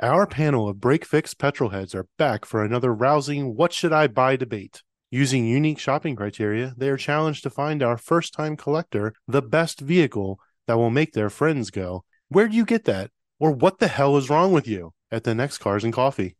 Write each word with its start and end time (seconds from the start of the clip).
Our 0.00 0.28
panel 0.28 0.68
of 0.68 0.78
break 0.78 1.04
fix 1.04 1.34
petrol 1.34 1.70
heads 1.70 1.92
are 1.92 2.06
back 2.18 2.44
for 2.44 2.62
another 2.62 2.94
rousing 2.94 3.56
What 3.56 3.72
Should 3.72 3.92
I 3.92 4.06
Buy 4.06 4.36
debate. 4.36 4.84
Using 5.10 5.44
unique 5.44 5.80
shopping 5.80 6.14
criteria, 6.14 6.72
they 6.76 6.88
are 6.88 6.96
challenged 6.96 7.42
to 7.42 7.50
find 7.50 7.82
our 7.82 7.96
first 7.96 8.32
time 8.32 8.56
collector 8.56 9.12
the 9.26 9.42
best 9.42 9.80
vehicle 9.80 10.38
that 10.68 10.76
will 10.76 10.90
make 10.90 11.14
their 11.14 11.30
friends 11.30 11.72
go, 11.72 12.04
Where 12.28 12.46
do 12.46 12.54
you 12.54 12.64
get 12.64 12.84
that? 12.84 13.10
Or 13.40 13.50
what 13.50 13.80
the 13.80 13.88
hell 13.88 14.16
is 14.16 14.30
wrong 14.30 14.52
with 14.52 14.68
you? 14.68 14.92
At 15.10 15.24
the 15.24 15.34
next 15.34 15.58
Cars 15.58 15.82
and 15.82 15.92
Coffee. 15.92 16.36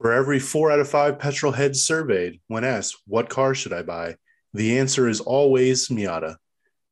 For 0.00 0.12
every 0.12 0.38
four 0.38 0.70
out 0.70 0.78
of 0.78 0.88
five 0.88 1.18
petrol 1.18 1.50
heads 1.50 1.82
surveyed, 1.82 2.38
when 2.46 2.62
asked, 2.62 3.02
What 3.08 3.28
car 3.28 3.56
should 3.56 3.72
I 3.72 3.82
buy? 3.82 4.14
the 4.54 4.78
answer 4.78 5.08
is 5.08 5.18
always 5.18 5.88
Miata. 5.88 6.36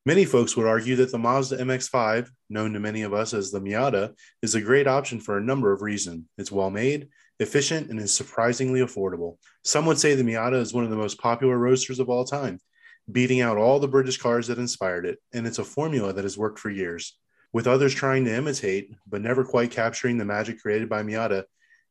Many 0.06 0.24
folks 0.24 0.56
would 0.56 0.66
argue 0.66 0.96
that 0.96 1.12
the 1.12 1.18
Mazda 1.18 1.58
MX5, 1.58 2.30
known 2.48 2.72
to 2.72 2.80
many 2.80 3.02
of 3.02 3.12
us 3.12 3.34
as 3.34 3.50
the 3.50 3.60
Miata, 3.60 4.14
is 4.40 4.54
a 4.54 4.60
great 4.62 4.86
option 4.86 5.20
for 5.20 5.36
a 5.36 5.42
number 5.42 5.72
of 5.72 5.82
reasons. 5.82 6.24
It's 6.38 6.50
well 6.50 6.70
made, 6.70 7.08
efficient, 7.38 7.90
and 7.90 8.00
is 8.00 8.10
surprisingly 8.10 8.80
affordable. 8.80 9.36
Some 9.62 9.84
would 9.84 9.98
say 9.98 10.14
the 10.14 10.22
Miata 10.22 10.58
is 10.58 10.72
one 10.72 10.84
of 10.84 10.90
the 10.90 10.96
most 10.96 11.20
popular 11.20 11.58
roadsters 11.58 11.98
of 11.98 12.08
all 12.08 12.24
time, 12.24 12.60
beating 13.12 13.42
out 13.42 13.58
all 13.58 13.78
the 13.78 13.88
British 13.88 14.16
cars 14.16 14.46
that 14.46 14.56
inspired 14.56 15.04
it, 15.04 15.18
and 15.34 15.46
it's 15.46 15.58
a 15.58 15.64
formula 15.64 16.14
that 16.14 16.24
has 16.24 16.38
worked 16.38 16.60
for 16.60 16.70
years. 16.70 17.18
With 17.52 17.66
others 17.66 17.94
trying 17.94 18.24
to 18.24 18.34
imitate, 18.34 18.94
but 19.06 19.20
never 19.20 19.44
quite 19.44 19.70
capturing 19.70 20.16
the 20.16 20.24
magic 20.24 20.62
created 20.62 20.88
by 20.88 21.02
Miata, 21.02 21.44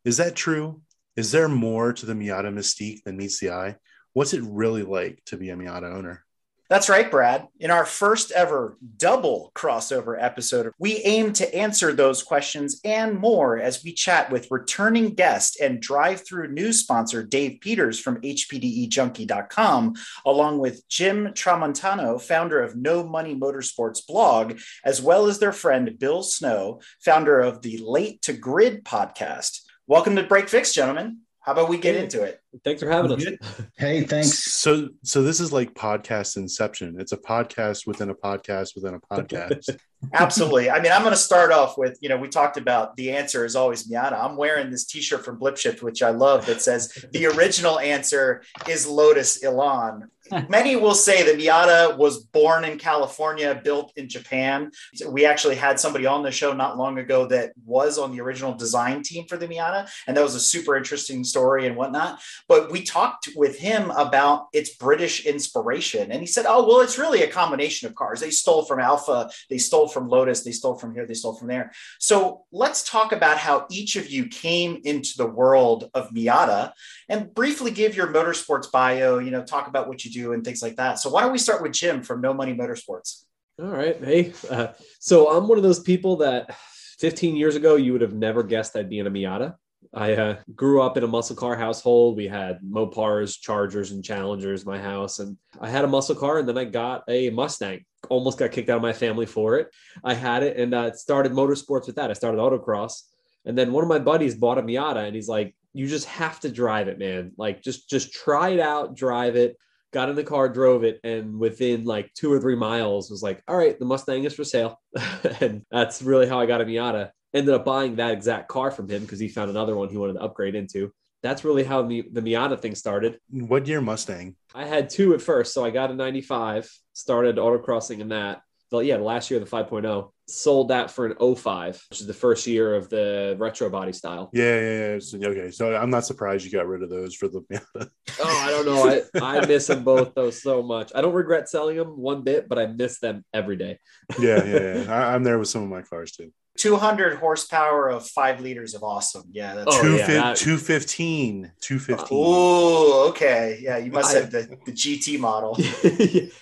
is 0.03 0.17
that 0.17 0.35
true? 0.35 0.81
Is 1.15 1.31
there 1.31 1.47
more 1.47 1.93
to 1.93 2.07
the 2.07 2.13
Miata 2.13 2.51
mystique 2.51 3.03
than 3.03 3.17
meets 3.17 3.39
the 3.39 3.51
eye? 3.51 3.75
What's 4.13 4.33
it 4.33 4.41
really 4.43 4.81
like 4.81 5.21
to 5.25 5.37
be 5.37 5.51
a 5.51 5.55
Miata 5.55 5.93
owner? 5.93 6.25
That's 6.69 6.87
right, 6.87 7.09
Brad. 7.09 7.47
In 7.59 7.71
our 7.71 7.83
first 7.83 8.31
ever 8.31 8.77
double 8.97 9.51
crossover 9.55 10.15
episode, 10.21 10.71
we 10.77 10.97
aim 10.97 11.33
to 11.33 11.55
answer 11.55 11.91
those 11.91 12.21
questions 12.21 12.79
and 12.85 13.17
more 13.17 13.57
as 13.57 13.83
we 13.83 13.91
chat 13.91 14.31
with 14.31 14.51
returning 14.51 15.15
guest 15.15 15.59
and 15.59 15.81
drive 15.81 16.23
through 16.23 16.51
news 16.51 16.79
sponsor 16.79 17.23
Dave 17.23 17.59
Peters 17.61 17.99
from 17.99 18.21
HPDEJunkie.com, 18.21 19.95
along 20.27 20.59
with 20.59 20.87
Jim 20.87 21.29
Tramontano, 21.29 22.21
founder 22.21 22.61
of 22.61 22.75
No 22.75 23.03
Money 23.03 23.35
Motorsports 23.35 24.05
blog, 24.05 24.59
as 24.85 25.01
well 25.01 25.25
as 25.25 25.39
their 25.39 25.51
friend 25.51 25.97
Bill 25.97 26.21
Snow, 26.21 26.81
founder 27.03 27.39
of 27.39 27.63
the 27.63 27.79
Late 27.83 28.21
to 28.21 28.33
Grid 28.33 28.85
podcast. 28.85 29.61
Welcome 29.87 30.15
to 30.17 30.23
Break 30.23 30.47
Fix, 30.47 30.71
gentlemen. 30.71 31.21
How 31.49 31.53
about 31.53 31.67
we 31.67 31.79
get 31.79 31.95
into 31.95 32.21
it? 32.21 32.39
Thanks 32.63 32.79
for 32.79 32.91
having 32.91 33.11
us. 33.11 33.25
Hey, 33.75 34.01
thanks. 34.03 34.53
So, 34.53 34.89
so 35.03 35.23
this 35.23 35.39
is 35.39 35.51
like 35.51 35.73
podcast 35.73 36.37
inception. 36.37 36.97
It's 36.99 37.11
a 37.11 37.17
podcast 37.17 37.87
within 37.87 38.11
a 38.11 38.13
podcast 38.13 38.75
within 38.75 38.93
a 38.93 38.99
podcast. 38.99 39.75
Absolutely. 40.13 40.69
I 40.69 40.79
mean, 40.79 40.91
I'm 40.91 41.01
going 41.01 41.11
to 41.11 41.19
start 41.19 41.51
off 41.51 41.75
with, 41.75 41.97
you 42.01 42.09
know, 42.09 42.17
we 42.17 42.27
talked 42.27 42.57
about 42.57 42.95
the 42.97 43.09
answer 43.13 43.45
is 43.45 43.55
always 43.55 43.89
Miata. 43.89 44.23
I'm 44.23 44.37
wearing 44.37 44.69
this 44.69 44.85
T-shirt 44.85 45.25
from 45.25 45.39
Blipshift, 45.39 45.81
which 45.81 46.03
I 46.03 46.11
love, 46.11 46.45
that 46.45 46.61
says 46.61 47.03
the 47.13 47.25
original 47.25 47.79
answer 47.79 48.43
is 48.67 48.85
Lotus 48.87 49.43
Elan. 49.43 50.11
Many 50.49 50.75
will 50.75 50.95
say 50.95 51.23
that 51.23 51.37
Miata 51.37 51.97
was 51.97 52.23
born 52.23 52.63
in 52.65 52.77
California, 52.77 53.59
built 53.63 53.93
in 53.95 54.07
Japan. 54.07 54.71
We 55.07 55.25
actually 55.25 55.55
had 55.55 55.79
somebody 55.79 56.05
on 56.05 56.23
the 56.23 56.31
show 56.31 56.53
not 56.53 56.77
long 56.77 56.97
ago 56.99 57.25
that 57.27 57.53
was 57.65 57.97
on 57.97 58.11
the 58.11 58.21
original 58.21 58.53
design 58.53 59.03
team 59.03 59.25
for 59.27 59.37
the 59.37 59.47
Miata, 59.47 59.89
and 60.07 60.15
that 60.15 60.23
was 60.23 60.35
a 60.35 60.39
super 60.39 60.75
interesting 60.75 61.23
story 61.23 61.67
and 61.67 61.75
whatnot. 61.75 62.19
But 62.47 62.71
we 62.71 62.83
talked 62.83 63.29
with 63.35 63.57
him 63.57 63.91
about 63.91 64.47
its 64.53 64.75
British 64.75 65.25
inspiration, 65.25 66.11
and 66.11 66.21
he 66.21 66.27
said, 66.27 66.45
"Oh, 66.47 66.67
well, 66.67 66.81
it's 66.81 66.97
really 66.97 67.23
a 67.23 67.31
combination 67.31 67.87
of 67.87 67.95
cars. 67.95 68.19
They 68.19 68.31
stole 68.31 68.65
from 68.65 68.79
Alfa, 68.79 69.29
they 69.49 69.57
stole 69.57 69.87
from 69.87 70.07
Lotus, 70.07 70.43
they 70.43 70.51
stole 70.51 70.75
from 70.75 70.93
here, 70.93 71.05
they 71.05 71.13
stole 71.13 71.35
from 71.35 71.47
there." 71.47 71.71
So 71.99 72.45
let's 72.51 72.83
talk 72.83 73.11
about 73.11 73.37
how 73.37 73.65
each 73.69 73.95
of 73.95 74.09
you 74.09 74.27
came 74.27 74.81
into 74.83 75.17
the 75.17 75.27
world 75.27 75.89
of 75.93 76.09
Miata, 76.11 76.73
and 77.07 77.33
briefly 77.33 77.71
give 77.71 77.95
your 77.95 78.07
motorsports 78.07 78.71
bio. 78.71 79.19
You 79.19 79.31
know, 79.31 79.43
talk 79.43 79.67
about 79.67 79.87
what 79.87 80.05
you 80.05 80.11
do 80.11 80.18
do 80.19 80.33
and 80.33 80.43
things 80.43 80.61
like 80.61 80.75
that. 80.77 80.99
So 80.99 81.09
why 81.09 81.21
don't 81.21 81.31
we 81.31 81.37
start 81.37 81.61
with 81.61 81.73
Jim 81.73 82.03
from 82.03 82.21
No 82.21 82.33
Money 82.33 82.53
Motorsports? 82.53 83.23
All 83.61 83.67
right. 83.67 83.97
Hey, 84.03 84.33
uh, 84.49 84.67
so 84.99 85.35
I'm 85.35 85.47
one 85.47 85.57
of 85.57 85.63
those 85.63 85.81
people 85.81 86.17
that 86.17 86.55
15 86.99 87.35
years 87.35 87.55
ago 87.55 87.75
you 87.75 87.91
would 87.91 88.01
have 88.01 88.13
never 88.13 88.43
guessed 88.43 88.75
I'd 88.75 88.89
be 88.89 88.99
in 88.99 89.07
a 89.07 89.11
Miata. 89.11 89.55
I 89.93 90.13
uh, 90.13 90.35
grew 90.55 90.81
up 90.81 90.97
in 90.97 91.03
a 91.03 91.07
muscle 91.07 91.35
car 91.35 91.55
household. 91.55 92.15
We 92.15 92.27
had 92.27 92.59
Mopars, 92.61 93.39
Chargers, 93.39 93.91
and 93.91 94.03
Challengers 94.03 94.65
my 94.65 94.77
house, 94.77 95.19
and 95.19 95.37
I 95.59 95.69
had 95.69 95.83
a 95.83 95.87
muscle 95.87 96.15
car, 96.15 96.37
and 96.37 96.47
then 96.47 96.57
I 96.57 96.65
got 96.65 97.03
a 97.07 97.29
Mustang. 97.31 97.85
Almost 98.09 98.37
got 98.37 98.51
kicked 98.51 98.69
out 98.69 98.77
of 98.77 98.81
my 98.81 98.93
family 98.93 99.25
for 99.25 99.57
it. 99.57 99.69
I 100.03 100.13
had 100.13 100.43
it, 100.43 100.57
and 100.57 100.73
uh, 100.73 100.93
started 100.93 101.31
motorsports 101.31 101.87
with 101.87 101.95
that. 101.95 102.11
I 102.11 102.13
started 102.13 102.37
autocross, 102.37 103.03
and 103.45 103.57
then 103.57 103.71
one 103.71 103.83
of 103.83 103.89
my 103.89 103.99
buddies 103.99 104.35
bought 104.35 104.59
a 104.59 104.61
Miata, 104.61 105.07
and 105.07 105.15
he's 105.15 105.27
like, 105.27 105.55
"You 105.73 105.87
just 105.87 106.05
have 106.05 106.39
to 106.41 106.51
drive 106.51 106.87
it, 106.87 106.99
man. 106.99 107.31
Like, 107.37 107.63
just 107.63 107.89
just 107.89 108.13
try 108.13 108.49
it 108.49 108.59
out, 108.59 108.95
drive 108.95 109.35
it." 109.35 109.57
Got 109.91 110.09
in 110.09 110.15
the 110.15 110.23
car, 110.23 110.49
drove 110.49 110.83
it, 110.83 110.99
and 111.03 111.39
within 111.39 111.83
like 111.85 112.13
two 112.13 112.31
or 112.31 112.39
three 112.39 112.55
miles 112.55 113.09
was 113.09 113.23
like, 113.23 113.41
all 113.47 113.57
right, 113.57 113.77
the 113.77 113.85
Mustang 113.85 114.23
is 114.23 114.35
for 114.35 114.43
sale. 114.43 114.79
and 115.41 115.65
that's 115.71 116.01
really 116.01 116.27
how 116.27 116.39
I 116.39 116.45
got 116.45 116.61
a 116.61 116.65
Miata. 116.65 117.11
Ended 117.33 117.53
up 117.53 117.65
buying 117.65 117.97
that 117.97 118.11
exact 118.11 118.47
car 118.47 118.71
from 118.71 118.89
him 118.89 119.03
because 119.03 119.19
he 119.19 119.27
found 119.27 119.49
another 119.49 119.75
one 119.75 119.89
he 119.89 119.97
wanted 119.97 120.13
to 120.13 120.21
upgrade 120.21 120.55
into. 120.55 120.91
That's 121.21 121.43
really 121.43 121.63
how 121.63 121.83
the, 121.83 122.05
the 122.11 122.21
Miata 122.21 122.59
thing 122.59 122.75
started. 122.75 123.19
What 123.29 123.67
year 123.67 123.81
Mustang? 123.81 124.35
I 124.55 124.65
had 124.65 124.89
two 124.89 125.13
at 125.13 125.21
first. 125.21 125.53
So 125.53 125.63
I 125.65 125.69
got 125.69 125.91
a 125.91 125.93
95, 125.93 126.71
started 126.93 127.35
autocrossing 127.35 127.99
in 127.99 128.09
that 128.09 128.41
the, 128.69 128.79
yeah, 128.79 128.97
last 128.97 129.31
year, 129.31 129.39
the 129.39 129.45
5.0, 129.45 130.11
sold 130.29 130.69
that 130.69 130.91
for 130.91 131.07
an 131.07 131.35
05, 131.35 131.81
which 131.89 132.01
is 132.01 132.07
the 132.07 132.13
first 132.13 132.45
year 132.47 132.75
of 132.75 132.89
the 132.89 133.35
retro 133.39 133.69
body 133.69 133.93
style. 133.93 134.29
Yeah, 134.33 134.59
yeah, 134.59 134.93
yeah. 134.93 134.99
So, 134.99 135.17
okay. 135.17 135.51
So 135.51 135.75
I'm 135.75 135.89
not 135.89 136.05
surprised 136.05 136.45
you 136.45 136.51
got 136.51 136.67
rid 136.67 136.83
of 136.83 136.89
those 136.89 137.15
for 137.15 137.27
the. 137.27 137.41
oh, 137.79 137.89
I 138.19 138.49
don't 138.51 138.65
know. 138.65 139.01
I, 139.21 139.37
I 139.37 139.45
miss 139.45 139.67
them 139.67 139.83
both, 139.83 140.13
though, 140.13 140.31
so 140.31 140.61
much. 140.61 140.91
I 140.93 141.01
don't 141.01 141.13
regret 141.13 141.49
selling 141.49 141.77
them 141.77 141.99
one 141.99 142.23
bit, 142.23 142.47
but 142.47 142.59
I 142.59 142.67
miss 142.67 142.99
them 142.99 143.25
every 143.33 143.55
day. 143.55 143.79
yeah, 144.19 144.43
yeah, 144.43 144.83
yeah. 144.83 144.93
I, 144.93 145.13
I'm 145.13 145.23
there 145.23 145.39
with 145.39 145.49
some 145.49 145.63
of 145.63 145.69
my 145.69 145.81
cars 145.81 146.11
too. 146.11 146.31
200 146.59 147.17
horsepower 147.17 147.89
of 147.89 148.05
five 148.05 148.41
liters 148.41 148.75
of 148.75 148.83
awesome. 148.83 149.23
Yeah, 149.31 149.55
that's 149.55 149.75
oh, 149.75 149.95
yeah, 149.95 150.07
that... 150.07 150.35
215. 150.35 151.53
215. 151.61 151.97
Uh, 151.97 152.07
oh, 152.11 153.09
okay. 153.09 153.57
Yeah, 153.61 153.77
you 153.77 153.91
must 153.91 154.15
I... 154.15 154.19
have 154.19 154.31
the, 154.31 154.57
the 154.65 154.73
GT 154.73 155.19
model. 155.19 155.57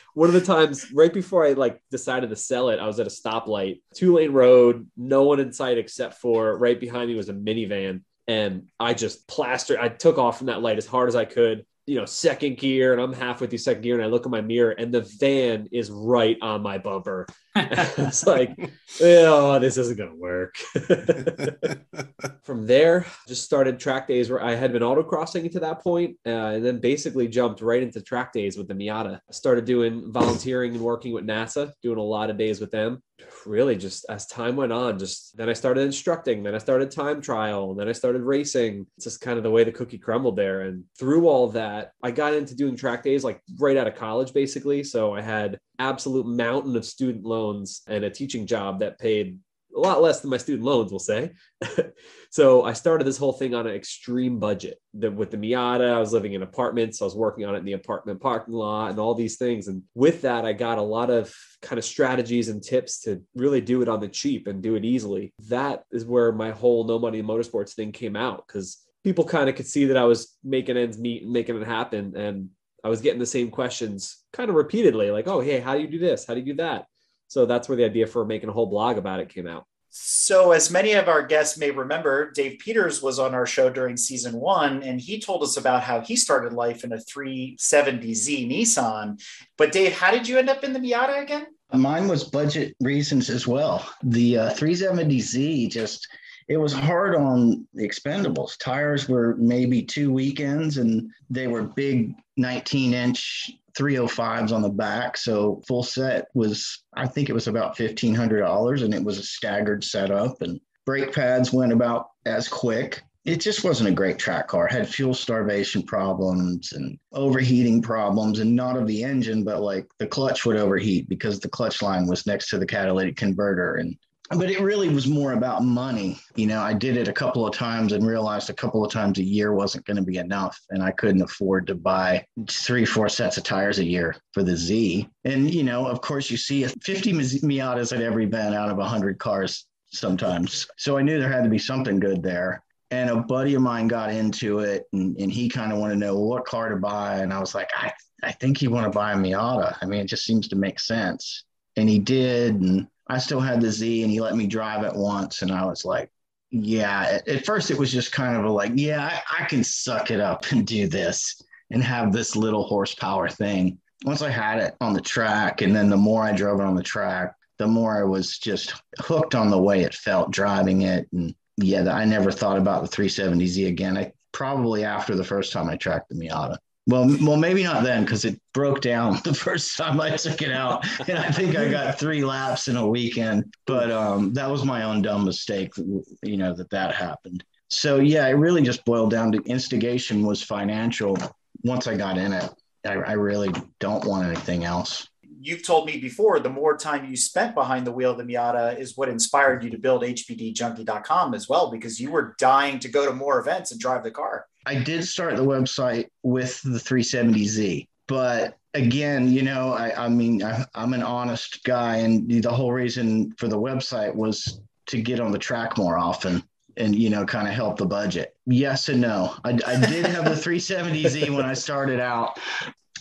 One 0.16 0.28
of 0.28 0.34
the 0.34 0.42
times 0.42 0.92
right 0.92 1.14
before 1.14 1.46
I 1.46 1.54
like 1.54 1.80
decided 1.92 2.32
to 2.32 2.36
sell 2.36 2.70
it, 2.70 2.80
I 2.80 2.88
was 2.88 3.00
at 3.00 3.06
a 3.06 3.12
stoplight, 3.12 3.82
two 3.94 4.16
lane 4.16 4.32
road, 4.32 4.90
no 4.98 5.24
one 5.24 5.40
in 5.40 5.54
sight 5.54 5.78
except 5.78 6.16
for 6.16 6.58
right 6.58 6.80
behind 6.80 7.10
me 7.10 7.16
was 7.16 7.30
a 7.30 7.34
minivan. 7.34 8.02
And 8.28 8.70
I 8.80 8.96
just 8.96 9.28
plastered, 9.28 9.78
I 9.78 9.90
took 9.90 10.18
off 10.18 10.40
from 10.40 10.48
that 10.48 10.64
light 10.64 10.78
as 10.78 10.88
hard 10.88 11.10
as 11.10 11.16
I 11.16 11.26
could 11.26 11.64
you 11.88 11.96
know, 11.96 12.06
second 12.06 12.58
gear 12.58 12.92
and 12.92 13.02
I'm 13.02 13.14
halfway 13.14 13.48
through 13.48 13.60
second 13.60 13.82
gear 13.82 13.96
and 13.96 14.04
I 14.04 14.08
look 14.08 14.26
in 14.26 14.32
my 14.32 14.42
mirror 14.42 14.72
and 14.72 14.94
the 14.94 15.10
van 15.20 15.70
is 15.72 15.90
right 15.90 16.38
on 16.42 16.62
my 16.62 16.78
bumper. 16.78 17.26
it's 17.98 18.26
like, 18.26 18.56
oh, 19.02 19.60
this 19.60 19.78
isn't 19.78 19.98
going 19.98 20.12
to 20.12 20.16
work. 20.16 20.56
From 22.44 22.68
there, 22.68 23.06
just 23.28 23.44
started 23.44 23.80
track 23.80 24.08
days 24.08 24.30
where 24.30 24.44
I 24.44 24.56
had 24.56 24.72
been 24.72 24.82
autocrossing 24.82 25.52
to 25.52 25.60
that 25.62 25.82
point, 25.82 26.18
uh, 26.26 26.30
and 26.30 26.66
then 26.66 26.80
basically 26.80 27.28
jumped 27.28 27.62
right 27.62 27.82
into 27.82 28.02
track 28.02 28.32
days 28.32 28.58
with 28.58 28.68
the 28.68 28.74
Miata. 28.74 29.16
I 29.16 29.32
started 29.32 29.66
doing 29.66 30.12
volunteering 30.12 30.74
and 30.74 30.82
working 30.82 31.14
with 31.14 31.26
NASA, 31.26 31.72
doing 31.82 31.98
a 31.98 32.04
lot 32.04 32.30
of 32.30 32.38
days 32.38 32.60
with 32.60 32.72
them 32.72 33.02
really 33.46 33.76
just 33.76 34.06
as 34.10 34.28
time 34.28 34.56
went 34.56 34.72
on, 34.72 35.00
just 35.00 35.36
then 35.38 35.50
I 35.50 35.54
started 35.54 35.82
instructing, 35.82 36.44
then 36.44 36.56
I 36.56 36.60
started 36.60 36.92
time 36.92 37.22
trial, 37.22 37.72
and 37.72 37.80
then 37.80 37.88
I 37.88 37.94
started 37.94 38.22
racing. 38.22 38.86
It's 38.98 39.06
just 39.06 39.22
kind 39.22 39.38
of 39.38 39.44
the 39.44 39.52
way 39.52 39.64
the 39.64 39.72
cookie 39.72 39.98
crumbled 39.98 40.36
there. 40.36 40.62
And 40.62 40.84
through 40.98 41.28
all 41.28 41.48
that, 41.50 41.92
I 42.04 42.12
got 42.12 42.34
into 42.34 42.56
doing 42.56 42.76
track 42.76 43.04
days 43.04 43.24
like 43.24 43.42
right 43.60 43.78
out 43.78 43.88
of 43.88 43.96
college, 43.96 44.34
basically. 44.34 44.84
So 44.84 45.16
I 45.16 45.22
had 45.22 45.58
absolute 45.80 46.26
mountain 46.26 46.76
of 46.76 46.86
student 46.86 47.24
loans 47.24 47.47
and 47.88 48.04
a 48.04 48.10
teaching 48.10 48.46
job 48.46 48.80
that 48.80 49.00
paid 49.00 49.40
a 49.76 49.80
lot 49.80 50.02
less 50.02 50.22
than 50.22 50.32
my 50.32 50.38
student 50.38 50.66
loans, 50.66 50.92
we'll 50.92 51.00
say. 51.00 51.32
so 52.32 52.64
I 52.64 52.74
started 52.74 53.06
this 53.06 53.18
whole 53.18 53.34
thing 53.34 53.54
on 53.54 53.68
an 53.68 53.76
extreme 53.76 54.40
budget. 54.40 54.80
The, 54.94 55.12
with 55.12 55.30
the 55.30 55.38
Miata, 55.38 55.94
I 55.94 56.00
was 56.00 56.14
living 56.14 56.34
in 56.34 56.42
apartments. 56.42 57.02
I 57.02 57.06
was 57.06 57.16
working 57.16 57.46
on 57.46 57.54
it 57.54 57.60
in 57.60 57.66
the 57.66 57.74
apartment 57.74 58.20
parking 58.20 58.56
lot 58.56 58.90
and 58.90 59.00
all 59.00 59.14
these 59.14 59.38
things. 59.38 59.68
And 59.68 59.84
with 59.94 60.22
that, 60.24 60.46
I 60.46 60.54
got 60.54 60.80
a 60.80 60.82
lot 60.82 61.10
of 61.12 61.34
kind 61.62 61.78
of 61.78 61.86
strategies 61.86 62.50
and 62.50 62.64
tips 62.64 63.02
to 63.02 63.22
really 63.36 63.62
do 63.62 63.82
it 63.82 63.90
on 63.90 64.00
the 64.00 64.08
cheap 64.08 64.48
and 64.48 64.64
do 64.64 64.76
it 64.76 64.84
easily. 64.84 65.32
That 65.48 65.84
is 65.92 66.06
where 66.06 66.32
my 66.32 66.52
whole 66.52 66.86
no 66.86 66.98
money 66.98 67.22
motorsports 67.22 67.74
thing 67.74 67.92
came 67.92 68.16
out 68.16 68.48
because 68.48 68.80
people 69.04 69.26
kind 69.26 69.50
of 69.50 69.56
could 69.56 69.68
see 69.68 69.86
that 69.86 69.98
I 69.98 70.06
was 70.06 70.36
making 70.44 70.78
ends 70.78 70.98
meet 70.98 71.24
and 71.24 71.32
making 71.32 71.62
it 71.62 71.68
happen. 71.68 72.16
And 72.16 72.50
I 72.84 72.90
was 72.90 73.02
getting 73.02 73.20
the 73.20 73.26
same 73.26 73.52
questions 73.52 74.24
kind 74.34 74.50
of 74.50 74.56
repeatedly, 74.56 75.12
like, 75.12 75.28
oh, 75.28 75.40
hey, 75.40 75.60
how 75.60 75.76
do 75.76 75.82
you 75.82 75.88
do 75.88 76.00
this? 76.00 76.26
How 76.26 76.34
do 76.34 76.40
you 76.40 76.46
do 76.46 76.56
that? 76.56 76.86
So 77.28 77.46
that's 77.46 77.68
where 77.68 77.76
the 77.76 77.86
idea 77.86 78.08
for 78.08 78.26
making 78.26 78.50
a 78.50 78.54
whole 78.54 78.68
blog 78.68 78.98
about 78.98 79.20
it 79.20 79.30
came 79.30 79.48
out. 79.48 79.66
So, 79.90 80.52
as 80.52 80.70
many 80.70 80.94
of 80.94 81.08
our 81.08 81.26
guests 81.26 81.58
may 81.58 81.72
remember, 81.72 82.32
Dave 82.32 82.60
Peters 82.60 83.02
was 83.02 83.20
on 83.20 83.34
our 83.34 83.46
show 83.46 83.70
during 83.70 83.98
season 83.98 84.36
one, 84.36 84.84
and 84.84 85.00
he 85.02 85.20
told 85.20 85.42
us 85.42 85.58
about 85.58 85.82
how 85.82 86.02
he 86.02 86.16
started 86.16 86.54
life 86.54 86.84
in 86.84 86.92
a 86.92 86.98
370Z 86.98 88.52
Nissan. 88.52 89.20
But, 89.58 89.72
Dave, 89.72 89.94
how 89.94 90.12
did 90.12 90.28
you 90.28 90.38
end 90.38 90.50
up 90.50 90.64
in 90.64 90.74
the 90.74 90.80
Miata 90.80 91.24
again? 91.24 91.48
Mine 91.74 92.08
was 92.08 92.24
budget 92.26 92.76
reasons 92.80 93.30
as 93.30 93.48
well. 93.48 93.90
The 94.04 94.38
uh, 94.38 94.54
370Z 94.54 95.72
just 95.72 96.08
it 96.48 96.58
was 96.58 96.72
hard 96.72 97.16
on 97.16 97.68
the 97.74 97.88
expendables. 97.88 98.58
Tires 98.58 99.10
were 99.10 99.36
maybe 99.38 99.82
two 99.82 100.14
weekends 100.14 100.78
and 100.78 101.12
they 101.30 101.48
were 101.48 101.64
big 101.64 102.16
19 102.38 102.94
inch 102.94 103.52
305s 103.78 104.52
on 104.52 104.62
the 104.62 104.70
back. 104.70 105.18
So 105.18 105.62
full 105.68 105.84
set 105.84 106.28
was, 106.34 106.84
I 106.96 107.08
think 107.08 107.30
it 107.30 107.34
was 107.34 107.48
about 107.48 107.78
$1,500 107.78 108.84
and 108.84 108.94
it 108.94 109.04
was 109.04 109.20
a 109.20 109.24
staggered 109.24 109.84
setup 109.84 110.42
and 110.42 110.60
brake 110.86 111.14
pads 111.14 111.52
went 111.52 111.74
about 111.74 112.08
as 112.26 112.48
quick 112.48 113.04
it 113.28 113.42
just 113.42 113.66
wasn't 113.66 113.90
a 113.90 113.94
great 113.94 114.18
track 114.18 114.48
car. 114.48 114.68
It 114.68 114.72
had 114.72 114.88
fuel 114.88 115.14
starvation 115.14 115.84
problems 115.84 116.72
and 116.72 116.98
overheating 117.12 117.82
problems, 117.82 118.40
and 118.40 118.56
not 118.56 118.78
of 118.78 118.88
the 118.88 119.04
engine, 119.04 119.44
but 119.44 119.62
like 119.62 119.86
the 120.00 120.08
clutch 120.08 120.46
would 120.46 120.56
overheat 120.56 121.10
because 121.10 121.42
the 121.42 121.50
clutch 121.50 121.82
line 121.82 122.08
was 122.08 122.26
next 122.26 122.50
to 122.50 122.58
the 122.58 122.66
catalytic 122.66 123.18
converter. 123.18 123.76
And 123.76 123.98
but 124.32 124.50
it 124.50 124.60
really 124.60 124.90
was 124.90 125.08
more 125.08 125.34
about 125.34 125.64
money. 125.64 126.20
You 126.36 126.48
know, 126.48 126.62
I 126.62 126.74
did 126.74 126.98
it 126.98 127.08
a 127.08 127.14
couple 127.14 127.48
of 127.48 127.56
times 127.56 127.94
and 127.94 128.06
realized 128.06 128.50
a 128.50 128.54
couple 128.54 128.84
of 128.84 128.92
times 128.92 129.20
a 129.20 129.24
year 129.24 129.54
wasn't 129.54 129.86
going 129.86 129.98
to 129.98 130.04
be 130.04 130.18
enough, 130.18 130.60
and 130.70 130.84
I 130.84 130.92
couldn't 130.92 131.22
afford 131.22 131.68
to 131.68 131.76
buy 131.76 132.26
three, 132.50 132.86
four 132.86 133.10
sets 133.10 133.38
of 133.38 133.44
tires 133.44 133.80
a 133.80 133.86
year 133.86 134.16
for 134.34 134.44
the 134.44 134.56
Z. 134.56 135.08
And 135.24 135.54
you 135.54 135.64
know, 135.64 135.88
of 135.88 136.02
course, 136.02 136.30
you 136.30 136.38
see 136.38 136.66
50 136.66 137.14
Miatas 137.14 137.96
at 137.96 138.02
every 138.02 138.26
event 138.26 138.56
out 138.56 138.70
of 138.70 138.78
100 138.78 139.20
cars 139.20 139.66
sometimes. 139.92 140.68
So 140.78 140.98
I 140.98 141.02
knew 141.02 141.20
there 141.20 141.32
had 141.32 141.44
to 141.44 141.50
be 141.50 141.60
something 141.60 142.00
good 142.00 142.22
there 142.22 142.64
and 142.92 143.10
a 143.10 143.18
buddy 143.18 143.54
of 143.56 143.62
mine 143.62 143.88
got 143.88 144.12
into 144.12 144.60
it 144.60 144.86
and, 144.94 145.18
and 145.18 145.32
he 145.32 145.50
kind 145.50 145.72
of 145.72 145.80
wanted 145.80 145.96
to 145.96 146.00
know 146.00 146.18
what 146.18 146.46
car 146.46 146.70
to 146.70 146.78
buy 146.78 147.18
and 147.18 147.34
i 147.34 147.40
was 147.40 147.54
like 147.54 147.70
i, 147.76 147.92
I 148.24 148.32
think 148.32 148.62
you 148.62 148.70
want 148.70 148.86
to 148.86 148.98
buy 148.98 149.14
a 149.14 149.16
miata 149.16 149.78
i 149.82 149.86
mean 149.86 150.00
it 150.00 150.08
just 150.08 150.26
seems 150.26 150.48
to 150.50 150.56
make 150.56 150.80
sense 150.80 151.44
and 151.76 151.90
he 151.90 152.00
did 152.00 152.56
and 152.56 152.88
i 153.10 153.18
still 153.18 153.40
had 153.40 153.62
the 153.62 153.72
z 153.72 154.04
and 154.04 154.12
he 154.12 154.20
let 154.20 154.36
me 154.36 154.48
drive 154.48 154.84
it 154.84 154.96
once 154.96 155.42
and 155.42 155.52
i 155.52 155.66
was 155.66 155.86
like 155.86 156.12
yeah 156.52 157.02
at, 157.12 157.28
at 157.28 157.46
first 157.46 157.72
it 157.72 157.78
was 157.78 157.92
just 157.92 158.12
kind 158.12 158.38
of 158.38 158.46
a 158.46 158.50
like 158.50 158.72
yeah 158.76 159.22
I, 159.30 159.44
I 159.44 159.46
can 159.46 159.64
suck 159.64 160.12
it 160.12 160.20
up 160.20 160.46
and 160.52 160.66
do 160.66 160.88
this 160.88 161.42
and 161.72 161.84
have 161.84 162.14
this 162.14 162.36
little 162.36 162.64
horsepower 162.64 163.30
thing 163.30 163.78
once 164.06 164.22
i 164.22 164.30
had 164.30 164.60
it 164.60 164.76
on 164.82 164.94
the 164.94 165.02
track 165.02 165.62
and 165.62 165.76
then 165.76 165.90
the 165.90 165.98
more 165.98 166.24
i 166.24 166.32
drove 166.32 166.60
it 166.60 166.66
on 166.66 166.76
the 166.76 166.84
track 166.84 167.34
the 167.58 167.68
more 167.68 168.00
i 168.00 168.04
was 168.04 168.38
just 168.38 168.76
hooked 169.00 169.36
on 169.36 169.50
the 169.50 169.62
way 169.62 169.82
it 169.82 169.94
felt 169.94 170.32
driving 170.32 170.84
it 170.84 171.08
and 171.12 171.36
yeah, 171.58 171.92
I 171.92 172.06
never 172.06 172.32
thought 172.32 172.58
about 172.58 172.84
the 172.84 172.96
370Z 172.96 173.68
again. 173.68 173.98
I 173.98 174.14
probably 174.32 174.86
after 174.86 175.16
the 175.16 175.24
first 175.24 175.52
time 175.52 175.70
I 175.70 175.76
tracked 175.76 176.10
the 176.10 176.16
Miata. 176.16 176.58
Well, 176.88 177.06
well, 177.22 177.36
maybe 177.36 177.64
not 177.64 177.84
then 177.84 178.06
because 178.06 178.24
it 178.24 178.40
broke 178.54 178.80
down 178.80 179.20
the 179.24 179.34
first 179.34 179.76
time 179.76 180.00
I 180.00 180.16
took 180.16 180.42
it 180.42 180.52
out, 180.52 180.86
and 181.10 181.20
I 181.20 181.30
think 181.30 181.56
I 181.56 181.70
got 181.70 182.00
three 182.00 182.24
laps 182.24 182.70
in 182.70 182.78
a 182.78 182.88
weekend. 182.88 183.54
But 183.66 183.92
um, 183.92 184.34
that 184.34 184.50
was 184.50 184.64
my 184.64 184.84
own 184.84 185.02
dumb 185.02 185.26
mistake, 185.26 185.74
you 185.78 186.38
know, 186.38 186.54
that 186.56 186.70
that 186.70 186.96
happened. 186.96 187.44
So 187.70 187.98
yeah, 187.98 188.26
it 188.28 188.32
really 188.32 188.62
just 188.62 188.86
boiled 188.86 189.12
down 189.12 189.34
to 189.34 189.42
instigation 189.44 190.26
was 190.26 190.42
financial. 190.42 191.18
Once 191.64 191.88
I 191.88 191.98
got 191.98 192.18
in 192.18 192.32
it, 192.32 192.50
I, 192.86 192.94
I 192.94 193.12
really 193.14 193.52
don't 193.80 194.06
want 194.06 194.26
anything 194.26 194.64
else 194.64 195.08
you've 195.40 195.64
told 195.64 195.86
me 195.86 195.98
before 195.98 196.40
the 196.40 196.50
more 196.50 196.76
time 196.76 197.10
you 197.10 197.16
spent 197.16 197.56
behind 197.56 197.86
the 197.86 197.92
wheel 197.92 198.12
of 198.12 198.18
the 198.18 198.24
Miata 198.24 198.78
is 198.78 198.98
what 198.98 199.08
inspired 199.08 199.64
you 199.64 199.70
to 199.70 199.78
build 199.78 200.04
HPDEJunkie.com 200.04 201.34
as 201.34 201.48
well, 201.48 201.72
because 201.72 202.00
you 202.00 202.12
were 202.12 202.36
dying 202.38 202.80
to 202.80 202.90
go 202.90 203.06
to 203.06 203.14
more 203.14 203.40
events 203.40 203.72
and 203.72 203.80
drive 203.80 204.04
the 204.04 204.12
car. 204.12 204.48
I 204.68 204.76
did 204.76 205.06
start 205.06 205.36
the 205.36 205.46
website 205.46 206.08
with 206.24 206.62
the 206.62 206.78
370Z, 206.78 207.88
but 208.08 208.58
again, 208.74 209.32
you 209.32 209.42
know, 209.42 209.72
I, 209.74 210.06
I 210.06 210.10
mean, 210.10 210.44
I, 210.44 210.66
I'm 210.76 210.94
an 210.94 211.04
honest 211.04 211.64
guy, 211.64 211.98
and 211.98 212.30
the 212.30 212.52
whole 212.52 212.74
reason 212.74 213.34
for 213.38 213.48
the 213.48 213.58
website 213.58 214.14
was 214.14 214.60
to 214.88 215.02
get 215.02 215.20
on 215.20 215.32
the 215.32 215.40
track 215.40 215.78
more 215.78 215.98
often 215.98 216.44
and 216.76 216.96
you 216.96 217.10
know 217.10 217.26
kind 217.26 217.48
of 217.48 217.56
help 217.56 217.76
the 217.78 217.86
budget 217.88 218.36
yes 218.46 218.88
and 218.88 219.02
no 219.02 219.36
i, 219.44 219.50
I 219.50 219.80
did 219.80 220.06
have 220.06 220.26
the 220.26 220.40
370z 220.40 221.28
when 221.36 221.44
i 221.44 221.54
started 221.54 222.00
out 222.00 222.40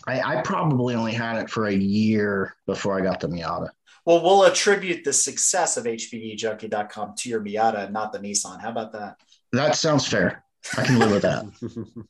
I, 0.06 0.38
I 0.38 0.42
probably 0.42 0.94
only 0.94 1.12
had 1.12 1.36
it 1.42 1.50
for 1.50 1.66
a 1.66 1.74
year 1.74 2.54
before 2.66 2.98
I 2.98 3.02
got 3.02 3.20
the 3.20 3.28
Miata. 3.28 3.70
Well, 4.04 4.22
we'll 4.22 4.44
attribute 4.44 5.02
the 5.02 5.12
success 5.12 5.76
of 5.76 5.84
HPDEJunkie.com 5.84 7.14
to 7.16 7.28
your 7.28 7.40
Miata, 7.40 7.90
not 7.90 8.12
the 8.12 8.20
Nissan. 8.20 8.60
How 8.60 8.70
about 8.70 8.92
that? 8.92 9.16
That 9.52 9.74
sounds 9.74 10.06
fair. 10.06 10.44
I 10.76 10.84
can 10.84 10.98
live 10.98 11.10
with 11.10 11.22
that. 11.22 11.44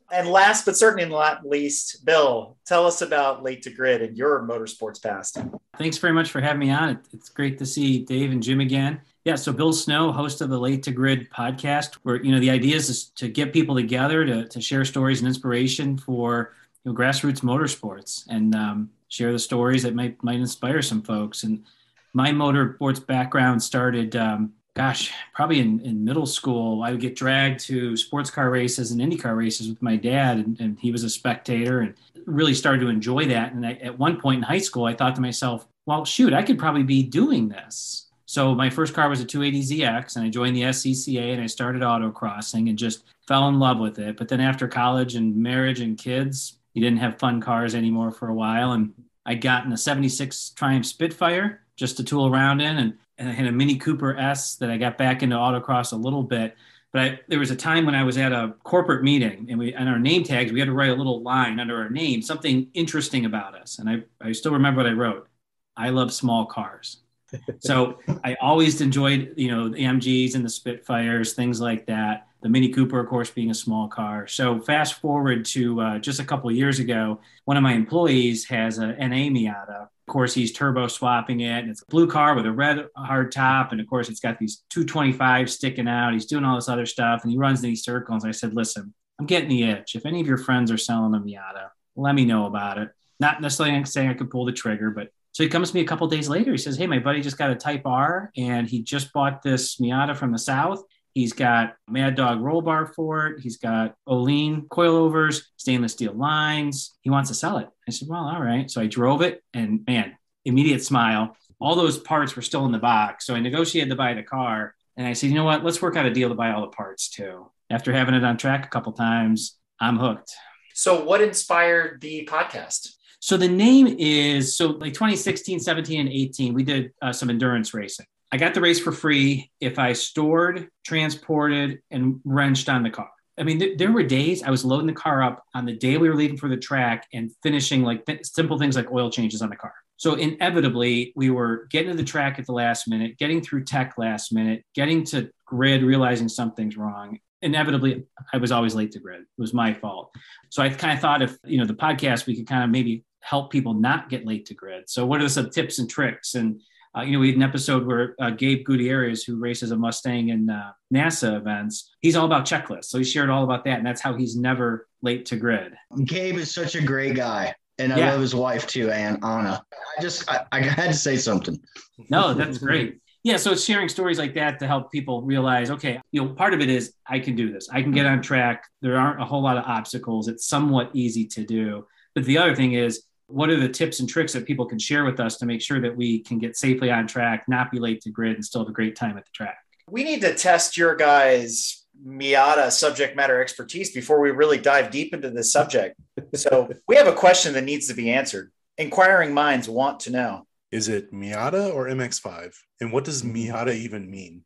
and 0.12 0.28
last 0.28 0.64
but 0.64 0.76
certainly 0.76 1.08
not 1.08 1.46
least, 1.46 2.04
Bill, 2.04 2.56
tell 2.66 2.86
us 2.86 3.02
about 3.02 3.42
Late 3.42 3.62
to 3.62 3.70
Grid 3.70 4.02
and 4.02 4.16
your 4.16 4.46
motorsports 4.46 5.02
past. 5.02 5.38
Thanks 5.76 5.98
very 5.98 6.12
much 6.12 6.30
for 6.30 6.40
having 6.40 6.60
me 6.60 6.70
on. 6.70 7.00
It's 7.12 7.28
great 7.28 7.58
to 7.58 7.66
see 7.66 8.04
Dave 8.04 8.32
and 8.32 8.42
Jim 8.42 8.60
again. 8.60 9.00
Yeah, 9.24 9.34
so 9.34 9.52
Bill 9.52 9.72
Snow, 9.72 10.12
host 10.12 10.40
of 10.40 10.50
the 10.50 10.58
Late 10.58 10.82
to 10.84 10.92
Grid 10.92 11.28
podcast, 11.30 11.94
where 12.04 12.22
you 12.22 12.30
know 12.30 12.38
the 12.38 12.50
idea 12.50 12.76
is 12.76 13.06
to 13.16 13.28
get 13.28 13.52
people 13.52 13.74
together 13.74 14.24
to, 14.24 14.46
to 14.46 14.60
share 14.60 14.84
stories 14.84 15.20
and 15.20 15.28
inspiration 15.28 15.98
for 15.98 16.52
you 16.84 16.92
know, 16.92 16.98
grassroots 16.98 17.40
motorsports 17.40 18.24
and 18.28 18.54
um, 18.54 18.90
share 19.08 19.32
the 19.32 19.38
stories 19.38 19.82
that 19.82 19.94
might 19.94 20.22
might 20.22 20.38
inspire 20.38 20.80
some 20.80 21.02
folks. 21.02 21.42
And 21.42 21.64
my 22.12 22.30
motorsports 22.30 23.04
background 23.04 23.62
started, 23.62 24.16
um, 24.16 24.52
gosh, 24.76 25.10
probably 25.32 25.58
in, 25.58 25.80
in 25.80 26.04
middle 26.04 26.26
school. 26.26 26.82
I 26.82 26.90
would 26.90 27.00
get 27.00 27.16
dragged 27.16 27.60
to 27.60 27.96
sports 27.96 28.30
car 28.30 28.50
races 28.50 28.90
and 28.90 29.00
IndyCar 29.00 29.34
races 29.34 29.70
with 29.70 29.80
my 29.80 29.96
dad, 29.96 30.36
and, 30.36 30.60
and 30.60 30.78
he 30.78 30.92
was 30.92 31.02
a 31.02 31.08
spectator, 31.08 31.80
and 31.80 31.94
really 32.26 32.52
started 32.52 32.80
to 32.80 32.88
enjoy 32.88 33.24
that. 33.26 33.54
And 33.54 33.66
I, 33.66 33.72
at 33.74 33.98
one 33.98 34.20
point 34.20 34.38
in 34.38 34.42
high 34.42 34.58
school, 34.58 34.84
I 34.84 34.92
thought 34.92 35.14
to 35.14 35.22
myself, 35.22 35.66
well, 35.86 36.04
shoot, 36.04 36.34
I 36.34 36.42
could 36.42 36.58
probably 36.58 36.82
be 36.82 37.02
doing 37.02 37.48
this. 37.48 38.08
So 38.26 38.54
my 38.54 38.68
first 38.68 38.92
car 38.92 39.08
was 39.08 39.22
a 39.22 39.24
280ZX, 39.24 40.16
and 40.16 40.26
I 40.26 40.28
joined 40.28 40.54
the 40.54 40.62
SCCA, 40.62 41.32
and 41.32 41.40
I 41.40 41.46
started 41.46 41.80
autocrossing, 41.80 42.68
and 42.68 42.76
just 42.76 43.04
fell 43.26 43.48
in 43.48 43.58
love 43.58 43.78
with 43.78 43.98
it. 43.98 44.18
But 44.18 44.28
then 44.28 44.42
after 44.42 44.68
college 44.68 45.14
and 45.14 45.34
marriage 45.36 45.80
and 45.80 45.96
kids, 45.96 46.58
he 46.74 46.80
didn't 46.80 46.98
have 46.98 47.18
fun 47.18 47.40
cars 47.40 47.74
anymore 47.74 48.10
for 48.10 48.28
a 48.28 48.34
while. 48.34 48.72
And 48.72 48.92
I 49.24 49.36
got 49.36 49.64
in 49.64 49.72
a 49.72 49.78
76 49.78 50.50
Triumph 50.50 50.84
Spitfire 50.84 51.62
just 51.76 51.96
to 51.96 52.04
tool 52.04 52.26
around 52.26 52.60
in. 52.60 52.76
And, 52.76 52.98
and 53.18 53.28
I 53.28 53.32
had 53.32 53.46
a 53.46 53.52
Mini 53.52 53.76
Cooper 53.76 54.16
S 54.16 54.56
that 54.56 54.70
I 54.70 54.76
got 54.76 54.98
back 54.98 55.22
into 55.22 55.36
autocross 55.36 55.92
a 55.92 55.96
little 55.96 56.22
bit. 56.22 56.56
But 56.92 57.02
I, 57.02 57.20
there 57.28 57.38
was 57.38 57.50
a 57.50 57.56
time 57.56 57.84
when 57.84 57.94
I 57.94 58.04
was 58.04 58.16
at 58.16 58.32
a 58.32 58.54
corporate 58.62 59.02
meeting 59.02 59.46
and 59.50 59.58
we, 59.58 59.74
on 59.74 59.88
our 59.88 59.98
name 59.98 60.22
tags, 60.22 60.52
we 60.52 60.60
had 60.60 60.66
to 60.66 60.72
write 60.72 60.90
a 60.90 60.94
little 60.94 61.22
line 61.22 61.60
under 61.60 61.76
our 61.76 61.90
name, 61.90 62.22
something 62.22 62.68
interesting 62.74 63.26
about 63.26 63.54
us. 63.54 63.78
And 63.78 63.88
I, 63.88 64.02
I 64.20 64.32
still 64.32 64.52
remember 64.52 64.82
what 64.82 64.90
I 64.90 64.94
wrote. 64.94 65.28
I 65.76 65.90
love 65.90 66.12
small 66.12 66.46
cars. 66.46 66.98
so 67.58 67.98
I 68.24 68.36
always 68.40 68.80
enjoyed, 68.80 69.34
you 69.36 69.50
know, 69.50 69.68
the 69.68 69.80
MGs 69.80 70.36
and 70.36 70.44
the 70.44 70.48
Spitfires, 70.48 71.34
things 71.34 71.60
like 71.60 71.86
that 71.86 72.28
the 72.46 72.50
Mini 72.50 72.68
Cooper, 72.68 73.00
of 73.00 73.08
course, 73.08 73.28
being 73.28 73.50
a 73.50 73.54
small 73.54 73.88
car. 73.88 74.28
So 74.28 74.60
fast 74.60 75.00
forward 75.00 75.44
to 75.46 75.80
uh, 75.80 75.98
just 75.98 76.20
a 76.20 76.24
couple 76.24 76.48
years 76.52 76.78
ago, 76.78 77.18
one 77.44 77.56
of 77.56 77.64
my 77.64 77.72
employees 77.72 78.44
has 78.44 78.78
a 78.78 78.92
NA 78.92 79.26
Miata. 79.34 79.82
Of 79.82 80.12
course, 80.12 80.32
he's 80.32 80.52
turbo 80.52 80.86
swapping 80.86 81.40
it, 81.40 81.58
and 81.58 81.70
it's 81.70 81.82
a 81.82 81.86
blue 81.86 82.06
car 82.06 82.36
with 82.36 82.46
a 82.46 82.52
red 82.52 82.86
hard 82.96 83.32
top, 83.32 83.72
and 83.72 83.80
of 83.80 83.88
course, 83.88 84.08
it's 84.08 84.20
got 84.20 84.38
these 84.38 84.62
225 84.70 85.50
sticking 85.50 85.88
out. 85.88 86.12
He's 86.12 86.26
doing 86.26 86.44
all 86.44 86.54
this 86.54 86.68
other 86.68 86.86
stuff, 86.86 87.24
and 87.24 87.32
he 87.32 87.36
runs 87.36 87.60
these 87.60 87.82
circles. 87.82 88.24
I 88.24 88.30
said, 88.30 88.54
"Listen, 88.54 88.94
I'm 89.18 89.26
getting 89.26 89.48
the 89.48 89.64
itch. 89.64 89.96
If 89.96 90.06
any 90.06 90.20
of 90.20 90.28
your 90.28 90.38
friends 90.38 90.70
are 90.70 90.78
selling 90.78 91.16
a 91.16 91.18
Miata, 91.18 91.70
let 91.96 92.14
me 92.14 92.24
know 92.24 92.46
about 92.46 92.78
it. 92.78 92.90
Not 93.18 93.42
necessarily 93.42 93.84
saying 93.86 94.08
I 94.08 94.14
could 94.14 94.30
pull 94.30 94.44
the 94.44 94.52
trigger, 94.52 94.90
but." 94.92 95.08
So 95.32 95.42
he 95.42 95.48
comes 95.50 95.70
to 95.70 95.74
me 95.74 95.82
a 95.82 95.86
couple 95.86 96.06
days 96.06 96.28
later. 96.28 96.52
He 96.52 96.58
says, 96.58 96.76
"Hey, 96.76 96.86
my 96.86 97.00
buddy 97.00 97.20
just 97.20 97.38
got 97.38 97.50
a 97.50 97.56
Type 97.56 97.82
R, 97.86 98.30
and 98.36 98.68
he 98.68 98.84
just 98.84 99.12
bought 99.12 99.42
this 99.42 99.78
Miata 99.78 100.16
from 100.16 100.30
the 100.30 100.38
south, 100.38 100.84
He's 101.16 101.32
got 101.32 101.76
Hard 101.90 102.14
Dog 102.14 102.42
roll 102.42 102.60
bar 102.60 102.84
for 102.84 103.28
it. 103.28 103.40
He's 103.40 103.56
got 103.56 103.94
Öhlin 104.06 104.68
coilovers, 104.68 105.44
stainless 105.56 105.92
steel 105.92 106.12
lines. 106.12 106.94
He 107.00 107.08
wants 107.08 107.30
to 107.30 107.34
sell 107.34 107.56
it. 107.56 107.70
I 107.88 107.90
said, 107.90 108.06
well, 108.06 108.24
all 108.24 108.42
right. 108.42 108.70
So 108.70 108.82
I 108.82 108.86
drove 108.86 109.22
it 109.22 109.42
and 109.54 109.80
man, 109.86 110.14
immediate 110.44 110.84
smile. 110.84 111.34
All 111.58 111.74
those 111.74 111.96
parts 111.96 112.36
were 112.36 112.42
still 112.42 112.66
in 112.66 112.72
the 112.72 112.78
box. 112.78 113.24
So 113.24 113.34
I 113.34 113.40
negotiated 113.40 113.88
to 113.88 113.96
buy 113.96 114.12
the 114.12 114.22
car. 114.22 114.74
And 114.98 115.06
I 115.06 115.14
said, 115.14 115.30
you 115.30 115.36
know 115.36 115.46
what? 115.46 115.64
Let's 115.64 115.80
work 115.80 115.96
out 115.96 116.04
a 116.04 116.12
deal 116.12 116.28
to 116.28 116.34
buy 116.34 116.50
all 116.50 116.60
the 116.60 116.66
parts 116.66 117.08
too. 117.08 117.50
After 117.70 117.94
having 117.94 118.14
it 118.14 118.22
on 118.22 118.36
track 118.36 118.66
a 118.66 118.68
couple 118.68 118.92
times, 118.92 119.56
I'm 119.80 119.96
hooked. 119.96 120.34
So 120.74 121.02
what 121.02 121.22
inspired 121.22 122.02
the 122.02 122.28
podcast? 122.30 122.90
So 123.20 123.38
the 123.38 123.48
name 123.48 123.86
is 123.86 124.54
so 124.54 124.66
like 124.66 124.92
2016, 124.92 125.60
17, 125.60 125.98
and 125.98 126.10
18, 126.10 126.52
we 126.52 126.62
did 126.62 126.92
uh, 127.00 127.14
some 127.14 127.30
endurance 127.30 127.72
racing. 127.72 128.04
I 128.36 128.38
got 128.38 128.52
the 128.52 128.60
race 128.60 128.78
for 128.78 128.92
free 128.92 129.50
if 129.62 129.78
I 129.78 129.94
stored, 129.94 130.68
transported, 130.84 131.80
and 131.90 132.20
wrenched 132.22 132.68
on 132.68 132.82
the 132.82 132.90
car. 132.90 133.08
I 133.38 133.44
mean, 133.44 133.58
th- 133.58 133.78
there 133.78 133.90
were 133.90 134.02
days 134.02 134.42
I 134.42 134.50
was 134.50 134.62
loading 134.62 134.86
the 134.86 134.92
car 134.92 135.22
up 135.22 135.42
on 135.54 135.64
the 135.64 135.72
day 135.72 135.96
we 135.96 136.06
were 136.06 136.14
leaving 136.14 136.36
for 136.36 136.50
the 136.50 136.56
track 136.58 137.06
and 137.14 137.30
finishing 137.42 137.82
like 137.82 138.04
th- 138.04 138.26
simple 138.26 138.58
things 138.58 138.76
like 138.76 138.92
oil 138.92 139.08
changes 139.10 139.40
on 139.40 139.48
the 139.48 139.56
car. 139.56 139.72
So 139.96 140.16
inevitably, 140.16 141.14
we 141.16 141.30
were 141.30 141.66
getting 141.70 141.92
to 141.92 141.96
the 141.96 142.04
track 142.04 142.38
at 142.38 142.44
the 142.44 142.52
last 142.52 142.86
minute, 142.86 143.16
getting 143.16 143.40
through 143.40 143.64
tech 143.64 143.94
last 143.96 144.34
minute, 144.34 144.66
getting 144.74 145.02
to 145.04 145.30
grid, 145.46 145.82
realizing 145.82 146.28
something's 146.28 146.76
wrong. 146.76 147.18
Inevitably, 147.40 148.04
I 148.34 148.36
was 148.36 148.52
always 148.52 148.74
late 148.74 148.92
to 148.92 148.98
grid. 148.98 149.22
It 149.22 149.26
was 149.38 149.54
my 149.54 149.72
fault. 149.72 150.10
So 150.50 150.62
I 150.62 150.68
kind 150.68 150.92
of 150.92 151.00
thought 151.00 151.22
if 151.22 151.38
you 151.42 151.56
know 151.56 151.64
the 151.64 151.72
podcast, 151.72 152.26
we 152.26 152.36
could 152.36 152.46
kind 152.46 152.64
of 152.64 152.68
maybe 152.68 153.02
help 153.20 153.50
people 153.50 153.72
not 153.72 154.10
get 154.10 154.26
late 154.26 154.44
to 154.48 154.54
grid. 154.54 154.90
So, 154.90 155.06
what 155.06 155.22
are 155.22 155.28
some 155.30 155.48
tips 155.48 155.78
and 155.78 155.88
tricks? 155.88 156.34
And 156.34 156.60
uh, 156.96 157.02
you 157.02 157.12
know, 157.12 157.18
we 157.18 157.28
had 157.28 157.36
an 157.36 157.42
episode 157.42 157.86
where 157.86 158.14
uh, 158.20 158.30
Gabe 158.30 158.64
Gutierrez, 158.64 159.22
who 159.24 159.36
races 159.36 159.70
a 159.70 159.76
Mustang 159.76 160.30
in 160.30 160.48
uh, 160.48 160.72
NASA 160.92 161.36
events, 161.36 161.94
he's 162.00 162.16
all 162.16 162.24
about 162.26 162.44
checklists. 162.46 162.86
So 162.86 162.98
he 162.98 163.04
shared 163.04 163.30
all 163.30 163.44
about 163.44 163.64
that, 163.64 163.78
and 163.78 163.86
that's 163.86 164.00
how 164.00 164.14
he's 164.14 164.36
never 164.36 164.88
late 165.02 165.26
to 165.26 165.36
grid. 165.36 165.72
Gabe 166.04 166.36
is 166.36 166.54
such 166.54 166.74
a 166.74 166.80
great 166.82 167.16
guy. 167.16 167.54
And 167.78 167.92
I 167.92 167.98
Yeah. 167.98 168.12
love 168.12 168.20
his 168.22 168.34
wife 168.34 168.66
too, 168.66 168.90
and 168.90 169.22
Anna. 169.22 169.62
I 169.98 170.00
just 170.00 170.30
I, 170.30 170.46
I 170.52 170.60
had 170.60 170.92
to 170.92 170.96
say 170.96 171.16
something. 171.18 171.60
No, 172.08 172.32
that's 172.32 172.56
great. 172.58 172.98
Yeah, 173.22 173.36
so 173.36 173.50
it's 173.52 173.64
sharing 173.64 173.88
stories 173.88 174.18
like 174.18 174.34
that 174.36 174.58
to 174.60 174.66
help 174.68 174.90
people 174.92 175.20
realize, 175.22 175.70
okay, 175.70 176.00
you 176.12 176.22
know, 176.22 176.28
part 176.32 176.54
of 176.54 176.60
it 176.60 176.70
is 176.70 176.94
I 177.06 177.18
can 177.18 177.34
do 177.36 177.52
this. 177.52 177.68
I 177.70 177.82
can 177.82 177.90
get 177.90 178.06
on 178.06 178.22
track. 178.22 178.64
There 178.82 178.96
aren't 178.96 179.20
a 179.20 179.24
whole 179.24 179.42
lot 179.42 179.58
of 179.58 179.64
obstacles. 179.64 180.28
It's 180.28 180.46
somewhat 180.46 180.90
easy 180.94 181.26
to 181.26 181.44
do. 181.44 181.86
But 182.14 182.24
the 182.24 182.38
other 182.38 182.54
thing 182.54 182.74
is, 182.74 183.02
what 183.28 183.50
are 183.50 183.58
the 183.58 183.68
tips 183.68 184.00
and 184.00 184.08
tricks 184.08 184.32
that 184.32 184.46
people 184.46 184.66
can 184.66 184.78
share 184.78 185.04
with 185.04 185.20
us 185.20 185.36
to 185.38 185.46
make 185.46 185.60
sure 185.60 185.80
that 185.80 185.96
we 185.96 186.20
can 186.20 186.38
get 186.38 186.56
safely 186.56 186.90
on 186.90 187.06
track, 187.06 187.44
not 187.48 187.70
be 187.70 187.78
late 187.78 188.00
to 188.02 188.10
grid, 188.10 188.34
and 188.34 188.44
still 188.44 188.62
have 188.62 188.68
a 188.68 188.72
great 188.72 188.96
time 188.96 189.18
at 189.18 189.24
the 189.24 189.32
track? 189.32 189.58
We 189.90 190.04
need 190.04 190.20
to 190.22 190.34
test 190.34 190.76
your 190.76 190.94
guys' 190.94 191.84
Miata 192.04 192.70
subject 192.70 193.16
matter 193.16 193.40
expertise 193.40 193.92
before 193.92 194.20
we 194.20 194.30
really 194.30 194.58
dive 194.58 194.90
deep 194.90 195.14
into 195.14 195.30
this 195.30 195.50
subject. 195.52 195.98
So 196.34 196.70
we 196.86 196.96
have 196.96 197.06
a 197.06 197.12
question 197.12 197.52
that 197.54 197.64
needs 197.64 197.88
to 197.88 197.94
be 197.94 198.10
answered. 198.10 198.52
Inquiring 198.78 199.32
minds 199.32 199.68
want 199.68 200.00
to 200.00 200.10
know. 200.10 200.46
Is 200.72 200.88
it 200.88 201.12
Miata 201.12 201.72
or 201.72 201.86
MX5? 201.86 202.52
And 202.80 202.92
what 202.92 203.04
does 203.04 203.22
Miata 203.22 203.74
even 203.74 204.10
mean? 204.10 204.42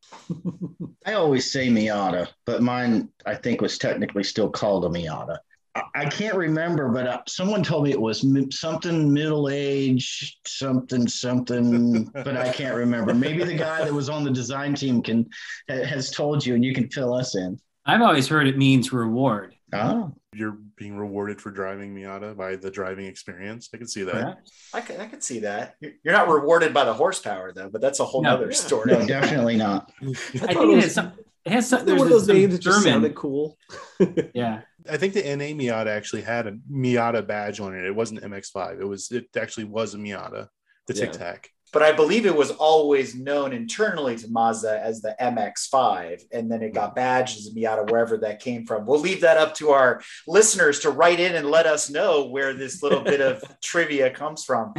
I 1.06 1.14
always 1.14 1.50
say 1.50 1.68
Miata, 1.68 2.28
but 2.44 2.62
mine 2.62 3.08
I 3.26 3.34
think 3.34 3.60
was 3.60 3.78
technically 3.78 4.22
still 4.22 4.50
called 4.50 4.84
a 4.84 4.88
Miata. 4.88 5.38
I, 5.74 5.82
I 5.94 6.04
can't 6.06 6.36
remember, 6.36 6.88
but 6.88 7.06
uh, 7.06 7.20
someone 7.28 7.62
told 7.62 7.84
me 7.84 7.90
it 7.90 8.00
was 8.00 8.24
mi- 8.24 8.50
something 8.50 9.12
middle 9.12 9.48
age, 9.48 10.38
something 10.46 11.06
something, 11.08 12.04
but 12.12 12.36
I 12.36 12.52
can't 12.52 12.74
remember. 12.74 13.14
Maybe 13.14 13.44
the 13.44 13.54
guy 13.54 13.84
that 13.84 13.92
was 13.92 14.08
on 14.08 14.24
the 14.24 14.30
design 14.30 14.74
team 14.74 15.02
can 15.02 15.28
ha- 15.68 15.84
has 15.84 16.10
told 16.10 16.44
you, 16.44 16.54
and 16.54 16.64
you 16.64 16.74
can 16.74 16.88
fill 16.88 17.14
us 17.14 17.36
in. 17.36 17.58
I've 17.86 18.02
always 18.02 18.28
heard 18.28 18.46
it 18.46 18.58
means 18.58 18.92
reward. 18.92 19.54
Oh, 19.72 20.12
You're 20.34 20.58
being 20.76 20.96
rewarded 20.96 21.40
for 21.40 21.50
driving 21.52 21.94
Miata 21.94 22.36
by 22.36 22.56
the 22.56 22.70
driving 22.70 23.06
experience. 23.06 23.68
I 23.72 23.76
can 23.78 23.86
see 23.86 24.02
that. 24.02 24.12
correct? 24.12 24.50
I 24.74 24.80
can 24.80 25.00
I 25.00 25.06
could 25.06 25.22
see 25.22 25.38
that. 25.40 25.76
You're 25.80 25.92
you're 26.04 26.14
not 26.14 26.28
rewarded 26.28 26.74
by 26.74 26.84
the 26.84 26.92
horsepower 26.92 27.52
though, 27.52 27.68
but 27.70 27.80
that's 27.80 28.00
a 28.00 28.04
whole 28.04 28.22
No. 28.22 28.30
nother 28.30 28.50
story. 28.52 28.90
no, 28.92 29.06
definitely 29.06 29.56
not. 29.56 29.92
I 30.02 30.04
thought 30.14 30.48
think 30.48 30.50
it 30.72 30.78
it 30.78 30.82
has 30.82 30.94
some. 30.94 31.12
It 31.44 31.52
has 31.52 31.68
some. 31.68 31.86
There's 31.86 31.86
There's 31.86 31.98
one 32.00 32.06
of 32.08 32.12
those 32.12 32.26
some 32.26 32.36
names 32.36 32.52
that 32.54 32.62
just 32.62 32.82
sounded 32.82 33.14
cool. 33.14 33.56
Yeah, 34.34 34.62
I 34.88 34.96
think 34.96 35.14
the 35.14 35.22
NA 35.22 35.46
Miata 35.56 35.88
actually 35.88 36.22
had 36.22 36.46
a 36.46 36.52
Miata 36.70 37.26
badge 37.26 37.60
on 37.60 37.74
it. 37.74 37.84
It 37.84 37.94
wasn't 37.94 38.22
MX5. 38.22 38.80
It 38.80 38.84
was 38.84 39.10
it 39.10 39.26
actually 39.36 39.64
was 39.64 39.94
a 39.94 39.98
Miata, 39.98 40.48
the 40.86 40.94
Yeah. 40.94 41.06
Tic 41.06 41.12
Tac. 41.12 41.50
But 41.72 41.82
I 41.82 41.92
believe 41.92 42.26
it 42.26 42.36
was 42.36 42.50
always 42.50 43.14
known 43.14 43.52
internally 43.52 44.16
to 44.16 44.30
Mazda 44.30 44.80
as 44.82 45.00
the 45.00 45.14
MX5, 45.20 46.22
and 46.32 46.50
then 46.50 46.62
it 46.62 46.74
got 46.74 46.94
badged 46.94 47.38
as 47.38 47.46
a 47.46 47.52
Miata 47.52 47.90
wherever 47.90 48.18
that 48.18 48.40
came 48.40 48.66
from. 48.66 48.86
We'll 48.86 49.00
leave 49.00 49.20
that 49.20 49.36
up 49.36 49.54
to 49.56 49.70
our 49.70 50.02
listeners 50.26 50.80
to 50.80 50.90
write 50.90 51.20
in 51.20 51.36
and 51.36 51.50
let 51.50 51.66
us 51.66 51.90
know 51.90 52.26
where 52.26 52.54
this 52.54 52.82
little 52.82 53.02
bit 53.02 53.20
of 53.20 53.42
trivia 53.62 54.10
comes 54.10 54.44
from. 54.44 54.74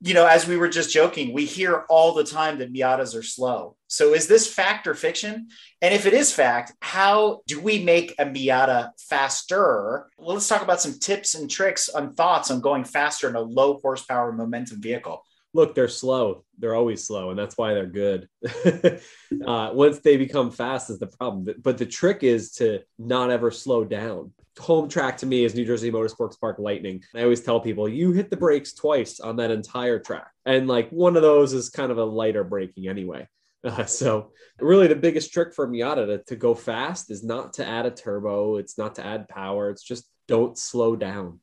You 0.00 0.14
know, 0.14 0.26
as 0.26 0.48
we 0.48 0.56
were 0.56 0.68
just 0.68 0.90
joking, 0.90 1.32
we 1.32 1.44
hear 1.44 1.84
all 1.88 2.12
the 2.12 2.24
time 2.24 2.58
that 2.58 2.72
Miatas 2.72 3.14
are 3.16 3.22
slow. 3.22 3.76
So 3.86 4.14
is 4.14 4.26
this 4.26 4.52
fact 4.52 4.86
or 4.86 4.94
fiction? 4.94 5.48
And 5.80 5.94
if 5.94 6.06
it 6.06 6.14
is 6.14 6.32
fact, 6.32 6.72
how 6.80 7.42
do 7.46 7.60
we 7.60 7.84
make 7.84 8.14
a 8.18 8.24
Miata 8.24 8.90
faster? 8.98 10.06
Well, 10.16 10.34
let's 10.34 10.48
talk 10.48 10.62
about 10.62 10.80
some 10.80 10.98
tips 10.98 11.34
and 11.34 11.48
tricks 11.48 11.88
on 11.88 12.14
thoughts 12.14 12.50
on 12.50 12.60
going 12.60 12.84
faster 12.84 13.28
in 13.28 13.36
a 13.36 13.40
low 13.40 13.78
horsepower 13.80 14.32
momentum 14.32 14.80
vehicle. 14.80 15.24
Look, 15.54 15.74
they're 15.74 15.88
slow. 15.88 16.44
They're 16.58 16.74
always 16.74 17.04
slow, 17.04 17.30
and 17.30 17.38
that's 17.38 17.58
why 17.58 17.74
they're 17.74 17.86
good. 17.86 18.28
uh, 19.46 19.70
once 19.72 19.98
they 19.98 20.16
become 20.16 20.50
fast 20.50 20.90
is 20.90 20.98
the 20.98 21.06
problem. 21.06 21.54
But- 21.62 21.78
the 21.78 21.86
trick 21.86 22.22
is 22.22 22.52
to 22.52 22.80
not 22.98 23.30
ever 23.30 23.50
slow 23.50 23.84
down. 23.84 24.32
Home 24.60 24.88
track 24.88 25.16
to 25.18 25.26
me 25.26 25.44
is 25.44 25.54
New 25.54 25.64
Jersey 25.64 25.90
Motorsports 25.90 26.38
Park 26.38 26.58
Lightning. 26.58 27.02
I 27.14 27.22
always 27.22 27.40
tell 27.40 27.58
people 27.58 27.88
you 27.88 28.12
hit 28.12 28.30
the 28.30 28.36
brakes 28.36 28.72
twice 28.74 29.18
on 29.18 29.36
that 29.36 29.50
entire 29.50 29.98
track, 29.98 30.30
and 30.44 30.68
like 30.68 30.90
one 30.90 31.16
of 31.16 31.22
those 31.22 31.54
is 31.54 31.70
kind 31.70 31.90
of 31.90 31.98
a 31.98 32.04
lighter 32.04 32.44
braking 32.44 32.88
anyway. 32.88 33.26
Uh, 33.64 33.84
so 33.84 34.32
really 34.58 34.88
the 34.88 34.96
biggest 34.96 35.32
trick 35.32 35.54
for 35.54 35.68
Miata 35.68 36.04
to, 36.04 36.18
to 36.24 36.34
go 36.34 36.52
fast 36.52 37.12
is 37.12 37.22
not 37.22 37.52
to 37.52 37.64
add 37.64 37.86
a 37.86 37.92
turbo. 37.92 38.56
It's 38.56 38.76
not 38.76 38.96
to 38.96 39.06
add 39.06 39.28
power. 39.28 39.70
It's 39.70 39.84
just 39.84 40.08
don't 40.26 40.58
slow 40.58 40.96
down. 40.96 41.38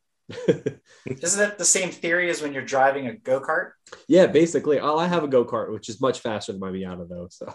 Isn't 1.06 1.40
that 1.40 1.58
the 1.58 1.66
same 1.66 1.90
theory 1.90 2.30
as 2.30 2.42
when 2.42 2.54
you're 2.54 2.64
driving 2.66 3.08
a 3.08 3.16
go 3.16 3.42
kart? 3.42 3.72
Yeah, 4.08 4.28
basically. 4.28 4.80
Oh, 4.80 4.98
I 4.98 5.08
have 5.08 5.24
a 5.24 5.28
go 5.28 5.44
kart, 5.44 5.72
which 5.72 5.90
is 5.90 6.00
much 6.00 6.20
faster 6.20 6.52
than 6.52 6.62
my 6.62 6.70
Miata, 6.70 7.08
though. 7.10 7.28
So, 7.30 7.46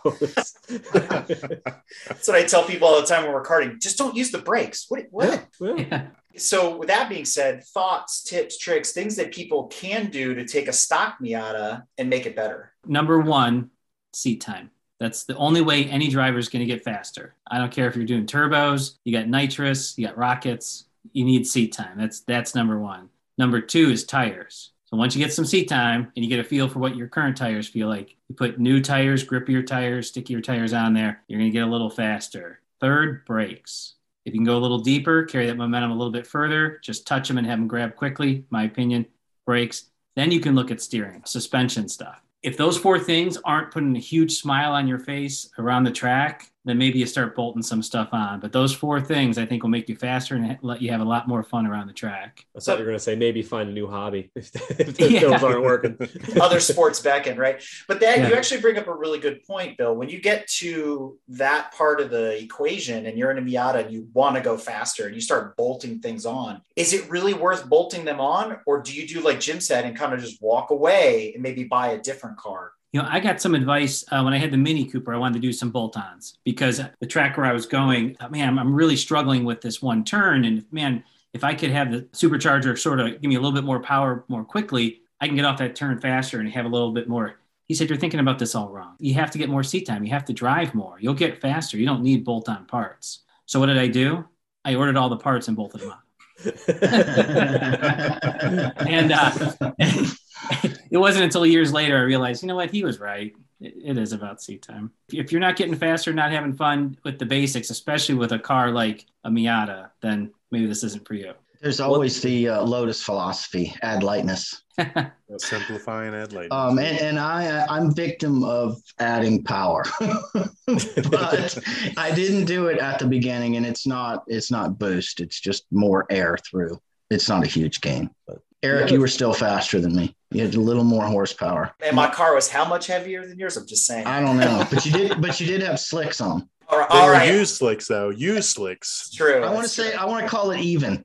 That's 2.09 2.29
what 2.29 2.37
I 2.37 2.45
tell 2.45 2.65
people 2.65 2.89
all 2.89 3.01
the 3.01 3.07
time 3.07 3.23
when 3.23 3.33
we're 3.33 3.45
karting. 3.45 3.81
Just 3.81 3.99
don't 3.99 4.17
use 4.17 4.31
the 4.31 4.39
brakes. 4.39 4.87
What? 4.89 5.07
what? 5.11 5.47
Yeah, 5.61 5.75
yeah. 5.77 5.87
yeah. 5.91 6.07
So, 6.37 6.77
with 6.77 6.89
that 6.89 7.09
being 7.09 7.25
said, 7.25 7.63
thoughts, 7.65 8.25
tips, 8.25 8.59
tricks, 8.59 8.93
things 8.93 9.17
that 9.17 9.33
people 9.33 9.69
can 9.69 10.11
do 10.11 10.35
to 10.35 10.45
take 10.45 10.67
a 10.67 10.73
stock 10.73 11.19
Miata 11.23 11.83
and 11.97 12.11
make 12.11 12.27
it 12.27 12.35
better. 12.35 12.73
Number 12.87 13.21
one, 13.21 13.71
seat 14.13 14.41
time. 14.41 14.71
That's 14.99 15.25
the 15.25 15.37
only 15.37 15.61
way 15.61 15.85
any 15.85 16.09
driver 16.09 16.39
is 16.39 16.49
going 16.49 16.67
to 16.67 16.73
get 16.73 16.85
faster. 16.85 17.35
I 17.49 17.59
don't 17.59 17.71
care 17.71 17.89
if 17.89 17.97
you're 17.97 18.05
doing 18.05 18.27
turbos, 18.27 18.97
you 19.05 19.13
got 19.13 19.29
nitrous, 19.29 19.99
you 19.99 20.07
got 20.07 20.17
rockets, 20.17 20.87
you 21.13 21.25
need 21.25 21.47
seat 21.47 21.73
time. 21.73 21.99
That's 21.99 22.21
that's 22.21 22.55
number 22.55 22.79
one. 22.79 23.11
Number 23.39 23.61
two 23.61 23.91
is 23.91 24.05
tires. 24.05 24.71
So 24.87 24.97
once 24.97 25.17
you 25.17 25.25
get 25.25 25.33
some 25.33 25.45
seat 25.45 25.69
time 25.69 26.13
and 26.15 26.25
you 26.25 26.29
get 26.29 26.39
a 26.39 26.45
feel 26.45 26.69
for 26.69 26.79
what 26.79 26.97
your 26.97 27.09
current 27.09 27.37
tires 27.37 27.67
feel 27.67 27.89
like, 27.89 28.17
you 28.29 28.35
put 28.37 28.61
new 28.61 28.81
tires, 28.81 29.25
grippier 29.25 29.67
tires, 29.67 30.09
stickier 30.09 30.41
tires 30.41 30.73
on 30.73 30.95
there, 30.95 31.23
you're 31.27 31.41
going 31.41 31.51
to 31.51 31.53
get 31.53 31.67
a 31.67 31.71
little 31.71 31.91
faster. 31.91 32.61
Third, 32.81 33.25
brakes. 33.25 33.95
If 34.25 34.35
you 34.35 34.39
can 34.39 34.45
go 34.45 34.57
a 34.57 34.61
little 34.61 34.79
deeper, 34.79 35.25
carry 35.25 35.47
that 35.47 35.57
momentum 35.57 35.91
a 35.91 35.97
little 35.97 36.13
bit 36.13 36.27
further, 36.27 36.79
just 36.83 37.07
touch 37.07 37.29
them 37.29 37.39
and 37.39 37.47
have 37.47 37.59
them 37.59 37.67
grab 37.67 37.97
quickly, 37.97 38.45
my 38.51 38.65
opinion, 38.65 39.07
brakes. 39.47 39.87
Then 40.17 40.31
you 40.31 40.41
can 40.41 40.55
look 40.55 40.71
at 40.71 40.81
steering, 40.81 41.23
suspension 41.27 41.89
stuff. 41.89 42.21
If 42.43 42.57
those 42.57 42.79
four 42.79 42.99
things 42.99 43.39
aren't 43.45 43.73
putting 43.73 43.97
a 43.97 44.01
huge 44.01 44.37
smile 44.37 44.73
on 44.73 44.87
your 44.87 44.99
face 44.99 45.51
around 45.59 45.85
the 45.85 45.91
track, 45.91 46.53
then 46.65 46.79
maybe 46.79 46.99
you 46.99 47.07
start 47.07 47.37
bolting 47.37 47.63
some 47.63 47.83
stuff 47.83 48.09
on. 48.13 48.41
But 48.41 48.53
those 48.53 48.75
four 48.75 49.01
things 49.01 49.37
I 49.39 49.45
think 49.45 49.63
will 49.63 49.71
make 49.71 49.89
you 49.89 49.97
faster 49.97 50.35
and 50.37 50.59
let 50.63 50.81
you 50.81 50.91
have 50.91 51.01
a 51.01 51.05
lot 51.05 51.29
more 51.29 51.43
fun 51.43 51.67
around 51.67 51.87
the 51.89 51.93
track. 51.93 52.47
I 52.57 52.61
thought 52.61 52.79
you 52.79 52.85
were 52.85 52.91
going 52.91 52.97
to 52.97 53.03
say 53.05 53.15
maybe 53.17 53.43
find 53.43 53.69
a 53.69 53.73
new 53.73 53.87
hobby 53.87 54.31
if, 54.37 54.51
if 54.81 54.97
those 54.97 55.11
Yeah. 55.11 55.19
skills 55.19 55.43
aren't 55.43 55.63
working. 55.63 55.99
Other 56.41 56.61
sports 56.61 57.01
beckon, 57.01 57.37
right? 57.39 57.63
But 57.87 58.01
that 58.01 58.19
you 58.29 58.35
actually 58.35 58.61
bring 58.61 58.79
up 58.79 58.87
a 58.89 58.95
really 58.95 59.19
good 59.19 59.45
point, 59.45 59.77
Bill. 59.77 59.95
When 59.95 60.09
you 60.09 60.21
get 60.21 60.49
to 60.59 61.19
that 61.29 61.73
part 61.73 62.01
of 62.01 62.11
the 62.11 62.43
equation 62.43 63.07
and 63.07 63.19
you're 63.19 63.31
in 63.31 63.39
a 63.39 63.43
Miata 63.43 63.85
and 63.85 63.93
you 63.93 64.09
want 64.15 64.37
to 64.37 64.43
go 64.43 64.57
faster 64.57 65.07
and 65.07 65.15
you 65.15 65.21
start 65.21 65.57
bolting 65.57 66.01
things 66.01 66.25
on, 66.25 66.63
is 66.77 66.93
it 66.93 67.09
really 67.11 67.35
worth 67.35 67.69
bolting 67.69 68.05
them 68.05 68.21
on? 68.21 68.59
Or 68.67 68.81
do 68.81 68.95
you 68.95 69.07
do 69.07 69.21
like 69.21 69.41
Jim 69.41 69.61
said 69.61 69.85
and 69.85 69.97
kind 69.97 70.15
of 70.15 70.21
just 70.21 70.41
walk 70.41 70.71
away 70.71 71.33
and 71.35 71.43
maybe 71.43 71.65
buy 71.65 71.89
a 71.89 71.99
different 72.01 72.39
car? 72.39 72.73
You 72.95 73.03
know, 73.03 73.09
I 73.11 73.19
got 73.19 73.41
some 73.41 73.57
advice 73.57 74.05
uh, 74.13 74.23
when 74.23 74.35
I 74.35 74.39
had 74.39 74.53
the 74.53 74.57
Mini 74.57 74.85
Cooper. 74.85 75.13
I 75.13 75.19
wanted 75.19 75.35
to 75.35 75.41
do 75.41 75.53
some 75.53 75.71
bolt-ons 75.71 76.39
because 76.45 76.81
the 77.01 77.07
track 77.07 77.37
where 77.37 77.45
I 77.45 77.53
was 77.53 77.67
going, 77.67 78.17
uh, 78.21 78.29
man, 78.29 78.57
I'm, 78.57 78.73
really 78.73 78.95
struggling 78.95 79.45
with 79.45 79.61
this 79.61 79.83
one 79.83 80.05
turn. 80.05 80.45
And 80.45 80.65
man, 80.71 81.03
if 81.33 81.43
I 81.43 81.57
could 81.57 81.73
have 81.73 81.91
the 81.91 82.03
supercharger 82.13 82.79
sort 82.79 83.01
of 83.01 83.21
give 83.21 83.29
me 83.29 83.35
a 83.35 83.41
little 83.41 83.51
bit 83.51 83.65
more 83.65 83.81
power 83.81 84.25
more 84.29 84.45
quickly, 84.45 85.01
I 85.21 85.27
can 85.27 85.35
get 85.35 85.45
off 85.45 85.59
that 85.59 85.75
turn 85.75 86.01
faster 86.01 86.39
and 86.39 86.49
have 86.51 86.67
a 86.67 86.69
little 86.69 86.93
bit 86.93 87.09
more. 87.09 87.35
He 87.67 87.75
said, 87.75 87.89
You're 87.89 87.99
thinking 87.99 88.21
about 88.21 88.39
this 88.39 88.55
all 88.55 88.69
wrong. 88.69 88.95
You 89.01 89.15
have 89.15 89.33
to 89.33 89.39
get 89.39 89.49
more 89.49 89.65
seat 89.65 89.89
time. 89.89 90.05
You 90.05 90.13
have 90.13 90.27
to 90.27 90.33
drive 90.33 90.73
more. 90.73 90.97
You'll 91.01 91.15
get 91.15 91.41
faster. 91.41 91.77
You 91.77 91.87
don't 91.87 92.05
need 92.05 92.25
bolt 92.25 92.49
on 92.49 92.65
parts. 92.65 93.25
So, 93.47 93.59
what 93.59 93.67
did 93.67 93.79
I 93.79 93.89
do? 93.89 94.25
I 94.65 94.77
ordered 94.77 94.97
all 94.97 95.09
the 95.09 95.17
parts 95.17 95.49
and 95.49 95.57
bolted 95.57 95.81
them 95.81 95.91
on. 95.91 95.99
And 98.87 99.13
uh, 99.13 99.31
it 100.91 100.99
wasn't 100.99 101.25
until 101.25 101.47
years 101.47 101.73
later 101.73 101.97
I 101.97 102.03
realized, 102.03 102.43
you 102.43 102.49
know 102.49 102.57
what, 102.57 102.71
he 102.71 102.85
was 102.85 103.01
right. 103.01 103.35
It, 103.61 103.75
it 103.83 103.99
is 103.99 104.13
about 104.13 104.43
seat 104.43 104.63
time. 104.63 104.91
If 105.13 105.33
you're 105.33 105.41
not 105.41 105.57
getting 105.57 105.75
faster, 105.75 106.13
not 106.13 106.33
having 106.33 106.55
fun 106.55 106.99
with 107.05 107.19
the 107.19 107.27
basics, 107.27 107.71
especially 107.71 108.15
with 108.15 108.33
a 108.33 108.39
car 108.39 108.71
like 108.71 109.07
a 109.25 109.31
Miata, 109.31 109.91
then 110.03 110.33
maybe 110.51 110.67
this 110.67 110.85
isn't 110.85 111.07
for 111.07 111.15
you. 111.15 111.33
There's 111.65 111.81
always 111.81 112.21
the 112.21 112.51
uh, 112.51 112.63
Lotus 112.63 113.03
philosophy: 113.03 113.75
add 113.81 114.03
lightness. 114.03 114.65
Simplify 115.39 116.05
and 116.05 116.15
add 116.15 116.35
light. 116.35 116.53
Um, 116.53 116.79
and, 116.79 116.99
and 116.99 117.19
I, 117.19 117.65
I'm 117.71 117.95
victim 117.95 118.45
of 118.45 118.77
adding 118.99 119.43
power, 119.45 119.83
but 119.99 121.59
I 121.97 122.13
didn't 122.15 122.45
do 122.45 122.67
it 122.67 122.79
at 122.79 122.99
the 122.99 123.07
beginning, 123.07 123.57
and 123.57 123.65
it's 123.65 123.87
not, 123.87 124.25
it's 124.27 124.51
not 124.51 124.79
boost. 124.79 125.21
It's 125.21 125.41
just 125.41 125.65
more 125.71 126.05
air 126.11 126.37
through. 126.51 126.79
It's 127.09 127.31
not 127.31 127.45
a 127.45 127.47
huge 127.47 127.81
gain. 127.81 128.11
But 128.27 128.41
Eric, 128.63 128.91
you 128.91 129.01
were 129.01 129.09
still 129.09 129.33
faster 129.33 129.81
than 129.81 129.97
me. 129.97 130.15
You 130.35 130.43
had 130.43 130.55
a 130.55 130.61
little 130.61 130.85
more 130.85 131.05
horsepower. 131.07 131.73
And 131.85 131.95
my 131.95 132.11
car 132.11 132.35
was 132.35 132.49
how 132.49 132.65
much 132.65 132.87
heavier 132.87 133.27
than 133.27 133.39
yours? 133.39 133.57
I'm 133.57 133.67
just 133.67 133.87
saying. 133.87 134.07
I 134.07 134.21
don't 134.21 134.37
know, 134.37 134.67
but 134.71 134.85
you 134.85 134.93
did, 134.93 135.21
but 135.21 135.39
you 135.41 135.47
did 135.47 135.63
have 135.63 135.79
slicks 135.79 136.21
on. 136.21 136.49
all 136.69 136.79
right. 136.79 136.89
they 136.91 137.31
All 137.31 137.39
used 137.39 137.57
slicks 137.57 137.87
though. 137.87 138.11
Used 138.11 138.49
slicks. 138.49 139.05
It's 139.07 139.17
true. 139.17 139.43
I 139.43 139.53
want 139.53 139.63
to 139.63 139.69
say. 139.69 139.95
I 139.95 140.05
want 140.05 140.25
to 140.25 140.29
call 140.29 140.51
it 140.51 140.61
even. 140.61 141.05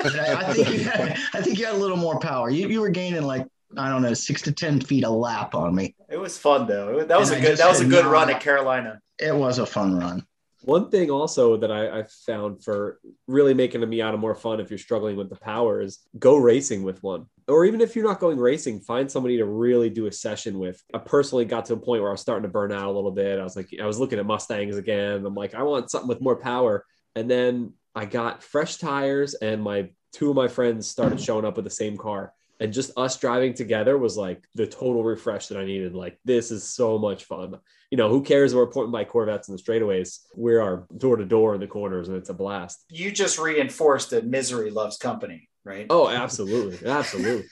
I, 0.00 0.34
I, 0.38 0.52
think 0.52 0.68
you 0.68 0.84
had, 0.84 1.18
I 1.32 1.40
think 1.40 1.58
you 1.58 1.66
had 1.66 1.74
a 1.74 1.78
little 1.78 1.96
more 1.96 2.18
power. 2.18 2.50
You, 2.50 2.68
you 2.68 2.80
were 2.80 2.90
gaining 2.90 3.22
like 3.22 3.46
I 3.76 3.88
don't 3.88 4.02
know 4.02 4.14
six 4.14 4.42
to 4.42 4.52
ten 4.52 4.80
feet 4.80 5.04
a 5.04 5.10
lap 5.10 5.54
on 5.54 5.74
me. 5.74 5.94
It 6.08 6.18
was 6.18 6.36
fun 6.36 6.66
though. 6.66 7.04
That 7.04 7.18
was 7.18 7.30
and 7.30 7.42
a 7.42 7.48
good 7.48 7.58
that 7.58 7.68
was 7.68 7.80
a 7.80 7.86
good 7.86 8.06
run 8.06 8.30
at 8.30 8.40
Carolina. 8.40 9.00
It 9.18 9.34
was 9.34 9.58
a 9.58 9.66
fun 9.66 9.98
run. 9.98 10.26
One 10.64 10.90
thing 10.90 11.10
also 11.10 11.58
that 11.58 11.70
I, 11.70 12.00
I 12.00 12.04
found 12.26 12.64
for 12.64 12.98
really 13.26 13.52
making 13.52 13.82
a 13.82 13.86
Miata 13.86 14.18
more 14.18 14.34
fun 14.34 14.60
if 14.60 14.70
you're 14.70 14.78
struggling 14.78 15.16
with 15.16 15.28
the 15.28 15.36
power 15.36 15.80
is 15.80 15.98
go 16.18 16.36
racing 16.36 16.82
with 16.82 17.02
one. 17.02 17.26
Or 17.48 17.66
even 17.66 17.82
if 17.82 17.94
you're 17.94 18.06
not 18.06 18.20
going 18.20 18.38
racing, 18.38 18.80
find 18.80 19.10
somebody 19.10 19.36
to 19.36 19.44
really 19.44 19.90
do 19.90 20.06
a 20.06 20.12
session 20.12 20.58
with. 20.58 20.82
I 20.94 20.98
personally 20.98 21.44
got 21.44 21.66
to 21.66 21.74
a 21.74 21.76
point 21.76 22.00
where 22.00 22.10
I 22.10 22.12
was 22.12 22.22
starting 22.22 22.44
to 22.44 22.48
burn 22.48 22.72
out 22.72 22.86
a 22.86 22.92
little 22.92 23.10
bit. 23.10 23.38
I 23.38 23.44
was 23.44 23.56
like, 23.56 23.68
I 23.80 23.84
was 23.84 23.98
looking 23.98 24.18
at 24.18 24.24
Mustangs 24.24 24.78
again. 24.78 25.26
I'm 25.26 25.34
like, 25.34 25.54
I 25.54 25.62
want 25.62 25.90
something 25.90 26.08
with 26.08 26.22
more 26.22 26.36
power. 26.36 26.86
And 27.14 27.30
then 27.30 27.74
I 27.94 28.06
got 28.06 28.42
fresh 28.42 28.78
tires, 28.78 29.34
and 29.34 29.62
my 29.62 29.90
two 30.12 30.30
of 30.30 30.36
my 30.36 30.48
friends 30.48 30.88
started 30.88 31.20
showing 31.20 31.44
up 31.44 31.56
with 31.56 31.64
the 31.64 31.70
same 31.70 31.96
car 31.96 32.32
and 32.60 32.72
just 32.72 32.92
us 32.96 33.18
driving 33.18 33.54
together 33.54 33.98
was 33.98 34.16
like 34.16 34.44
the 34.54 34.66
total 34.66 35.02
refresh 35.02 35.48
that 35.48 35.58
I 35.58 35.64
needed. 35.64 35.94
Like, 35.94 36.18
this 36.24 36.50
is 36.50 36.64
so 36.64 36.98
much 36.98 37.24
fun. 37.24 37.58
You 37.90 37.98
know, 37.98 38.08
who 38.08 38.22
cares? 38.22 38.54
We're 38.54 38.66
pointing 38.66 38.92
by 38.92 39.04
Corvettes 39.04 39.48
in 39.48 39.56
the 39.56 39.62
straightaways. 39.62 40.20
We 40.36 40.56
are 40.56 40.86
door 40.96 41.16
to 41.16 41.24
door 41.24 41.54
in 41.54 41.60
the 41.60 41.66
corners, 41.66 42.08
and 42.08 42.16
it's 42.16 42.30
a 42.30 42.34
blast. 42.34 42.84
You 42.88 43.10
just 43.10 43.38
reinforced 43.38 44.10
that 44.10 44.26
misery 44.26 44.70
loves 44.70 44.96
company, 44.96 45.48
right? 45.64 45.86
Oh, 45.90 46.08
absolutely. 46.08 46.88
Absolutely. 46.88 47.48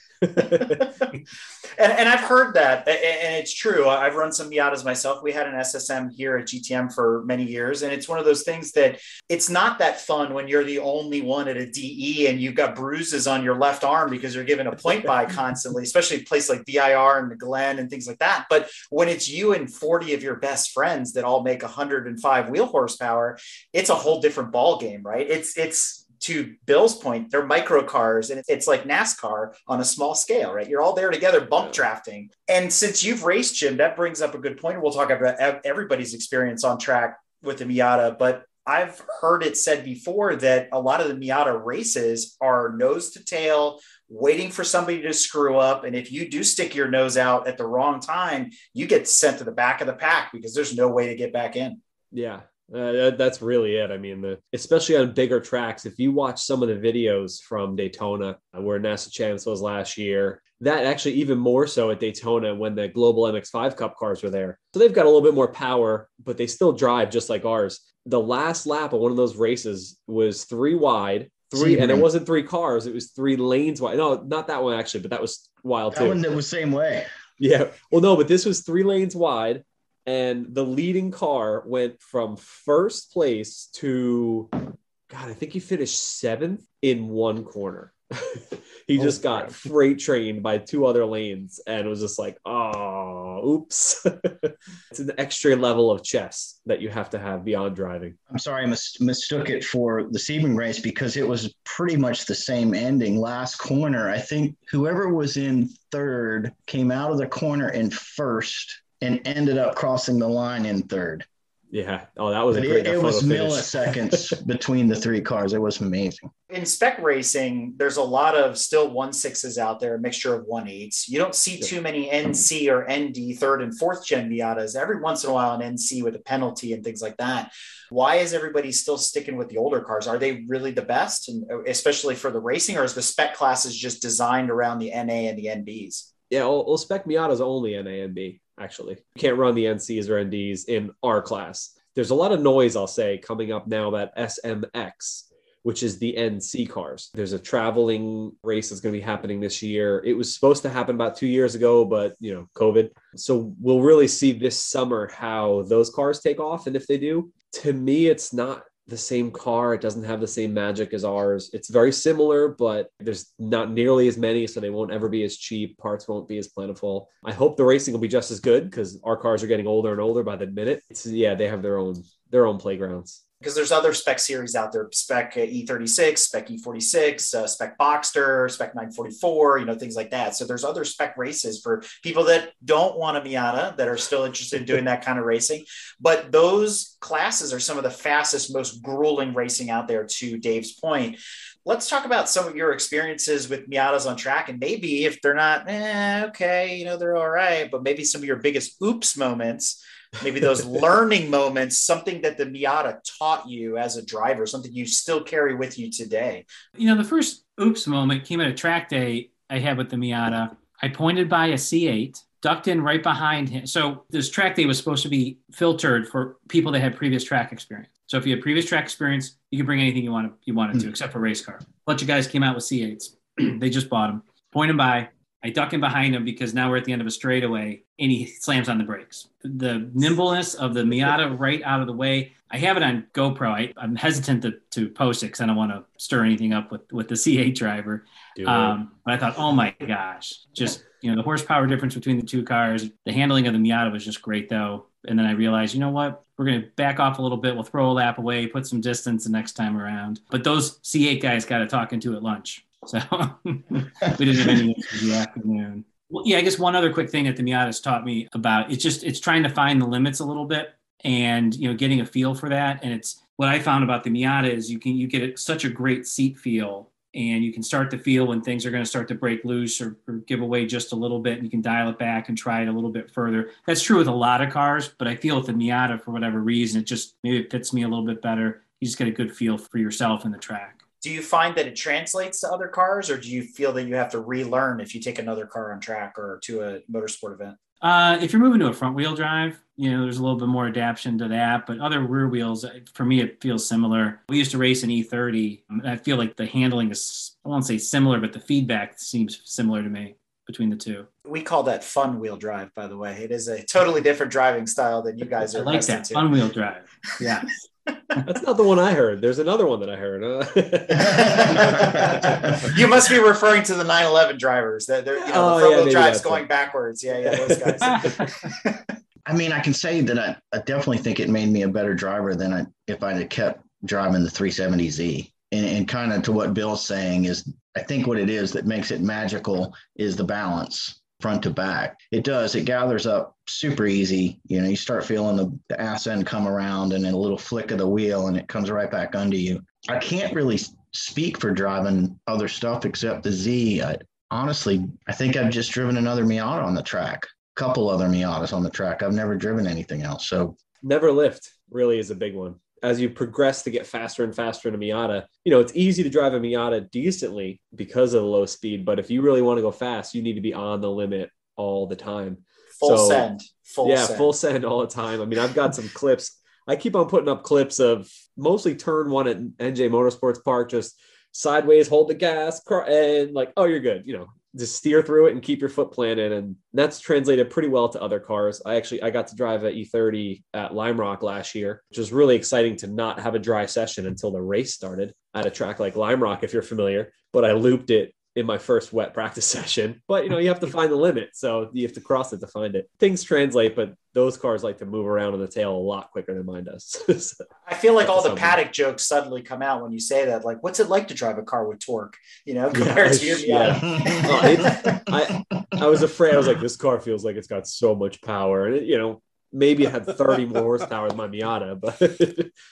And, 1.77 1.91
and 1.91 2.09
I've 2.09 2.21
heard 2.21 2.53
that, 2.55 2.87
and 2.87 3.35
it's 3.35 3.53
true. 3.53 3.87
I've 3.87 4.15
run 4.15 4.31
some 4.31 4.49
Miatas 4.49 4.85
myself. 4.85 5.23
We 5.23 5.31
had 5.31 5.47
an 5.47 5.55
SSM 5.55 6.11
here 6.13 6.37
at 6.37 6.45
GTM 6.45 6.93
for 6.93 7.23
many 7.25 7.43
years, 7.43 7.81
and 7.81 7.91
it's 7.91 8.07
one 8.07 8.19
of 8.19 8.25
those 8.25 8.43
things 8.43 8.71
that 8.73 8.99
it's 9.29 9.49
not 9.49 9.79
that 9.79 9.99
fun 9.99 10.33
when 10.33 10.47
you're 10.47 10.63
the 10.63 10.79
only 10.79 11.21
one 11.21 11.47
at 11.47 11.57
a 11.57 11.69
DE 11.69 12.27
and 12.27 12.39
you've 12.39 12.55
got 12.55 12.75
bruises 12.75 13.27
on 13.27 13.43
your 13.43 13.55
left 13.55 13.83
arm 13.83 14.09
because 14.09 14.35
you're 14.35 14.43
given 14.43 14.67
a 14.67 14.75
point 14.75 15.05
by 15.05 15.25
constantly, 15.25 15.83
especially 15.93 16.17
a 16.17 16.23
place 16.23 16.49
like 16.49 16.65
VIR 16.65 17.19
and 17.19 17.31
the 17.31 17.35
Glen 17.35 17.79
and 17.79 17.89
things 17.89 18.07
like 18.07 18.19
that. 18.19 18.45
But 18.49 18.69
when 18.89 19.09
it's 19.09 19.29
you 19.29 19.53
and 19.53 19.71
40 19.71 20.13
of 20.13 20.23
your 20.23 20.35
best 20.35 20.71
friends 20.71 21.13
that 21.13 21.23
all 21.23 21.43
make 21.43 21.63
105 21.63 22.49
wheel 22.49 22.65
horsepower, 22.65 23.37
it's 23.71 23.89
a 23.89 23.95
whole 23.95 24.21
different 24.21 24.51
ball 24.51 24.77
game, 24.77 25.01
right? 25.01 25.27
It's 25.27 25.57
it's 25.57 26.02
to 26.23 26.55
Bill's 26.65 26.95
point, 26.95 27.31
they're 27.31 27.45
micro 27.45 27.83
cars 27.83 28.29
and 28.29 28.43
it's 28.47 28.67
like 28.67 28.85
NASCAR 28.85 29.53
on 29.67 29.81
a 29.81 29.85
small 29.85 30.15
scale, 30.15 30.53
right? 30.53 30.67
You're 30.67 30.81
all 30.81 30.93
there 30.93 31.11
together, 31.11 31.41
bump 31.41 31.73
drafting. 31.73 32.29
And 32.47 32.71
since 32.71 33.03
you've 33.03 33.23
raced, 33.23 33.55
Jim, 33.55 33.77
that 33.77 33.95
brings 33.95 34.21
up 34.21 34.33
a 34.33 34.37
good 34.37 34.57
point. 34.57 34.81
We'll 34.81 34.93
talk 34.93 35.09
about 35.09 35.39
everybody's 35.65 36.13
experience 36.13 36.63
on 36.63 36.77
track 36.77 37.17
with 37.41 37.57
the 37.57 37.65
Miata, 37.65 38.17
but 38.17 38.45
I've 38.65 39.01
heard 39.19 39.43
it 39.43 39.57
said 39.57 39.83
before 39.83 40.37
that 40.37 40.69
a 40.71 40.79
lot 40.79 41.01
of 41.01 41.09
the 41.09 41.15
Miata 41.15 41.61
races 41.63 42.37
are 42.39 42.73
nose 42.77 43.11
to 43.11 43.25
tail, 43.25 43.81
waiting 44.07 44.51
for 44.51 44.63
somebody 44.63 45.01
to 45.01 45.11
screw 45.11 45.57
up. 45.57 45.83
And 45.83 45.95
if 45.95 46.11
you 46.11 46.29
do 46.29 46.43
stick 46.43 46.73
your 46.73 46.87
nose 46.87 47.17
out 47.17 47.47
at 47.47 47.57
the 47.57 47.65
wrong 47.65 47.99
time, 47.99 48.51
you 48.73 48.87
get 48.87 49.09
sent 49.09 49.39
to 49.39 49.43
the 49.43 49.51
back 49.51 49.81
of 49.81 49.87
the 49.87 49.93
pack 49.93 50.31
because 50.31 50.53
there's 50.53 50.75
no 50.75 50.87
way 50.87 51.07
to 51.07 51.15
get 51.15 51.33
back 51.33 51.57
in. 51.57 51.81
Yeah, 52.13 52.41
uh, 52.73 53.11
that's 53.11 53.41
really 53.41 53.75
it. 53.75 53.91
I 53.91 53.97
mean, 53.97 54.21
the, 54.21 54.39
especially 54.53 54.97
on 54.97 55.13
bigger 55.13 55.39
tracks, 55.39 55.85
if 55.85 55.99
you 55.99 56.11
watch 56.11 56.41
some 56.41 56.63
of 56.63 56.69
the 56.69 56.75
videos 56.75 57.41
from 57.41 57.75
Daytona, 57.75 58.37
uh, 58.57 58.61
where 58.61 58.79
NASA 58.79 59.11
Champs 59.11 59.45
was 59.45 59.61
last 59.61 59.97
year, 59.97 60.41
that 60.61 60.85
actually 60.85 61.13
even 61.13 61.37
more 61.37 61.67
so 61.67 61.91
at 61.91 61.99
Daytona 61.99 62.55
when 62.55 62.73
the 62.73 62.87
Global 62.87 63.23
MX5 63.23 63.75
Cup 63.75 63.95
cars 63.97 64.23
were 64.23 64.29
there. 64.29 64.59
So 64.73 64.79
they've 64.79 64.93
got 64.93 65.05
a 65.05 65.09
little 65.09 65.21
bit 65.21 65.33
more 65.33 65.51
power, 65.51 66.09
but 66.23 66.37
they 66.37 66.47
still 66.47 66.71
drive 66.71 67.11
just 67.11 67.29
like 67.29 67.45
ours. 67.45 67.81
The 68.05 68.19
last 68.19 68.65
lap 68.65 68.93
of 68.93 69.01
one 69.01 69.11
of 69.11 69.17
those 69.17 69.35
races 69.35 69.99
was 70.07 70.45
three 70.45 70.75
wide, 70.75 71.29
three, 71.51 71.79
and 71.79 71.91
it 71.91 71.97
wasn't 71.97 72.25
three 72.25 72.43
cars; 72.43 72.85
it 72.85 72.93
was 72.93 73.11
three 73.11 73.37
lanes 73.37 73.81
wide. 73.81 73.97
No, 73.97 74.15
not 74.15 74.47
that 74.47 74.63
one 74.63 74.77
actually, 74.77 75.01
but 75.01 75.11
that 75.11 75.21
was 75.21 75.49
wild 75.63 75.93
that 75.93 75.99
too. 75.99 76.03
That 76.05 76.09
one 76.09 76.21
that 76.21 76.31
was 76.31 76.47
same 76.47 76.71
way. 76.71 77.05
Yeah. 77.39 77.69
Well, 77.91 78.01
no, 78.01 78.15
but 78.15 78.27
this 78.27 78.45
was 78.45 78.61
three 78.61 78.83
lanes 78.83 79.15
wide 79.15 79.63
and 80.05 80.53
the 80.53 80.65
leading 80.65 81.11
car 81.11 81.63
went 81.65 82.01
from 82.01 82.37
first 82.37 83.11
place 83.13 83.69
to 83.73 84.49
God, 84.51 85.29
I 85.29 85.33
think 85.33 85.53
he 85.53 85.59
finished 85.59 86.19
seventh 86.19 86.65
in 86.81 87.07
one 87.07 87.43
corner. 87.43 87.93
he 88.87 88.99
oh, 88.99 89.03
just 89.03 89.21
got 89.23 89.51
freight 89.51 89.99
trained 89.99 90.43
by 90.43 90.57
two 90.57 90.85
other 90.85 91.05
lanes 91.05 91.59
and 91.65 91.87
was 91.87 92.01
just 92.01 92.19
like, 92.19 92.37
oh, 92.45 93.47
oops. 93.47 94.05
it's 94.91 94.99
an 94.99 95.11
extra 95.17 95.55
level 95.55 95.91
of 95.91 96.03
chess 96.03 96.59
that 96.65 96.81
you 96.81 96.89
have 96.89 97.09
to 97.11 97.19
have 97.19 97.45
beyond 97.45 97.75
driving. 97.75 98.17
I'm 98.29 98.39
sorry, 98.39 98.63
I 98.63 98.65
mis- 98.65 98.99
mistook 98.99 99.49
it 99.49 99.63
for 99.63 100.03
the 100.03 100.19
Sebring 100.19 100.57
race 100.57 100.79
because 100.79 101.15
it 101.15 101.27
was 101.27 101.53
pretty 101.63 101.97
much 101.97 102.25
the 102.25 102.35
same 102.35 102.73
ending. 102.73 103.17
Last 103.17 103.55
corner, 103.55 104.09
I 104.09 104.19
think 104.19 104.57
whoever 104.69 105.13
was 105.13 105.37
in 105.37 105.69
third 105.91 106.53
came 106.65 106.91
out 106.91 107.11
of 107.11 107.17
the 107.17 107.27
corner 107.27 107.69
in 107.69 107.89
first 107.89 108.82
and 109.03 109.27
ended 109.27 109.57
up 109.57 109.75
crossing 109.75 110.19
the 110.19 110.27
line 110.27 110.65
in 110.65 110.83
third. 110.83 111.25
Yeah. 111.73 112.05
Oh, 112.17 112.29
that 112.29 112.45
was 112.45 112.55
a 112.55 112.61
great. 112.61 112.85
It, 112.85 112.93
it 112.93 113.01
was 113.01 113.21
finish. 113.21 113.39
milliseconds 113.39 114.45
between 114.47 114.87
the 114.87 114.95
three 114.95 115.21
cars. 115.21 115.53
It 115.53 115.61
was 115.61 115.81
amazing. 115.81 116.29
In 116.51 116.67
spec 116.67 117.01
racing, 117.01 117.73
there's 117.77 117.97
a 117.97 118.03
lot 118.03 118.35
of 118.35 118.59
still 118.59 118.91
one 118.91 119.11
sixes 119.11 119.57
out 119.57 119.79
there, 119.79 119.95
a 119.95 119.99
mixture 119.99 120.35
of 120.35 120.45
one 120.45 120.67
eights. 120.67 121.09
You 121.09 121.17
don't 121.17 121.33
see 121.33 121.59
too 121.59 121.81
many 121.81 122.11
NC 122.11 122.71
or 122.71 122.85
ND 122.87 123.39
third 123.39 123.63
and 123.63 123.75
fourth 123.75 124.05
gen 124.05 124.29
Miatas. 124.29 124.75
Every 124.75 125.01
once 125.01 125.23
in 125.23 125.31
a 125.31 125.33
while, 125.33 125.59
an 125.59 125.75
NC 125.75 126.03
with 126.03 126.15
a 126.15 126.19
penalty 126.19 126.73
and 126.73 126.83
things 126.83 127.01
like 127.01 127.17
that. 127.17 127.51
Why 127.89 128.17
is 128.17 128.35
everybody 128.35 128.71
still 128.71 128.99
sticking 128.99 129.35
with 129.35 129.49
the 129.49 129.57
older 129.57 129.81
cars? 129.81 130.05
Are 130.05 130.19
they 130.19 130.43
really 130.47 130.73
the 130.73 130.83
best, 130.83 131.27
and 131.27 131.43
uh, 131.51 131.63
especially 131.63 132.13
for 132.13 132.29
the 132.29 132.39
racing, 132.39 132.77
or 132.77 132.83
is 132.83 132.93
the 132.93 133.01
spec 133.01 133.33
classes 133.33 133.75
just 133.75 133.99
designed 133.99 134.51
around 134.51 134.77
the 134.77 134.91
NA 134.91 135.27
and 135.31 135.39
the 135.39 135.47
NBs? 135.47 136.11
Yeah, 136.29 136.41
well, 136.41 136.67
well 136.67 136.77
spec 136.77 137.05
Miata 137.05 137.31
is 137.31 137.41
only 137.41 137.73
NA 137.81 138.03
and 138.03 138.13
B 138.13 138.41
actually. 138.59 138.95
You 139.15 139.19
can't 139.19 139.37
run 139.37 139.55
the 139.55 139.65
NCs 139.65 140.09
or 140.09 140.23
NDs 140.23 140.67
in 140.67 140.91
our 141.03 141.21
class. 141.21 141.77
There's 141.95 142.09
a 142.09 142.15
lot 142.15 142.31
of 142.31 142.41
noise, 142.41 142.75
I'll 142.75 142.87
say, 142.87 143.17
coming 143.17 143.51
up 143.51 143.67
now 143.67 143.91
that 143.91 144.15
SMX, 144.17 145.31
which 145.61 145.83
is 145.83 145.99
the 145.99 146.15
NC 146.17 146.69
cars. 146.69 147.09
There's 147.13 147.33
a 147.33 147.39
traveling 147.39 148.31
race 148.43 148.69
that's 148.69 148.81
going 148.81 148.93
to 148.93 148.99
be 148.99 149.03
happening 149.03 149.39
this 149.39 149.61
year. 149.61 150.03
It 150.05 150.13
was 150.13 150.33
supposed 150.33 150.63
to 150.63 150.69
happen 150.69 150.95
about 150.95 151.15
two 151.15 151.27
years 151.27 151.55
ago, 151.55 151.85
but 151.85 152.15
you 152.19 152.33
know, 152.33 152.47
COVID. 152.55 152.89
So 153.15 153.53
we'll 153.59 153.81
really 153.81 154.07
see 154.07 154.31
this 154.33 154.61
summer 154.61 155.09
how 155.11 155.63
those 155.67 155.89
cars 155.89 156.19
take 156.19 156.39
off. 156.39 156.67
And 156.67 156.75
if 156.75 156.87
they 156.87 156.97
do, 156.97 157.31
to 157.53 157.73
me, 157.73 158.07
it's 158.07 158.33
not 158.33 158.63
the 158.87 158.97
same 158.97 159.31
car. 159.31 159.73
It 159.73 159.81
doesn't 159.81 160.03
have 160.03 160.19
the 160.19 160.27
same 160.27 160.53
magic 160.53 160.93
as 160.93 161.05
ours. 161.05 161.49
It's 161.53 161.69
very 161.69 161.91
similar, 161.91 162.49
but 162.49 162.89
there's 162.99 163.31
not 163.39 163.71
nearly 163.71 164.07
as 164.07 164.17
many, 164.17 164.45
so 164.45 164.59
they 164.59 164.69
won't 164.69 164.91
ever 164.91 165.07
be 165.07 165.23
as 165.23 165.37
cheap. 165.37 165.77
Parts 165.77 166.07
won't 166.07 166.27
be 166.27 166.37
as 166.37 166.49
plentiful. 166.49 167.09
I 167.23 167.31
hope 167.31 167.55
the 167.55 167.63
racing 167.63 167.93
will 167.93 168.01
be 168.01 168.07
just 168.07 168.31
as 168.31 168.39
good 168.39 168.69
because 168.69 168.99
our 169.03 169.15
cars 169.15 169.41
are 169.41 169.47
getting 169.47 169.67
older 169.67 169.91
and 169.91 170.01
older 170.01 170.23
by 170.23 170.35
the 170.35 170.47
minute. 170.47 170.81
It's, 170.89 171.05
yeah, 171.05 171.33
they 171.33 171.47
have 171.47 171.61
their 171.61 171.77
own 171.77 172.03
their 172.33 172.47
own 172.47 172.57
playgrounds. 172.57 173.23
Because 173.39 173.55
there's 173.55 173.73
other 173.73 173.93
spec 173.93 174.19
series 174.19 174.55
out 174.55 174.71
there 174.71 174.87
spec 174.93 175.35
e36 175.35 176.17
spec 176.17 176.47
e46 176.47 177.35
uh, 177.35 177.45
spec 177.45 177.77
boxster 177.77 178.49
spec 178.49 178.73
944 178.73 179.59
you 179.59 179.65
know 179.65 179.75
things 179.75 179.97
like 179.97 180.11
that. 180.11 180.33
So 180.35 180.45
there's 180.45 180.63
other 180.63 180.85
spec 180.85 181.17
races 181.17 181.61
for 181.61 181.83
people 182.03 182.23
that 182.25 182.53
don't 182.63 182.97
want 182.97 183.17
a 183.17 183.21
miata 183.21 183.75
that 183.77 183.89
are 183.89 183.97
still 183.97 184.23
interested 184.23 184.61
in 184.61 184.65
doing 184.65 184.85
that 184.85 185.05
kind 185.05 185.19
of 185.19 185.25
racing. 185.25 185.65
But 185.99 186.31
those 186.31 186.97
classes 187.01 187.53
are 187.53 187.59
some 187.59 187.77
of 187.77 187.83
the 187.83 187.91
fastest 187.91 188.53
most 188.53 188.81
grueling 188.81 189.33
racing 189.33 189.69
out 189.69 189.89
there 189.89 190.05
to 190.05 190.37
dave's 190.37 190.73
point. 190.73 191.19
Let's 191.65 191.89
talk 191.89 192.05
about 192.05 192.29
some 192.29 192.47
of 192.47 192.55
your 192.55 192.71
experiences 192.71 193.49
with 193.49 193.69
Miatas 193.69 194.09
on 194.09 194.17
track, 194.17 194.49
and 194.49 194.59
maybe 194.59 195.05
if 195.05 195.21
they're 195.21 195.33
not, 195.33 195.69
eh, 195.69 196.25
okay, 196.27 196.77
you 196.77 196.85
know, 196.85 196.97
they're 196.97 197.15
all 197.15 197.29
right, 197.29 197.69
but 197.69 197.83
maybe 197.83 198.03
some 198.03 198.19
of 198.21 198.25
your 198.25 198.37
biggest 198.37 198.81
oops 198.81 199.15
moments 199.15 199.83
maybe 200.23 200.39
those 200.39 200.65
learning 200.83 201.29
moments, 201.29 201.77
something 201.77 202.21
that 202.21 202.37
the 202.37 202.45
Miata 202.45 202.99
taught 203.17 203.47
you 203.47 203.77
as 203.77 203.97
a 203.97 204.05
driver, 204.05 204.45
something 204.45 204.73
you 204.73 204.85
still 204.85 205.23
carry 205.23 205.55
with 205.55 205.79
you 205.79 205.89
today? 205.89 206.45
You 206.75 206.87
know, 206.87 206.95
the 206.95 207.07
first 207.07 207.45
oops 207.59 207.87
moment 207.87 208.25
came 208.25 208.41
at 208.41 208.47
a 208.47 208.53
track 208.53 208.89
day 208.89 209.31
I 209.49 209.59
had 209.59 209.77
with 209.77 209.89
the 209.89 209.97
Miata. 209.97 210.55
I 210.81 210.89
pointed 210.89 211.29
by 211.29 211.47
a 211.47 211.53
C8, 211.53 212.19
ducked 212.41 212.67
in 212.67 212.81
right 212.81 213.01
behind 213.01 213.49
him. 213.49 213.65
So 213.65 214.03
this 214.09 214.29
track 214.29 214.55
day 214.55 214.65
was 214.65 214.77
supposed 214.77 215.03
to 215.03 215.09
be 215.09 215.39
filtered 215.51 216.09
for 216.09 216.37
people 216.49 216.71
that 216.73 216.81
had 216.81 216.95
previous 216.95 217.23
track 217.23 217.51
experience. 217.51 217.89
So 218.07 218.17
if 218.17 218.25
you 218.25 218.35
had 218.35 218.41
previous 218.41 218.65
track 218.65 218.83
experience, 218.83 219.37
you 219.49 219.57
could 219.57 219.65
bring 219.65 219.79
anything 219.79 220.03
you 220.03 220.11
wanted 220.11 220.33
you 220.43 220.53
wanted 220.53 220.79
to, 220.79 220.85
hmm. 220.85 220.89
except 220.89 221.13
for 221.13 221.19
race 221.19 221.43
car. 221.43 221.59
A 221.61 221.65
bunch 221.85 222.01
of 222.01 222.07
guys 222.07 222.27
came 222.27 222.43
out 222.43 222.55
with 222.55 222.65
C8s. 222.65 223.15
they 223.59 223.69
just 223.69 223.89
bought 223.89 224.07
them. 224.07 224.23
Point 224.51 224.69
them 224.69 224.77
by. 224.77 225.09
I 225.43 225.49
duck 225.49 225.73
in 225.73 225.81
behind 225.81 226.15
him 226.15 226.23
because 226.23 226.53
now 226.53 226.69
we're 226.69 226.77
at 226.77 226.85
the 226.85 226.93
end 226.93 227.01
of 227.01 227.07
a 227.07 227.11
straightaway 227.11 227.83
and 227.99 228.11
he 228.11 228.25
slams 228.25 228.69
on 228.69 228.77
the 228.77 228.85
brakes. 228.85 229.27
The 229.43 229.89
nimbleness 229.93 230.55
of 230.55 230.73
the 230.73 230.83
Miata 230.83 231.37
right 231.37 231.61
out 231.63 231.81
of 231.81 231.87
the 231.87 231.93
way. 231.93 232.33
I 232.49 232.57
have 232.59 232.77
it 232.77 232.83
on 232.83 233.07
GoPro. 233.13 233.49
I, 233.49 233.83
am 233.83 233.95
hesitant 233.95 234.43
to, 234.43 234.53
to 234.71 234.87
post 234.89 235.21
it 235.23 235.27
because 235.27 235.41
I 235.41 235.47
don't 235.47 235.55
want 235.55 235.71
to 235.71 235.83
stir 235.97 236.23
anything 236.23 236.53
up 236.53 236.71
with, 236.71 236.91
with 236.93 237.09
the 237.09 237.15
C8 237.15 237.55
driver. 237.55 238.05
Um, 238.45 238.91
but 239.03 239.15
I 239.15 239.17
thought, 239.17 239.35
oh 239.37 239.51
my 239.51 239.75
gosh, 239.85 240.33
just 240.53 240.85
You 241.01 241.09
know, 241.09 241.17
the 241.17 241.23
horsepower 241.23 241.67
difference 241.67 241.95
between 241.95 242.17
the 242.17 242.25
two 242.25 242.43
cars, 242.43 242.89
the 243.05 243.11
handling 243.11 243.47
of 243.47 243.53
the 243.53 243.59
Miata 243.59 243.91
was 243.91 244.05
just 244.05 244.21
great 244.21 244.47
though. 244.47 244.85
And 245.05 245.19
then 245.19 245.25
I 245.25 245.31
realized, 245.31 245.73
you 245.73 245.81
know 245.81 245.89
what? 245.89 246.23
We're 246.37 246.45
going 246.45 246.61
to 246.61 246.67
back 246.77 246.99
off 246.99 247.19
a 247.19 247.21
little 247.21 247.37
bit. 247.37 247.53
We'll 247.53 247.63
throw 247.63 247.91
a 247.91 247.93
lap 247.93 248.17
away, 248.17 248.47
put 248.47 248.65
some 248.65 248.79
distance 248.79 249.25
the 249.25 249.31
next 249.31 249.53
time 249.53 249.77
around. 249.77 250.21
But 250.31 250.45
those 250.45 250.79
C8 250.79 251.21
guys 251.21 251.43
got 251.45 251.57
to 251.57 251.67
talking 251.67 251.99
to 252.01 252.15
at 252.15 252.23
lunch. 252.23 252.65
So 252.85 252.99
we 253.43 254.25
didn't 254.25 254.35
have 254.35 254.47
any 254.47 254.71
in 254.71 255.09
the 255.09 255.15
afternoon. 255.15 255.85
Well, 256.09 256.23
yeah, 256.27 256.37
I 256.37 256.41
guess 256.41 256.59
one 256.59 256.75
other 256.75 256.93
quick 256.93 257.09
thing 257.09 257.25
that 257.25 257.35
the 257.37 257.43
Miata's 257.43 257.79
taught 257.79 258.05
me 258.05 258.27
about 258.33 258.71
it's 258.71 258.83
just 258.83 259.03
it's 259.03 259.19
trying 259.19 259.43
to 259.43 259.49
find 259.49 259.81
the 259.81 259.87
limits 259.87 260.19
a 260.19 260.25
little 260.25 260.45
bit 260.45 260.75
and 261.03 261.55
you 261.55 261.69
know 261.69 261.75
getting 261.75 262.01
a 262.01 262.05
feel 262.05 262.35
for 262.35 262.49
that. 262.49 262.79
And 262.83 262.93
it's 262.93 263.21
what 263.37 263.49
I 263.49 263.59
found 263.59 263.83
about 263.83 264.03
the 264.03 264.09
Miata 264.09 264.49
is 264.49 264.69
you 264.69 264.79
can 264.79 264.95
you 264.95 265.07
get 265.07 265.39
such 265.39 265.65
a 265.65 265.69
great 265.69 266.07
seat 266.07 266.37
feel 266.37 266.91
and 267.15 267.43
you 267.43 267.53
can 267.53 267.61
start 267.61 267.91
to 267.91 267.97
feel 267.97 268.25
when 268.25 268.41
things 268.41 268.65
are 268.65 268.71
going 268.71 268.83
to 268.83 268.89
start 268.89 269.07
to 269.07 269.15
break 269.15 269.45
loose 269.45 269.79
or, 269.79 269.97
or, 270.07 270.15
give 270.25 270.41
away 270.41 270.65
just 270.65 270.93
a 270.93 270.95
little 270.95 271.19
bit 271.19 271.35
and 271.35 271.43
you 271.43 271.49
can 271.49 271.61
dial 271.61 271.89
it 271.89 271.99
back 271.99 272.29
and 272.29 272.37
try 272.37 272.61
it 272.61 272.67
a 272.67 272.71
little 272.71 272.89
bit 272.89 273.11
further 273.11 273.51
that's 273.67 273.81
true 273.81 273.97
with 273.97 274.07
a 274.07 274.11
lot 274.11 274.41
of 274.41 274.51
cars 274.51 274.89
but 274.97 275.07
i 275.07 275.15
feel 275.15 275.37
with 275.37 275.45
the 275.45 275.53
miata 275.53 276.01
for 276.01 276.11
whatever 276.11 276.39
reason 276.39 276.81
it 276.81 276.85
just 276.85 277.15
maybe 277.23 277.37
it 277.37 277.51
fits 277.51 277.73
me 277.73 277.83
a 277.83 277.87
little 277.87 278.05
bit 278.05 278.21
better 278.21 278.63
you 278.79 278.87
just 278.87 278.97
get 278.97 279.07
a 279.07 279.11
good 279.11 279.35
feel 279.35 279.57
for 279.57 279.77
yourself 279.77 280.25
in 280.25 280.31
the 280.31 280.37
track 280.37 280.82
do 281.03 281.11
you 281.11 281.21
find 281.21 281.55
that 281.55 281.67
it 281.67 281.75
translates 281.75 282.39
to 282.39 282.49
other 282.49 282.67
cars 282.67 283.09
or 283.09 283.17
do 283.17 283.29
you 283.29 283.43
feel 283.43 283.73
that 283.73 283.83
you 283.83 283.95
have 283.95 284.09
to 284.11 284.21
relearn 284.21 284.79
if 284.79 284.95
you 284.95 285.01
take 285.01 285.19
another 285.19 285.45
car 285.45 285.73
on 285.73 285.79
track 285.79 286.17
or 286.17 286.39
to 286.43 286.61
a 286.61 286.79
motorsport 286.91 287.33
event? 287.33 287.57
Uh, 287.81 288.17
if 288.21 288.31
you're 288.31 288.41
moving 288.41 288.61
to 288.61 288.67
a 288.67 288.73
front 288.73 288.95
wheel 288.95 289.13
drive 289.13 289.59
you 289.75 289.91
know 289.91 290.03
there's 290.03 290.17
a 290.17 290.21
little 290.21 290.37
bit 290.37 290.47
more 290.47 290.67
adaptation 290.67 291.17
to 291.17 291.27
that 291.27 291.65
but 291.65 291.79
other 291.79 291.99
rear 291.99 292.29
wheels 292.29 292.65
for 292.93 293.03
me 293.03 293.19
it 293.19 293.41
feels 293.41 293.67
similar. 293.67 294.21
We 294.29 294.37
used 294.37 294.51
to 294.51 294.57
race 294.57 294.83
an 294.83 294.89
e30 294.89 295.63
i 295.83 295.97
feel 295.97 296.15
like 296.17 296.37
the 296.37 296.45
handling 296.45 296.91
is 296.91 297.35
i 297.45 297.49
won't 297.49 297.65
say 297.65 297.77
similar 297.77 298.19
but 298.21 298.31
the 298.31 298.39
feedback 298.39 298.99
seems 298.99 299.41
similar 299.43 299.83
to 299.83 299.89
me 299.89 300.15
between 300.45 300.69
the 300.69 300.75
two. 300.75 301.07
We 301.25 301.41
call 301.41 301.63
that 301.63 301.85
fun 301.85 302.19
wheel 302.19 302.35
drive 302.35 302.73
by 302.75 302.87
the 302.87 302.97
way. 302.97 303.13
It 303.23 303.31
is 303.31 303.47
a 303.47 303.63
totally 303.63 304.01
different 304.01 304.29
driving 304.29 304.67
style 304.67 305.01
than 305.01 305.17
you 305.17 305.23
guys 305.23 305.55
are 305.55 305.59
I 305.59 305.61
like 305.61 305.85
that. 305.85 306.03
to. 306.05 306.13
fun 306.13 306.31
wheel 306.31 306.49
drive. 306.49 306.89
Yeah 307.19 307.43
That's 307.85 308.41
not 308.43 308.57
the 308.57 308.63
one 308.63 308.79
I 308.79 308.93
heard. 308.93 309.21
There's 309.21 309.39
another 309.39 309.65
one 309.65 309.79
that 309.81 309.89
I 309.89 309.95
heard. 309.95 310.21
you 312.77 312.87
must 312.87 313.09
be 313.09 313.19
referring 313.19 313.63
to 313.63 313.73
the 313.73 313.83
911 313.83 314.37
drivers. 314.37 314.85
That 314.85 315.05
they're 315.05 315.17
you 315.17 315.33
know, 315.33 315.55
the 315.55 315.61
front 315.61 315.75
wheel 315.75 315.85
yeah, 315.87 315.91
drives 315.91 316.21
going 316.21 316.47
backwards. 316.47 317.03
Yeah, 317.03 317.19
yeah, 317.19 317.35
those 317.35 317.57
guys. 317.57 317.81
I 319.25 319.33
mean, 319.33 319.51
I 319.51 319.59
can 319.59 319.73
say 319.73 320.01
that 320.01 320.19
I, 320.19 320.35
I 320.51 320.59
definitely 320.59 320.97
think 320.97 321.19
it 321.19 321.29
made 321.29 321.49
me 321.49 321.63
a 321.63 321.69
better 321.69 321.93
driver 321.93 322.35
than 322.35 322.53
I, 322.53 322.65
if 322.87 323.03
I'd 323.03 323.17
have 323.17 323.29
kept 323.29 323.63
driving 323.85 324.23
the 324.23 324.29
370Z. 324.29 325.31
And, 325.51 325.65
and 325.65 325.87
kind 325.87 326.11
of 326.11 326.23
to 326.23 326.31
what 326.31 326.53
Bill's 326.53 326.85
saying 326.85 327.25
is, 327.25 327.51
I 327.77 327.81
think 327.81 328.07
what 328.07 328.17
it 328.17 328.29
is 328.29 328.51
that 328.53 328.65
makes 328.65 328.91
it 328.91 329.01
magical 329.01 329.73
is 329.95 330.15
the 330.15 330.23
balance 330.23 331.01
front 331.23 331.41
to 331.41 331.49
back. 331.49 331.97
It 332.11 332.25
does. 332.25 332.53
It 332.53 332.65
gathers 332.65 333.07
up 333.07 333.37
super 333.47 333.87
easy. 333.87 334.41
You 334.45 334.61
know, 334.61 334.67
you 334.67 334.75
start 334.75 335.05
feeling 335.05 335.37
the, 335.37 335.57
the 335.69 335.79
ass 335.79 336.05
end 336.05 336.27
come 336.27 336.49
around 336.49 336.91
and 336.91 337.05
then 337.05 337.13
a 337.13 337.17
little 337.17 337.37
flick 337.37 337.71
of 337.71 337.77
the 337.77 337.87
wheel 337.87 338.27
and 338.27 338.35
it 338.35 338.49
comes 338.49 338.69
right 338.69 338.91
back 338.91 339.15
under 339.15 339.37
you. 339.37 339.61
I 339.87 339.99
can't 339.99 340.35
really 340.35 340.59
speak 340.93 341.39
for 341.39 341.51
driving 341.51 342.19
other 342.27 342.49
stuff 342.49 342.85
except 342.85 343.23
the 343.23 343.31
Z. 343.31 343.81
I, 343.81 343.95
honestly, 344.31 344.85
I 345.07 345.13
think 345.13 345.37
I've 345.37 345.49
just 345.49 345.71
driven 345.71 345.95
another 345.95 346.25
Miata 346.25 346.61
on 346.61 346.75
the 346.75 346.83
track, 346.83 347.23
a 347.23 347.59
couple 347.59 347.89
other 347.89 348.09
Miatas 348.09 348.51
on 348.51 348.61
the 348.61 348.69
track. 348.69 349.01
I've 349.01 349.13
never 349.13 349.37
driven 349.37 349.65
anything 349.65 350.03
else. 350.03 350.27
So 350.27 350.57
never 350.83 351.09
lift 351.09 351.49
really 351.71 351.99
is 351.99 352.11
a 352.11 352.15
big 352.15 352.35
one 352.35 352.55
as 352.83 352.99
you 352.99 353.09
progress 353.09 353.63
to 353.63 353.71
get 353.71 353.87
faster 353.87 354.25
and 354.25 354.35
faster 354.35 354.67
in 354.67 354.75
a 354.75 354.77
Miata, 354.77 355.25
you 355.45 355.51
know, 355.51 355.61
it's 355.61 355.75
easy 355.75 356.03
to 356.03 356.09
drive 356.09 356.33
a 356.33 356.39
Miata 356.39 356.91
decently 356.91 357.61
because 357.73 358.13
of 358.13 358.21
the 358.21 358.27
low 358.27 358.45
speed. 358.45 358.85
But 358.85 358.99
if 358.99 359.09
you 359.09 359.21
really 359.21 359.41
want 359.41 359.57
to 359.57 359.61
go 359.61 359.71
fast, 359.71 360.13
you 360.13 360.21
need 360.21 360.33
to 360.33 360.41
be 360.41 360.53
on 360.53 360.81
the 360.81 360.91
limit 360.91 361.29
all 361.55 361.87
the 361.87 361.95
time. 361.95 362.39
Full 362.79 362.97
so, 362.97 363.07
send. 363.07 363.41
Full 363.63 363.89
yeah, 363.89 364.05
send. 364.05 364.17
full 364.17 364.33
send 364.33 364.65
all 364.65 364.81
the 364.81 364.87
time. 364.87 365.21
I 365.21 365.25
mean, 365.25 365.39
I've 365.39 365.55
got 365.55 365.73
some 365.73 365.87
clips. 365.89 366.37
I 366.67 366.75
keep 366.75 366.95
on 366.95 367.07
putting 367.07 367.29
up 367.29 367.43
clips 367.43 367.79
of 367.79 368.11
mostly 368.35 368.75
turn 368.75 369.09
one 369.09 369.27
at 369.27 369.39
NJ 369.39 369.89
Motorsports 369.89 370.43
Park, 370.43 370.69
just 370.69 370.99
sideways, 371.31 371.87
hold 371.87 372.09
the 372.09 372.13
gas, 372.13 372.61
and 372.69 373.33
like, 373.33 373.53
oh, 373.55 373.65
you're 373.65 373.79
good. 373.79 374.03
You 374.05 374.17
know, 374.17 374.27
just 374.55 374.75
steer 374.75 375.01
through 375.01 375.27
it 375.27 375.33
and 375.33 375.41
keep 375.41 375.59
your 375.59 375.69
foot 375.69 375.91
planted. 375.91 376.31
And 376.31 376.55
that's 376.73 376.99
translated 376.99 377.49
pretty 377.49 377.69
well 377.69 377.89
to 377.89 378.01
other 378.01 378.19
cars. 378.19 378.61
I 378.65 378.75
actually 378.75 379.01
i 379.03 379.09
got 379.09 379.27
to 379.27 379.35
drive 379.35 379.63
at 379.63 379.73
e30 379.73 380.43
at 380.53 380.73
lime 380.73 380.99
rock 380.99 381.23
last 381.23 381.55
year 381.55 381.83
which 381.89 381.97
was 381.97 382.11
really 382.11 382.35
exciting 382.35 382.75
to 382.77 382.87
not 382.87 383.19
have 383.19 383.35
a 383.35 383.39
dry 383.39 383.65
session 383.65 384.07
until 384.07 384.31
the 384.31 384.41
race 384.41 384.73
started 384.73 385.13
at 385.33 385.45
a 385.45 385.51
track 385.51 385.79
like 385.79 385.95
lime 385.95 386.21
rock 386.21 386.43
if 386.43 386.53
you're 386.53 386.61
familiar 386.61 387.11
but 387.31 387.45
i 387.45 387.51
looped 387.51 387.89
it 387.89 388.13
in 388.35 388.45
my 388.45 388.57
first 388.57 388.91
wet 388.91 389.13
practice 389.13 389.45
session. 389.57 390.01
But 390.07 390.23
you 390.23 390.29
know, 390.29 390.37
you 390.37 390.47
have 390.49 390.59
to 390.61 390.67
find 390.67 390.91
the 390.91 390.95
limit, 390.95 391.29
so 391.33 391.69
you 391.73 391.83
have 391.83 391.93
to 391.93 392.01
cross 392.01 392.33
it 392.33 392.39
to 392.39 392.47
find 392.47 392.75
it. 392.75 392.89
Things 392.99 393.23
translate, 393.23 393.75
but 393.75 393.93
those 394.13 394.37
cars 394.37 394.63
like 394.63 394.77
to 394.77 394.85
move 394.85 395.07
around 395.07 395.33
on 395.33 395.39
the 395.39 395.47
tail 395.47 395.75
a 395.75 395.77
lot 395.77 396.11
quicker 396.11 396.33
than 396.33 396.45
mine 396.45 396.65
does. 396.65 396.85
so, 397.35 397.45
I 397.67 397.75
feel 397.75 397.93
like 397.93 398.09
all 398.09 398.23
the 398.23 398.35
paddock 398.35 398.71
jokes 398.71 399.07
suddenly 399.07 399.41
come 399.41 399.61
out 399.61 399.81
when 399.81 399.91
you 399.91 399.99
say 399.99 400.25
that. 400.25 400.45
Like, 400.45 400.61
what's 400.61 400.79
it 400.79 400.89
like 400.89 401.07
to 401.09 401.13
drive 401.13 401.37
a 401.37 401.43
car 401.43 401.67
with 401.67 401.79
torque? 401.79 402.17
You 402.45 402.55
know, 402.55 402.69
compared 402.73 403.11
yeah, 403.13 403.17
to 403.17 403.25
your 403.25 403.37
yeah. 403.39 403.79
oh, 403.83 405.03
I, 405.07 405.65
I 405.71 405.87
was 405.87 406.03
afraid. 406.03 406.33
I 406.33 406.37
was 406.37 406.47
like, 406.47 406.59
this 406.59 406.75
car 406.75 406.99
feels 406.99 407.23
like 407.23 407.35
it's 407.35 407.47
got 407.47 407.67
so 407.67 407.95
much 407.95 408.21
power, 408.21 408.65
and 408.67 408.75
it, 408.75 408.83
you 408.83 408.97
know. 408.97 409.21
Maybe 409.55 409.83
it 409.83 409.91
had 409.91 410.07
30 410.07 410.47
more 410.47 410.63
horsepower 410.63 411.09
than 411.09 411.17
my 411.17 411.27
Miata, 411.27 411.79
but 411.79 412.01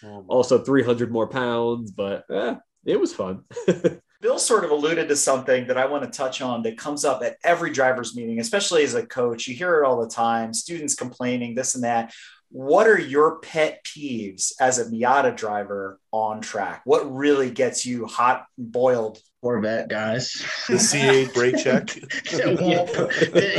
oh 0.04 0.26
also 0.28 0.58
300 0.58 1.12
more 1.12 1.28
pounds. 1.28 1.92
But 1.92 2.24
eh, 2.32 2.56
it 2.86 3.00
was 3.00 3.14
fun. 3.14 3.44
Bill 4.22 4.38
sort 4.38 4.64
of 4.64 4.70
alluded 4.70 5.10
to 5.10 5.16
something 5.16 5.66
that 5.66 5.78
I 5.80 5.88
want 5.88 6.04
to 6.04 6.16
touch 6.16 6.42
on 6.42 6.62
that 6.64 6.78
comes 6.78 7.04
up 7.04 7.24
at 7.24 7.38
every 7.44 7.72
driver's 7.72 8.16
meeting, 8.16 8.40
especially 8.40 8.84
as 8.84 8.94
a 8.94 9.06
coach. 9.06 9.48
You 9.48 9.56
hear 9.56 9.82
it 9.82 9.86
all 9.86 10.00
the 10.00 10.08
time 10.08 10.54
students 10.54 10.94
complaining, 10.94 11.56
this 11.56 11.74
and 11.74 11.84
that. 11.84 12.14
What 12.50 12.86
are 12.86 13.00
your 13.00 13.40
pet 13.40 13.84
peeves 13.84 14.52
as 14.60 14.78
a 14.78 14.86
Miata 14.86 15.36
driver 15.36 16.00
on 16.12 16.42
track? 16.42 16.82
What 16.84 17.12
really 17.12 17.50
gets 17.50 17.86
you 17.86 18.06
hot 18.06 18.46
and 18.58 18.72
boiled? 18.72 19.20
Corvette 19.42 19.90
guys. 19.90 20.46
The 20.68 20.76
C8 20.76 21.34
brake 21.34 21.58
check. 21.58 21.96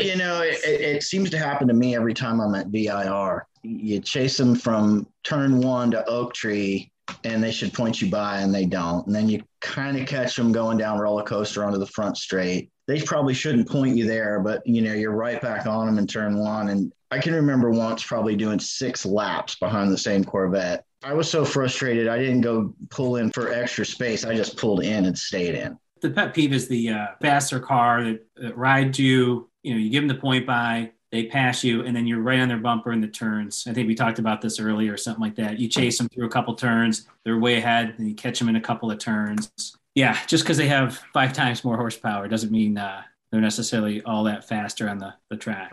you 0.05 0.17
know, 0.17 0.43
it, 0.43 0.61
it 0.65 1.03
seems 1.03 1.31
to 1.31 1.39
happen 1.39 1.67
to 1.67 1.75
me 1.75 1.97
every 1.97 2.15
time 2.15 2.41
I'm 2.41 2.55
at 2.55 2.69
VIR. 2.69 3.49
You 3.65 4.01
chase 4.01 4.37
them 4.37 4.55
from 4.55 5.09
turn 5.25 5.61
one 5.61 5.91
to 5.93 6.05
Oak 6.07 6.35
Tree 6.35 6.92
and 7.25 7.43
they 7.43 7.53
should 7.53 7.73
point 7.73 8.01
you 8.01 8.11
by 8.11 8.41
and 8.41 8.55
they 8.55 8.67
don't. 8.67 9.07
And 9.07 9.15
then 9.15 9.29
you 9.29 9.43
kind 9.61 9.97
of 9.99 10.07
catch 10.07 10.37
them 10.37 10.53
going 10.53 10.79
down 10.79 10.99
roller 10.99 11.23
coaster 11.23 11.65
onto 11.65 11.79
the 11.79 11.87
front 11.87 12.17
straight. 12.17 12.71
They 12.87 13.01
probably 13.01 13.35
shouldn't 13.35 13.69
point 13.69 13.97
you 13.97 14.07
there, 14.07 14.41
but 14.41 14.67
you 14.67 14.83
know, 14.83 14.93
you're 14.93 15.13
right 15.13 15.41
back 15.41 15.67
on 15.67 15.87
them 15.87 15.99
in 15.99 16.07
turn 16.07 16.39
one. 16.39 16.69
And 16.69 16.93
I 17.11 17.19
can 17.19 17.35
remember 17.35 17.71
once 17.71 18.03
probably 18.03 18.37
doing 18.37 18.59
six 18.59 19.07
laps 19.07 19.57
behind 19.57 19.93
the 19.93 19.99
same 19.99 20.25
Corvette. 20.25 20.85
I 21.05 21.15
was 21.15 21.29
so 21.29 21.45
frustrated. 21.45 22.09
I 22.09 22.19
didn't 22.19 22.43
go 22.43 22.75
pull 22.91 23.17
in 23.17 23.31
for 23.33 23.53
extra 23.53 23.85
space. 23.85 24.25
I 24.25 24.35
just 24.35 24.57
pulled 24.57 24.83
in 24.83 25.07
and 25.07 25.19
stayed 25.19 25.55
in. 25.55 25.77
The 26.01 26.11
pet 26.11 26.35
peeve 26.35 26.53
is 26.53 26.69
the 26.69 26.91
uh, 26.91 27.07
faster 27.21 27.61
car 27.61 28.03
that, 28.05 28.27
that 28.37 28.57
rides 28.57 28.99
you. 28.99 29.51
You 29.63 29.75
know, 29.75 29.81
you 29.81 29.91
give 29.91 30.03
them 30.03 30.09
the 30.09 30.21
point 30.21 30.47
by, 30.47 30.93
they 31.13 31.27
pass 31.27 31.63
you 31.63 31.85
and 31.85 31.95
then 31.95 32.07
you're 32.07 32.23
right 32.23 32.41
on 32.41 32.49
their 32.49 32.59
bumper 32.59 32.91
in 32.91 33.01
the 33.01 33.07
turns. 33.07 33.67
I 33.69 33.75
think 33.75 33.87
we 33.87 33.95
talked 33.95 34.19
about 34.19 34.41
this 34.41 34.59
earlier 34.59 34.95
or 34.95 34.97
something 34.97 35.23
like 35.23 35.37
that. 35.37 35.61
You 35.61 35.69
chase 35.69 35.99
them 35.99 36.09
through 36.09 36.27
a 36.27 36.31
couple 36.31 36.55
turns, 36.55 37.07
they're 37.25 37.39
way 37.39 37.59
ahead, 37.59 37.95
and 37.99 38.09
you 38.09 38.15
catch 38.15 38.39
them 38.39 38.49
in 38.49 38.57
a 38.57 38.61
couple 38.61 38.91
of 38.91 38.99
turns. 38.99 39.53
Yeah, 39.95 40.19
just 40.27 40.43
because 40.43 40.57
they 40.57 40.69
have 40.69 41.01
five 41.13 41.35
times 41.35 41.65
more 41.65 41.77
horsepower 41.77 42.27
doesn't 42.27 42.51
mean 42.51 42.79
uh, 42.79 43.03
they're 43.31 43.43
necessarily 43.43 44.03
all 44.05 44.25
that 44.25 44.49
faster 44.49 44.89
on 44.89 44.99
the, 44.99 45.13
the 45.29 45.37
track. 45.37 45.71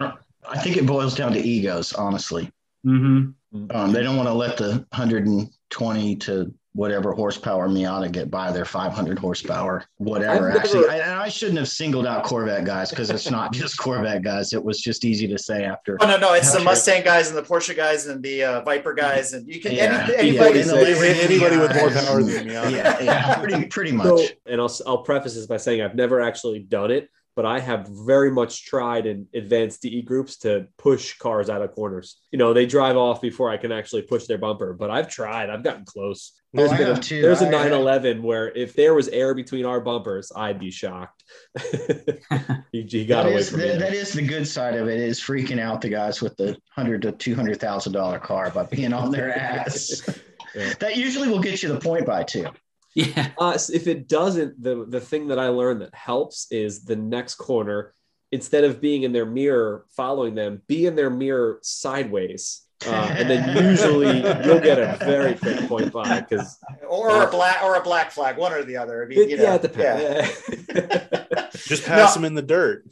I 0.47 0.57
think 0.59 0.75
it 0.75 0.85
boils 0.85 1.15
down 1.15 1.31
to 1.33 1.39
egos, 1.39 1.93
honestly. 1.93 2.51
Mm-hmm. 2.85 3.65
Um, 3.71 3.91
they 3.91 4.03
don't 4.03 4.17
want 4.17 4.27
to 4.27 4.33
let 4.33 4.57
the 4.57 4.85
120 4.91 6.15
to 6.17 6.53
whatever 6.79 7.11
horsepower 7.11 7.67
Miata 7.67 8.09
get 8.09 8.31
by 8.31 8.53
their 8.53 8.63
500 8.63 9.19
horsepower, 9.19 9.83
whatever. 9.97 10.47
Never, 10.47 10.59
Actually, 10.59 10.87
I, 10.87 11.25
I, 11.25 11.27
shouldn't 11.27 11.57
have 11.57 11.67
singled 11.67 12.07
out 12.07 12.23
Corvette 12.23 12.63
guys 12.63 12.89
because 12.89 13.09
it's 13.09 13.29
not 13.29 13.51
just 13.51 13.77
Corvette 13.77 14.23
guys. 14.23 14.53
It 14.53 14.63
was 14.63 14.79
just 14.79 15.03
easy 15.03 15.27
to 15.27 15.37
say 15.37 15.65
after. 15.65 15.97
Oh 15.99 16.07
no, 16.07 16.17
no, 16.17 16.33
it's 16.35 16.53
the 16.53 16.61
Mustang 16.61 17.03
guys 17.03 17.27
and 17.27 17.37
the 17.37 17.43
Porsche 17.43 17.75
guys 17.75 18.07
and 18.07 18.23
the 18.23 18.43
uh, 18.43 18.61
Viper 18.61 18.93
guys, 18.93 19.33
and 19.33 19.45
you 19.45 19.59
can 19.59 19.73
yeah. 19.73 20.07
any, 20.17 20.29
anybody, 20.29 20.59
yeah, 20.61 21.21
anybody 21.21 21.57
with 21.57 21.75
more 21.75 21.89
power 21.89 22.23
than 22.23 22.45
Miata. 22.47 22.71
Yeah, 22.71 23.01
yeah, 23.01 23.35
pretty 23.35 23.65
pretty 23.65 23.91
much. 23.91 24.05
So, 24.05 24.27
and 24.45 24.61
I'll 24.61 24.73
I'll 24.87 25.03
preface 25.03 25.35
this 25.35 25.47
by 25.47 25.57
saying 25.57 25.81
I've 25.81 25.95
never 25.95 26.21
actually 26.21 26.59
done 26.59 26.91
it 26.91 27.09
but 27.39 27.45
I 27.45 27.61
have 27.61 27.87
very 27.87 28.31
much 28.31 28.65
tried 28.65 29.05
in 29.05 29.25
advanced 29.33 29.81
DE 29.81 30.01
groups 30.01 30.39
to 30.39 30.67
push 30.77 31.17
cars 31.19 31.49
out 31.49 31.61
of 31.61 31.71
corners. 31.71 32.19
You 32.31 32.37
know, 32.37 32.51
they 32.53 32.65
drive 32.65 32.97
off 32.97 33.21
before 33.21 33.49
I 33.49 33.55
can 33.55 33.71
actually 33.71 34.01
push 34.01 34.25
their 34.25 34.37
bumper, 34.37 34.73
but 34.73 34.91
I've 34.91 35.07
tried. 35.07 35.49
I've 35.49 35.63
gotten 35.63 35.85
close. 35.85 36.33
Oh, 36.57 36.67
there's, 36.67 36.77
been 36.77 37.17
a, 37.17 37.21
there's 37.21 37.39
a 37.39 37.49
911 37.49 38.21
where 38.23 38.51
if 38.51 38.73
there 38.73 38.93
was 38.93 39.07
air 39.07 39.33
between 39.33 39.63
our 39.63 39.79
bumpers, 39.79 40.33
I'd 40.35 40.59
be 40.59 40.69
shocked. 40.69 41.23
he, 42.73 42.81
he 42.81 43.05
got 43.05 43.23
that 43.23 43.29
away 43.29 43.35
is, 43.35 43.51
from 43.51 43.61
the, 43.61 43.67
That 43.67 43.93
is 43.93 44.11
the 44.11 44.27
good 44.27 44.45
side 44.45 44.75
of 44.75 44.89
it 44.89 44.99
is 44.99 45.21
freaking 45.21 45.61
out 45.61 45.79
the 45.79 45.87
guys 45.87 46.21
with 46.21 46.35
the 46.35 46.57
hundred 46.75 47.03
to 47.03 47.13
two 47.13 47.35
hundred 47.35 47.61
thousand 47.61 47.93
dollar 47.93 48.19
car 48.19 48.49
by 48.49 48.63
being 48.63 48.91
on 48.91 49.11
their 49.11 49.33
ass. 49.39 50.01
yeah. 50.53 50.73
That 50.81 50.97
usually 50.97 51.29
will 51.29 51.39
get 51.39 51.63
you 51.63 51.69
the 51.69 51.79
point 51.79 52.05
by 52.05 52.23
too. 52.23 52.47
Yeah. 52.95 53.31
Uh, 53.37 53.57
if 53.71 53.87
it 53.87 54.07
doesn't, 54.07 54.61
the 54.61 54.85
the 54.85 54.99
thing 54.99 55.27
that 55.27 55.39
I 55.39 55.49
learned 55.49 55.81
that 55.81 55.93
helps 55.93 56.47
is 56.51 56.83
the 56.83 56.95
next 56.95 57.35
corner. 57.35 57.93
instead 58.31 58.63
of 58.63 58.81
being 58.81 59.03
in 59.03 59.11
their 59.13 59.25
mirror 59.25 59.85
following 59.89 60.35
them, 60.35 60.61
be 60.67 60.85
in 60.85 60.95
their 60.95 61.09
mirror 61.09 61.59
sideways. 61.63 62.61
Uh, 62.87 63.13
and 63.17 63.29
then 63.29 63.65
usually 63.71 64.17
you'll 64.45 64.59
get 64.61 64.79
a 64.79 64.97
very 65.03 65.35
quick 65.35 65.67
point 65.67 65.91
by 65.91 66.21
because 66.21 66.57
or 66.87 67.23
a 67.23 67.29
black 67.29 67.61
or 67.61 67.75
a 67.75 67.81
black 67.83 68.09
flag, 68.09 68.37
one 68.37 68.53
or 68.53 68.63
the 68.63 68.77
other. 68.77 69.03
I 69.03 69.07
mean, 69.07 69.19
it, 69.19 69.29
you 69.29 69.37
know, 69.37 69.43
yeah, 69.43 69.55
it 69.55 69.61
depends. 69.61 70.67
Yeah. 70.73 71.47
Just 71.51 71.85
pass 71.85 72.15
No. 72.15 72.21
them 72.21 72.25
in 72.25 72.35
the 72.35 72.41
dirt. 72.41 72.85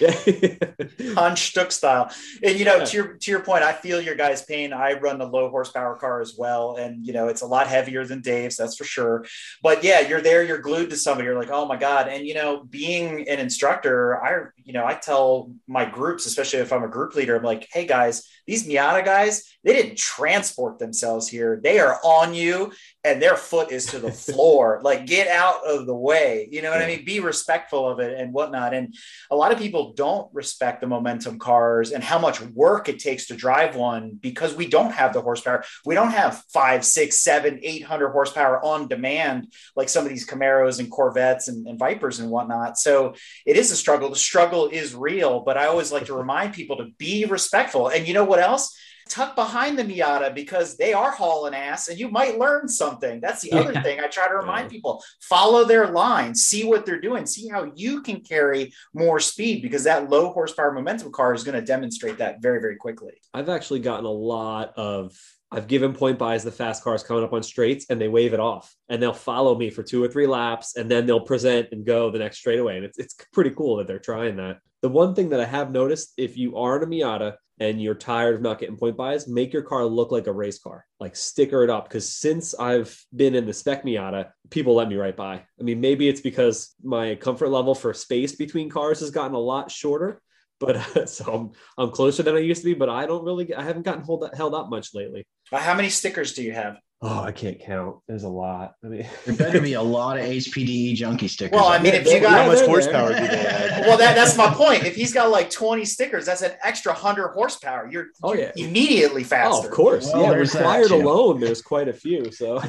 Punch 1.14 1.50
Stuck 1.50 1.70
style. 1.70 2.10
And 2.42 2.58
you 2.58 2.64
know, 2.64 2.78
Yeah. 2.78 2.84
to 2.84 2.96
your 2.96 3.06
to 3.14 3.30
your 3.30 3.40
point, 3.40 3.62
I 3.62 3.72
feel 3.72 4.00
your 4.00 4.16
guys' 4.16 4.42
pain. 4.42 4.72
I 4.72 4.94
run 4.94 5.20
a 5.20 5.26
low 5.26 5.50
horsepower 5.50 5.94
car 5.96 6.20
as 6.20 6.34
well, 6.36 6.76
and 6.76 7.06
you 7.06 7.12
know, 7.12 7.28
it's 7.28 7.42
a 7.42 7.46
lot 7.46 7.68
heavier 7.68 8.04
than 8.04 8.20
Dave's, 8.20 8.56
that's 8.56 8.76
for 8.76 8.84
sure. 8.84 9.24
But 9.62 9.84
yeah, 9.84 10.00
you're 10.00 10.20
there, 10.20 10.42
you're 10.42 10.58
glued 10.58 10.90
to 10.90 10.96
somebody. 10.96 11.26
You're 11.26 11.38
like, 11.38 11.50
oh 11.50 11.66
my 11.66 11.76
god. 11.76 12.08
And 12.08 12.26
you 12.26 12.34
know, 12.34 12.64
being 12.64 13.28
an 13.28 13.38
instructor, 13.38 14.20
I 14.22 14.46
you 14.68 14.74
know, 14.74 14.84
I 14.84 14.92
tell 14.92 15.50
my 15.66 15.86
groups, 15.86 16.26
especially 16.26 16.58
if 16.58 16.74
I'm 16.74 16.84
a 16.84 16.88
group 16.88 17.14
leader, 17.14 17.34
I'm 17.34 17.42
like, 17.42 17.66
hey 17.72 17.86
guys, 17.86 18.28
these 18.46 18.68
Miata 18.68 19.02
guys, 19.02 19.56
they 19.68 19.74
didn't 19.74 19.98
transport 19.98 20.78
themselves 20.78 21.28
here. 21.28 21.60
They 21.62 21.78
are 21.78 22.00
on 22.02 22.32
you, 22.32 22.72
and 23.04 23.20
their 23.20 23.36
foot 23.36 23.70
is 23.70 23.84
to 23.86 23.98
the 23.98 24.10
floor. 24.32 24.80
like, 24.82 25.04
get 25.04 25.28
out 25.28 25.66
of 25.66 25.84
the 25.84 25.94
way. 25.94 26.48
You 26.50 26.62
know 26.62 26.70
what 26.70 26.80
I 26.80 26.86
mean? 26.86 27.04
Be 27.04 27.20
respectful 27.20 27.86
of 27.86 28.00
it 28.00 28.18
and 28.18 28.32
whatnot. 28.32 28.72
And 28.72 28.94
a 29.30 29.36
lot 29.36 29.52
of 29.52 29.58
people 29.58 29.92
don't 29.92 30.32
respect 30.32 30.80
the 30.80 30.86
momentum 30.86 31.38
cars 31.38 31.92
and 31.92 32.02
how 32.02 32.18
much 32.18 32.40
work 32.40 32.88
it 32.88 32.98
takes 32.98 33.26
to 33.26 33.36
drive 33.36 33.76
one 33.76 34.18
because 34.18 34.54
we 34.54 34.66
don't 34.66 34.92
have 34.92 35.12
the 35.12 35.20
horsepower. 35.20 35.62
We 35.84 35.94
don't 35.94 36.12
have 36.12 36.42
five, 36.50 36.82
six, 36.82 37.22
seven, 37.22 37.60
eight 37.62 37.84
hundred 37.84 38.12
horsepower 38.12 38.64
on 38.64 38.88
demand 38.88 39.52
like 39.76 39.90
some 39.90 40.04
of 40.04 40.08
these 40.08 40.26
Camaros 40.26 40.78
and 40.78 40.90
Corvettes 40.90 41.48
and, 41.48 41.66
and 41.66 41.78
Vipers 41.78 42.20
and 42.20 42.30
whatnot. 42.30 42.78
So 42.78 43.16
it 43.44 43.58
is 43.58 43.70
a 43.70 43.76
struggle. 43.76 44.08
The 44.08 44.16
struggle 44.16 44.68
is 44.68 44.94
real, 44.94 45.40
but 45.40 45.58
I 45.58 45.66
always 45.66 45.92
like 45.92 46.06
to 46.06 46.14
remind 46.24 46.54
people 46.54 46.78
to 46.78 46.86
be 46.96 47.26
respectful. 47.26 47.88
And 47.88 48.08
you 48.08 48.14
know 48.14 48.24
what 48.24 48.38
else? 48.38 48.74
Tuck 49.08 49.34
behind 49.34 49.78
the 49.78 49.84
Miata 49.84 50.34
because 50.34 50.76
they 50.76 50.92
are 50.92 51.10
hauling 51.10 51.54
ass 51.54 51.88
and 51.88 51.98
you 51.98 52.08
might 52.08 52.38
learn 52.38 52.68
something. 52.68 53.20
That's 53.20 53.42
the 53.42 53.52
other 53.52 53.72
thing 53.82 54.00
I 54.00 54.06
try 54.08 54.28
to 54.28 54.34
remind 54.34 54.70
people. 54.70 55.02
Follow 55.20 55.64
their 55.64 55.88
line, 55.88 56.34
see 56.34 56.64
what 56.64 56.86
they're 56.86 57.00
doing, 57.00 57.26
see 57.26 57.48
how 57.48 57.72
you 57.74 58.02
can 58.02 58.20
carry 58.20 58.72
more 58.94 59.20
speed 59.20 59.62
because 59.62 59.84
that 59.84 60.10
low 60.10 60.32
horsepower 60.32 60.72
momentum 60.72 61.12
car 61.12 61.34
is 61.34 61.44
going 61.44 61.58
to 61.58 61.64
demonstrate 61.64 62.18
that 62.18 62.42
very, 62.42 62.60
very 62.60 62.76
quickly. 62.76 63.14
I've 63.34 63.48
actually 63.48 63.80
gotten 63.80 64.04
a 64.04 64.10
lot 64.10 64.72
of 64.76 65.16
I've 65.50 65.66
given 65.66 65.94
point 65.94 66.18
buys 66.18 66.44
the 66.44 66.52
fast 66.52 66.84
cars 66.84 67.02
coming 67.02 67.24
up 67.24 67.32
on 67.32 67.42
straights 67.42 67.86
and 67.88 67.98
they 67.98 68.08
wave 68.08 68.34
it 68.34 68.40
off 68.40 68.74
and 68.90 69.02
they'll 69.02 69.14
follow 69.14 69.56
me 69.56 69.70
for 69.70 69.82
two 69.82 70.02
or 70.04 70.08
three 70.08 70.26
laps 70.26 70.76
and 70.76 70.90
then 70.90 71.06
they'll 71.06 71.20
present 71.20 71.68
and 71.72 71.86
go 71.86 72.10
the 72.10 72.18
next 72.18 72.38
straightaway. 72.38 72.76
And 72.76 72.84
it's, 72.84 72.98
it's 72.98 73.16
pretty 73.32 73.50
cool 73.50 73.76
that 73.76 73.86
they're 73.86 73.98
trying 73.98 74.36
that. 74.36 74.58
The 74.82 74.90
one 74.90 75.14
thing 75.14 75.30
that 75.30 75.40
I 75.40 75.46
have 75.46 75.70
noticed 75.70 76.12
if 76.18 76.36
you 76.36 76.58
are 76.58 76.76
in 76.76 76.82
a 76.82 76.86
Miata 76.86 77.36
and 77.60 77.82
you're 77.82 77.94
tired 77.94 78.36
of 78.36 78.42
not 78.42 78.58
getting 78.58 78.76
point 78.76 78.96
buys, 78.96 79.26
make 79.26 79.52
your 79.52 79.62
car 79.62 79.84
look 79.84 80.12
like 80.12 80.26
a 80.26 80.32
race 80.32 80.58
car, 80.58 80.86
like 81.00 81.16
sticker 81.16 81.64
it 81.64 81.70
up. 81.70 81.88
Because 81.88 82.08
since 82.08 82.54
I've 82.54 82.96
been 83.14 83.34
in 83.34 83.46
the 83.46 83.52
spec 83.52 83.84
Miata, 83.84 84.30
people 84.50 84.74
let 84.74 84.88
me 84.88 84.96
right 84.96 85.16
by. 85.16 85.34
I 85.34 85.62
mean, 85.62 85.80
maybe 85.80 86.08
it's 86.08 86.20
because 86.20 86.74
my 86.82 87.16
comfort 87.16 87.48
level 87.48 87.74
for 87.74 87.92
space 87.94 88.34
between 88.36 88.70
cars 88.70 89.00
has 89.00 89.10
gotten 89.10 89.34
a 89.34 89.40
lot 89.40 89.70
shorter. 89.70 90.20
But 90.60 91.08
so 91.08 91.32
I'm, 91.32 91.50
I'm 91.82 91.90
closer 91.90 92.22
than 92.22 92.36
I 92.36 92.40
used 92.40 92.62
to 92.62 92.66
be, 92.66 92.74
but 92.74 92.88
I 92.88 93.06
don't 93.06 93.24
really, 93.24 93.52
I 93.54 93.62
haven't 93.62 93.84
gotten 93.84 94.02
hold, 94.02 94.28
held 94.34 94.54
up 94.54 94.70
much 94.70 94.94
lately. 94.94 95.26
Uh, 95.52 95.58
How 95.58 95.74
many 95.74 95.88
stickers 95.88 96.34
do 96.34 96.42
you 96.42 96.52
have? 96.52 96.78
Oh, 97.00 97.20
I 97.22 97.30
can't 97.30 97.60
count. 97.60 97.98
There's 98.08 98.24
a 98.24 98.28
lot. 98.28 98.74
I 98.84 98.88
mean, 98.88 99.06
There 99.24 99.36
better 99.36 99.60
be 99.60 99.74
a 99.74 99.82
lot 99.98 100.18
of 100.18 100.24
HPDE 100.24 100.96
junkie 100.96 101.28
stickers. 101.28 101.54
Well, 101.54 101.68
I 101.68 101.78
mean, 101.78 101.94
if 101.94 102.04
you 102.06 102.18
got 102.18 102.32
How 102.32 102.46
much 102.48 102.60
horsepower 102.66 103.10
do 103.10 103.14
they 103.14 103.36
have? 103.36 103.86
well, 103.86 103.96
that, 103.98 104.16
that's 104.16 104.36
my 104.36 104.52
point. 104.52 104.82
If 104.84 104.96
he's 104.96 105.12
got 105.12 105.30
like 105.30 105.48
20 105.48 105.84
stickers, 105.84 106.26
that's 106.26 106.42
an 106.42 106.52
extra 106.64 106.92
100 106.92 107.28
horsepower. 107.34 107.88
You're, 107.90 108.06
Oh, 108.24 108.32
you're 108.34 108.50
yeah. 108.56 108.66
immediately 108.66 109.22
oh, 109.22 109.26
faster. 109.26 109.68
of 109.68 109.72
course. 109.74 110.10
Well, 110.12 110.22
yeah, 110.24 110.38
required 110.38 110.90
alone, 110.90 111.38
there's 111.38 111.62
quite 111.62 111.86
a 111.88 111.92
few. 111.92 112.32
So 112.32 112.60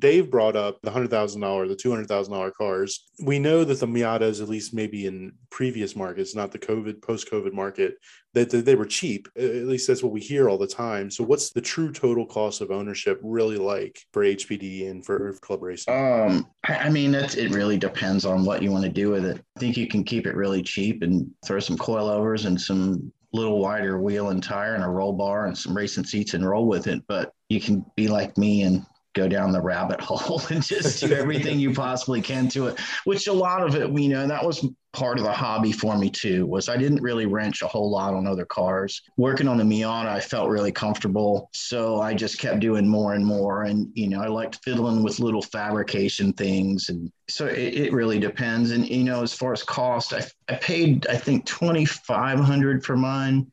Dave 0.00 0.30
brought 0.30 0.56
up 0.56 0.80
the 0.82 0.90
hundred 0.90 1.10
thousand 1.10 1.40
dollar, 1.40 1.68
the 1.68 1.76
two 1.76 1.90
hundred 1.90 2.08
thousand 2.08 2.32
dollar 2.32 2.50
cars. 2.50 3.04
We 3.24 3.38
know 3.38 3.64
that 3.64 3.80
the 3.80 3.86
Miatas, 3.86 4.42
at 4.42 4.48
least 4.48 4.74
maybe 4.74 5.06
in 5.06 5.32
previous 5.50 5.96
markets, 5.96 6.34
not 6.34 6.52
the 6.52 6.58
COVID 6.58 7.02
post 7.02 7.30
COVID 7.30 7.52
market, 7.52 7.96
that 8.34 8.50
they 8.50 8.74
were 8.74 8.86
cheap. 8.86 9.28
At 9.36 9.66
least 9.66 9.86
that's 9.86 10.02
what 10.02 10.12
we 10.12 10.20
hear 10.20 10.48
all 10.48 10.58
the 10.58 10.66
time. 10.66 11.10
So, 11.10 11.24
what's 11.24 11.50
the 11.50 11.60
true 11.60 11.92
total 11.92 12.26
cost 12.26 12.60
of 12.60 12.70
ownership 12.70 13.20
really 13.22 13.56
like 13.56 14.00
for 14.12 14.24
HPD 14.24 14.90
and 14.90 15.04
for 15.04 15.32
club 15.34 15.62
racing? 15.62 15.94
Um, 15.94 16.46
I, 16.64 16.90
mean, 16.90 17.14
it 17.14 17.50
really 17.50 17.78
depends 17.78 18.24
on 18.24 18.44
what 18.44 18.62
you 18.62 18.70
want 18.70 18.84
to 18.84 18.90
do 18.90 19.10
with 19.10 19.24
it. 19.24 19.40
I 19.56 19.60
think 19.60 19.76
you 19.76 19.86
can 19.86 20.04
keep 20.04 20.26
it 20.26 20.34
really 20.34 20.62
cheap 20.62 21.02
and 21.02 21.30
throw 21.44 21.60
some 21.60 21.76
coilovers 21.76 22.46
and 22.46 22.60
some 22.60 23.12
little 23.32 23.60
wider 23.60 24.00
wheel 24.00 24.30
and 24.30 24.42
tire 24.42 24.74
and 24.74 24.84
a 24.84 24.88
roll 24.88 25.12
bar 25.12 25.46
and 25.46 25.58
some 25.58 25.76
racing 25.76 26.04
seats 26.04 26.34
and 26.34 26.48
roll 26.48 26.66
with 26.66 26.86
it. 26.86 27.02
But 27.08 27.32
you 27.48 27.60
can 27.60 27.84
be 27.96 28.08
like 28.08 28.38
me 28.38 28.62
and 28.62 28.86
go 29.14 29.28
down 29.28 29.52
the 29.52 29.60
rabbit 29.60 30.00
hole 30.00 30.42
and 30.50 30.62
just 30.62 31.00
do 31.00 31.12
everything 31.14 31.58
you 31.58 31.72
possibly 31.72 32.20
can 32.20 32.48
to 32.48 32.66
it. 32.66 32.78
Which 33.04 33.26
a 33.26 33.32
lot 33.32 33.62
of 33.62 33.74
it, 33.74 33.90
you 33.98 34.08
know, 34.08 34.26
that 34.26 34.44
was 34.44 34.66
part 34.92 35.18
of 35.18 35.24
the 35.24 35.32
hobby 35.32 35.72
for 35.72 35.98
me 35.98 36.08
too. 36.08 36.46
Was 36.46 36.68
I 36.68 36.76
didn't 36.76 37.02
really 37.02 37.26
wrench 37.26 37.62
a 37.62 37.66
whole 37.66 37.90
lot 37.90 38.14
on 38.14 38.26
other 38.26 38.46
cars. 38.46 39.02
Working 39.16 39.48
on 39.48 39.58
the 39.58 39.64
Miata, 39.64 40.06
I 40.06 40.20
felt 40.20 40.48
really 40.48 40.72
comfortable, 40.72 41.50
so 41.52 42.00
I 42.00 42.14
just 42.14 42.38
kept 42.38 42.60
doing 42.60 42.88
more 42.88 43.14
and 43.14 43.26
more. 43.26 43.64
And 43.64 43.90
you 43.94 44.08
know, 44.08 44.22
I 44.22 44.28
liked 44.28 44.62
fiddling 44.64 45.02
with 45.02 45.18
little 45.18 45.42
fabrication 45.42 46.32
things, 46.32 46.88
and 46.88 47.12
so 47.28 47.46
it, 47.46 47.74
it 47.74 47.92
really 47.92 48.18
depends. 48.18 48.70
And 48.70 48.88
you 48.88 49.04
know, 49.04 49.22
as 49.22 49.34
far 49.34 49.52
as 49.52 49.62
cost, 49.62 50.14
I 50.14 50.24
I 50.48 50.56
paid 50.56 51.06
I 51.08 51.16
think 51.16 51.44
twenty 51.44 51.84
five 51.84 52.38
hundred 52.38 52.84
for 52.84 52.96
mine. 52.96 53.50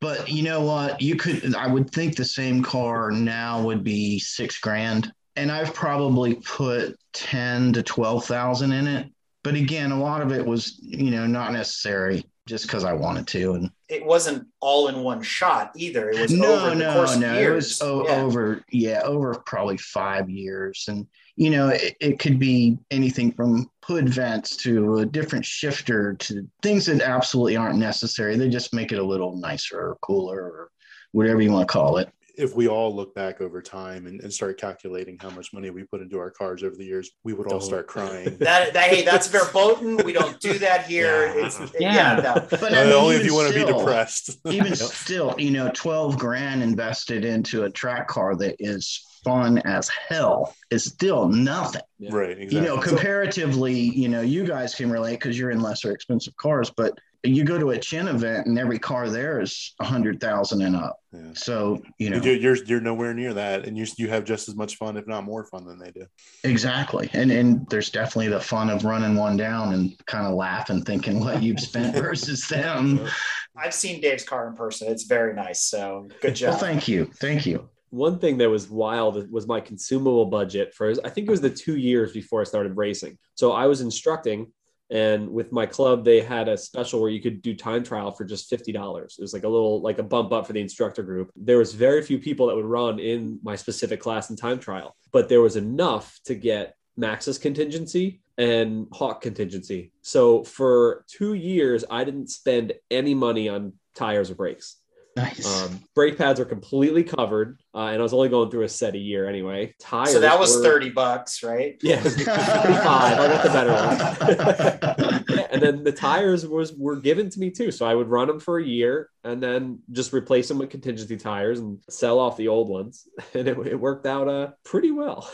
But 0.00 0.28
you 0.28 0.42
know 0.42 0.62
what? 0.62 1.00
You 1.02 1.16
could, 1.16 1.54
I 1.54 1.66
would 1.66 1.90
think 1.90 2.16
the 2.16 2.24
same 2.24 2.62
car 2.62 3.10
now 3.10 3.62
would 3.62 3.82
be 3.82 4.18
six 4.18 4.58
grand. 4.58 5.12
And 5.36 5.50
I've 5.50 5.74
probably 5.74 6.34
put 6.34 6.96
10 7.14 7.72
to 7.74 7.82
12,000 7.82 8.72
in 8.72 8.86
it. 8.86 9.08
But 9.42 9.54
again, 9.54 9.92
a 9.92 10.00
lot 10.00 10.22
of 10.22 10.32
it 10.32 10.44
was, 10.44 10.78
you 10.80 11.10
know, 11.10 11.26
not 11.26 11.52
necessary 11.52 12.24
just 12.48 12.66
because 12.66 12.82
I 12.82 12.94
wanted 12.94 13.26
to. 13.28 13.52
And 13.52 13.70
It 13.88 14.04
wasn't 14.04 14.48
all 14.60 14.88
in 14.88 15.02
one 15.02 15.22
shot 15.22 15.72
either. 15.76 16.10
It 16.10 16.18
was 16.20 16.32
no, 16.32 16.54
over 16.54 16.70
the 16.70 16.76
no, 16.76 16.92
course 16.94 17.16
no. 17.16 17.30
of 17.30 17.36
It 17.36 17.50
was 17.50 17.80
o- 17.82 18.04
Yeah. 18.06 18.22
over, 18.22 18.64
yeah, 18.72 19.02
over 19.04 19.34
probably 19.46 19.76
five 19.76 20.28
years. 20.30 20.86
And, 20.88 21.06
you 21.36 21.50
know, 21.50 21.68
it, 21.68 21.96
it 22.00 22.18
could 22.18 22.38
be 22.38 22.78
anything 22.90 23.32
from 23.32 23.70
hood 23.84 24.08
vents 24.08 24.56
to 24.58 24.98
a 24.98 25.06
different 25.06 25.44
shifter 25.44 26.14
to 26.14 26.48
things 26.62 26.86
that 26.86 27.02
absolutely 27.02 27.56
aren't 27.56 27.78
necessary. 27.78 28.36
They 28.36 28.48
just 28.48 28.74
make 28.74 28.92
it 28.92 28.98
a 28.98 29.04
little 29.04 29.36
nicer 29.36 29.78
or 29.78 29.98
cooler 30.00 30.40
or 30.40 30.70
whatever 31.12 31.40
you 31.42 31.52
want 31.52 31.68
to 31.68 31.72
call 31.72 31.98
it. 31.98 32.08
If 32.38 32.54
we 32.54 32.68
all 32.68 32.94
look 32.94 33.14
back 33.14 33.40
over 33.40 33.60
time 33.60 34.06
and, 34.06 34.20
and 34.20 34.32
start 34.32 34.58
calculating 34.58 35.18
how 35.20 35.28
much 35.30 35.52
money 35.52 35.70
we 35.70 35.82
put 35.84 36.00
into 36.00 36.18
our 36.18 36.30
cars 36.30 36.62
over 36.62 36.76
the 36.76 36.84
years, 36.84 37.10
we 37.24 37.32
would 37.32 37.46
all 37.48 37.58
Don't. 37.58 37.66
start 37.68 37.86
crying. 37.88 38.36
That, 38.48 38.72
that 38.72 38.88
hey, 38.90 39.04
that's 39.04 39.26
verboten. 39.26 39.96
We 39.98 40.12
don't 40.12 40.38
do 40.40 40.58
that 40.60 40.86
here. 40.86 41.26
Yeah. 41.26 41.46
It's 41.46 41.58
Yeah. 41.80 41.94
yeah, 41.94 42.20
no. 42.20 42.46
But 42.50 42.72
Uh, 42.72 42.76
I 42.76 42.84
mean, 42.84 42.92
only 42.92 43.16
if 43.16 43.20
even 43.22 43.26
you 43.26 43.34
want 43.34 43.52
to 43.52 43.66
be 43.66 43.72
depressed. 43.72 44.38
even 44.50 44.74
still, 44.76 45.34
you 45.38 45.50
know, 45.50 45.70
12 45.74 46.18
grand 46.18 46.62
invested 46.62 47.24
into 47.24 47.64
a 47.64 47.70
track 47.70 48.06
car 48.08 48.36
that 48.36 48.56
is 48.58 49.04
fun 49.24 49.58
as 49.58 49.88
hell 49.88 50.54
is 50.70 50.84
still 50.84 51.28
nothing. 51.28 51.82
Yeah. 51.98 52.10
right. 52.14 52.30
Exactly. 52.38 52.56
You 52.56 52.64
know, 52.64 52.78
comparatively, 52.78 53.74
you 53.74 54.08
know, 54.08 54.20
you 54.20 54.44
guys 54.46 54.74
can 54.74 54.90
relate 54.90 55.14
because 55.14 55.38
you're 55.38 55.50
in 55.50 55.60
lesser 55.60 55.92
expensive 55.92 56.36
cars, 56.36 56.70
but 56.70 56.96
you 57.24 57.44
go 57.44 57.58
to 57.58 57.70
a 57.70 57.78
chin 57.78 58.06
event 58.06 58.46
and 58.46 58.58
every 58.58 58.78
car 58.78 59.08
there 59.08 59.40
is 59.40 59.74
a 59.80 59.84
hundred 59.84 60.20
thousand 60.20 60.62
and 60.62 60.76
up. 60.76 60.98
Yeah. 61.12 61.32
So, 61.34 61.82
you 61.98 62.10
know, 62.10 62.18
You're, 62.18 62.36
you're 62.36 62.64
you're 62.64 62.80
nowhere 62.80 63.12
near 63.14 63.34
that, 63.34 63.66
and 63.66 63.76
you 63.76 63.86
you 63.96 64.08
have 64.08 64.24
just 64.24 64.48
as 64.48 64.54
much 64.54 64.76
fun, 64.76 64.96
if 64.96 65.06
not 65.06 65.24
more 65.24 65.44
fun, 65.44 65.66
than 65.66 65.78
they 65.78 65.90
do. 65.90 66.06
exactly. 66.44 67.10
And 67.12 67.30
and 67.30 67.68
there's 67.70 67.90
definitely 67.90 68.28
the 68.28 68.40
fun 68.40 68.70
of 68.70 68.84
running 68.84 69.16
one 69.16 69.36
down 69.36 69.72
and 69.72 69.94
kind 70.06 70.26
of 70.26 70.34
laughing, 70.34 70.82
thinking 70.82 71.20
what 71.20 71.42
you've 71.42 71.60
spent 71.60 71.94
versus 72.02 72.46
them. 72.46 73.08
I've 73.56 73.74
seen 73.74 74.00
Dave's 74.00 74.24
car 74.24 74.46
in 74.48 74.54
person. 74.54 74.88
It's 74.88 75.04
very 75.04 75.34
nice. 75.34 75.62
So 75.62 76.08
good 76.20 76.36
job. 76.36 76.50
Well, 76.50 76.58
thank 76.58 76.86
you. 76.86 77.10
Thank 77.16 77.46
you. 77.46 77.68
One 77.90 78.18
thing 78.18 78.36
that 78.38 78.50
was 78.50 78.68
wild 78.68 79.30
was 79.32 79.46
my 79.46 79.60
consumable 79.60 80.26
budget 80.26 80.74
for 80.74 80.92
I 81.04 81.08
think 81.08 81.26
it 81.26 81.30
was 81.30 81.40
the 81.40 81.50
two 81.50 81.76
years 81.76 82.12
before 82.12 82.42
I 82.42 82.44
started 82.44 82.76
racing. 82.76 83.18
So 83.34 83.52
I 83.52 83.66
was 83.66 83.80
instructing, 83.80 84.52
and 84.90 85.28
with 85.28 85.52
my 85.52 85.66
club, 85.66 86.04
they 86.04 86.20
had 86.20 86.48
a 86.48 86.56
special 86.56 87.00
where 87.00 87.10
you 87.10 87.20
could 87.20 87.42
do 87.42 87.54
time 87.54 87.82
trial 87.82 88.10
for 88.10 88.24
just 88.24 88.48
fifty 88.48 88.72
dollars. 88.72 89.16
It 89.18 89.22
was 89.22 89.32
like 89.32 89.44
a 89.44 89.48
little 89.48 89.80
like 89.82 89.98
a 89.98 90.02
bump 90.02 90.32
up 90.32 90.46
for 90.46 90.52
the 90.52 90.60
instructor 90.60 91.02
group. 91.02 91.30
There 91.36 91.58
was 91.58 91.74
very 91.74 92.02
few 92.02 92.18
people 92.18 92.46
that 92.46 92.56
would 92.56 92.64
run 92.64 92.98
in 92.98 93.38
my 93.42 93.56
specific 93.56 94.00
class 94.00 94.30
in 94.30 94.36
time 94.36 94.58
trial, 94.58 94.96
but 95.12 95.28
there 95.28 95.42
was 95.42 95.56
enough 95.56 96.18
to 96.24 96.34
get 96.34 96.74
Maxxis 96.98 97.40
contingency 97.40 98.20
and 98.38 98.86
Hawk 98.92 99.20
contingency. 99.20 99.92
So 100.02 100.44
for 100.44 101.04
two 101.08 101.34
years, 101.34 101.84
I 101.90 102.04
didn't 102.04 102.28
spend 102.30 102.72
any 102.90 103.14
money 103.14 103.48
on 103.48 103.74
tires 103.94 104.30
or 104.30 104.36
brakes. 104.36 104.77
Nice. 105.18 105.62
Um, 105.62 105.80
brake 105.94 106.16
pads 106.16 106.38
are 106.38 106.44
completely 106.44 107.02
covered, 107.02 107.58
uh, 107.74 107.86
and 107.86 107.98
I 107.98 108.02
was 108.02 108.12
only 108.14 108.28
going 108.28 108.50
through 108.50 108.62
a 108.62 108.68
set 108.68 108.94
a 108.94 108.98
year 108.98 109.28
anyway. 109.28 109.74
Tires. 109.80 110.12
so 110.12 110.20
that 110.20 110.38
was 110.38 110.56
were- 110.56 110.62
30 110.62 110.90
bucks, 110.90 111.42
right? 111.42 111.76
Yeah, 111.82 112.00
55. 112.02 112.28
I 112.28 113.16
got 113.16 113.42
the 113.42 113.48
better 113.50 115.24
one. 115.32 115.48
and 115.50 115.60
then 115.62 115.82
the 115.82 115.92
tires 115.92 116.46
was 116.46 116.72
were 116.74 116.96
given 116.96 117.28
to 117.30 117.40
me 117.40 117.50
too. 117.50 117.70
So 117.72 117.84
I 117.84 117.94
would 117.94 118.08
run 118.08 118.28
them 118.28 118.38
for 118.38 118.58
a 118.58 118.64
year 118.64 119.10
and 119.24 119.42
then 119.42 119.80
just 119.90 120.12
replace 120.12 120.46
them 120.48 120.58
with 120.58 120.70
contingency 120.70 121.16
tires 121.16 121.58
and 121.58 121.80
sell 121.90 122.18
off 122.20 122.36
the 122.36 122.48
old 122.48 122.68
ones. 122.68 123.06
And 123.34 123.46
it, 123.48 123.58
it 123.66 123.76
worked 123.80 124.06
out 124.06 124.28
uh, 124.28 124.48
pretty 124.64 124.90
well. 124.90 125.30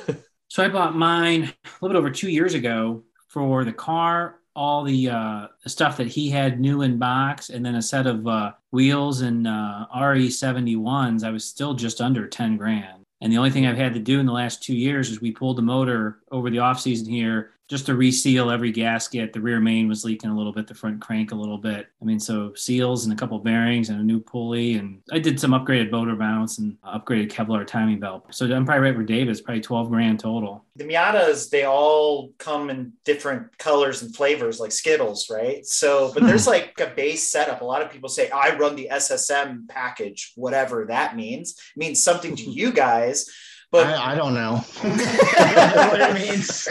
so 0.48 0.64
I 0.64 0.68
bought 0.68 0.96
mine 0.96 1.44
a 1.44 1.68
little 1.80 1.94
bit 1.94 1.98
over 1.98 2.10
two 2.10 2.30
years 2.30 2.54
ago 2.54 3.04
for 3.28 3.64
the 3.64 3.72
car, 3.72 4.40
all 4.56 4.84
the 4.84 5.10
uh, 5.10 5.46
stuff 5.66 5.96
that 5.96 6.06
he 6.06 6.30
had 6.30 6.60
new 6.60 6.82
in 6.82 6.98
box, 6.98 7.50
and 7.50 7.64
then 7.64 7.74
a 7.74 7.82
set 7.82 8.06
of 8.06 8.26
uh, 8.26 8.52
wheels 8.70 9.20
and 9.20 9.46
uh, 9.46 9.86
RE71s. 9.94 11.24
I 11.24 11.30
was 11.30 11.44
still 11.44 11.74
just 11.74 12.00
under 12.00 12.26
10 12.26 12.56
grand. 12.56 13.04
And 13.20 13.32
the 13.32 13.38
only 13.38 13.50
thing 13.50 13.66
I've 13.66 13.76
had 13.76 13.94
to 13.94 14.00
do 14.00 14.20
in 14.20 14.26
the 14.26 14.32
last 14.32 14.62
two 14.62 14.76
years 14.76 15.10
is 15.10 15.20
we 15.20 15.32
pulled 15.32 15.56
the 15.56 15.62
motor 15.62 16.18
over 16.30 16.50
the 16.50 16.58
off 16.58 16.80
season 16.80 17.06
here 17.06 17.52
just 17.68 17.86
to 17.86 17.94
reseal 17.94 18.50
every 18.50 18.70
gasket. 18.70 19.32
The 19.32 19.40
rear 19.40 19.60
main 19.60 19.88
was 19.88 20.04
leaking 20.04 20.30
a 20.30 20.36
little 20.36 20.52
bit, 20.52 20.66
the 20.66 20.74
front 20.74 21.00
crank 21.00 21.32
a 21.32 21.34
little 21.34 21.56
bit. 21.56 21.86
I 22.00 22.04
mean, 22.04 22.20
so 22.20 22.52
seals 22.54 23.04
and 23.04 23.12
a 23.12 23.16
couple 23.16 23.38
bearings 23.38 23.88
and 23.88 24.00
a 24.00 24.04
new 24.04 24.20
pulley. 24.20 24.74
And 24.74 25.00
I 25.10 25.18
did 25.18 25.40
some 25.40 25.52
upgraded 25.52 25.90
motor 25.90 26.14
mounts 26.14 26.58
and 26.58 26.76
upgraded 26.82 27.30
Kevlar 27.30 27.66
timing 27.66 28.00
belt. 28.00 28.26
So 28.34 28.44
I'm 28.44 28.66
probably 28.66 28.82
right 28.82 28.94
where 28.94 29.04
Dave 29.04 29.30
is, 29.30 29.40
probably 29.40 29.62
12 29.62 29.88
grand 29.88 30.20
total. 30.20 30.64
The 30.76 30.84
Miatas, 30.84 31.48
they 31.48 31.64
all 31.64 32.32
come 32.38 32.68
in 32.68 32.92
different 33.04 33.56
colors 33.56 34.02
and 34.02 34.14
flavors 34.14 34.60
like 34.60 34.72
Skittles, 34.72 35.30
right? 35.30 35.64
So, 35.64 36.12
but 36.12 36.22
hmm. 36.22 36.28
there's 36.28 36.46
like 36.46 36.78
a 36.80 36.92
base 36.94 37.30
setup. 37.30 37.62
A 37.62 37.64
lot 37.64 37.80
of 37.80 37.90
people 37.90 38.10
say, 38.10 38.28
I 38.28 38.56
run 38.56 38.76
the 38.76 38.88
SSM 38.92 39.68
package, 39.68 40.32
whatever 40.36 40.84
that 40.86 41.16
means. 41.16 41.52
It 41.74 41.78
means 41.78 42.02
something 42.02 42.36
to 42.36 42.42
you 42.50 42.72
guys. 42.72 43.30
But 43.74 43.88
I, 43.88 44.12
I 44.12 44.14
don't 44.14 44.34
know 44.34 44.56
what 44.82 46.00
it 46.00 46.14
means. 46.14 46.68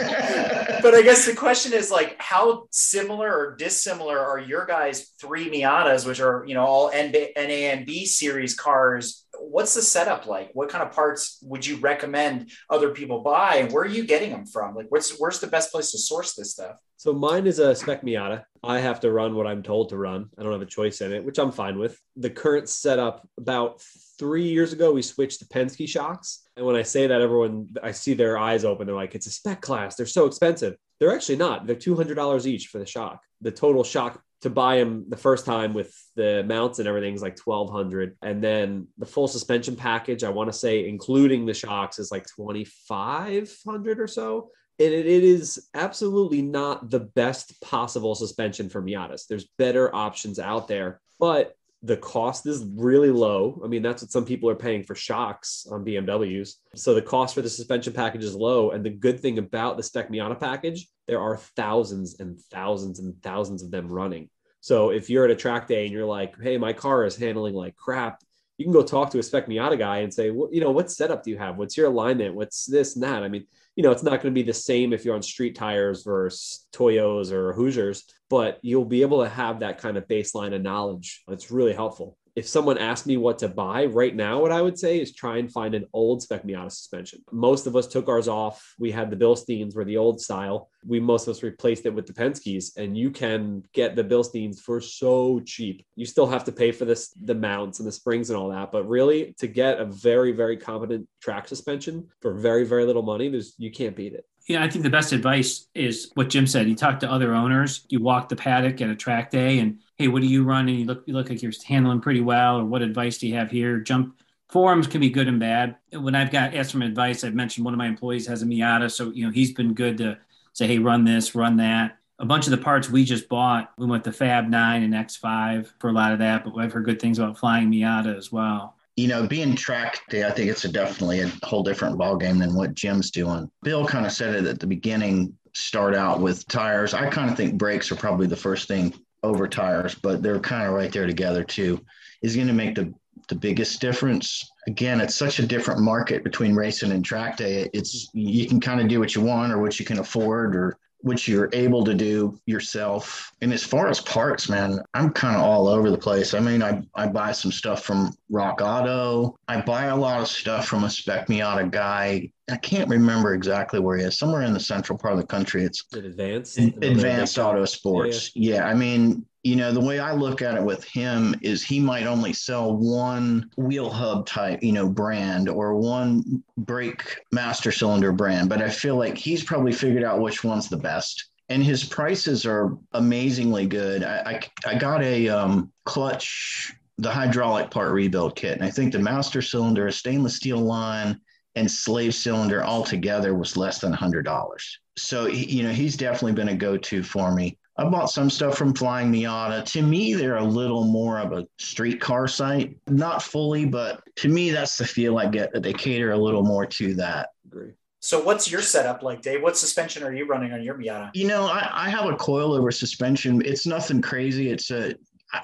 but 0.80 0.94
I 0.94 1.02
guess 1.02 1.26
the 1.26 1.34
question 1.34 1.74
is 1.74 1.90
like, 1.90 2.16
how 2.18 2.66
similar 2.70 3.30
or 3.30 3.56
dissimilar 3.56 4.18
are 4.18 4.38
your 4.38 4.64
guys' 4.64 5.12
three 5.20 5.50
Miatas, 5.50 6.06
which 6.06 6.20
are 6.20 6.46
you 6.46 6.54
know 6.54 6.64
all 6.64 6.90
NA 6.90 7.28
and 7.36 7.84
B 7.84 8.06
series 8.06 8.54
cars? 8.54 9.26
What's 9.38 9.74
the 9.74 9.82
setup 9.82 10.26
like? 10.26 10.52
What 10.54 10.70
kind 10.70 10.82
of 10.82 10.92
parts 10.92 11.38
would 11.42 11.66
you 11.66 11.76
recommend 11.76 12.50
other 12.70 12.88
people 12.88 13.20
buy, 13.20 13.56
and 13.56 13.70
where 13.70 13.82
are 13.82 13.86
you 13.86 14.06
getting 14.06 14.30
them 14.30 14.46
from? 14.46 14.74
Like, 14.74 14.86
what's 14.88 15.18
where's 15.18 15.40
the 15.40 15.46
best 15.46 15.72
place 15.72 15.90
to 15.90 15.98
source 15.98 16.34
this 16.34 16.52
stuff? 16.52 16.76
So 16.96 17.12
mine 17.12 17.46
is 17.46 17.58
a 17.58 17.74
spec 17.74 18.00
Miata. 18.00 18.44
I 18.62 18.78
have 18.78 19.00
to 19.00 19.12
run 19.12 19.34
what 19.34 19.46
I'm 19.46 19.62
told 19.62 19.90
to 19.90 19.98
run. 19.98 20.30
I 20.38 20.42
don't 20.42 20.52
have 20.52 20.62
a 20.62 20.66
choice 20.66 21.02
in 21.02 21.12
it, 21.12 21.22
which 21.22 21.38
I'm 21.38 21.52
fine 21.52 21.78
with. 21.78 22.00
The 22.16 22.30
current 22.30 22.70
setup 22.70 23.28
about 23.36 23.82
three 24.18 24.48
years 24.48 24.72
ago, 24.72 24.92
we 24.92 25.02
switched 25.02 25.40
to 25.40 25.46
Penske 25.46 25.88
shocks. 25.88 26.46
And 26.56 26.64
when 26.64 26.76
I 26.76 26.82
say 26.82 27.06
that, 27.06 27.20
everyone, 27.20 27.68
I 27.82 27.92
see 27.92 28.14
their 28.14 28.38
eyes 28.38 28.64
open. 28.64 28.86
They're 28.86 28.96
like, 28.96 29.14
it's 29.14 29.26
a 29.26 29.30
spec 29.30 29.60
class. 29.60 29.96
They're 29.96 30.06
so 30.06 30.26
expensive. 30.26 30.76
They're 31.00 31.14
actually 31.14 31.36
not. 31.36 31.66
They're 31.66 31.76
$200 31.76 32.46
each 32.46 32.68
for 32.68 32.78
the 32.78 32.86
shock. 32.86 33.20
The 33.40 33.50
total 33.50 33.84
shock 33.84 34.22
to 34.42 34.50
buy 34.50 34.76
them 34.76 35.06
the 35.08 35.16
first 35.16 35.46
time 35.46 35.72
with 35.72 35.94
the 36.16 36.44
mounts 36.44 36.78
and 36.78 36.86
everything 36.86 37.14
is 37.14 37.22
like 37.22 37.38
1200 37.42 38.18
and 38.20 38.44
then 38.44 38.86
the 38.98 39.06
full 39.06 39.26
suspension 39.26 39.74
package 39.74 40.22
i 40.22 40.28
want 40.28 40.52
to 40.52 40.58
say 40.58 40.86
including 40.86 41.46
the 41.46 41.54
shocks 41.54 41.98
is 41.98 42.12
like 42.12 42.26
2500 42.36 44.00
or 44.00 44.06
so 44.06 44.50
and 44.78 44.92
it, 44.92 45.06
it 45.06 45.22
is 45.24 45.68
absolutely 45.74 46.42
not 46.42 46.90
the 46.90 47.00
best 47.00 47.60
possible 47.60 48.14
suspension 48.14 48.68
for 48.68 48.82
Miatas. 48.82 49.26
There's 49.28 49.46
better 49.56 49.94
options 49.94 50.38
out 50.38 50.66
there, 50.66 51.00
but 51.20 51.54
the 51.84 51.98
cost 51.98 52.46
is 52.46 52.64
really 52.76 53.10
low. 53.10 53.60
I 53.62 53.68
mean, 53.68 53.82
that's 53.82 54.02
what 54.02 54.10
some 54.10 54.24
people 54.24 54.48
are 54.48 54.54
paying 54.54 54.82
for 54.82 54.94
shocks 54.94 55.66
on 55.70 55.84
BMWs. 55.84 56.54
So 56.74 56.94
the 56.94 57.02
cost 57.02 57.34
for 57.34 57.42
the 57.42 57.50
suspension 57.50 57.92
package 57.92 58.24
is 58.24 58.34
low. 58.34 58.70
And 58.70 58.82
the 58.82 58.90
good 58.90 59.20
thing 59.20 59.38
about 59.38 59.76
the 59.76 59.82
Spec 59.82 60.10
Miata 60.10 60.40
package, 60.40 60.88
there 61.06 61.20
are 61.20 61.36
thousands 61.36 62.20
and 62.20 62.40
thousands 62.50 63.00
and 63.00 63.14
thousands 63.22 63.62
of 63.62 63.70
them 63.70 63.88
running. 63.88 64.30
So 64.60 64.90
if 64.90 65.10
you're 65.10 65.26
at 65.26 65.30
a 65.30 65.36
track 65.36 65.68
day 65.68 65.84
and 65.84 65.92
you're 65.92 66.06
like, 66.06 66.40
hey, 66.40 66.56
my 66.56 66.72
car 66.72 67.04
is 67.04 67.16
handling 67.16 67.54
like 67.54 67.76
crap, 67.76 68.22
you 68.56 68.64
can 68.64 68.72
go 68.72 68.82
talk 68.82 69.10
to 69.10 69.18
a 69.18 69.22
Spec 69.22 69.46
Miata 69.46 69.78
guy 69.78 69.98
and 69.98 70.14
say, 70.14 70.30
well, 70.30 70.48
you 70.50 70.62
know, 70.62 70.70
what 70.70 70.90
setup 70.90 71.22
do 71.22 71.30
you 71.30 71.36
have? 71.36 71.58
What's 71.58 71.76
your 71.76 71.88
alignment? 71.88 72.34
What's 72.34 72.64
this 72.64 72.94
and 72.94 73.02
that? 73.02 73.22
I 73.22 73.28
mean, 73.28 73.46
you 73.76 73.82
know, 73.82 73.90
it's 73.90 74.02
not 74.02 74.22
going 74.22 74.32
to 74.32 74.38
be 74.38 74.42
the 74.42 74.54
same 74.54 74.92
if 74.92 75.04
you're 75.04 75.14
on 75.14 75.22
street 75.22 75.56
tires 75.56 76.04
versus 76.04 76.66
Toyos 76.72 77.32
or 77.32 77.52
Hoosiers, 77.52 78.04
but 78.30 78.58
you'll 78.62 78.84
be 78.84 79.02
able 79.02 79.22
to 79.22 79.28
have 79.28 79.60
that 79.60 79.78
kind 79.78 79.96
of 79.96 80.06
baseline 80.06 80.54
of 80.54 80.62
knowledge. 80.62 81.22
It's 81.28 81.50
really 81.50 81.72
helpful 81.72 82.16
if 82.36 82.48
someone 82.48 82.78
asked 82.78 83.06
me 83.06 83.16
what 83.16 83.38
to 83.38 83.48
buy 83.48 83.86
right 83.86 84.14
now, 84.14 84.40
what 84.40 84.50
I 84.50 84.60
would 84.60 84.78
say 84.78 85.00
is 85.00 85.12
try 85.12 85.38
and 85.38 85.52
find 85.52 85.74
an 85.74 85.86
old 85.92 86.22
Spec 86.22 86.44
Miata 86.44 86.72
suspension. 86.72 87.22
Most 87.30 87.66
of 87.66 87.76
us 87.76 87.86
took 87.86 88.08
ours 88.08 88.26
off. 88.26 88.74
We 88.78 88.90
had 88.90 89.10
the 89.10 89.16
Bilsteins 89.16 89.74
were 89.74 89.84
the 89.84 89.96
old 89.96 90.20
style. 90.20 90.68
We 90.84 90.98
most 90.98 91.28
of 91.28 91.36
us 91.36 91.42
replaced 91.42 91.86
it 91.86 91.94
with 91.94 92.06
the 92.06 92.12
Penske's, 92.12 92.76
and 92.76 92.98
you 92.98 93.10
can 93.10 93.62
get 93.72 93.94
the 93.94 94.04
Bilsteins 94.04 94.60
for 94.60 94.80
so 94.80 95.40
cheap. 95.40 95.84
You 95.94 96.06
still 96.06 96.26
have 96.26 96.44
to 96.44 96.52
pay 96.52 96.72
for 96.72 96.84
this, 96.84 97.10
the 97.10 97.34
mounts 97.34 97.78
and 97.78 97.86
the 97.86 97.92
springs 97.92 98.30
and 98.30 98.38
all 98.38 98.50
that, 98.50 98.72
but 98.72 98.88
really 98.88 99.34
to 99.38 99.46
get 99.46 99.78
a 99.78 99.84
very, 99.84 100.32
very 100.32 100.56
competent 100.56 101.08
track 101.20 101.46
suspension 101.46 102.08
for 102.20 102.34
very, 102.34 102.64
very 102.64 102.84
little 102.84 103.02
money, 103.02 103.28
there's 103.28 103.54
you 103.58 103.70
can't 103.70 103.96
beat 103.96 104.12
it. 104.12 104.26
Yeah, 104.46 104.62
I 104.62 104.68
think 104.68 104.82
the 104.82 104.90
best 104.90 105.12
advice 105.12 105.68
is 105.74 106.10
what 106.14 106.28
Jim 106.28 106.46
said. 106.46 106.68
You 106.68 106.74
talk 106.74 107.00
to 107.00 107.10
other 107.10 107.32
owners, 107.32 107.86
you 107.88 108.02
walk 108.02 108.28
the 108.28 108.36
paddock 108.36 108.80
at 108.82 108.90
a 108.90 108.94
track 108.94 109.30
day, 109.30 109.58
and 109.60 109.78
hey, 109.96 110.08
what 110.08 110.22
do 110.22 110.28
you 110.28 110.44
run? 110.44 110.68
And 110.68 110.78
you 110.78 110.86
look, 110.86 111.04
you 111.06 111.14
look 111.14 111.30
like 111.30 111.42
you're 111.42 111.52
handling 111.66 112.00
pretty 112.00 112.20
well, 112.20 112.58
or 112.58 112.64
what 112.64 112.82
advice 112.82 113.18
do 113.18 113.28
you 113.28 113.34
have 113.34 113.50
here? 113.50 113.78
Jump 113.78 114.16
forums 114.48 114.86
can 114.86 115.00
be 115.00 115.10
good 115.10 115.28
and 115.28 115.40
bad. 115.40 115.76
When 115.92 116.14
I've 116.14 116.30
got 116.30 116.54
asked 116.54 116.72
for 116.72 116.82
advice, 116.82 117.24
I've 117.24 117.34
mentioned 117.34 117.64
one 117.64 117.74
of 117.74 117.78
my 117.78 117.86
employees 117.86 118.26
has 118.26 118.42
a 118.42 118.46
Miata, 118.46 118.90
so 118.90 119.10
you 119.10 119.24
know 119.24 119.32
he's 119.32 119.52
been 119.52 119.74
good 119.74 119.98
to 119.98 120.18
say, 120.52 120.66
hey, 120.66 120.78
run 120.78 121.04
this, 121.04 121.34
run 121.34 121.56
that. 121.56 121.98
A 122.20 122.24
bunch 122.24 122.46
of 122.46 122.52
the 122.52 122.58
parts 122.58 122.88
we 122.88 123.04
just 123.04 123.28
bought, 123.28 123.72
we 123.76 123.86
went 123.86 124.04
to 124.04 124.12
Fab 124.12 124.48
Nine 124.48 124.84
and 124.84 124.94
X5 124.94 125.72
for 125.80 125.90
a 125.90 125.92
lot 125.92 126.12
of 126.12 126.20
that, 126.20 126.44
but 126.44 126.54
I've 126.56 126.72
heard 126.72 126.84
good 126.84 127.00
things 127.00 127.18
about 127.18 127.36
flying 127.36 127.70
Miata 127.70 128.16
as 128.16 128.30
well. 128.30 128.76
You 128.94 129.08
know, 129.08 129.26
being 129.26 129.56
track 129.56 130.02
day, 130.08 130.24
I 130.24 130.30
think 130.30 130.48
it's 130.48 130.64
a 130.64 130.68
definitely 130.68 131.20
a 131.20 131.32
whole 131.42 131.64
different 131.64 131.98
ball 131.98 132.16
game 132.16 132.38
than 132.38 132.54
what 132.54 132.74
Jim's 132.74 133.10
doing. 133.10 133.50
Bill 133.64 133.84
kind 133.84 134.06
of 134.06 134.12
said 134.12 134.36
it 134.36 134.46
at 134.46 134.60
the 134.60 134.68
beginning. 134.68 135.36
Start 135.52 135.96
out 135.96 136.20
with 136.20 136.46
tires. 136.46 136.94
I 136.94 137.10
kind 137.10 137.28
of 137.28 137.36
think 137.36 137.58
brakes 137.58 137.90
are 137.90 137.96
probably 137.96 138.28
the 138.28 138.36
first 138.36 138.68
thing 138.68 138.94
over 139.24 139.48
tires, 139.48 139.94
but 139.94 140.22
they're 140.22 140.38
kind 140.38 140.66
of 140.66 140.74
right 140.74 140.92
there 140.92 141.06
together 141.06 141.42
too, 141.42 141.80
is 142.22 142.36
going 142.36 142.48
to 142.48 142.52
make 142.52 142.74
the 142.74 142.92
the 143.28 143.34
biggest 143.34 143.80
difference. 143.80 144.50
Again, 144.66 145.00
it's 145.00 145.14
such 145.14 145.38
a 145.38 145.46
different 145.46 145.80
market 145.80 146.24
between 146.24 146.54
racing 146.54 146.92
and 146.92 147.04
track 147.04 147.36
day. 147.38 147.70
It's 147.72 148.08
you 148.12 148.46
can 148.46 148.60
kind 148.60 148.80
of 148.80 148.88
do 148.88 149.00
what 149.00 149.14
you 149.14 149.22
want 149.22 149.52
or 149.52 149.58
what 149.58 149.78
you 149.78 149.86
can 149.86 149.98
afford 149.98 150.54
or 150.54 150.78
what 151.04 151.28
you're 151.28 151.50
able 151.52 151.84
to 151.84 151.92
do 151.92 152.40
yourself. 152.46 153.30
And 153.42 153.52
as 153.52 153.62
far 153.62 153.88
as 153.88 154.00
parts, 154.00 154.48
man, 154.48 154.80
I'm 154.94 155.10
kind 155.10 155.36
of 155.36 155.42
all 155.42 155.68
over 155.68 155.90
the 155.90 155.98
place. 155.98 156.32
I 156.32 156.40
mean, 156.40 156.62
I, 156.62 156.82
I 156.94 157.06
buy 157.06 157.30
some 157.32 157.52
stuff 157.52 157.84
from 157.84 158.14
Rock 158.30 158.62
Auto. 158.62 159.36
I 159.46 159.60
buy 159.60 159.84
a 159.84 159.96
lot 159.96 160.22
of 160.22 160.28
stuff 160.28 160.66
from 160.66 160.84
a 160.84 160.90
Spec 160.90 161.28
Miata 161.28 161.70
guy. 161.70 162.30
I 162.50 162.56
can't 162.56 162.88
remember 162.88 163.34
exactly 163.34 163.80
where 163.80 163.98
he 163.98 164.04
is. 164.04 164.16
Somewhere 164.16 164.42
in 164.42 164.54
the 164.54 164.60
central 164.60 164.98
part 164.98 165.12
of 165.12 165.20
the 165.20 165.26
country. 165.26 165.62
It's 165.64 165.84
advanced. 165.92 166.56
Advanced 166.56 167.38
Auto 167.38 167.66
Sports. 167.66 168.30
Yeah. 168.34 168.54
yeah, 168.54 168.66
I 168.66 168.72
mean, 168.72 169.26
you 169.44 169.56
know, 169.56 169.72
the 169.72 169.80
way 169.80 170.00
I 170.00 170.14
look 170.14 170.40
at 170.40 170.56
it 170.56 170.62
with 170.62 170.84
him 170.84 171.34
is 171.42 171.62
he 171.62 171.78
might 171.78 172.06
only 172.06 172.32
sell 172.32 172.74
one 172.74 173.50
wheel 173.58 173.90
hub 173.90 174.26
type, 174.26 174.62
you 174.62 174.72
know, 174.72 174.88
brand 174.88 175.50
or 175.50 175.74
one 175.74 176.42
brake 176.56 177.18
master 177.30 177.70
cylinder 177.70 178.10
brand, 178.10 178.48
but 178.48 178.62
I 178.62 178.70
feel 178.70 178.96
like 178.96 179.18
he's 179.18 179.44
probably 179.44 179.72
figured 179.72 180.02
out 180.02 180.22
which 180.22 180.42
one's 180.42 180.70
the 180.70 180.78
best. 180.78 181.28
And 181.50 181.62
his 181.62 181.84
prices 181.84 182.46
are 182.46 182.78
amazingly 182.92 183.66
good. 183.66 184.02
I, 184.02 184.40
I, 184.66 184.70
I 184.70 184.78
got 184.78 185.02
a 185.02 185.28
um, 185.28 185.70
clutch, 185.84 186.72
the 186.96 187.10
hydraulic 187.10 187.70
part 187.70 187.92
rebuild 187.92 188.36
kit, 188.36 188.54
and 188.54 188.64
I 188.64 188.70
think 188.70 188.94
the 188.94 188.98
master 188.98 189.42
cylinder, 189.42 189.88
a 189.88 189.92
stainless 189.92 190.36
steel 190.36 190.58
line, 190.58 191.20
and 191.54 191.70
slave 191.70 192.14
cylinder 192.14 192.64
altogether 192.64 193.34
was 193.34 193.58
less 193.58 193.78
than 193.78 193.92
$100. 193.92 194.58
So, 194.96 195.26
you 195.26 195.64
know, 195.64 195.72
he's 195.72 195.98
definitely 195.98 196.32
been 196.32 196.48
a 196.48 196.56
go 196.56 196.78
to 196.78 197.02
for 197.02 197.34
me. 197.34 197.58
I 197.76 197.84
bought 197.88 198.10
some 198.10 198.30
stuff 198.30 198.56
from 198.56 198.72
Flying 198.72 199.12
Miata. 199.12 199.64
To 199.72 199.82
me, 199.82 200.14
they're 200.14 200.36
a 200.36 200.44
little 200.44 200.84
more 200.84 201.18
of 201.18 201.32
a 201.32 201.46
streetcar 201.58 202.28
site. 202.28 202.76
Not 202.86 203.22
fully, 203.22 203.64
but 203.64 204.02
to 204.16 204.28
me, 204.28 204.50
that's 204.50 204.78
the 204.78 204.86
feel 204.86 205.18
I 205.18 205.26
get 205.26 205.52
that 205.52 205.62
they 205.62 205.72
cater 205.72 206.12
a 206.12 206.16
little 206.16 206.44
more 206.44 206.66
to 206.66 206.94
that. 206.94 207.30
Agree. 207.46 207.72
So 207.98 208.22
what's 208.22 208.50
your 208.50 208.60
setup 208.60 209.02
like, 209.02 209.22
Dave? 209.22 209.42
What 209.42 209.56
suspension 209.56 210.02
are 210.04 210.12
you 210.12 210.26
running 210.26 210.52
on 210.52 210.62
your 210.62 210.76
Miata? 210.76 211.10
You 211.14 211.26
know, 211.26 211.46
I, 211.46 211.70
I 211.72 211.90
have 211.90 212.04
a 212.04 212.16
coilover 212.16 212.72
suspension. 212.72 213.42
It's 213.44 213.66
nothing 213.66 214.02
crazy. 214.02 214.50
It's 214.50 214.70
a 214.70 214.94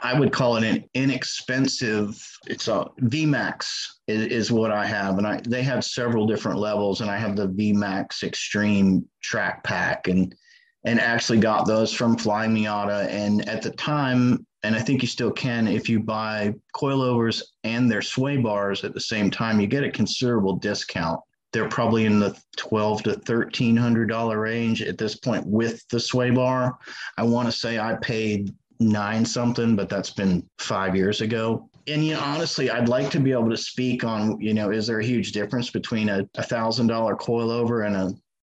I 0.03 0.18
would 0.18 0.33
call 0.33 0.57
it 0.57 0.64
an 0.64 0.85
inexpensive. 0.95 2.16
It's 2.47 2.68
a 2.68 2.87
V-Maxx 2.99 4.01
is, 4.07 4.26
is, 4.26 4.53
what 4.53 4.70
I 4.70 4.87
have, 4.87 5.18
and 5.18 5.26
I 5.26 5.41
they 5.49 5.62
have 5.62 5.85
several 5.85 6.26
different 6.26 6.59
levels, 6.59 7.01
and 7.01 7.11
I 7.11 7.16
have 7.16 7.35
the 7.35 7.49
V-Maxx 7.49 8.22
Extreme 8.22 9.09
Track 9.20 9.64
Pack, 9.64 10.07
and 10.07 10.33
and 10.85 10.99
actually 11.01 11.39
got 11.39 11.66
those 11.66 11.93
from 11.93 12.16
Flying 12.16 12.55
Miata. 12.55 13.07
And 13.09 13.49
at 13.49 13.62
the 13.62 13.70
time, 13.70 14.47
and 14.62 14.74
I 14.74 14.81
think 14.81 15.03
you 15.03 15.09
still 15.09 15.31
can, 15.31 15.68
if 15.68 15.89
you 15.89 16.01
buy 16.01 16.55
coilovers 16.74 17.43
and 17.64 17.91
their 17.91 18.03
sway 18.03 18.37
bars 18.37 18.85
at 18.85 18.95
the 18.95 19.01
same 19.01 19.31
time, 19.31 19.61
you 19.61 19.66
get 19.66 19.85
a 19.85 19.91
considerable 19.91 20.57
discount. 20.57 21.20
they're 21.53 21.68
probably 21.68 22.07
in 22.07 22.20
the 22.20 22.37
twelve 22.57 23.03
to 23.03 23.14
thirteen 23.14 23.76
hundred 23.76 24.09
dollar 24.09 24.41
range 24.41 24.83
at 24.83 24.99
this 24.99 25.16
point 25.16 25.45
with 25.47 25.87
the 25.89 25.99
sway 26.01 26.31
bar. 26.31 26.78
I 27.16 27.22
want 27.24 27.49
to 27.49 27.53
say 27.53 27.78
I 27.78 27.95
paid 28.01 28.55
nine 28.78 29.24
something, 29.24 29.76
but 29.76 29.89
that's 29.89 30.11
been 30.11 30.49
five 30.59 30.95
years 30.95 31.20
ago. 31.20 31.68
And 31.87 32.05
you 32.05 32.14
know, 32.14 32.20
honestly, 32.20 32.70
I'd 32.70 32.89
like 32.89 33.11
to 33.11 33.20
be 33.20 33.33
able 33.33 33.51
to 33.51 33.57
speak 33.57 34.05
on, 34.05 34.41
you 34.41 34.55
know, 34.55 34.70
is 34.70 34.87
there 34.87 35.01
a 35.01 35.05
huge 35.05 35.33
difference 35.33 35.70
between 35.70 36.09
a 36.09 36.24
thousand 36.43 36.87
dollar 36.87 37.16
coilover 37.16 37.87
and 37.87 37.97
a 37.97 38.12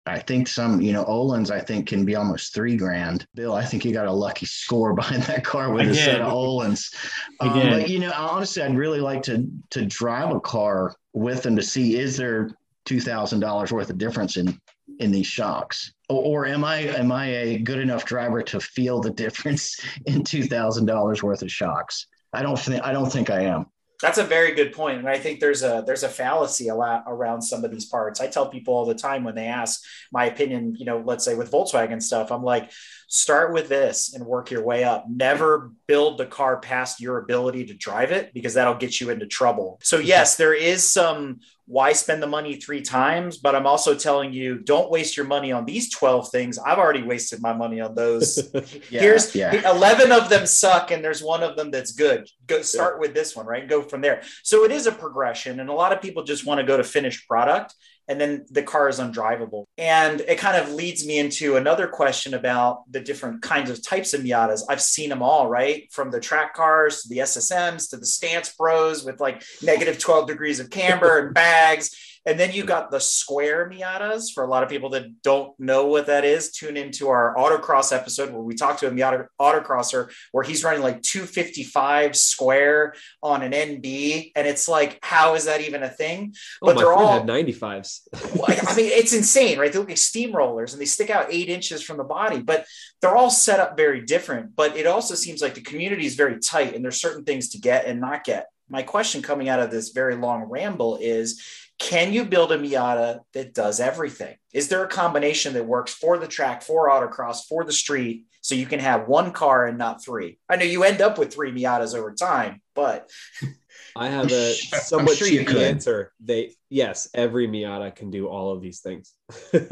I 0.04 0.18
think 0.18 0.48
some, 0.48 0.80
you 0.80 0.92
know, 0.92 1.04
Öhlins, 1.04 1.50
I 1.50 1.60
think 1.60 1.86
can 1.86 2.04
be 2.04 2.16
almost 2.16 2.52
three 2.52 2.76
grand. 2.76 3.26
Bill, 3.34 3.54
I 3.54 3.64
think 3.64 3.84
you 3.84 3.92
got 3.92 4.06
a 4.06 4.12
lucky 4.12 4.46
score 4.46 4.92
behind 4.94 5.22
that 5.24 5.44
car 5.44 5.72
with 5.72 5.88
a 5.88 5.94
set 5.94 6.20
of 6.20 6.32
Öhlins. 6.32 6.92
Um, 7.40 7.52
but 7.52 7.88
you 7.88 8.00
know, 8.00 8.12
honestly, 8.16 8.62
I'd 8.62 8.76
really 8.76 9.00
like 9.00 9.22
to 9.24 9.46
to 9.70 9.86
drive 9.86 10.34
a 10.34 10.40
car 10.40 10.96
with 11.12 11.42
them 11.42 11.56
to 11.56 11.62
see 11.62 11.98
is 11.98 12.16
there 12.16 12.50
two 12.84 13.00
thousand 13.00 13.40
dollars 13.40 13.72
worth 13.72 13.90
of 13.90 13.98
difference 13.98 14.36
in 14.36 14.60
in 14.98 15.12
these 15.12 15.26
shocks, 15.26 15.92
or, 16.08 16.22
or 16.22 16.46
am 16.46 16.64
I 16.64 16.78
am 16.78 17.12
I 17.12 17.26
a 17.26 17.58
good 17.58 17.78
enough 17.78 18.04
driver 18.04 18.42
to 18.42 18.60
feel 18.60 19.00
the 19.00 19.10
difference 19.24 19.80
in 20.06 20.24
two 20.24 20.44
thousand 20.44 20.86
dollars 20.86 21.22
worth 21.22 21.42
of 21.42 21.50
shocks? 21.50 22.06
I 22.32 22.42
don't 22.42 22.58
think 22.58 22.82
I 22.82 22.92
don't 22.92 23.10
think 23.12 23.30
I 23.30 23.42
am. 23.42 23.66
That's 24.02 24.18
a 24.18 24.24
very 24.24 24.52
good 24.52 24.72
point, 24.72 24.98
and 24.98 25.08
I 25.08 25.18
think 25.18 25.38
there's 25.38 25.62
a 25.62 25.84
there's 25.86 26.02
a 26.02 26.08
fallacy 26.08 26.68
a 26.68 26.74
lot 26.74 27.04
around 27.06 27.40
some 27.40 27.64
of 27.64 27.70
these 27.70 27.86
parts. 27.86 28.20
I 28.20 28.26
tell 28.26 28.48
people 28.48 28.74
all 28.74 28.84
the 28.84 28.94
time 28.94 29.22
when 29.22 29.36
they 29.36 29.46
ask 29.46 29.80
my 30.10 30.26
opinion, 30.26 30.74
you 30.76 30.84
know, 30.84 31.00
let's 31.06 31.24
say 31.24 31.36
with 31.36 31.52
Volkswagen 31.52 32.02
stuff, 32.02 32.32
I'm 32.32 32.42
like, 32.42 32.72
start 33.06 33.52
with 33.52 33.68
this 33.68 34.12
and 34.12 34.26
work 34.26 34.50
your 34.50 34.64
way 34.64 34.82
up. 34.82 35.04
Never 35.08 35.70
build 35.86 36.18
the 36.18 36.26
car 36.26 36.58
past 36.58 37.00
your 37.00 37.18
ability 37.18 37.66
to 37.66 37.74
drive 37.74 38.10
it 38.10 38.34
because 38.34 38.54
that'll 38.54 38.74
get 38.74 39.00
you 39.00 39.10
into 39.10 39.26
trouble. 39.26 39.78
So 39.84 39.98
yes, 39.98 40.36
there 40.36 40.54
is 40.54 40.88
some 40.88 41.40
why 41.72 41.94
spend 41.94 42.22
the 42.22 42.26
money 42.26 42.56
three 42.56 42.82
times? 42.82 43.38
But 43.38 43.54
I'm 43.54 43.66
also 43.66 43.94
telling 43.94 44.34
you, 44.34 44.58
don't 44.58 44.90
waste 44.90 45.16
your 45.16 45.24
money 45.24 45.52
on 45.52 45.64
these 45.64 45.90
12 45.90 46.28
things. 46.30 46.58
I've 46.58 46.76
already 46.76 47.02
wasted 47.02 47.40
my 47.40 47.54
money 47.54 47.80
on 47.80 47.94
those. 47.94 48.50
yeah, 48.90 49.00
Here's 49.00 49.34
yeah. 49.34 49.70
11 49.70 50.12
of 50.12 50.28
them 50.28 50.44
suck, 50.44 50.90
and 50.90 51.02
there's 51.02 51.22
one 51.22 51.42
of 51.42 51.56
them 51.56 51.70
that's 51.70 51.92
good. 51.92 52.28
Go 52.46 52.60
start 52.60 52.96
yeah. 52.96 53.00
with 53.00 53.14
this 53.14 53.34
one, 53.34 53.46
right? 53.46 53.66
Go 53.66 53.80
from 53.80 54.02
there. 54.02 54.22
So 54.42 54.64
it 54.64 54.70
is 54.70 54.86
a 54.86 54.92
progression. 54.92 55.60
And 55.60 55.70
a 55.70 55.72
lot 55.72 55.92
of 55.92 56.02
people 56.02 56.24
just 56.24 56.44
want 56.44 56.60
to 56.60 56.66
go 56.66 56.76
to 56.76 56.84
finished 56.84 57.26
product 57.26 57.74
and 58.08 58.20
then 58.20 58.46
the 58.50 58.62
car 58.62 58.88
is 58.88 58.98
undrivable. 58.98 59.64
And 59.78 60.20
it 60.22 60.38
kind 60.38 60.56
of 60.56 60.72
leads 60.72 61.06
me 61.06 61.18
into 61.18 61.56
another 61.56 61.86
question 61.86 62.34
about 62.34 62.82
the 62.90 63.00
different 63.00 63.42
kinds 63.42 63.70
of 63.70 63.82
types 63.82 64.14
of 64.14 64.22
Miatas. 64.22 64.62
I've 64.68 64.82
seen 64.82 65.08
them 65.08 65.22
all, 65.22 65.48
right? 65.48 65.90
From 65.92 66.10
the 66.10 66.20
track 66.20 66.54
cars 66.54 67.02
to 67.02 67.08
the 67.08 67.18
SSMs 67.18 67.90
to 67.90 67.96
the 67.96 68.06
stance 68.06 68.52
bros 68.52 69.04
with 69.04 69.20
like 69.20 69.42
negative 69.62 69.98
12 69.98 70.26
degrees 70.26 70.60
of 70.60 70.70
camber 70.70 71.18
and 71.18 71.34
bags 71.34 71.96
and 72.24 72.38
then 72.38 72.52
you 72.52 72.64
got 72.64 72.90
the 72.90 73.00
square 73.00 73.68
Miatas. 73.68 74.32
For 74.32 74.44
a 74.44 74.46
lot 74.46 74.62
of 74.62 74.68
people 74.68 74.90
that 74.90 75.22
don't 75.22 75.58
know 75.58 75.86
what 75.86 76.06
that 76.06 76.24
is, 76.24 76.52
tune 76.52 76.76
into 76.76 77.08
our 77.08 77.34
autocross 77.36 77.92
episode 77.92 78.32
where 78.32 78.42
we 78.42 78.54
talked 78.54 78.80
to 78.80 78.88
a 78.88 78.90
Miata 78.90 79.26
autocrosser 79.40 80.10
where 80.30 80.44
he's 80.44 80.62
running 80.62 80.82
like 80.82 81.02
255 81.02 82.16
square 82.16 82.94
on 83.22 83.42
an 83.42 83.52
NB. 83.52 84.32
And 84.36 84.46
it's 84.46 84.68
like, 84.68 84.98
how 85.02 85.34
is 85.34 85.46
that 85.46 85.62
even 85.62 85.82
a 85.82 85.88
thing? 85.88 86.34
Oh, 86.62 86.66
but 86.66 86.76
they're 86.76 86.92
all 86.92 87.22
95s. 87.22 88.00
I 88.14 88.76
mean, 88.76 88.86
it's 88.86 89.12
insane, 89.12 89.58
right? 89.58 89.72
They 89.72 89.78
look 89.78 89.88
like 89.88 89.96
steamrollers 89.96 90.72
and 90.72 90.80
they 90.80 90.86
stick 90.86 91.10
out 91.10 91.26
eight 91.30 91.48
inches 91.48 91.82
from 91.82 91.96
the 91.96 92.04
body, 92.04 92.40
but 92.40 92.66
they're 93.00 93.16
all 93.16 93.30
set 93.30 93.58
up 93.58 93.76
very 93.76 94.00
different. 94.02 94.54
But 94.54 94.76
it 94.76 94.86
also 94.86 95.14
seems 95.14 95.42
like 95.42 95.54
the 95.54 95.60
community 95.60 96.06
is 96.06 96.14
very 96.14 96.38
tight 96.38 96.74
and 96.74 96.84
there's 96.84 97.00
certain 97.00 97.24
things 97.24 97.48
to 97.50 97.58
get 97.58 97.86
and 97.86 98.00
not 98.00 98.24
get. 98.24 98.46
My 98.68 98.82
question 98.82 99.20
coming 99.20 99.50
out 99.50 99.60
of 99.60 99.70
this 99.70 99.90
very 99.90 100.16
long 100.16 100.44
ramble 100.44 100.96
is 100.96 101.42
can 101.82 102.12
you 102.12 102.24
build 102.24 102.52
a 102.52 102.58
Miata 102.58 103.20
that 103.34 103.54
does 103.54 103.80
everything? 103.80 104.36
Is 104.52 104.68
there 104.68 104.84
a 104.84 104.88
combination 104.88 105.54
that 105.54 105.66
works 105.66 105.92
for 105.92 106.16
the 106.16 106.28
track, 106.28 106.62
for 106.62 106.88
autocross, 106.88 107.48
for 107.48 107.64
the 107.64 107.72
street, 107.72 108.26
so 108.40 108.54
you 108.54 108.66
can 108.66 108.78
have 108.78 109.08
one 109.08 109.32
car 109.32 109.66
and 109.66 109.78
not 109.78 110.02
three? 110.02 110.38
I 110.48 110.56
know 110.56 110.64
you 110.64 110.84
end 110.84 111.00
up 111.00 111.18
with 111.18 111.34
three 111.34 111.50
Miatas 111.50 111.96
over 111.96 112.14
time, 112.14 112.62
but 112.74 113.10
I 113.96 114.08
have 114.08 114.30
a 114.30 114.52
somewhat 114.54 115.16
sure 115.16 115.26
cheeky 115.26 115.64
answer. 115.64 116.12
They 116.24 116.54
yes, 116.70 117.08
every 117.14 117.48
Miata 117.48 117.94
can 117.94 118.10
do 118.10 118.28
all 118.28 118.52
of 118.52 118.62
these 118.62 118.80
things. 118.80 119.12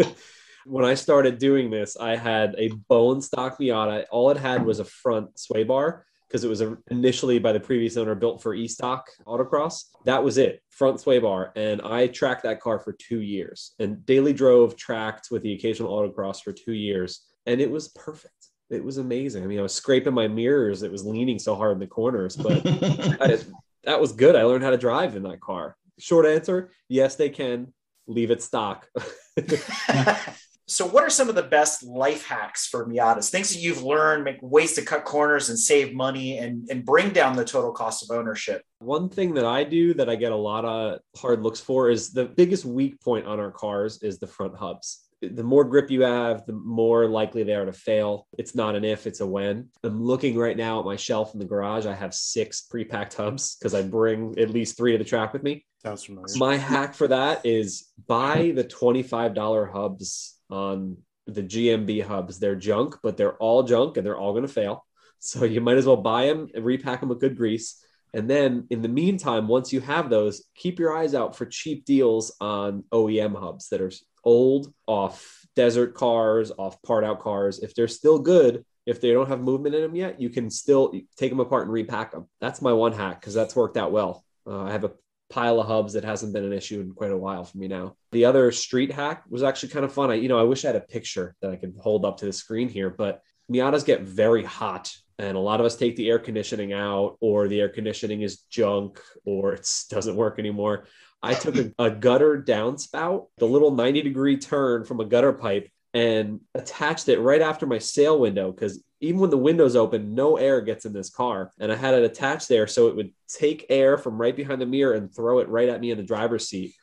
when 0.66 0.84
I 0.84 0.94
started 0.94 1.38
doing 1.38 1.70
this, 1.70 1.96
I 1.96 2.16
had 2.16 2.56
a 2.58 2.70
bone 2.88 3.22
stock 3.22 3.60
Miata. 3.60 4.06
All 4.10 4.30
it 4.30 4.36
had 4.36 4.66
was 4.66 4.80
a 4.80 4.84
front 4.84 5.38
sway 5.38 5.62
bar 5.62 6.04
because 6.30 6.44
it 6.44 6.48
was 6.48 6.62
initially 6.92 7.40
by 7.40 7.52
the 7.52 7.58
previous 7.58 7.96
owner 7.96 8.14
built 8.14 8.40
for 8.40 8.54
e-stock 8.54 9.10
autocross. 9.26 9.86
That 10.04 10.22
was 10.22 10.38
it, 10.38 10.62
front 10.68 11.00
sway 11.00 11.18
bar. 11.18 11.52
And 11.56 11.82
I 11.82 12.06
tracked 12.06 12.44
that 12.44 12.60
car 12.60 12.78
for 12.78 12.92
two 12.92 13.20
years 13.20 13.74
and 13.80 14.06
daily 14.06 14.32
drove, 14.32 14.76
tracked 14.76 15.32
with 15.32 15.42
the 15.42 15.54
occasional 15.54 15.90
autocross 15.90 16.40
for 16.40 16.52
two 16.52 16.72
years. 16.72 17.22
And 17.46 17.60
it 17.60 17.68
was 17.68 17.88
perfect. 17.88 18.46
It 18.70 18.84
was 18.84 18.98
amazing. 18.98 19.42
I 19.42 19.48
mean, 19.48 19.58
I 19.58 19.62
was 19.62 19.74
scraping 19.74 20.14
my 20.14 20.28
mirrors. 20.28 20.84
It 20.84 20.92
was 20.92 21.04
leaning 21.04 21.40
so 21.40 21.56
hard 21.56 21.72
in 21.72 21.80
the 21.80 21.88
corners, 21.88 22.36
but 22.36 22.62
that 23.84 24.00
was 24.00 24.12
good. 24.12 24.36
I 24.36 24.44
learned 24.44 24.62
how 24.62 24.70
to 24.70 24.78
drive 24.78 25.16
in 25.16 25.24
that 25.24 25.40
car. 25.40 25.76
Short 25.98 26.26
answer, 26.26 26.70
yes, 26.88 27.16
they 27.16 27.30
can. 27.30 27.72
Leave 28.06 28.30
it 28.30 28.40
stock. 28.40 28.88
So, 30.70 30.86
what 30.86 31.02
are 31.02 31.10
some 31.10 31.28
of 31.28 31.34
the 31.34 31.42
best 31.42 31.82
life 31.82 32.24
hacks 32.24 32.68
for 32.68 32.86
Miatas? 32.86 33.28
Things 33.28 33.52
that 33.52 33.58
you've 33.58 33.82
learned, 33.82 34.22
make 34.22 34.38
ways 34.40 34.74
to 34.74 34.82
cut 34.82 35.04
corners 35.04 35.48
and 35.48 35.58
save 35.58 35.92
money 35.92 36.38
and, 36.38 36.68
and 36.70 36.84
bring 36.84 37.10
down 37.10 37.34
the 37.34 37.44
total 37.44 37.72
cost 37.72 38.08
of 38.08 38.16
ownership? 38.16 38.62
One 38.78 39.08
thing 39.08 39.34
that 39.34 39.44
I 39.44 39.64
do 39.64 39.94
that 39.94 40.08
I 40.08 40.14
get 40.14 40.30
a 40.30 40.36
lot 40.36 40.64
of 40.64 41.00
hard 41.16 41.42
looks 41.42 41.58
for 41.58 41.90
is 41.90 42.12
the 42.12 42.26
biggest 42.26 42.64
weak 42.64 43.00
point 43.00 43.26
on 43.26 43.40
our 43.40 43.50
cars 43.50 44.00
is 44.04 44.20
the 44.20 44.28
front 44.28 44.56
hubs. 44.56 45.08
The 45.20 45.42
more 45.42 45.64
grip 45.64 45.90
you 45.90 46.02
have, 46.02 46.46
the 46.46 46.52
more 46.52 47.08
likely 47.08 47.42
they 47.42 47.54
are 47.54 47.66
to 47.66 47.72
fail. 47.72 48.28
It's 48.38 48.54
not 48.54 48.76
an 48.76 48.84
if, 48.84 49.08
it's 49.08 49.20
a 49.20 49.26
when. 49.26 49.70
I'm 49.82 50.00
looking 50.00 50.38
right 50.38 50.56
now 50.56 50.78
at 50.78 50.86
my 50.86 50.94
shelf 50.94 51.34
in 51.34 51.40
the 51.40 51.46
garage. 51.46 51.84
I 51.84 51.94
have 51.94 52.14
six 52.14 52.62
pre 52.62 52.84
packed 52.84 53.14
hubs 53.14 53.56
because 53.56 53.74
I 53.74 53.82
bring 53.82 54.38
at 54.38 54.50
least 54.50 54.76
three 54.76 54.92
to 54.92 54.98
the 54.98 55.04
track 55.04 55.32
with 55.32 55.42
me. 55.42 55.66
Sounds 55.82 56.04
familiar. 56.04 56.36
My 56.36 56.56
hack 56.56 56.94
for 56.94 57.08
that 57.08 57.44
is 57.44 57.88
buy 58.06 58.52
the 58.54 58.64
$25 58.64 59.72
hubs 59.72 60.36
on 60.50 60.98
the 61.26 61.42
GMB 61.42 62.04
hubs. 62.04 62.38
They're 62.38 62.56
junk, 62.56 62.96
but 63.02 63.16
they're 63.16 63.36
all 63.36 63.62
junk 63.62 63.96
and 63.96 64.06
they're 64.06 64.18
all 64.18 64.32
going 64.32 64.46
to 64.46 64.52
fail. 64.52 64.84
So 65.18 65.44
you 65.44 65.60
might 65.60 65.78
as 65.78 65.86
well 65.86 65.96
buy 65.96 66.26
them 66.26 66.48
and 66.54 66.64
repack 66.64 67.00
them 67.00 67.08
with 67.08 67.20
good 67.20 67.36
grease. 67.36 67.82
And 68.12 68.28
then 68.28 68.66
in 68.70 68.82
the 68.82 68.88
meantime, 68.88 69.46
once 69.46 69.72
you 69.72 69.80
have 69.80 70.10
those, 70.10 70.44
keep 70.56 70.78
your 70.80 70.96
eyes 70.96 71.14
out 71.14 71.36
for 71.36 71.46
cheap 71.46 71.84
deals 71.84 72.34
on 72.40 72.84
OEM 72.92 73.38
hubs 73.38 73.68
that 73.68 73.80
are 73.80 73.92
old, 74.24 74.72
off 74.86 75.46
desert 75.54 75.94
cars, 75.94 76.50
off 76.58 76.82
part 76.82 77.04
out 77.04 77.20
cars. 77.20 77.60
If 77.60 77.74
they're 77.74 77.88
still 77.88 78.18
good, 78.18 78.64
if 78.86 79.00
they 79.00 79.12
don't 79.12 79.28
have 79.28 79.40
movement 79.40 79.76
in 79.76 79.82
them 79.82 79.94
yet, 79.94 80.20
you 80.20 80.30
can 80.30 80.50
still 80.50 80.92
take 81.16 81.30
them 81.30 81.40
apart 81.40 81.64
and 81.64 81.72
repack 81.72 82.10
them. 82.10 82.26
That's 82.40 82.60
my 82.60 82.72
one 82.72 82.92
hack 82.92 83.20
because 83.20 83.34
that's 83.34 83.54
worked 83.54 83.76
out 83.76 83.92
well. 83.92 84.24
Uh, 84.46 84.64
I 84.64 84.72
have 84.72 84.84
a 84.84 84.92
pile 85.30 85.60
of 85.60 85.66
hubs 85.66 85.92
that 85.92 86.04
hasn't 86.04 86.32
been 86.32 86.44
an 86.44 86.52
issue 86.52 86.80
in 86.80 86.92
quite 86.92 87.12
a 87.12 87.16
while 87.16 87.44
for 87.44 87.56
me 87.56 87.68
now. 87.68 87.94
The 88.12 88.24
other 88.24 88.50
street 88.52 88.92
hack 88.92 89.24
was 89.28 89.42
actually 89.42 89.70
kind 89.70 89.84
of 89.84 89.92
fun. 89.92 90.10
I, 90.10 90.14
you 90.14 90.28
know, 90.28 90.38
I 90.38 90.42
wish 90.42 90.64
I 90.64 90.68
had 90.68 90.76
a 90.76 90.80
picture 90.80 91.34
that 91.40 91.50
I 91.50 91.56
could 91.56 91.76
hold 91.80 92.04
up 92.04 92.18
to 92.18 92.26
the 92.26 92.32
screen 92.32 92.68
here, 92.68 92.90
but 92.90 93.22
Miatas 93.50 93.84
get 93.84 94.02
very 94.02 94.44
hot 94.44 94.92
and 95.18 95.36
a 95.36 95.40
lot 95.40 95.60
of 95.60 95.66
us 95.66 95.76
take 95.76 95.96
the 95.96 96.08
air 96.08 96.18
conditioning 96.18 96.72
out 96.72 97.16
or 97.20 97.46
the 97.46 97.60
air 97.60 97.68
conditioning 97.68 98.22
is 98.22 98.38
junk 98.50 99.00
or 99.24 99.54
it 99.54 99.68
doesn't 99.90 100.16
work 100.16 100.38
anymore. 100.38 100.86
I 101.22 101.34
took 101.34 101.56
a, 101.56 101.72
a 101.78 101.90
gutter 101.90 102.42
downspout, 102.42 103.26
the 103.38 103.46
little 103.46 103.70
90 103.70 104.02
degree 104.02 104.38
turn 104.38 104.84
from 104.84 105.00
a 105.00 105.04
gutter 105.04 105.32
pipe 105.32 105.70
and 105.92 106.40
attached 106.54 107.08
it 107.08 107.20
right 107.20 107.42
after 107.42 107.66
my 107.66 107.78
sail 107.78 108.18
window 108.18 108.50
because 108.50 108.82
even 109.00 109.20
when 109.20 109.30
the 109.30 109.38
window's 109.38 109.76
open, 109.76 110.14
no 110.14 110.36
air 110.36 110.60
gets 110.60 110.84
in 110.84 110.92
this 110.92 111.10
car. 111.10 111.50
And 111.58 111.72
I 111.72 111.76
had 111.76 111.94
it 111.94 112.04
attached 112.04 112.48
there 112.48 112.66
so 112.66 112.88
it 112.88 112.96
would 112.96 113.12
take 113.28 113.66
air 113.70 113.96
from 113.96 114.20
right 114.20 114.36
behind 114.36 114.60
the 114.60 114.66
mirror 114.66 114.94
and 114.94 115.14
throw 115.14 115.38
it 115.38 115.48
right 115.48 115.68
at 115.68 115.80
me 115.80 115.90
in 115.90 115.96
the 115.96 116.04
driver's 116.04 116.48
seat. 116.48 116.74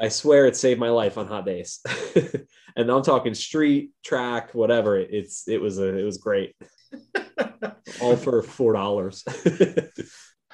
I 0.00 0.08
swear 0.08 0.46
it 0.46 0.56
saved 0.56 0.80
my 0.80 0.88
life 0.90 1.18
on 1.18 1.26
hot 1.26 1.44
days. 1.44 1.80
and 2.76 2.90
I'm 2.90 3.02
talking 3.02 3.34
street, 3.34 3.90
track, 4.04 4.54
whatever. 4.54 4.98
It's 4.98 5.46
it 5.46 5.60
was 5.60 5.78
a 5.78 5.96
it 5.96 6.04
was 6.04 6.18
great. 6.18 6.54
All 8.00 8.16
for 8.16 8.42
four 8.42 8.72
dollars. 8.72 9.22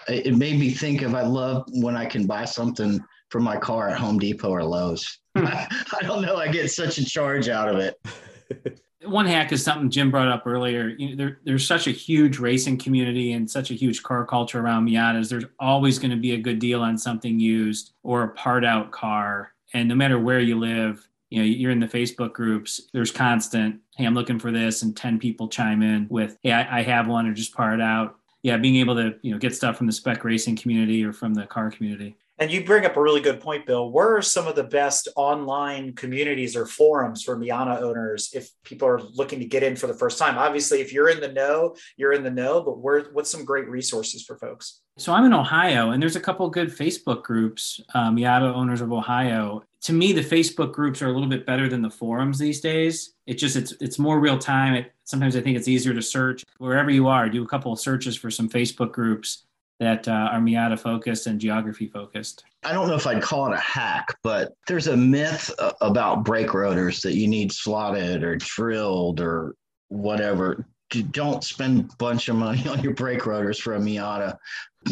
it 0.08 0.36
made 0.36 0.58
me 0.58 0.70
think 0.70 1.02
of 1.02 1.14
I 1.14 1.22
love 1.22 1.64
when 1.68 1.96
I 1.96 2.06
can 2.06 2.26
buy 2.26 2.44
something 2.44 3.00
for 3.30 3.40
my 3.40 3.56
car 3.56 3.88
at 3.88 3.98
Home 3.98 4.18
Depot 4.18 4.50
or 4.50 4.64
Lowe's. 4.64 5.18
I, 5.36 5.40
hmm. 5.70 5.96
I 6.00 6.06
don't 6.06 6.22
know. 6.22 6.36
I 6.36 6.48
get 6.48 6.70
such 6.70 6.98
a 6.98 7.04
charge 7.04 7.48
out 7.48 7.68
of 7.68 7.78
it 7.78 8.80
one 9.06 9.26
hack 9.26 9.52
is 9.52 9.62
something 9.62 9.90
Jim 9.90 10.10
brought 10.10 10.28
up 10.28 10.46
earlier. 10.46 10.88
You 10.88 11.10
know, 11.10 11.16
there, 11.16 11.38
there's 11.44 11.66
such 11.66 11.86
a 11.86 11.90
huge 11.90 12.38
racing 12.38 12.78
community 12.78 13.32
and 13.32 13.50
such 13.50 13.70
a 13.70 13.74
huge 13.74 14.02
car 14.02 14.24
culture 14.24 14.60
around 14.60 14.88
Miatas. 14.88 15.28
There's 15.28 15.44
always 15.58 15.98
going 15.98 16.10
to 16.10 16.16
be 16.16 16.32
a 16.32 16.38
good 16.38 16.58
deal 16.58 16.82
on 16.82 16.98
something 16.98 17.38
used 17.38 17.92
or 18.02 18.22
a 18.22 18.28
part 18.28 18.64
out 18.64 18.90
car. 18.90 19.52
And 19.74 19.88
no 19.88 19.94
matter 19.94 20.18
where 20.18 20.40
you 20.40 20.58
live, 20.58 21.06
you 21.30 21.38
know, 21.38 21.44
you're 21.44 21.72
in 21.72 21.80
the 21.80 21.86
Facebook 21.86 22.32
groups, 22.32 22.80
there's 22.92 23.10
constant, 23.10 23.80
hey, 23.96 24.04
I'm 24.04 24.14
looking 24.14 24.38
for 24.38 24.52
this, 24.52 24.82
and 24.82 24.96
10 24.96 25.18
people 25.18 25.48
chime 25.48 25.82
in 25.82 26.06
with, 26.08 26.38
hey, 26.42 26.52
I, 26.52 26.78
I 26.78 26.82
have 26.82 27.08
one 27.08 27.26
or 27.26 27.34
just 27.34 27.54
part 27.54 27.80
out. 27.80 28.16
Yeah, 28.42 28.56
being 28.58 28.76
able 28.76 28.94
to, 28.94 29.16
you 29.22 29.32
know, 29.32 29.38
get 29.38 29.56
stuff 29.56 29.76
from 29.76 29.86
the 29.86 29.92
spec 29.92 30.22
racing 30.22 30.56
community 30.56 31.04
or 31.04 31.12
from 31.12 31.34
the 31.34 31.46
car 31.46 31.70
community. 31.70 32.16
And 32.38 32.50
you 32.50 32.64
bring 32.64 32.84
up 32.84 32.96
a 32.96 33.02
really 33.02 33.22
good 33.22 33.40
point, 33.40 33.64
Bill. 33.64 33.90
Where 33.90 34.14
are 34.16 34.22
some 34.22 34.46
of 34.46 34.56
the 34.56 34.64
best 34.64 35.08
online 35.16 35.94
communities 35.94 36.54
or 36.54 36.66
forums 36.66 37.22
for 37.22 37.36
Miata 37.36 37.80
owners 37.80 38.30
if 38.34 38.50
people 38.62 38.86
are 38.86 39.00
looking 39.00 39.38
to 39.38 39.46
get 39.46 39.62
in 39.62 39.74
for 39.74 39.86
the 39.86 39.94
first 39.94 40.18
time? 40.18 40.36
Obviously, 40.36 40.82
if 40.82 40.92
you're 40.92 41.08
in 41.08 41.20
the 41.20 41.32
know, 41.32 41.74
you're 41.96 42.12
in 42.12 42.22
the 42.22 42.30
know, 42.30 42.62
but 42.62 42.78
where, 42.78 43.04
what's 43.12 43.30
some 43.30 43.44
great 43.44 43.68
resources 43.68 44.22
for 44.22 44.36
folks? 44.36 44.82
So 44.98 45.14
I'm 45.14 45.24
in 45.24 45.32
Ohio, 45.32 45.90
and 45.90 46.02
there's 46.02 46.16
a 46.16 46.20
couple 46.20 46.48
good 46.50 46.68
Facebook 46.68 47.22
groups, 47.22 47.80
uh, 47.94 48.10
Miata 48.10 48.54
Owners 48.54 48.82
of 48.82 48.92
Ohio. 48.92 49.62
To 49.82 49.92
me, 49.92 50.12
the 50.12 50.22
Facebook 50.22 50.72
groups 50.72 51.00
are 51.00 51.08
a 51.08 51.12
little 51.12 51.28
bit 51.28 51.46
better 51.46 51.68
than 51.68 51.80
the 51.80 51.90
forums 51.90 52.38
these 52.38 52.60
days. 52.60 53.14
It 53.26 53.34
just 53.34 53.56
it's 53.56 53.72
it's 53.80 53.98
more 53.98 54.20
real 54.20 54.38
time. 54.38 54.74
It, 54.74 54.92
sometimes 55.04 55.36
I 55.36 55.40
think 55.42 55.56
it's 55.56 55.68
easier 55.68 55.94
to 55.94 56.02
search 56.02 56.44
wherever 56.58 56.90
you 56.90 57.08
are. 57.08 57.28
Do 57.28 57.44
a 57.44 57.48
couple 57.48 57.72
of 57.72 57.78
searches 57.78 58.16
for 58.16 58.30
some 58.30 58.48
Facebook 58.48 58.92
groups 58.92 59.44
that 59.78 60.08
uh, 60.08 60.30
are 60.32 60.40
Miata 60.40 60.78
focused 60.78 61.26
and 61.26 61.40
geography 61.40 61.88
focused. 61.88 62.44
I 62.64 62.72
don't 62.72 62.88
know 62.88 62.94
if 62.94 63.06
I'd 63.06 63.22
call 63.22 63.46
it 63.46 63.54
a 63.54 63.60
hack, 63.60 64.16
but 64.22 64.54
there's 64.66 64.86
a 64.86 64.96
myth 64.96 65.52
about 65.80 66.24
brake 66.24 66.54
rotors 66.54 67.02
that 67.02 67.14
you 67.14 67.28
need 67.28 67.52
slotted 67.52 68.22
or 68.22 68.36
drilled 68.36 69.20
or 69.20 69.54
whatever. 69.88 70.66
Don't 71.10 71.44
spend 71.44 71.90
a 71.92 71.96
bunch 71.96 72.28
of 72.28 72.36
money 72.36 72.66
on 72.68 72.80
your 72.82 72.94
brake 72.94 73.26
rotors 73.26 73.58
for 73.58 73.74
a 73.74 73.78
Miata. 73.78 74.36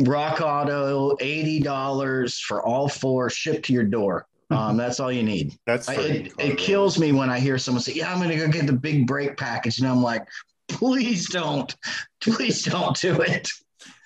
Rock 0.03 0.41
Auto, 0.41 1.17
$80 1.17 2.41
for 2.41 2.63
all 2.63 2.89
four 2.89 3.31
shipped 3.31 3.67
to 3.67 3.73
your 3.73 3.85
door. 3.85 4.27
Um, 4.51 4.77
that's 4.77 5.01
all 5.01 5.11
you 5.11 5.23
need. 5.23 5.59
That's 5.67 5.89
I, 5.89 5.95
it, 5.95 6.33
it 6.39 6.59
kills 6.59 6.99
me 6.99 7.13
when 7.13 7.31
I 7.31 7.41
hear 7.41 7.57
someone 7.57 7.83
say, 7.83 7.95
Yeah, 7.95 8.13
I'm 8.13 8.19
going 8.19 8.29
to 8.29 8.37
go 8.37 8.47
get 8.47 8.67
the 8.67 8.75
big 8.75 9.07
brake 9.07 9.39
package. 9.39 9.79
And 9.79 9.89
I'm 9.89 10.03
like, 10.03 10.29
Please 10.69 11.29
don't. 11.31 11.75
Please 12.21 12.63
don't 12.63 12.97
do 13.01 13.21
it. 13.23 13.49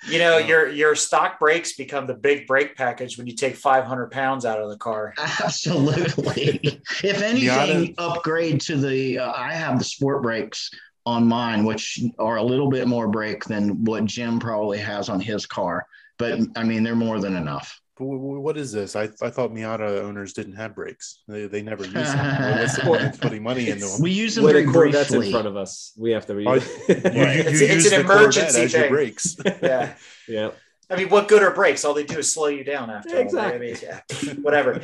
You 0.09 0.18
know, 0.18 0.39
your 0.39 0.68
your 0.68 0.95
stock 0.95 1.39
brakes 1.39 1.74
become 1.74 2.07
the 2.07 2.14
big 2.14 2.47
brake 2.47 2.76
package 2.76 3.18
when 3.18 3.26
you 3.26 3.35
take 3.35 3.57
500 3.57 4.11
pounds 4.11 4.45
out 4.45 4.61
of 4.61 4.70
the 4.70 4.76
car. 4.76 5.14
Absolutely. 5.18 6.61
if 7.03 7.22
anything, 7.22 7.95
upgrade 7.99 8.61
to 8.62 8.76
the. 8.76 9.18
Uh, 9.18 9.33
I 9.33 9.53
have 9.53 9.79
the 9.79 9.85
sport 9.85 10.22
brakes 10.22 10.70
on 11.05 11.26
mine, 11.26 11.64
which 11.64 12.01
are 12.18 12.37
a 12.37 12.43
little 12.43 12.70
bit 12.70 12.87
more 12.87 13.09
brake 13.09 13.45
than 13.45 13.85
what 13.85 14.05
Jim 14.05 14.39
probably 14.39 14.79
has 14.79 15.09
on 15.09 15.20
his 15.20 15.47
car. 15.47 15.87
But 16.18 16.41
I 16.57 16.64
mean, 16.64 16.83
they're 16.83 16.95
more 16.95 17.20
than 17.20 17.37
enough. 17.37 17.81
What 17.99 18.57
is 18.57 18.72
this? 18.72 18.94
I, 18.96 19.05
I 19.22 19.30
thought 19.30 19.53
Miata 19.53 20.01
owners 20.03 20.32
didn't 20.32 20.55
have 20.55 20.74
brakes. 20.74 21.22
They, 21.28 21.46
they 21.46 21.62
never 21.62 21.84
use 21.84 21.92
them. 21.92 22.59
What's 22.59 22.76
the 22.76 22.82
point 22.82 23.03
of 23.03 23.20
putting 23.20 23.42
money 23.42 23.68
into 23.70 23.86
them? 23.86 24.01
We 24.01 24.11
use 24.12 24.34
them 24.36 24.44
When 24.44 24.53
very 24.55 24.64
a 24.64 24.72
Corvette's 24.72 25.11
briefly. 25.11 25.26
in 25.26 25.32
front 25.32 25.46
of 25.49 25.57
us, 25.57 25.92
we 25.96 26.12
have 26.12 26.26
to. 26.26 26.34
Read. 26.34 26.46
You, 26.49 26.94
you, 26.94 26.94
It's- 26.94 27.61
you 27.61 27.66
it's 27.66 27.84
use 27.84 27.92
an 27.92 28.03
the 28.03 28.05
Corvette 28.07 28.22
emergency 28.22 28.61
as 28.62 28.72
your 28.72 28.88
brakes. 28.88 29.36
Yeah. 29.62 29.94
yeah. 30.28 30.51
I 30.90 30.96
mean, 30.96 31.11
what 31.11 31.28
good 31.28 31.42
are 31.42 31.53
brakes? 31.53 31.84
All 31.84 31.92
they 31.92 32.05
do 32.05 32.18
is 32.18 32.32
slow 32.32 32.46
you 32.46 32.64
down 32.64 32.88
after. 32.88 33.11
all, 33.11 33.16
right? 33.16 33.34
I 33.34 33.49
Exactly. 33.51 33.66
mean, 33.66 33.76
yeah, 33.82 34.34
whatever. 34.40 34.80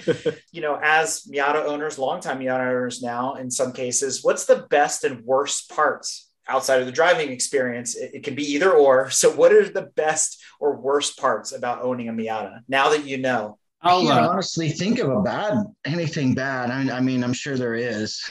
you 0.53 0.61
know, 0.61 0.79
as 0.83 1.23
Miata 1.33 1.65
owners, 1.65 1.99
longtime 1.99 2.41
Miata 2.41 2.61
owners 2.69 3.01
now, 3.03 3.37
in 3.37 3.51
some 3.51 3.73
cases, 3.73 4.23
what's 4.23 4.45
the 4.45 4.67
best 4.69 5.05
and 5.05 5.25
worst 5.25 5.71
parts 5.71 6.24
outside 6.49 6.81
of 6.81 6.87
the 6.87 6.93
driving 6.93 7.31
experience? 7.31 7.97
It, 7.97 8.13
it 8.15 8.25
can 8.25 8.35
be 8.35 8.45
either 8.53 8.73
or. 8.73 9.11
So, 9.11 9.31
what 9.31 9.53
are 9.53 9.69
the 9.69 9.91
best 9.97 10.43
or 10.61 10.77
worst 10.77 11.19
parts 11.19 11.53
about 11.53 11.83
owning 11.83 12.09
a 12.09 12.13
Miata 12.13 12.61
now 12.69 12.91
that 12.91 13.05
you 13.05 13.19
know? 13.19 13.59
I 13.83 13.91
I'll, 13.91 14.09
uh, 14.09 14.29
honestly 14.29 14.71
think 14.71 14.99
of 14.99 15.11
a 15.11 15.21
bad 15.21 15.59
anything 15.85 16.35
bad. 16.35 16.71
I 16.71 16.83
mean, 16.83 16.91
I 16.91 17.01
mean, 17.01 17.23
I'm 17.23 17.35
sure 17.35 17.57
there 17.57 17.75
is. 17.75 18.23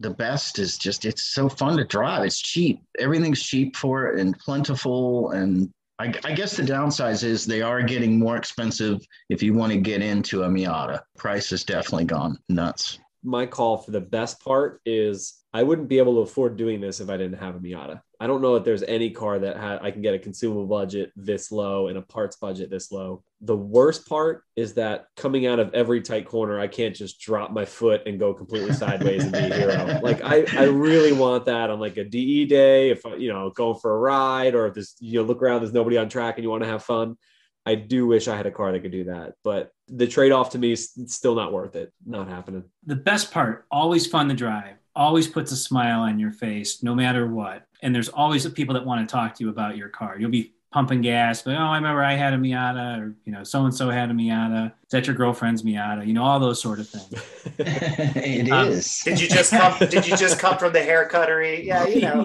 The 0.00 0.10
best 0.10 0.58
is 0.60 0.78
just 0.78 1.04
it's 1.04 1.24
so 1.34 1.48
fun 1.48 1.76
to 1.78 1.84
drive. 1.84 2.24
It's 2.24 2.40
cheap. 2.40 2.82
Everything's 2.98 3.42
cheap 3.42 3.74
for 3.74 4.06
it 4.06 4.20
and 4.20 4.38
plentiful. 4.38 5.30
And 5.30 5.72
I, 5.98 6.12
I 6.24 6.32
guess 6.32 6.56
the 6.56 6.62
downsides 6.62 7.24
is 7.24 7.44
they 7.44 7.62
are 7.62 7.82
getting 7.82 8.18
more 8.18 8.36
expensive 8.36 9.00
if 9.28 9.42
you 9.42 9.54
want 9.54 9.72
to 9.72 9.78
get 9.80 10.02
into 10.02 10.44
a 10.44 10.48
Miata. 10.48 11.00
Price 11.16 11.50
has 11.50 11.64
definitely 11.64 12.04
gone 12.04 12.38
nuts. 12.48 13.00
My 13.24 13.46
call 13.46 13.78
for 13.78 13.90
the 13.90 14.00
best 14.00 14.40
part 14.40 14.80
is 14.86 15.42
I 15.54 15.62
wouldn't 15.62 15.88
be 15.88 15.98
able 15.98 16.14
to 16.16 16.20
afford 16.20 16.58
doing 16.58 16.80
this 16.80 17.00
if 17.00 17.08
I 17.08 17.16
didn't 17.16 17.38
have 17.38 17.56
a 17.56 17.58
Miata. 17.58 18.02
I 18.20 18.26
don't 18.26 18.42
know 18.42 18.56
if 18.56 18.64
there's 18.64 18.82
any 18.82 19.10
car 19.10 19.38
that 19.38 19.56
ha- 19.56 19.78
I 19.80 19.90
can 19.90 20.02
get 20.02 20.12
a 20.12 20.18
consumable 20.18 20.66
budget 20.66 21.10
this 21.16 21.50
low 21.50 21.88
and 21.88 21.96
a 21.96 22.02
parts 22.02 22.36
budget 22.36 22.68
this 22.68 22.92
low. 22.92 23.22
The 23.40 23.56
worst 23.56 24.06
part 24.06 24.42
is 24.56 24.74
that 24.74 25.06
coming 25.16 25.46
out 25.46 25.58
of 25.58 25.72
every 25.72 26.02
tight 26.02 26.26
corner, 26.26 26.60
I 26.60 26.66
can't 26.66 26.94
just 26.94 27.20
drop 27.20 27.50
my 27.50 27.64
foot 27.64 28.02
and 28.06 28.18
go 28.18 28.34
completely 28.34 28.74
sideways 28.74 29.22
and 29.22 29.32
be 29.32 29.38
a 29.38 29.54
hero. 29.54 30.00
Like 30.02 30.22
I, 30.22 30.44
I 30.54 30.64
really 30.64 31.12
want 31.12 31.46
that 31.46 31.70
on 31.70 31.80
like 31.80 31.96
a 31.96 32.04
DE 32.04 32.44
day, 32.44 32.90
if 32.90 33.06
I, 33.06 33.14
you 33.14 33.32
know, 33.32 33.48
going 33.50 33.78
for 33.78 33.94
a 33.94 33.98
ride 33.98 34.54
or 34.54 34.66
if 34.66 34.74
there's, 34.74 34.96
you 35.00 35.20
know, 35.20 35.26
look 35.26 35.40
around, 35.40 35.62
there's 35.62 35.72
nobody 35.72 35.96
on 35.96 36.10
track 36.10 36.36
and 36.36 36.44
you 36.44 36.50
want 36.50 36.64
to 36.64 36.68
have 36.68 36.84
fun. 36.84 37.16
I 37.64 37.74
do 37.74 38.06
wish 38.06 38.28
I 38.28 38.36
had 38.36 38.46
a 38.46 38.50
car 38.50 38.72
that 38.72 38.80
could 38.80 38.92
do 38.92 39.04
that, 39.04 39.34
but 39.44 39.70
the 39.88 40.06
trade 40.06 40.32
off 40.32 40.50
to 40.50 40.58
me 40.58 40.72
is 40.72 40.92
still 41.06 41.34
not 41.34 41.52
worth 41.52 41.76
it. 41.76 41.92
Not 42.04 42.28
happening. 42.28 42.64
the 42.84 42.96
best 42.96 43.30
part 43.30 43.66
always 43.70 44.06
fun 44.06 44.28
to 44.28 44.34
drive 44.34 44.74
always 44.98 45.26
puts 45.28 45.50
a 45.52 45.56
smile 45.56 46.00
on 46.00 46.18
your 46.18 46.32
face 46.32 46.82
no 46.82 46.94
matter 46.94 47.26
what 47.26 47.66
and 47.82 47.94
there's 47.94 48.08
always 48.10 48.46
people 48.50 48.74
that 48.74 48.84
want 48.84 49.00
to 49.08 49.10
talk 49.10 49.34
to 49.34 49.44
you 49.44 49.50
about 49.50 49.76
your 49.76 49.88
car 49.88 50.16
you'll 50.18 50.30
be 50.30 50.52
pumping 50.70 51.00
gas 51.00 51.40
but 51.40 51.54
oh 51.54 51.58
i 51.74 51.76
remember 51.76 52.02
i 52.04 52.14
had 52.14 52.34
a 52.34 52.36
miata 52.36 53.00
or 53.00 53.14
you 53.24 53.32
know 53.32 53.42
so 53.42 53.64
and 53.64 53.74
so 53.74 53.88
had 53.88 54.10
a 54.10 54.12
miata 54.12 54.66
is 54.66 54.90
that 54.90 55.06
your 55.06 55.16
girlfriend's 55.16 55.62
miata 55.62 56.06
you 56.06 56.12
know 56.12 56.22
all 56.24 56.38
those 56.38 56.60
sort 56.60 56.78
of 56.78 56.86
things 56.88 57.22
It 57.58 58.50
Um, 58.50 58.68
is. 58.68 59.00
Did 59.04 59.20
you 59.20 59.28
just 59.28 59.50
come? 59.50 59.74
did 59.78 60.06
you 60.06 60.16
just 60.16 60.38
come 60.38 60.58
from 60.58 60.72
the 60.72 60.80
haircuttery? 60.80 61.64
Yeah, 61.64 61.86
you 61.86 62.00
know, 62.02 62.20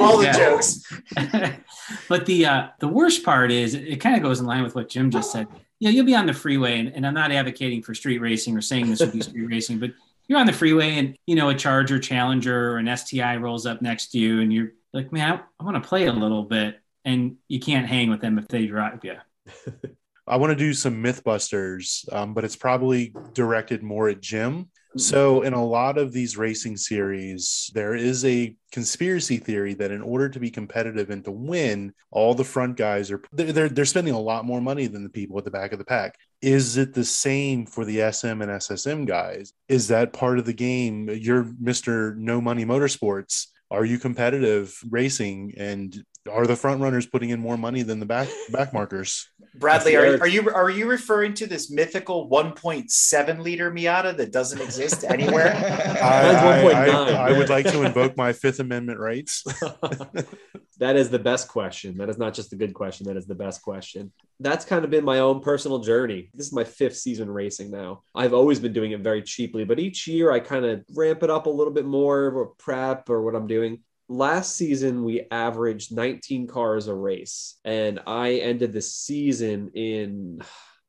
all 0.00 0.18
the 0.18 0.30
jokes. 0.32 0.70
but 2.08 2.26
the 2.26 2.46
uh, 2.46 2.68
the 2.78 2.88
worst 2.88 3.24
part 3.24 3.50
is 3.50 3.74
it, 3.74 3.96
kind 4.00 4.16
of 4.16 4.22
goes 4.22 4.40
in 4.40 4.46
line 4.46 4.62
with 4.62 4.74
what 4.74 4.88
Jim 4.88 5.10
just 5.10 5.32
said. 5.32 5.46
Yeah, 5.78 5.90
you'll 5.90 6.06
be 6.06 6.14
on 6.14 6.26
the 6.26 6.32
freeway, 6.32 6.78
and, 6.80 6.88
and 6.94 7.06
I'm 7.06 7.14
not 7.14 7.32
advocating 7.32 7.82
for 7.82 7.94
street 7.94 8.18
racing 8.18 8.56
or 8.56 8.60
saying 8.60 8.88
this 8.88 9.00
would 9.00 9.12
be 9.12 9.20
street 9.20 9.46
racing, 9.46 9.78
but 9.78 9.90
you're 10.28 10.38
on 10.38 10.46
the 10.46 10.52
freeway, 10.52 10.98
and 10.98 11.16
you 11.26 11.34
know 11.34 11.48
a 11.48 11.54
Charger, 11.54 11.98
Challenger, 11.98 12.72
or 12.72 12.78
an 12.78 12.96
STI 12.96 13.36
rolls 13.36 13.66
up 13.66 13.82
next 13.82 14.08
to 14.12 14.18
you, 14.18 14.40
and 14.40 14.52
you're 14.52 14.72
like, 14.92 15.12
man, 15.12 15.32
I, 15.32 15.40
I 15.60 15.64
want 15.64 15.82
to 15.82 15.88
play 15.88 16.06
a 16.06 16.12
little 16.12 16.44
bit, 16.44 16.80
and 17.04 17.36
you 17.48 17.60
can't 17.60 17.86
hang 17.86 18.10
with 18.10 18.20
them 18.20 18.38
if 18.38 18.48
they 18.48 18.66
drive 18.66 19.00
you. 19.02 19.16
I 20.26 20.36
want 20.36 20.50
to 20.50 20.56
do 20.56 20.72
some 20.72 21.02
Mythbusters, 21.02 22.10
um, 22.12 22.32
but 22.32 22.44
it's 22.44 22.56
probably 22.56 23.12
directed 23.34 23.82
more 23.82 24.08
at 24.08 24.20
Jim. 24.20 24.70
So, 24.96 25.42
in 25.42 25.54
a 25.54 25.64
lot 25.64 25.96
of 25.96 26.12
these 26.12 26.36
racing 26.36 26.76
series, 26.76 27.70
there 27.74 27.94
is 27.94 28.24
a 28.24 28.54
conspiracy 28.72 29.38
theory 29.38 29.74
that 29.74 29.90
in 29.90 30.02
order 30.02 30.28
to 30.28 30.38
be 30.38 30.50
competitive 30.50 31.10
and 31.10 31.24
to 31.24 31.30
win, 31.30 31.94
all 32.10 32.34
the 32.34 32.44
front 32.44 32.76
guys 32.76 33.10
are 33.10 33.22
they're 33.32 33.52
they're, 33.52 33.68
they're 33.70 33.84
spending 33.86 34.14
a 34.14 34.20
lot 34.20 34.44
more 34.44 34.60
money 34.60 34.86
than 34.86 35.02
the 35.02 35.08
people 35.08 35.38
at 35.38 35.44
the 35.44 35.50
back 35.50 35.72
of 35.72 35.78
the 35.78 35.84
pack. 35.84 36.18
Is 36.42 36.76
it 36.76 36.92
the 36.94 37.04
same 37.04 37.66
for 37.66 37.84
the 37.84 38.12
SM 38.12 38.42
and 38.42 38.50
SSM 38.50 39.06
guys? 39.06 39.52
Is 39.68 39.86
that 39.88 40.12
part 40.12 40.40
of 40.40 40.44
the 40.44 40.52
game? 40.52 41.08
You're 41.08 41.44
Mr. 41.44 42.16
No 42.16 42.40
Money 42.40 42.64
Motorsports. 42.64 43.46
Are 43.70 43.84
you 43.84 43.98
competitive 43.98 44.76
racing 44.90 45.54
and 45.56 46.04
are 46.30 46.46
the 46.46 46.56
front 46.56 46.80
runners 46.80 47.06
putting 47.06 47.30
in 47.30 47.40
more 47.40 47.56
money 47.56 47.82
than 47.82 48.00
the 48.00 48.06
back 48.06 48.28
back 48.50 48.72
markers? 48.72 49.28
Bradley, 49.54 49.96
are, 49.96 50.20
are 50.20 50.26
you 50.26 50.48
are 50.50 50.70
you 50.70 50.88
referring 50.88 51.34
to 51.34 51.46
this 51.46 51.70
mythical 51.70 52.30
1.7 52.30 53.40
liter 53.40 53.70
Miata 53.70 54.16
that 54.16 54.32
doesn't 54.32 54.60
exist 54.60 55.04
anywhere? 55.04 55.52
I, 56.02 56.32
Mine's 56.32 56.74
I- 56.74 56.88
1.9. 56.88 56.94
I- 56.94 57.28
I 57.28 57.38
would 57.38 57.48
like 57.48 57.66
to 57.66 57.82
invoke 57.82 58.16
my 58.16 58.32
Fifth 58.32 58.60
Amendment 58.60 58.98
rights. 58.98 59.42
that 60.78 60.96
is 60.96 61.10
the 61.10 61.18
best 61.18 61.48
question. 61.48 61.98
That 61.98 62.08
is 62.08 62.18
not 62.18 62.34
just 62.34 62.52
a 62.52 62.56
good 62.56 62.74
question. 62.74 63.06
That 63.06 63.16
is 63.16 63.26
the 63.26 63.34
best 63.34 63.62
question. 63.62 64.12
That's 64.40 64.64
kind 64.64 64.84
of 64.84 64.90
been 64.90 65.04
my 65.04 65.20
own 65.20 65.40
personal 65.40 65.80
journey. 65.80 66.30
This 66.34 66.46
is 66.46 66.52
my 66.52 66.64
fifth 66.64 66.96
season 66.96 67.30
racing 67.30 67.70
now. 67.70 68.02
I've 68.14 68.34
always 68.34 68.58
been 68.58 68.72
doing 68.72 68.92
it 68.92 69.00
very 69.00 69.22
cheaply, 69.22 69.64
but 69.64 69.78
each 69.78 70.06
year 70.08 70.32
I 70.32 70.40
kind 70.40 70.64
of 70.64 70.84
ramp 70.96 71.22
it 71.22 71.30
up 71.30 71.46
a 71.46 71.50
little 71.50 71.72
bit 71.72 71.84
more 71.84 72.26
or 72.26 72.46
prep 72.58 73.10
or 73.10 73.22
what 73.22 73.34
I'm 73.34 73.46
doing. 73.46 73.80
Last 74.12 74.56
season, 74.56 75.04
we 75.04 75.26
averaged 75.30 75.90
19 75.90 76.46
cars 76.46 76.86
a 76.86 76.92
race, 76.92 77.58
and 77.64 77.98
I 78.06 78.34
ended 78.34 78.74
the 78.74 78.82
season 78.82 79.70
in, 79.72 80.42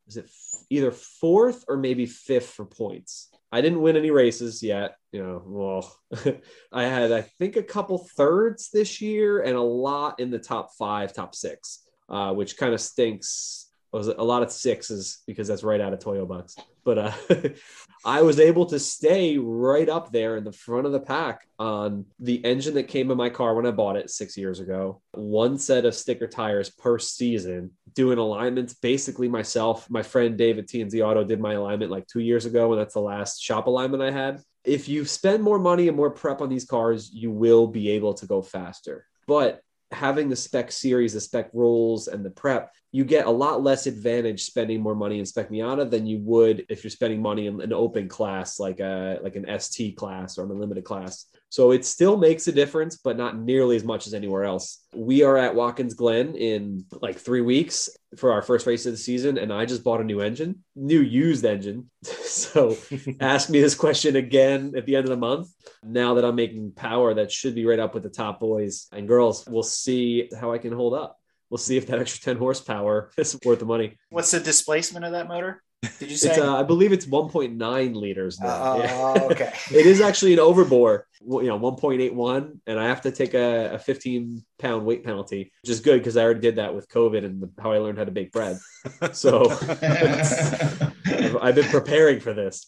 is 0.09 0.17
it 0.17 0.29
either 0.69 0.91
fourth 0.91 1.63
or 1.69 1.77
maybe 1.77 2.05
fifth 2.05 2.49
for 2.49 2.65
points? 2.65 3.29
I 3.49 3.61
didn't 3.61 3.79
win 3.79 3.95
any 3.95 4.11
races 4.11 4.61
yet. 4.61 4.97
You 5.13 5.23
know, 5.23 5.41
well, 5.45 5.95
I 6.73 6.83
had, 6.83 7.13
I 7.13 7.21
think, 7.21 7.55
a 7.55 7.63
couple 7.63 8.09
thirds 8.17 8.69
this 8.71 8.99
year 8.99 9.41
and 9.41 9.55
a 9.55 9.61
lot 9.61 10.19
in 10.19 10.29
the 10.29 10.37
top 10.37 10.71
five, 10.77 11.13
top 11.13 11.33
six, 11.33 11.87
uh, 12.09 12.33
which 12.33 12.57
kind 12.57 12.73
of 12.73 12.81
stinks. 12.81 13.71
Was 13.93 14.07
a 14.07 14.23
lot 14.23 14.41
of 14.41 14.51
sixes 14.51 15.19
because 15.27 15.47
that's 15.47 15.63
right 15.63 15.79
out 15.79 15.93
of 15.93 15.99
Toyo 15.99 16.25
Bucks. 16.25 16.55
But 16.83 16.97
uh, 16.97 17.11
I 18.05 18.23
was 18.23 18.39
able 18.39 18.65
to 18.65 18.79
stay 18.79 19.37
right 19.37 19.87
up 19.87 20.11
there 20.11 20.35
in 20.35 20.43
the 20.43 20.51
front 20.51 20.87
of 20.87 20.91
the 20.91 20.99
pack 20.99 21.47
on 21.59 22.05
the 22.19 22.43
engine 22.43 22.73
that 22.73 22.87
came 22.87 23.11
in 23.11 23.17
my 23.17 23.29
car 23.29 23.53
when 23.53 23.67
I 23.67 23.71
bought 23.71 23.95
it 23.95 24.09
six 24.09 24.35
years 24.35 24.59
ago. 24.59 24.99
One 25.11 25.59
set 25.59 25.85
of 25.85 25.93
sticker 25.93 26.27
tires 26.27 26.71
per 26.71 26.97
season, 26.97 27.69
doing 27.93 28.17
alignments 28.17 28.73
basically 28.73 29.29
myself. 29.29 29.87
My 29.91 30.01
friend 30.01 30.39
David 30.39 30.67
TNZ 30.67 31.05
Auto 31.05 31.23
did 31.23 31.39
my 31.39 31.53
alignment 31.53 31.91
like 31.91 32.07
two 32.07 32.19
years 32.19 32.45
ago, 32.45 32.73
and 32.73 32.81
that's 32.81 32.95
the 32.95 32.99
last 32.99 33.43
shop 33.43 33.67
alignment 33.67 34.01
I 34.01 34.09
had. 34.09 34.41
If 34.65 34.89
you 34.89 35.05
spend 35.05 35.43
more 35.43 35.59
money 35.59 35.87
and 35.87 35.95
more 35.95 36.09
prep 36.09 36.41
on 36.41 36.49
these 36.49 36.65
cars, 36.65 37.11
you 37.13 37.29
will 37.29 37.67
be 37.67 37.91
able 37.91 38.15
to 38.15 38.25
go 38.25 38.41
faster. 38.41 39.05
But 39.27 39.61
having 39.93 40.29
the 40.29 40.35
spec 40.35 40.71
series, 40.71 41.13
the 41.13 41.21
spec 41.21 41.49
rules, 41.53 42.07
and 42.07 42.25
the 42.25 42.29
prep, 42.29 42.73
you 42.91 43.03
get 43.03 43.25
a 43.25 43.31
lot 43.31 43.63
less 43.63 43.87
advantage 43.87 44.43
spending 44.43 44.81
more 44.81 44.95
money 44.95 45.19
in 45.19 45.25
Spec 45.25 45.49
Miata 45.49 45.89
than 45.89 46.05
you 46.05 46.19
would 46.19 46.65
if 46.69 46.83
you're 46.83 46.91
spending 46.91 47.21
money 47.21 47.47
in 47.47 47.59
an 47.59 47.73
open 47.73 48.07
class 48.07 48.59
like 48.59 48.79
a 48.79 49.19
like 49.23 49.35
an 49.35 49.47
ST 49.59 49.97
class 49.97 50.37
or 50.37 50.45
an 50.45 50.51
unlimited 50.51 50.83
class. 50.83 51.25
So 51.53 51.69
it 51.69 51.85
still 51.85 52.17
makes 52.17 52.47
a 52.47 52.51
difference, 52.51 52.97
but 52.97 53.15
not 53.15 53.37
nearly 53.37 53.75
as 53.75 53.83
much 53.83 54.07
as 54.07 54.15
anywhere 54.15 54.43
else. 54.43 54.83
We 54.91 55.21
are 55.21 55.37
at 55.37 55.53
Watkins 55.53 55.93
Glen 55.93 56.33
in 56.35 56.85
like 56.99 57.19
three 57.19 57.41
weeks 57.41 57.91
for 58.17 58.31
our 58.31 58.41
first 58.41 58.65
race 58.65 58.87
of 58.87 58.93
the 58.93 58.97
season, 58.97 59.37
and 59.37 59.53
I 59.53 59.67
just 59.67 59.83
bought 59.83 60.01
a 60.01 60.03
new 60.03 60.19
engine, 60.19 60.63
new 60.75 60.99
used 60.99 61.45
engine. 61.45 61.91
so 62.01 62.75
ask 63.19 63.51
me 63.51 63.61
this 63.61 63.75
question 63.75 64.15
again 64.15 64.73
at 64.75 64.87
the 64.87 64.95
end 64.95 65.05
of 65.05 65.11
the 65.11 65.15
month. 65.15 65.47
Now 65.83 66.15
that 66.15 66.25
I'm 66.25 66.33
making 66.33 66.71
power 66.71 67.13
that 67.13 67.31
should 67.31 67.53
be 67.53 67.67
right 67.67 67.77
up 67.77 67.93
with 67.93 68.01
the 68.01 68.09
top 68.09 68.39
boys 68.39 68.87
and 68.91 69.07
girls, 69.07 69.45
we'll 69.47 69.61
see 69.61 70.31
how 70.41 70.53
I 70.53 70.57
can 70.57 70.73
hold 70.73 70.95
up. 70.95 71.19
We'll 71.51 71.59
see 71.59 71.77
if 71.77 71.85
that 71.85 71.99
extra 71.99 72.33
10 72.33 72.37
horsepower 72.37 73.11
is 73.19 73.39
worth 73.45 73.59
the 73.59 73.65
money. 73.65 73.99
What's 74.09 74.31
the 74.31 74.39
displacement 74.39 75.05
of 75.05 75.11
that 75.11 75.27
motor? 75.27 75.61
Did 75.99 76.11
you 76.11 76.17
say? 76.17 76.29
It's, 76.29 76.39
uh, 76.39 76.55
I 76.57 76.63
believe 76.63 76.91
it's 76.93 77.05
1.9 77.05 77.95
liters 77.95 78.39
now. 78.39 78.57
Oh, 78.61 78.79
Yeah. 78.79 79.27
okay. 79.31 79.53
it 79.71 79.85
is 79.85 79.99
actually 80.01 80.33
an 80.33 80.39
overbore, 80.39 81.03
you 81.21 81.43
know, 81.43 81.59
1.81, 81.59 82.59
and 82.67 82.79
I 82.79 82.85
have 82.87 83.01
to 83.01 83.11
take 83.11 83.33
a, 83.33 83.73
a 83.73 83.79
15 83.79 84.43
pound 84.59 84.85
weight 84.85 85.03
penalty, 85.03 85.51
which 85.61 85.69
is 85.69 85.79
good 85.81 85.99
because 85.99 86.15
I 86.17 86.23
already 86.23 86.39
did 86.39 86.55
that 86.55 86.73
with 86.73 86.87
COVID 86.89 87.25
and 87.25 87.41
the, 87.41 87.49
how 87.61 87.71
I 87.73 87.79
learned 87.79 87.97
how 87.97 88.05
to 88.05 88.11
bake 88.11 88.31
bread. 88.31 88.57
So 89.13 89.49
I've, 89.49 91.37
I've 91.41 91.55
been 91.55 91.69
preparing 91.69 92.19
for 92.19 92.33
this. 92.33 92.65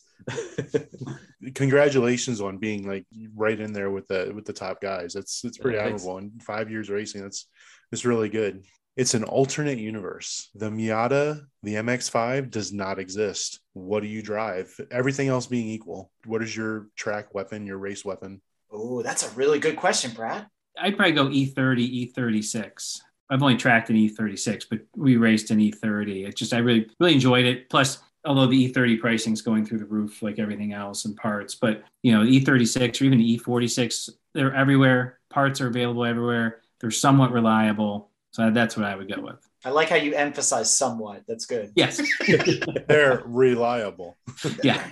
Congratulations 1.54 2.42
on 2.42 2.58
being 2.58 2.88
like 2.88 3.06
right 3.36 3.60
in 3.60 3.74
there 3.74 3.90
with 3.90 4.08
the 4.08 4.32
with 4.34 4.46
the 4.46 4.54
top 4.54 4.82
guys. 4.82 5.14
That's 5.14 5.44
it's 5.44 5.58
pretty 5.58 5.78
Yeah, 5.78 5.86
thanks. 5.86 6.02
admirable. 6.04 6.18
In 6.20 6.40
five 6.40 6.72
years 6.72 6.90
racing, 6.90 7.22
that's 7.22 7.48
it's 7.92 8.06
really 8.06 8.30
good. 8.30 8.64
It's 8.96 9.14
an 9.14 9.26
alternate 9.26 9.78
universe. 9.78 10.50
The 10.56 10.70
Miata, 10.70 11.46
the 11.64 11.76
MX5 11.76 12.50
does 12.50 12.72
not 12.72 12.98
exist. 12.98 13.60
What 13.74 14.02
do 14.02 14.08
you 14.08 14.22
drive? 14.22 14.74
Everything 14.90 15.28
else 15.28 15.48
being 15.48 15.68
equal, 15.68 16.12
what 16.26 16.42
is 16.42 16.56
your 16.56 16.88
track 16.96 17.34
weapon, 17.34 17.68
your 17.68 17.78
race 17.78 18.06
weapon? 18.06 18.42
Oh, 18.72 19.02
that's 19.02 19.30
a 19.30 19.36
really 19.36 19.60
good 19.60 19.76
question, 19.76 20.12
Brad. 20.12 20.48
I'd 20.78 20.96
probably 20.96 21.14
go 21.14 21.30
E 21.30 21.54
E30, 21.54 22.14
E36. 22.14 23.00
I've 23.30 23.42
only 23.42 23.58
tracked 23.58 23.90
an 23.90 23.96
E36, 23.96 24.66
but 24.70 24.80
we 24.96 25.18
raced 25.18 25.52
an 25.52 25.60
E30. 25.60 26.28
It 26.28 26.36
just 26.36 26.54
I 26.54 26.60
really 26.60 26.88
really 27.00 27.14
enjoyed 27.14 27.46
it. 27.46 27.70
Plus, 27.70 28.00
although 28.24 28.48
the 28.48 28.72
E30 28.72 29.00
pricing 29.00 29.34
is 29.34 29.42
going 29.42 29.66
through 29.66 29.80
the 29.80 29.86
roof 29.86 30.22
like 30.22 30.40
everything 30.40 30.74
else 30.74 31.06
and 31.06 31.16
parts, 31.16 31.56
but 31.56 31.84
you 32.04 32.12
know 32.12 32.24
E36 32.24 33.02
or 33.02 33.06
even 33.06 33.18
the 33.18 33.38
E46, 33.38 34.10
they're 34.34 34.54
everywhere. 34.54 35.20
Parts 35.30 35.60
are 35.60 35.68
available 35.68 36.06
everywhere. 36.06 36.62
They're 36.80 36.92
somewhat 36.92 37.32
reliable. 37.32 38.12
So 38.36 38.52
that's 38.52 38.76
what 38.76 38.86
I 38.86 38.98
would 38.98 39.08
go 39.08 39.22
with. 39.22 39.38
I 39.64 39.70
like 39.70 39.88
how 39.88 39.96
you 39.96 40.14
emphasize 40.14 40.78
somewhat. 40.78 41.24
That's 41.26 41.46
good. 41.46 41.72
Yes. 41.74 42.02
They're 42.90 43.24
reliable. 43.26 44.18
yeah. 44.62 44.86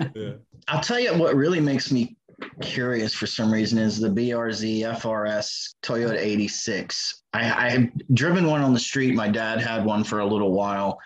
I'll 0.70 0.80
tell 0.80 0.98
you 0.98 1.14
what 1.18 1.36
really 1.36 1.60
makes 1.60 1.92
me 1.92 2.16
curious 2.62 3.14
for 3.14 3.28
some 3.28 3.52
reason 3.52 3.80
is 3.80 4.00
the 4.00 4.08
BRZ 4.08 4.84
FRS 4.98 5.76
Toyota 5.84 6.18
86. 6.18 7.24
I, 7.34 7.66
I 7.66 7.70
have 7.72 7.90
driven 8.14 8.46
one 8.46 8.62
on 8.62 8.74
the 8.74 8.80
street. 8.80 9.14
My 9.14 9.28
dad 9.28 9.60
had 9.60 9.84
one 9.84 10.06
for 10.06 10.20
a 10.20 10.26
little 10.26 10.54
while, 10.54 10.98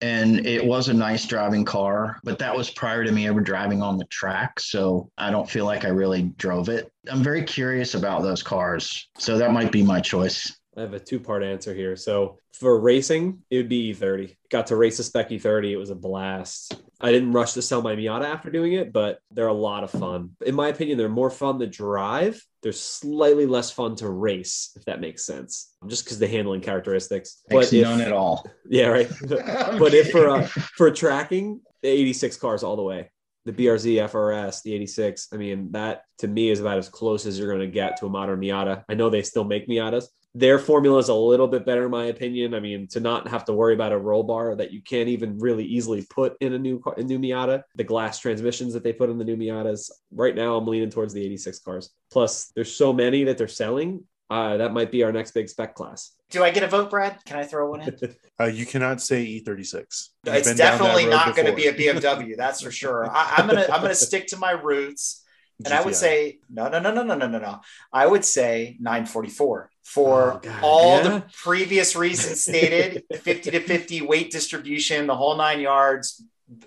and 0.00 0.44
it 0.44 0.66
was 0.66 0.88
a 0.88 0.94
nice 0.94 1.24
driving 1.26 1.64
car, 1.64 2.18
but 2.24 2.40
that 2.40 2.56
was 2.56 2.70
prior 2.70 3.04
to 3.04 3.12
me 3.12 3.28
ever 3.28 3.40
driving 3.40 3.82
on 3.82 3.98
the 3.98 4.06
track. 4.06 4.58
So 4.58 5.12
I 5.16 5.30
don't 5.30 5.48
feel 5.48 5.64
like 5.64 5.84
I 5.84 5.90
really 5.90 6.24
drove 6.38 6.68
it. 6.68 6.90
I'm 7.08 7.22
very 7.22 7.44
curious 7.44 7.94
about 7.94 8.22
those 8.22 8.42
cars. 8.42 9.08
So 9.16 9.38
that 9.38 9.52
might 9.52 9.70
be 9.70 9.84
my 9.84 10.00
choice. 10.00 10.52
I 10.76 10.80
have 10.80 10.94
a 10.94 11.00
two 11.00 11.20
part 11.20 11.42
answer 11.42 11.74
here. 11.74 11.96
So 11.96 12.38
for 12.52 12.78
racing, 12.78 13.42
it 13.50 13.58
would 13.58 13.68
be 13.68 13.94
E30. 13.94 14.36
Got 14.50 14.68
to 14.68 14.76
race 14.76 14.98
a 14.98 15.04
spec 15.04 15.30
E30. 15.30 15.72
It 15.72 15.76
was 15.76 15.90
a 15.90 15.94
blast. 15.94 16.80
I 17.00 17.12
didn't 17.12 17.32
rush 17.32 17.52
to 17.52 17.62
sell 17.62 17.82
my 17.82 17.94
Miata 17.94 18.24
after 18.24 18.50
doing 18.50 18.72
it, 18.72 18.92
but 18.92 19.18
they're 19.30 19.46
a 19.46 19.52
lot 19.52 19.84
of 19.84 19.90
fun. 19.90 20.30
In 20.44 20.54
my 20.54 20.68
opinion, 20.68 20.98
they're 20.98 21.08
more 21.08 21.30
fun 21.30 21.58
to 21.58 21.66
drive. 21.66 22.42
They're 22.62 22.72
slightly 22.72 23.46
less 23.46 23.70
fun 23.70 23.96
to 23.96 24.08
race, 24.08 24.70
if 24.76 24.84
that 24.86 25.00
makes 25.00 25.26
sense, 25.26 25.74
just 25.86 26.04
because 26.04 26.18
the 26.18 26.28
handling 26.28 26.60
characteristics. 26.60 27.42
Makes 27.50 27.72
if- 27.72 27.84
none 27.84 28.00
at 28.00 28.12
all. 28.12 28.46
Yeah, 28.66 28.86
right. 28.86 29.10
but 29.28 29.92
if 29.92 30.10
for 30.10 30.30
uh, 30.30 30.46
for 30.46 30.90
tracking, 30.90 31.60
the 31.82 31.88
86 31.90 32.36
cars 32.38 32.62
all 32.62 32.76
the 32.76 32.82
way. 32.82 33.10
The 33.44 33.52
BRZ 33.52 34.08
FRS, 34.08 34.62
the 34.62 34.72
86. 34.72 35.28
I 35.30 35.36
mean, 35.36 35.72
that 35.72 36.04
to 36.18 36.28
me 36.28 36.48
is 36.48 36.60
about 36.60 36.78
as 36.78 36.88
close 36.88 37.26
as 37.26 37.38
you're 37.38 37.48
going 37.48 37.60
to 37.60 37.66
get 37.66 37.98
to 37.98 38.06
a 38.06 38.08
modern 38.08 38.40
Miata. 38.40 38.84
I 38.88 38.94
know 38.94 39.10
they 39.10 39.22
still 39.22 39.44
make 39.44 39.68
Miatas. 39.68 40.06
Their 40.34 40.58
formula 40.58 40.98
is 40.98 41.08
a 41.08 41.14
little 41.14 41.46
bit 41.46 41.64
better, 41.64 41.84
in 41.84 41.90
my 41.90 42.06
opinion. 42.06 42.54
I 42.54 42.60
mean, 42.60 42.88
to 42.88 43.00
not 43.00 43.28
have 43.28 43.44
to 43.44 43.52
worry 43.52 43.74
about 43.74 43.92
a 43.92 43.98
roll 43.98 44.24
bar 44.24 44.56
that 44.56 44.72
you 44.72 44.82
can't 44.82 45.08
even 45.08 45.38
really 45.38 45.64
easily 45.64 46.04
put 46.10 46.36
in 46.40 46.54
a 46.54 46.58
new 46.58 46.80
car, 46.80 46.94
a 46.96 47.02
new 47.02 47.18
Miata. 47.18 47.62
The 47.76 47.84
glass 47.84 48.18
transmissions 48.18 48.72
that 48.74 48.82
they 48.82 48.92
put 48.92 49.10
in 49.10 49.18
the 49.18 49.24
new 49.24 49.36
Miatas. 49.36 49.90
Right 50.10 50.34
now, 50.34 50.56
I'm 50.56 50.66
leaning 50.66 50.90
towards 50.90 51.14
the 51.14 51.24
86 51.24 51.60
cars. 51.60 51.90
Plus, 52.10 52.50
there's 52.54 52.74
so 52.74 52.92
many 52.92 53.24
that 53.24 53.38
they're 53.38 53.48
selling. 53.48 54.04
Uh, 54.30 54.56
that 54.56 54.72
might 54.72 54.90
be 54.90 55.02
our 55.02 55.12
next 55.12 55.32
big 55.32 55.48
spec 55.48 55.74
class. 55.74 56.12
Do 56.30 56.42
I 56.42 56.50
get 56.50 56.62
a 56.62 56.66
vote, 56.66 56.90
Brad? 56.90 57.18
Can 57.24 57.36
I 57.36 57.44
throw 57.44 57.70
one 57.70 57.82
in? 57.82 57.96
Uh, 58.40 58.46
you 58.46 58.66
cannot 58.66 59.00
say 59.00 59.24
E36. 59.24 60.08
You've 60.24 60.34
it's 60.34 60.48
been 60.48 60.56
down 60.56 60.56
that 60.56 60.56
definitely 60.56 61.06
not 61.06 61.36
going 61.36 61.46
to 61.46 61.52
be 61.54 61.68
a 61.68 61.72
BMW. 61.72 62.36
That's 62.36 62.60
for 62.60 62.72
sure. 62.72 63.08
I, 63.08 63.34
I'm 63.36 63.46
gonna 63.46 63.64
I'm 63.72 63.80
gonna 63.80 63.94
stick 63.94 64.26
to 64.28 64.36
my 64.36 64.50
roots, 64.50 65.23
and 65.64 65.72
I 65.74 65.82
would 65.82 65.94
say 65.94 66.38
no, 66.50 66.68
no, 66.68 66.78
no, 66.80 66.92
no, 66.92 67.02
no, 67.04 67.14
no, 67.14 67.28
no, 67.28 67.38
no. 67.38 67.60
I 67.92 68.06
would 68.06 68.24
say 68.24 68.76
944 68.80 69.70
for 69.82 70.32
Oh, 70.34 70.38
God, 70.42 70.60
all 70.62 70.96
yeah? 70.96 71.02
the 71.08 71.24
previous 71.42 71.94
reasons 71.96 72.40
stated: 72.42 73.04
50 73.14 73.50
to 73.52 73.60
50 73.60 74.02
weight 74.02 74.30
distribution, 74.30 75.06
the 75.06 75.14
whole 75.16 75.36
nine 75.36 75.60
yards, 75.60 76.22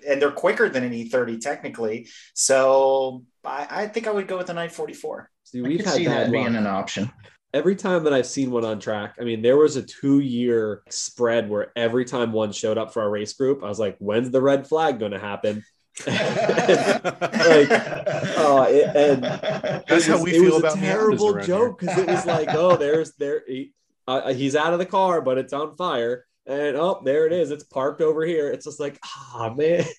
and 0.08 0.20
they're 0.22 0.30
quicker 0.30 0.68
than 0.68 0.84
an 0.84 0.92
E30 0.92 1.40
technically. 1.40 2.08
So 2.34 3.24
I, 3.44 3.66
I 3.70 3.86
think 3.88 4.06
I 4.06 4.10
would 4.12 4.26
go 4.28 4.38
with 4.38 4.46
the 4.46 4.54
944. 4.54 5.30
See, 5.44 5.60
we've 5.62 5.78
could 5.78 5.86
had 5.86 5.94
see 5.96 6.04
that 6.06 6.24
bad 6.24 6.32
being 6.32 6.56
an 6.56 6.66
option. 6.66 7.10
every 7.54 7.74
time 7.76 8.04
that 8.04 8.12
I've 8.12 8.26
seen 8.26 8.50
one 8.50 8.64
on 8.64 8.78
track, 8.80 9.14
I 9.20 9.24
mean, 9.24 9.40
there 9.42 9.56
was 9.56 9.76
a 9.76 9.82
two 9.82 10.20
year 10.20 10.82
spread 10.90 11.48
where 11.48 11.72
every 11.76 12.04
time 12.04 12.32
one 12.32 12.52
showed 12.52 12.76
up 12.78 12.92
for 12.92 13.02
our 13.02 13.10
race 13.10 13.32
group, 13.32 13.62
I 13.64 13.68
was 13.68 13.78
like, 13.78 13.96
when's 13.98 14.30
the 14.30 14.42
red 14.42 14.66
flag 14.68 14.98
going 14.98 15.12
to 15.12 15.18
happen? 15.18 15.64
Like, 16.06 17.68
oh, 18.36 18.66
it, 18.68 18.96
and 18.96 19.22
That's 19.24 20.06
it 20.06 20.10
how 20.10 20.14
was- 20.14 20.24
we 20.24 20.30
it 20.32 20.40
feel 20.40 20.44
was 20.54 20.58
about 20.58 20.76
a 20.76 20.80
terrible 20.80 21.40
joke 21.40 21.80
because 21.80 21.98
it 21.98 22.06
was 22.06 22.26
like, 22.26 22.48
oh, 22.52 22.76
there's 22.76 23.12
there, 23.14 23.42
he, 23.46 23.72
uh, 24.06 24.32
he's 24.32 24.56
out 24.56 24.72
of 24.72 24.78
the 24.78 24.86
car, 24.86 25.20
but 25.20 25.38
it's 25.38 25.52
on 25.52 25.76
fire. 25.76 26.24
And 26.46 26.76
oh, 26.76 27.02
there 27.04 27.26
it 27.26 27.32
is. 27.34 27.50
It's 27.50 27.64
parked 27.64 28.00
over 28.00 28.24
here. 28.24 28.50
It's 28.50 28.64
just 28.64 28.80
like, 28.80 28.98
ah, 29.04 29.52
man. 29.54 29.84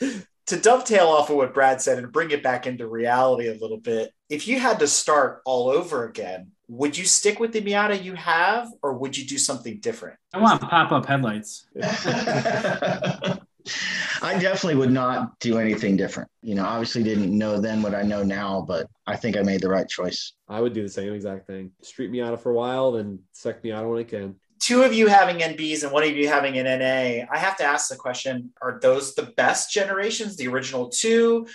to 0.00 0.56
dovetail 0.60 1.06
off 1.06 1.30
of 1.30 1.36
what 1.36 1.54
Brad 1.54 1.80
said 1.80 1.98
and 1.98 2.10
bring 2.10 2.32
it 2.32 2.42
back 2.42 2.66
into 2.66 2.88
reality 2.88 3.46
a 3.46 3.54
little 3.54 3.76
bit, 3.78 4.10
if 4.28 4.48
you 4.48 4.58
had 4.58 4.80
to 4.80 4.88
start 4.88 5.42
all 5.44 5.68
over 5.68 6.08
again, 6.08 6.50
would 6.66 6.98
you 6.98 7.04
stick 7.04 7.38
with 7.38 7.52
the 7.52 7.60
Miata 7.60 8.02
you 8.02 8.14
have 8.14 8.68
or 8.82 8.94
would 8.94 9.16
you 9.16 9.24
do 9.24 9.38
something 9.38 9.78
different? 9.78 10.18
I 10.34 10.38
want 10.38 10.60
pop 10.60 10.90
up 10.90 11.06
headlights. 11.06 11.66
I 14.22 14.38
definitely 14.38 14.76
would 14.76 14.92
not 14.92 15.38
do 15.38 15.58
anything 15.58 15.96
different. 15.96 16.30
You 16.42 16.54
know, 16.54 16.64
obviously 16.64 17.02
didn't 17.02 17.36
know 17.36 17.60
then 17.60 17.82
what 17.82 17.94
I 17.94 18.02
know 18.02 18.22
now, 18.22 18.64
but 18.66 18.86
I 19.06 19.16
think 19.16 19.36
I 19.36 19.42
made 19.42 19.60
the 19.60 19.68
right 19.68 19.88
choice. 19.88 20.32
I 20.48 20.60
would 20.60 20.72
do 20.72 20.82
the 20.82 20.88
same 20.88 21.12
exact 21.12 21.46
thing. 21.46 21.72
Street 21.82 22.10
Miata 22.10 22.38
for 22.38 22.50
a 22.50 22.54
while, 22.54 22.92
then 22.92 23.20
spec 23.32 23.62
Miata 23.62 23.88
when 23.88 24.00
I 24.00 24.04
can. 24.04 24.36
Two 24.58 24.82
of 24.82 24.92
you 24.92 25.06
having 25.06 25.38
NBs 25.38 25.84
and 25.84 25.92
one 25.92 26.02
of 26.02 26.10
you 26.10 26.28
having 26.28 26.58
an 26.58 26.66
NA, 26.66 27.24
I 27.32 27.38
have 27.38 27.56
to 27.58 27.64
ask 27.64 27.88
the 27.88 27.96
question 27.96 28.52
are 28.60 28.78
those 28.80 29.14
the 29.14 29.32
best 29.36 29.70
generations, 29.70 30.36
the 30.36 30.48
original 30.48 30.88
two? 30.90 31.46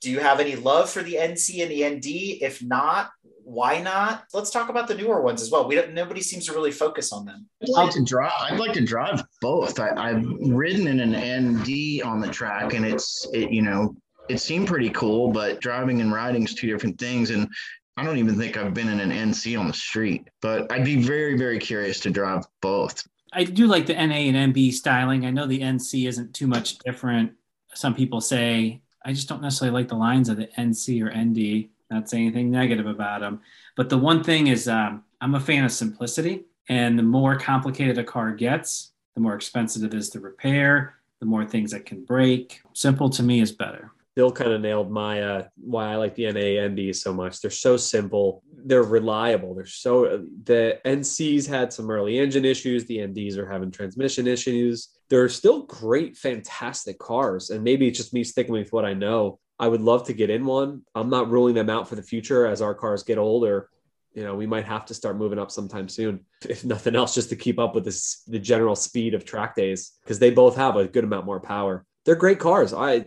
Do 0.00 0.10
you 0.10 0.20
have 0.20 0.40
any 0.40 0.56
love 0.56 0.90
for 0.90 1.02
the 1.02 1.14
NC 1.14 1.62
and 1.62 1.70
the 1.70 1.88
ND? 1.88 2.42
If 2.42 2.62
not, 2.62 3.10
why 3.44 3.80
not? 3.80 4.24
Let's 4.32 4.50
talk 4.50 4.68
about 4.68 4.88
the 4.88 4.94
newer 4.94 5.20
ones 5.20 5.42
as 5.42 5.50
well. 5.50 5.66
We 5.66 5.74
don't, 5.74 5.92
nobody 5.92 6.20
seems 6.20 6.46
to 6.46 6.52
really 6.52 6.70
focus 6.70 7.12
on 7.12 7.24
them. 7.24 7.46
I'd 7.62 7.68
like 7.68 7.90
to 7.92 8.04
drive. 8.04 8.32
I'd 8.40 8.58
like 8.58 8.72
to 8.74 8.84
drive 8.84 9.22
both. 9.40 9.78
I, 9.78 9.90
I've 9.96 10.24
ridden 10.40 10.86
in 10.86 11.00
an 11.00 11.60
ND 11.60 12.02
on 12.02 12.20
the 12.20 12.28
track, 12.30 12.74
and 12.74 12.84
it's 12.84 13.26
it, 13.32 13.50
you 13.50 13.62
know 13.62 13.94
it 14.28 14.38
seemed 14.38 14.68
pretty 14.68 14.90
cool, 14.90 15.30
but 15.30 15.60
driving 15.60 16.00
and 16.00 16.12
riding 16.12 16.44
is 16.44 16.54
two 16.54 16.66
different 16.66 16.98
things. 16.98 17.30
And 17.30 17.48
I 17.96 18.04
don't 18.04 18.18
even 18.18 18.38
think 18.38 18.56
I've 18.56 18.74
been 18.74 18.88
in 18.88 19.00
an 19.00 19.10
NC 19.10 19.58
on 19.58 19.66
the 19.66 19.74
street, 19.74 20.28
but 20.40 20.70
I'd 20.72 20.84
be 20.84 21.02
very 21.02 21.36
very 21.36 21.58
curious 21.58 22.00
to 22.00 22.10
drive 22.10 22.44
both. 22.60 23.02
I 23.32 23.44
do 23.44 23.66
like 23.66 23.86
the 23.86 23.94
NA 23.94 24.28
and 24.28 24.54
NB 24.54 24.72
styling. 24.72 25.24
I 25.24 25.30
know 25.30 25.46
the 25.46 25.60
NC 25.60 26.06
isn't 26.08 26.34
too 26.34 26.46
much 26.46 26.78
different. 26.78 27.32
Some 27.74 27.94
people 27.94 28.20
say 28.20 28.82
I 29.04 29.12
just 29.12 29.28
don't 29.28 29.42
necessarily 29.42 29.80
like 29.80 29.88
the 29.88 29.96
lines 29.96 30.28
of 30.28 30.36
the 30.36 30.48
NC 30.58 31.02
or 31.02 31.10
ND. 31.16 31.70
Not 31.92 32.08
saying 32.08 32.26
anything 32.26 32.50
negative 32.50 32.86
about 32.86 33.20
them, 33.20 33.40
but 33.76 33.88
the 33.88 33.98
one 33.98 34.24
thing 34.24 34.46
is 34.46 34.66
um, 34.66 35.04
I'm 35.20 35.34
a 35.34 35.40
fan 35.40 35.64
of 35.64 35.72
simplicity, 35.72 36.46
and 36.68 36.98
the 36.98 37.02
more 37.02 37.36
complicated 37.36 37.98
a 37.98 38.04
car 38.04 38.32
gets, 38.32 38.92
the 39.14 39.20
more 39.20 39.34
expensive 39.34 39.84
it 39.84 39.94
is 39.94 40.08
to 40.10 40.20
repair. 40.20 40.96
The 41.22 41.26
more 41.26 41.44
things 41.44 41.70
that 41.70 41.86
can 41.86 42.04
break. 42.04 42.62
Simple 42.72 43.08
to 43.10 43.22
me 43.22 43.40
is 43.40 43.52
better. 43.52 43.92
Bill 44.16 44.32
kind 44.32 44.50
of 44.50 44.60
nailed 44.60 44.90
my 44.90 45.22
uh, 45.22 45.46
why 45.54 45.92
I 45.92 45.94
like 45.94 46.16
the 46.16 46.32
NA 46.32 46.66
ND 46.66 46.96
so 46.96 47.14
much. 47.14 47.40
They're 47.40 47.48
so 47.48 47.76
simple. 47.76 48.42
They're 48.52 48.82
reliable. 48.82 49.54
They're 49.54 49.64
so 49.64 50.26
the 50.42 50.80
NCs 50.84 51.46
had 51.46 51.72
some 51.72 51.88
early 51.88 52.18
engine 52.18 52.44
issues. 52.44 52.86
The 52.86 52.98
NDs 52.98 53.36
are 53.36 53.48
having 53.48 53.70
transmission 53.70 54.26
issues. 54.26 54.88
They're 55.10 55.28
still 55.28 55.62
great, 55.62 56.16
fantastic 56.16 56.98
cars. 56.98 57.50
And 57.50 57.62
maybe 57.62 57.86
it's 57.86 57.98
just 57.98 58.12
me 58.12 58.24
sticking 58.24 58.52
with 58.52 58.72
what 58.72 58.84
I 58.84 58.92
know. 58.92 59.38
I 59.62 59.68
would 59.68 59.80
love 59.80 60.02
to 60.08 60.12
get 60.12 60.28
in 60.28 60.44
one. 60.44 60.82
I'm 60.92 61.08
not 61.08 61.30
ruling 61.30 61.54
them 61.54 61.70
out 61.70 61.88
for 61.88 61.94
the 61.94 62.02
future 62.02 62.46
as 62.46 62.60
our 62.60 62.74
cars 62.74 63.04
get 63.04 63.16
older. 63.16 63.68
You 64.12 64.24
know, 64.24 64.34
we 64.34 64.44
might 64.44 64.64
have 64.64 64.84
to 64.86 64.94
start 64.94 65.16
moving 65.16 65.38
up 65.38 65.52
sometime 65.52 65.88
soon, 65.88 66.26
if 66.48 66.64
nothing 66.64 66.96
else, 66.96 67.14
just 67.14 67.28
to 67.28 67.36
keep 67.36 67.60
up 67.60 67.72
with 67.72 67.84
this, 67.84 68.24
the 68.26 68.40
general 68.40 68.74
speed 68.74 69.14
of 69.14 69.24
track 69.24 69.54
days, 69.54 69.92
because 70.02 70.18
they 70.18 70.30
both 70.32 70.56
have 70.56 70.74
a 70.74 70.88
good 70.88 71.04
amount 71.04 71.26
more 71.26 71.38
power. 71.38 71.86
They're 72.04 72.16
great 72.16 72.40
cars. 72.40 72.74
I 72.74 73.04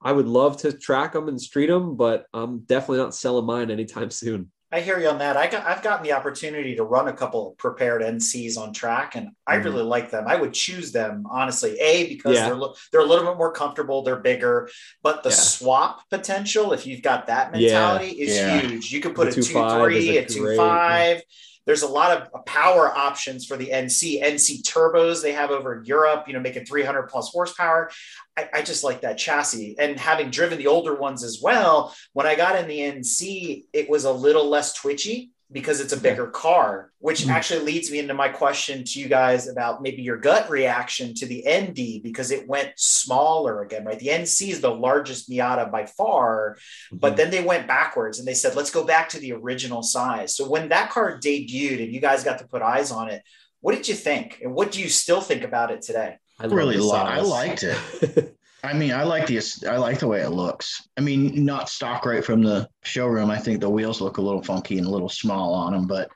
I 0.00 0.12
would 0.12 0.26
love 0.26 0.56
to 0.62 0.72
track 0.72 1.12
them 1.12 1.28
and 1.28 1.38
street 1.38 1.66
them, 1.66 1.94
but 1.96 2.24
I'm 2.32 2.60
definitely 2.60 2.98
not 3.04 3.14
selling 3.14 3.44
mine 3.44 3.70
anytime 3.70 4.10
soon. 4.22 4.50
I 4.72 4.80
hear 4.80 4.98
you 4.98 5.08
on 5.08 5.18
that. 5.18 5.36
I 5.36 5.48
got, 5.48 5.66
I've 5.66 5.82
gotten 5.82 6.02
the 6.02 6.12
opportunity 6.12 6.74
to 6.76 6.82
run 6.82 7.06
a 7.08 7.12
couple 7.12 7.50
of 7.50 7.58
prepared 7.58 8.00
NCs 8.00 8.56
on 8.56 8.72
track, 8.72 9.16
and 9.16 9.28
I 9.46 9.56
mm-hmm. 9.56 9.64
really 9.64 9.82
like 9.82 10.10
them. 10.10 10.24
I 10.26 10.36
would 10.36 10.54
choose 10.54 10.92
them 10.92 11.26
honestly. 11.30 11.78
A 11.78 12.08
because 12.08 12.36
yeah. 12.36 12.48
they're 12.48 12.58
they're 12.90 13.00
a 13.02 13.04
little 13.04 13.26
bit 13.26 13.36
more 13.36 13.52
comfortable, 13.52 14.02
they're 14.02 14.16
bigger, 14.16 14.70
but 15.02 15.22
the 15.22 15.28
yeah. 15.28 15.36
swap 15.36 16.08
potential, 16.08 16.72
if 16.72 16.86
you've 16.86 17.02
got 17.02 17.26
that 17.26 17.52
mentality, 17.52 18.14
yeah. 18.16 18.56
is 18.56 18.62
huge. 18.62 18.92
You 18.92 19.00
could 19.00 19.14
put 19.14 19.34
the 19.34 19.40
a 19.40 19.42
two, 19.42 19.52
two 19.52 19.84
three, 19.84 20.16
a 20.16 20.26
two 20.26 20.56
five. 20.56 21.22
There's 21.66 21.82
a 21.82 21.88
lot 21.88 22.16
of 22.16 22.44
power 22.46 22.96
options 22.96 23.46
for 23.46 23.56
the 23.56 23.68
NC, 23.68 24.22
NC 24.22 24.62
turbos 24.62 25.22
they 25.22 25.32
have 25.32 25.50
over 25.50 25.78
in 25.78 25.84
Europe, 25.84 26.24
you 26.26 26.34
know, 26.34 26.40
making 26.40 26.64
300 26.64 27.04
plus 27.04 27.30
horsepower. 27.30 27.90
I, 28.36 28.48
I, 28.54 28.62
just 28.62 28.84
like 28.84 29.02
that 29.02 29.18
chassis. 29.18 29.76
And 29.78 29.98
having 29.98 30.30
driven 30.30 30.58
the 30.58 30.68
older 30.68 30.94
ones 30.94 31.22
as 31.22 31.40
well, 31.42 31.94
when 32.12 32.26
I 32.26 32.34
got 32.34 32.56
in 32.56 32.68
the 32.68 32.78
NC, 32.78 33.64
it 33.72 33.90
was 33.90 34.04
a 34.04 34.12
little 34.12 34.48
less 34.48 34.74
twitchy 34.74 35.31
because 35.52 35.80
it's 35.80 35.92
a 35.92 36.00
bigger 36.00 36.26
car, 36.26 36.90
which 36.98 37.22
mm-hmm. 37.22 37.30
actually 37.30 37.60
leads 37.60 37.90
me 37.90 37.98
into 37.98 38.14
my 38.14 38.28
question 38.28 38.84
to 38.84 39.00
you 39.00 39.08
guys 39.08 39.48
about 39.48 39.82
maybe 39.82 40.02
your 40.02 40.16
gut 40.16 40.48
reaction 40.48 41.14
to 41.14 41.26
the 41.26 41.44
ND 41.48 42.02
because 42.02 42.30
it 42.30 42.48
went 42.48 42.72
smaller 42.76 43.62
again, 43.62 43.84
right? 43.84 43.98
The 43.98 44.08
NC 44.08 44.48
is 44.48 44.60
the 44.60 44.74
largest 44.74 45.28
Miata 45.30 45.70
by 45.70 45.86
far, 45.86 46.56
mm-hmm. 46.56 46.96
but 46.96 47.16
then 47.16 47.30
they 47.30 47.44
went 47.44 47.68
backwards 47.68 48.18
and 48.18 48.26
they 48.26 48.34
said, 48.34 48.56
let's 48.56 48.70
go 48.70 48.84
back 48.84 49.10
to 49.10 49.20
the 49.20 49.32
original 49.32 49.82
size. 49.82 50.34
So 50.34 50.48
when 50.48 50.70
that 50.70 50.90
car 50.90 51.18
debuted 51.18 51.82
and 51.82 51.92
you 51.92 52.00
guys 52.00 52.24
got 52.24 52.38
to 52.38 52.48
put 52.48 52.62
eyes 52.62 52.90
on 52.90 53.10
it, 53.10 53.22
what 53.60 53.74
did 53.74 53.88
you 53.88 53.94
think? 53.94 54.40
And 54.42 54.54
what 54.54 54.72
do 54.72 54.80
you 54.80 54.88
still 54.88 55.20
think 55.20 55.42
about 55.44 55.70
it 55.70 55.82
today? 55.82 56.18
I 56.38 56.46
really, 56.46 56.78
li- 56.78 56.92
I 56.92 57.20
liked 57.20 57.62
it. 57.62 58.36
I 58.64 58.72
mean, 58.74 58.92
I 58.92 59.02
like 59.02 59.26
the 59.26 59.40
I 59.68 59.76
like 59.76 59.98
the 59.98 60.06
way 60.06 60.20
it 60.20 60.30
looks. 60.30 60.86
I 60.96 61.00
mean, 61.00 61.44
not 61.44 61.68
stock 61.68 62.06
right 62.06 62.24
from 62.24 62.42
the 62.42 62.68
showroom. 62.84 63.30
I 63.30 63.38
think 63.38 63.60
the 63.60 63.70
wheels 63.70 64.00
look 64.00 64.18
a 64.18 64.22
little 64.22 64.42
funky 64.42 64.78
and 64.78 64.86
a 64.86 64.90
little 64.90 65.08
small 65.08 65.52
on 65.52 65.72
them, 65.72 65.86
but 65.86 66.10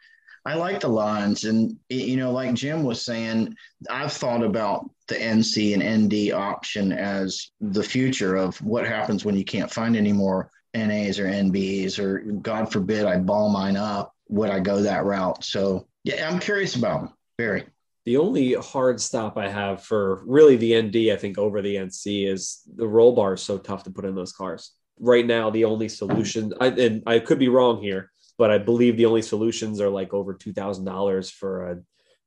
I 0.44 0.54
like 0.54 0.78
the 0.78 0.88
lines. 0.88 1.44
And 1.44 1.76
you 1.88 2.16
know, 2.16 2.30
like 2.30 2.54
Jim 2.54 2.84
was 2.84 3.04
saying, 3.04 3.56
I've 3.90 4.12
thought 4.12 4.44
about 4.44 4.88
the 5.08 5.16
NC 5.16 5.74
and 5.74 6.04
ND 6.04 6.32
option 6.32 6.92
as 6.92 7.50
the 7.60 7.82
future 7.82 8.36
of 8.36 8.56
what 8.62 8.86
happens 8.86 9.24
when 9.24 9.36
you 9.36 9.44
can't 9.44 9.70
find 9.70 9.96
any 9.96 10.12
more 10.12 10.50
NAs 10.72 11.18
or 11.18 11.26
NBs, 11.26 11.98
or 11.98 12.20
God 12.20 12.70
forbid 12.70 13.06
I 13.06 13.18
ball 13.18 13.48
mine 13.48 13.76
up. 13.76 14.14
Would 14.28 14.50
I 14.50 14.60
go 14.60 14.82
that 14.82 15.04
route? 15.04 15.42
So 15.42 15.88
yeah, 16.04 16.28
I'm 16.28 16.38
curious 16.38 16.76
about 16.76 17.00
them. 17.00 17.12
Very. 17.38 17.66
The 18.06 18.16
only 18.16 18.54
hard 18.54 19.00
stop 19.00 19.36
I 19.36 19.48
have 19.48 19.82
for 19.82 20.22
really 20.26 20.56
the 20.56 20.80
ND, 20.80 21.10
I 21.12 21.16
think, 21.16 21.38
over 21.38 21.60
the 21.60 21.74
NC 21.74 22.32
is 22.32 22.62
the 22.76 22.86
roll 22.86 23.16
bar 23.16 23.34
is 23.34 23.42
so 23.42 23.58
tough 23.58 23.82
to 23.82 23.90
put 23.90 24.04
in 24.04 24.14
those 24.14 24.32
cars. 24.32 24.70
Right 25.00 25.26
now, 25.26 25.50
the 25.50 25.64
only 25.64 25.88
solution, 25.88 26.54
I, 26.60 26.68
and 26.68 27.02
I 27.04 27.18
could 27.18 27.40
be 27.40 27.48
wrong 27.48 27.82
here, 27.82 28.12
but 28.38 28.52
I 28.52 28.58
believe 28.58 28.96
the 28.96 29.06
only 29.06 29.22
solutions 29.22 29.80
are 29.80 29.90
like 29.90 30.14
over 30.14 30.34
two 30.34 30.52
thousand 30.52 30.84
dollars 30.84 31.30
for 31.30 31.70
a 31.72 31.78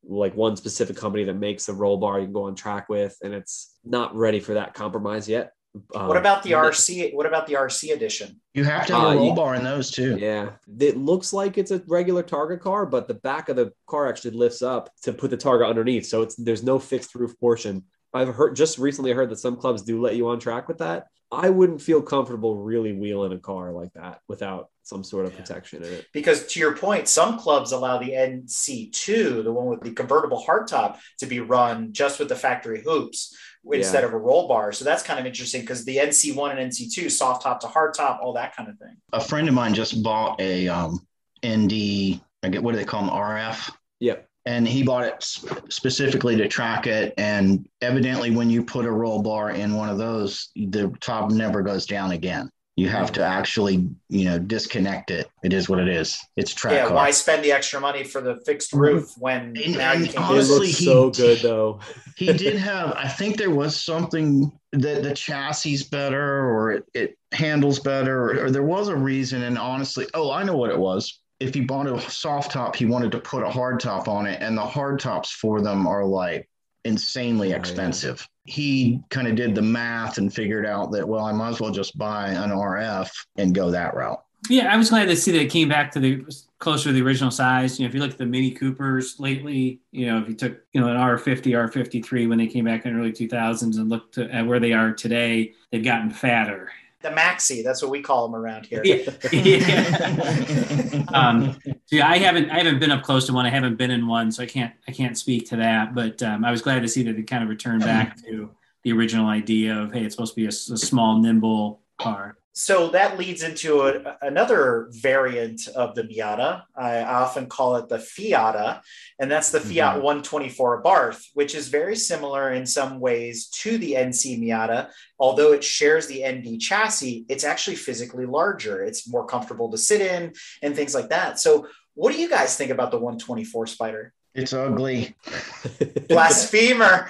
like 0.04 0.36
one 0.36 0.58
specific 0.58 0.98
company 0.98 1.24
that 1.24 1.36
makes 1.36 1.70
a 1.70 1.74
roll 1.74 1.98
bar 1.98 2.20
you 2.20 2.26
can 2.26 2.34
go 2.34 2.44
on 2.44 2.56
track 2.56 2.90
with, 2.90 3.16
and 3.24 3.34
it's 3.34 3.78
not 3.86 4.14
ready 4.14 4.42
for 4.42 4.56
that 4.56 4.74
compromise 4.74 5.30
yet. 5.30 5.54
Um, 5.96 6.08
what 6.08 6.18
about 6.18 6.42
the 6.44 6.52
RC? 6.52 7.14
What 7.14 7.26
about 7.26 7.46
the 7.46 7.54
RC 7.54 7.94
edition? 7.94 8.42
You 8.54 8.64
have 8.64 8.88
to 8.88 8.96
have 8.96 9.04
uh, 9.04 9.08
a 9.08 9.16
roll 9.16 9.36
bar 9.36 9.56
in 9.56 9.64
those 9.64 9.92
too. 9.92 10.18
Yeah, 10.20 10.52
it 10.80 10.98
looks 10.98 11.32
like 11.32 11.58
it's 11.58 11.72
a 11.72 11.82
regular 11.88 12.24
Targa 12.24 12.60
car, 12.60 12.86
but 12.86 13.08
the 13.08 13.14
back 13.14 13.50
of 13.50 13.56
the 13.56 13.72
car 13.88 14.08
actually 14.08 14.32
lifts 14.32 14.62
up 14.62 14.90
to 15.04 15.14
put 15.14 15.30
the 15.30 15.38
Targa 15.38 15.70
underneath, 15.70 16.08
so 16.08 16.24
it's 16.24 16.36
there's 16.36 16.64
no 16.64 16.80
fixed 16.80 17.14
roof 17.14 17.40
portion. 17.40 17.84
I've 18.14 18.34
heard 18.34 18.56
just 18.56 18.80
recently 18.80 19.12
heard 19.12 19.30
that 19.30 19.38
some 19.38 19.58
clubs 19.58 19.84
do 19.84 20.02
let 20.02 20.16
you 20.16 20.30
on 20.30 20.40
track 20.40 20.68
with 20.68 20.80
that. 20.80 21.06
I 21.32 21.52
wouldn't 21.52 21.82
feel 21.82 22.02
comfortable 22.02 22.58
really 22.58 22.92
wheeling 22.92 23.34
a 23.34 23.38
car 23.38 23.72
like 23.72 23.94
that 23.94 24.22
without 24.28 24.70
some 24.82 25.04
sort 25.04 25.28
of 25.28 25.34
yeah. 25.34 25.40
protection 25.40 25.84
in 25.84 25.94
it. 25.94 26.08
Because 26.12 26.48
to 26.48 26.60
your 26.60 26.76
point, 26.76 27.08
some 27.08 27.38
clubs 27.38 27.72
allow 27.72 28.00
the 28.00 28.10
NC2, 28.10 29.44
the 29.44 29.52
one 29.52 29.68
with 29.68 29.82
the 29.82 29.92
convertible 29.92 30.44
hardtop, 30.44 30.98
to 31.20 31.28
be 31.28 31.40
run 31.40 31.94
just 31.94 32.18
with 32.18 32.30
the 32.30 32.36
factory 32.36 32.82
hoops 32.82 33.38
instead 33.72 34.02
yeah. 34.02 34.08
of 34.08 34.14
a 34.14 34.18
roll 34.18 34.48
bar. 34.48 34.72
So 34.72 34.86
that's 34.86 35.04
kind 35.04 35.20
of 35.20 35.26
interesting 35.26 35.62
because 35.62 35.86
the 35.86 35.98
NC1 35.98 36.58
and 36.58 36.72
NC2, 36.72 37.12
soft 37.12 37.44
top 37.44 37.60
to 37.62 37.68
hard 37.68 37.94
top, 37.94 38.20
all 38.22 38.34
that 38.34 38.56
kind 38.56 38.70
of 38.70 38.78
thing. 38.78 38.96
A 39.14 39.22
friend 39.22 39.48
of 39.48 39.54
mine 39.54 39.74
just 39.74 40.02
bought 40.04 40.40
a 40.40 40.68
um, 40.68 41.06
ND, 41.46 42.22
I 42.44 42.50
get 42.50 42.64
what 42.64 42.72
do 42.72 42.78
they 42.78 42.86
call 42.86 43.02
them, 43.02 43.12
RF? 43.12 43.72
Yep 44.00 44.30
and 44.46 44.68
he 44.68 44.82
bought 44.84 45.04
it 45.04 45.24
specifically 45.70 46.36
to 46.36 46.48
track 46.48 46.88
it. 46.88 47.14
And 47.18 47.68
evidently, 47.82 48.32
when 48.32 48.50
you 48.50 48.64
put 48.64 48.86
a 48.86 48.92
roll 48.92 49.22
bar 49.22 49.52
in 49.52 49.76
one 49.76 49.90
of 49.90 50.00
those, 50.00 50.50
the 50.56 50.92
top 51.02 51.30
never 51.30 51.62
goes 51.62 51.86
down 51.86 52.12
again. 52.12 52.50
You 52.80 52.88
have 52.90 53.12
to 53.14 53.24
actually, 53.24 53.90
you 54.08 54.26
know, 54.26 54.40
disconnect 54.40 55.12
it. 55.12 55.30
It 55.44 55.54
is 55.54 55.68
what 55.68 55.80
it 55.80 55.90
is. 55.90 56.18
It's 56.38 56.54
track. 56.54 56.74
Yeah. 56.74 56.88
Car. 56.88 56.96
Why 56.96 57.12
spend 57.12 57.44
the 57.44 57.52
extra 57.52 57.80
money 57.80 58.04
for 58.04 58.22
the 58.22 58.38
fixed 58.46 58.72
roof 58.74 59.14
when 59.18 59.58
and, 59.58 59.78
now 59.78 59.94
and 59.94 60.06
you 60.06 60.14
can 60.14 60.24
honestly, 60.24 60.70
it 60.70 60.74
so 60.74 61.10
good 61.10 61.40
though. 61.40 61.80
he 62.16 62.32
did 62.32 62.56
have. 62.72 62.94
I 62.94 63.08
think 63.08 63.38
there 63.38 63.52
was 63.52 63.76
something 63.80 64.52
that 64.72 65.04
the 65.04 65.14
chassis 65.14 65.84
better, 65.92 66.50
or 66.50 66.72
it, 66.72 66.86
it 66.94 67.18
handles 67.32 67.80
better, 67.80 68.32
or, 68.32 68.46
or 68.46 68.52
there 68.52 68.64
was 68.64 68.88
a 68.88 68.96
reason. 68.96 69.44
And 69.44 69.58
honestly, 69.58 70.08
oh, 70.14 70.32
I 70.32 70.44
know 70.44 70.56
what 70.56 70.72
it 70.72 70.80
was 70.80 71.20
if 71.40 71.54
he 71.54 71.62
bought 71.62 71.88
a 71.88 72.00
soft 72.10 72.52
top, 72.52 72.76
he 72.76 72.86
wanted 72.86 73.12
to 73.14 73.20
put 73.20 73.44
a 73.44 73.50
hard 73.50 73.80
top 73.80 74.08
on 74.08 74.26
it, 74.26 74.42
and 74.42 74.58
the 74.58 74.66
hard 74.66 75.00
tops 75.00 75.32
for 75.32 75.62
them 75.62 75.88
are 75.88 76.06
like 76.06 76.50
insanely 76.86 77.52
expensive. 77.52 78.28
Yeah. 78.46 78.54
He 78.54 79.02
kind 79.10 79.28
of 79.28 79.36
did 79.36 79.54
the 79.54 79.62
math 79.62 80.18
and 80.18 80.34
figured 80.34 80.66
out 80.66 80.92
that 80.92 81.08
well, 81.08 81.26
I 81.26 81.32
might 81.32 81.50
as 81.50 81.60
well 81.60 81.72
just 81.72 81.98
buy 81.98 82.30
an 82.30 82.50
RF 82.50 83.10
and 83.38 83.54
go 83.54 83.72
that 83.72 83.94
route. 83.94 84.24
Yeah, 84.50 84.74
I 84.74 84.78
was 84.78 84.90
glad 84.90 85.06
to 85.06 85.16
see 85.16 85.32
that 85.34 85.42
it 85.42 85.52
came 85.52 85.68
back 85.68 85.92
to 85.92 86.00
the 86.00 86.24
closer 86.60 86.86
to 86.90 86.94
the 86.94 87.02
original 87.02 87.30
size. 87.30 87.78
You 87.78 87.86
know, 87.86 87.90
if 87.90 87.94
you 87.94 88.00
look 88.00 88.12
at 88.12 88.18
the 88.18 88.26
Mini 88.26 88.52
Coopers 88.52 89.20
lately, 89.20 89.82
you 89.92 90.08
know, 90.08 90.20
if 90.20 90.30
you 90.30 90.36
took 90.36 90.62
you 90.72 90.80
know 90.80 90.88
an 90.88 90.96
R50, 90.96 91.44
R53 91.44 92.30
when 92.30 92.38
they 92.38 92.48
came 92.48 92.66
back 92.66 92.86
in 92.86 92.94
the 92.94 93.00
early 93.00 93.12
2000s 93.12 93.78
and 93.78 93.90
looked 93.90 94.18
at 94.18 94.48
where 94.48 94.60
they 94.60 94.72
are 94.72 94.94
today, 94.94 95.54
they've 95.72 95.84
gotten 95.84 96.10
fatter 96.10 96.72
the 97.02 97.10
maxi. 97.10 97.64
That's 97.64 97.82
what 97.82 97.92
we 97.92 98.02
call 98.02 98.28
them 98.28 98.36
around 98.36 98.66
here. 98.66 98.82
Yeah. 98.84 99.10
yeah. 99.32 101.06
um, 101.14 101.58
yeah, 101.92 102.08
I 102.08 102.18
haven't 102.18 102.50
I 102.50 102.58
haven't 102.58 102.80
been 102.80 102.92
up 102.92 103.04
close 103.04 103.26
to 103.28 103.34
one. 103.34 103.46
I 103.46 103.50
haven't 103.50 103.78
been 103.78 103.92
in 103.92 104.08
one, 104.08 104.32
so 104.32 104.44
I 104.44 104.46
can't 104.46 104.74
I 104.88 104.92
can't 104.92 105.18
speak 105.18 105.50
to 105.50 105.56
that. 105.58 105.96
But 105.96 106.22
um, 106.24 106.44
I 106.44 106.52
was 106.52 106.62
glad 106.62 106.82
to 106.82 106.88
see 106.88 107.04
that 107.04 107.18
it 107.18 107.24
kind 107.24 107.44
of 107.44 107.50
returned 107.50 107.82
back 107.82 108.22
to 108.26 108.52
the 108.84 108.92
original 108.92 109.28
idea 109.28 109.78
of 109.78 109.94
hey, 109.94 110.04
it's 110.04 110.16
supposed 110.16 110.34
to 110.34 110.42
be 110.42 110.46
a, 110.46 110.50
a 110.50 110.52
small, 110.52 111.18
nimble 111.20 111.82
car 111.98 112.38
so 112.60 112.90
that 112.90 113.18
leads 113.18 113.42
into 113.42 113.84
a, 113.84 114.18
another 114.22 114.90
variant 114.92 115.70
of 115.70 115.96
the 115.96 116.04
Miata. 116.04 116.64
I 116.76 117.04
often 117.04 117.48
call 117.48 117.78
it 117.78 117.88
the 117.88 118.00
Fiata, 118.00 118.82
and 119.18 119.32
that's 119.32 119.50
the 119.50 119.62
Fiat 119.62 119.96
mm-hmm. 119.96 120.04
124 120.04 120.84
Abarth, 120.84 121.24
which 121.36 121.56
is 121.56 121.70
very 121.70 121.96
similar 121.96 122.52
in 122.52 122.66
some 122.66 123.00
ways 123.00 123.48
to 123.62 123.78
the 123.78 123.94
NC 123.94 124.44
Miata. 124.44 124.90
Although 125.18 125.54
it 125.54 125.64
shares 125.64 126.08
the 126.08 126.30
ND 126.30 126.60
chassis, 126.60 127.26
it's 127.30 127.46
actually 127.46 127.78
physically 127.78 128.26
larger. 128.26 128.84
It's 128.84 129.10
more 129.10 129.26
comfortable 129.26 129.72
to 129.72 129.78
sit 129.78 130.02
in 130.02 130.34
and 130.62 130.76
things 130.76 130.94
like 130.94 131.08
that. 131.12 131.40
So, 131.40 131.66
what 131.94 132.12
do 132.12 132.20
you 132.20 132.30
guys 132.30 132.58
think 132.58 132.72
about 132.72 132.92
the 132.92 132.98
124 132.98 133.68
Spider? 133.68 134.14
It's 134.40 134.54
ugly. 134.54 135.16
Blasphemer. 136.10 137.10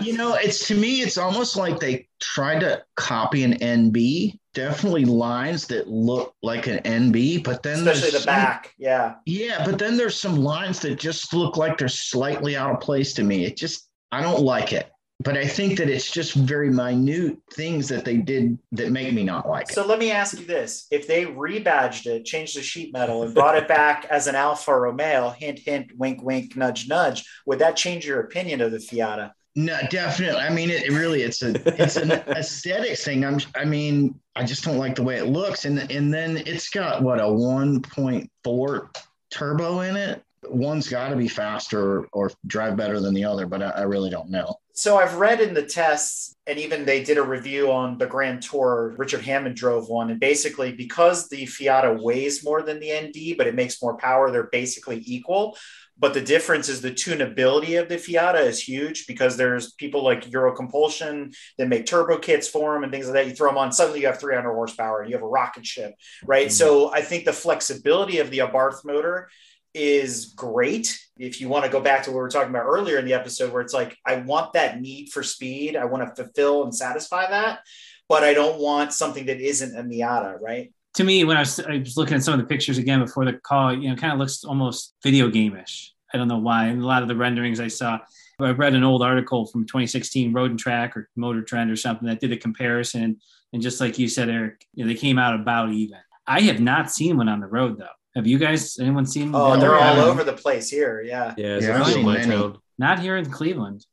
you 0.00 0.16
know, 0.16 0.34
it's 0.34 0.66
to 0.68 0.74
me, 0.74 1.02
it's 1.02 1.18
almost 1.18 1.56
like 1.56 1.80
they 1.80 2.08
tried 2.20 2.60
to 2.60 2.82
copy 2.96 3.44
an 3.44 3.54
NB. 3.58 4.38
Definitely 4.52 5.04
lines 5.04 5.66
that 5.68 5.88
look 5.88 6.34
like 6.42 6.66
an 6.66 6.78
NB, 6.78 7.44
but 7.44 7.62
then 7.62 7.78
especially 7.78 8.10
the 8.10 8.18
some, 8.18 8.34
back, 8.34 8.74
yeah, 8.78 9.14
yeah. 9.24 9.64
But 9.64 9.78
then 9.78 9.96
there's 9.96 10.18
some 10.18 10.36
lines 10.36 10.80
that 10.80 10.98
just 10.98 11.32
look 11.32 11.56
like 11.56 11.78
they're 11.78 11.88
slightly 11.88 12.56
out 12.56 12.74
of 12.74 12.80
place 12.80 13.14
to 13.14 13.22
me. 13.22 13.44
It 13.44 13.56
just 13.56 13.88
I 14.10 14.22
don't 14.22 14.42
like 14.42 14.72
it 14.72 14.90
but 15.20 15.36
I 15.36 15.46
think 15.46 15.76
that 15.78 15.90
it's 15.90 16.10
just 16.10 16.34
very 16.34 16.70
minute 16.70 17.36
things 17.52 17.88
that 17.88 18.04
they 18.04 18.16
did 18.16 18.58
that 18.72 18.90
make 18.90 19.12
me 19.12 19.22
not 19.22 19.46
like 19.46 19.68
it. 19.68 19.74
So 19.74 19.86
let 19.86 19.98
me 19.98 20.10
ask 20.10 20.38
you 20.38 20.46
this: 20.46 20.86
If 20.90 21.06
they 21.06 21.26
rebadged 21.26 22.06
it, 22.06 22.24
changed 22.24 22.56
the 22.56 22.62
sheet 22.62 22.92
metal, 22.92 23.22
and 23.22 23.34
brought 23.34 23.56
it 23.56 23.68
back 23.68 24.06
as 24.10 24.26
an 24.26 24.34
Alfa 24.34 24.74
Romeo, 24.74 25.30
hint, 25.30 25.58
hint, 25.58 25.92
wink, 25.96 26.22
wink, 26.22 26.56
nudge, 26.56 26.88
nudge, 26.88 27.24
would 27.46 27.58
that 27.58 27.76
change 27.76 28.06
your 28.06 28.20
opinion 28.20 28.62
of 28.62 28.72
the 28.72 28.78
Fiata? 28.78 29.32
No, 29.56 29.78
definitely. 29.90 30.40
I 30.40 30.48
mean, 30.48 30.70
it 30.70 30.88
really 30.90 31.22
it's 31.22 31.42
a 31.42 31.52
it's 31.82 31.96
an 31.96 32.12
aesthetics 32.28 33.04
thing. 33.04 33.24
I'm 33.24 33.40
I 33.54 33.64
mean, 33.64 34.18
I 34.36 34.44
just 34.44 34.64
don't 34.64 34.78
like 34.78 34.94
the 34.94 35.02
way 35.02 35.16
it 35.16 35.26
looks, 35.26 35.66
and 35.66 35.90
and 35.90 36.12
then 36.14 36.38
it's 36.46 36.70
got 36.70 37.02
what 37.02 37.20
a 37.20 37.24
1.4 37.24 39.02
turbo 39.30 39.80
in 39.80 39.96
it. 39.96 40.22
One's 40.48 40.88
got 40.88 41.10
to 41.10 41.16
be 41.16 41.28
faster 41.28 42.06
or 42.12 42.30
drive 42.46 42.76
better 42.76 43.00
than 43.00 43.12
the 43.12 43.24
other, 43.24 43.44
but 43.44 43.62
I, 43.62 43.70
I 43.70 43.82
really 43.82 44.08
don't 44.08 44.30
know. 44.30 44.54
So 44.80 44.96
I've 44.96 45.16
read 45.16 45.42
in 45.42 45.52
the 45.52 45.62
tests, 45.62 46.34
and 46.46 46.58
even 46.58 46.86
they 46.86 47.04
did 47.04 47.18
a 47.18 47.22
review 47.22 47.70
on 47.70 47.98
the 47.98 48.06
Grand 48.06 48.40
Tour. 48.40 48.94
Richard 48.96 49.20
Hammond 49.20 49.54
drove 49.54 49.90
one, 49.90 50.08
and 50.08 50.18
basically 50.18 50.72
because 50.72 51.28
the 51.28 51.44
Fiata 51.44 52.02
weighs 52.02 52.42
more 52.42 52.62
than 52.62 52.80
the 52.80 52.90
ND, 52.90 53.36
but 53.36 53.46
it 53.46 53.54
makes 53.54 53.82
more 53.82 53.98
power, 53.98 54.30
they're 54.30 54.44
basically 54.44 55.02
equal. 55.04 55.54
But 55.98 56.14
the 56.14 56.22
difference 56.22 56.70
is 56.70 56.80
the 56.80 56.92
tunability 56.92 57.78
of 57.78 57.90
the 57.90 57.96
Fiata 57.96 58.40
is 58.40 58.58
huge 58.58 59.06
because 59.06 59.36
there's 59.36 59.74
people 59.74 60.02
like 60.02 60.32
Euro 60.32 60.56
Compulsion 60.56 61.32
that 61.58 61.68
make 61.68 61.84
turbo 61.84 62.16
kits 62.16 62.48
for 62.48 62.72
them 62.72 62.82
and 62.82 62.90
things 62.90 63.04
like 63.04 63.16
that. 63.16 63.26
You 63.26 63.34
throw 63.34 63.50
them 63.50 63.58
on, 63.58 63.72
suddenly 63.72 64.00
you 64.00 64.06
have 64.06 64.18
300 64.18 64.50
horsepower 64.50 65.02
and 65.02 65.10
you 65.10 65.16
have 65.16 65.22
a 65.22 65.28
rocket 65.28 65.66
ship, 65.66 65.94
right? 66.24 66.46
Mm-hmm. 66.46 66.52
So 66.52 66.90
I 66.90 67.02
think 67.02 67.26
the 67.26 67.34
flexibility 67.34 68.20
of 68.20 68.30
the 68.30 68.38
Abarth 68.38 68.82
motor 68.86 69.28
is 69.74 70.26
great. 70.36 70.98
If 71.16 71.40
you 71.40 71.48
want 71.48 71.64
to 71.64 71.70
go 71.70 71.80
back 71.80 72.04
to 72.04 72.10
what 72.10 72.16
we 72.16 72.22
were 72.22 72.30
talking 72.30 72.50
about 72.50 72.66
earlier 72.66 72.98
in 72.98 73.04
the 73.04 73.14
episode, 73.14 73.52
where 73.52 73.62
it's 73.62 73.74
like, 73.74 73.96
I 74.06 74.16
want 74.16 74.54
that 74.54 74.80
need 74.80 75.10
for 75.10 75.22
speed, 75.22 75.76
I 75.76 75.84
want 75.84 76.06
to 76.06 76.24
fulfill 76.24 76.64
and 76.64 76.74
satisfy 76.74 77.28
that, 77.28 77.60
but 78.08 78.24
I 78.24 78.34
don't 78.34 78.60
want 78.60 78.92
something 78.92 79.26
that 79.26 79.40
isn't 79.40 79.78
a 79.78 79.82
Miata, 79.82 80.40
right? 80.40 80.72
to 80.94 81.04
me, 81.04 81.24
when 81.24 81.36
I 81.36 81.40
was, 81.40 81.60
I 81.60 81.78
was 81.78 81.96
looking 81.96 82.16
at 82.16 82.22
some 82.22 82.34
of 82.34 82.40
the 82.40 82.46
pictures 82.46 82.78
again 82.78 83.00
before 83.00 83.24
the 83.24 83.34
call, 83.34 83.72
you 83.72 83.88
know, 83.88 83.96
kind 83.96 84.12
of 84.12 84.18
looks 84.18 84.44
almost 84.44 84.94
video 85.02 85.28
game-ish. 85.28 85.94
I 86.12 86.18
don't 86.18 86.28
know 86.28 86.38
why. 86.38 86.66
And 86.66 86.82
a 86.82 86.86
lot 86.86 87.02
of 87.02 87.08
the 87.08 87.14
renderings 87.14 87.60
I 87.60 87.68
saw, 87.68 87.98
I 88.40 88.50
read 88.50 88.74
an 88.74 88.82
old 88.82 89.02
article 89.02 89.46
from 89.46 89.66
2016, 89.66 90.32
Road 90.32 90.50
and 90.50 90.58
Track 90.58 90.96
or 90.96 91.08
Motor 91.14 91.42
Trend 91.42 91.70
or 91.70 91.76
something 91.76 92.08
that 92.08 92.20
did 92.20 92.32
a 92.32 92.36
comparison. 92.36 93.20
And 93.52 93.62
just 93.62 93.80
like 93.80 93.98
you 93.98 94.08
said, 94.08 94.28
Eric, 94.28 94.66
you 94.74 94.84
know, 94.84 94.88
they 94.88 94.98
came 94.98 95.18
out 95.18 95.38
about 95.38 95.70
even. 95.70 95.98
I 96.26 96.40
have 96.42 96.60
not 96.60 96.90
seen 96.90 97.16
one 97.16 97.28
on 97.28 97.40
the 97.40 97.46
road 97.46 97.78
though. 97.78 97.86
Have 98.16 98.26
you 98.26 98.38
guys? 98.38 98.78
Anyone 98.78 99.06
seen? 99.06 99.32
Oh, 99.34 99.58
they're 99.58 99.76
all 99.76 100.00
over 100.00 100.24
the 100.24 100.32
place 100.32 100.68
here. 100.68 101.00
Yeah. 101.00 101.34
Yeah. 101.36 101.58
yeah 101.60 101.78
my. 102.02 102.52
Not 102.78 102.98
here 102.98 103.16
in 103.16 103.30
Cleveland. 103.30 103.84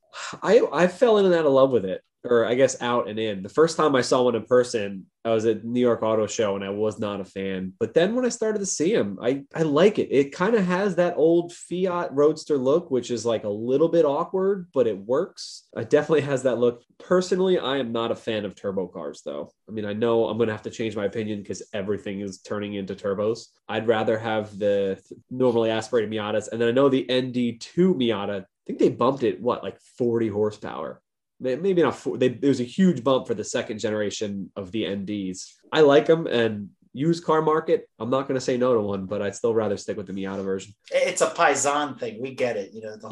I 0.41 0.61
I 0.72 0.88
fell 0.88 1.18
in 1.18 1.26
and 1.26 1.36
out 1.36 1.45
of 1.45 1.51
love 1.51 1.72
with 1.72 1.86
it 1.86 2.01
or 2.24 2.45
I 2.45 2.55
guess 2.55 2.82
out 2.82 3.07
and 3.09 3.20
in. 3.20 3.43
The 3.43 3.49
first 3.49 3.78
time 3.78 3.95
I 3.95 4.01
saw 4.01 4.24
one 4.24 4.36
in 4.36 4.43
person, 4.43 5.05
I 5.24 5.34
was 5.34 5.45
at 5.45 5.65
New 5.65 5.80
York 5.80 6.03
Auto 6.03 6.28
Show 6.28 6.55
and 6.55 6.63
I 6.63 6.70
was 6.70 6.99
not 6.99 7.22
a 7.22 7.26
fan. 7.26 7.74
But 7.80 7.93
then 7.93 8.15
when 8.15 8.26
I 8.26 8.30
started 8.30 8.59
to 8.59 8.65
see 8.65 8.93
him, 8.93 9.18
I, 9.22 9.43
I 9.53 9.63
like 9.63 9.99
it. 9.99 10.09
It 10.09 10.32
kind 10.32 10.55
of 10.55 10.65
has 10.65 10.95
that 10.95 11.15
old 11.18 11.53
Fiat 11.53 12.13
Roadster 12.13 12.57
look, 12.57 12.89
which 12.91 13.11
is 13.11 13.26
like 13.26 13.43
a 13.43 13.49
little 13.49 13.89
bit 13.89 14.05
awkward, 14.05 14.68
but 14.74 14.88
it 14.88 14.97
works. 14.97 15.63
It 15.76 15.89
definitely 15.89 16.22
has 16.22 16.43
that 16.43 16.59
look. 16.59 16.84
Personally, 16.97 17.59
I 17.59 17.78
am 17.78 17.91
not 17.91 18.11
a 18.11 18.15
fan 18.15 18.45
of 18.45 18.55
turbo 18.55 18.88
cars, 18.88 19.22
though. 19.24 19.51
I 19.68 19.72
mean, 19.72 19.86
I 19.86 19.93
know 19.93 20.28
I'm 20.28 20.38
going 20.38 20.47
to 20.47 20.53
have 20.53 20.63
to 20.63 20.72
change 20.72 20.95
my 20.95 21.05
opinion 21.05 21.41
because 21.41 21.63
everything 21.74 22.22
is 22.22 22.39
turning 22.39 22.76
into 22.76 22.95
turbos. 22.95 23.47
I'd 23.68 23.88
rather 23.88 24.18
have 24.18 24.57
the 24.57 25.01
normally 25.30 25.70
aspirated 25.70 26.09
Miatas. 26.09 26.51
And 26.51 26.61
then 26.61 26.70
I 26.70 26.72
know 26.72 26.89
the 26.89 27.05
ND2 27.09 27.95
Miata, 27.95 28.45
think 28.68 28.80
they 28.80 28.89
bumped 28.89 29.24
it, 29.24 29.41
what, 29.41 29.63
like 29.63 29.80
40 29.97 30.28
horsepower 30.30 31.01
maybe 31.39 31.82
not 31.82 31.95
four, 31.95 32.18
they, 32.18 32.30
there 32.30 32.49
was 32.49 32.59
a 32.59 32.65
huge 32.65 33.03
bump 33.03 33.28
for 33.28 33.34
the 33.34 33.43
second 33.43 33.80
generation 33.80 34.51
of 34.55 34.72
the 34.72 34.84
NDs. 34.84 35.53
I 35.72 35.82
like 35.82 36.05
them 36.05 36.28
and 36.28 36.70
used 36.98 37.24
car 37.24 37.41
market. 37.41 37.88
I'm 38.00 38.10
not 38.10 38.28
going 38.28 38.36
to 38.36 38.41
say 38.41 38.58
no 38.58 38.74
to 38.74 38.82
one, 38.82 39.06
but 39.06 39.22
I'd 39.22 39.36
still 39.36 39.54
rather 39.54 39.78
stick 39.78 39.98
with 39.98 40.08
the 40.08 40.14
Miata 40.14 40.43
version. 40.43 40.74
It's 40.91 41.22
a 41.22 41.30
Paisan 41.30 42.00
thing. 42.00 42.20
We 42.20 42.34
get 42.34 42.58
it. 42.58 42.72
You 42.74 42.82
know. 42.82 42.98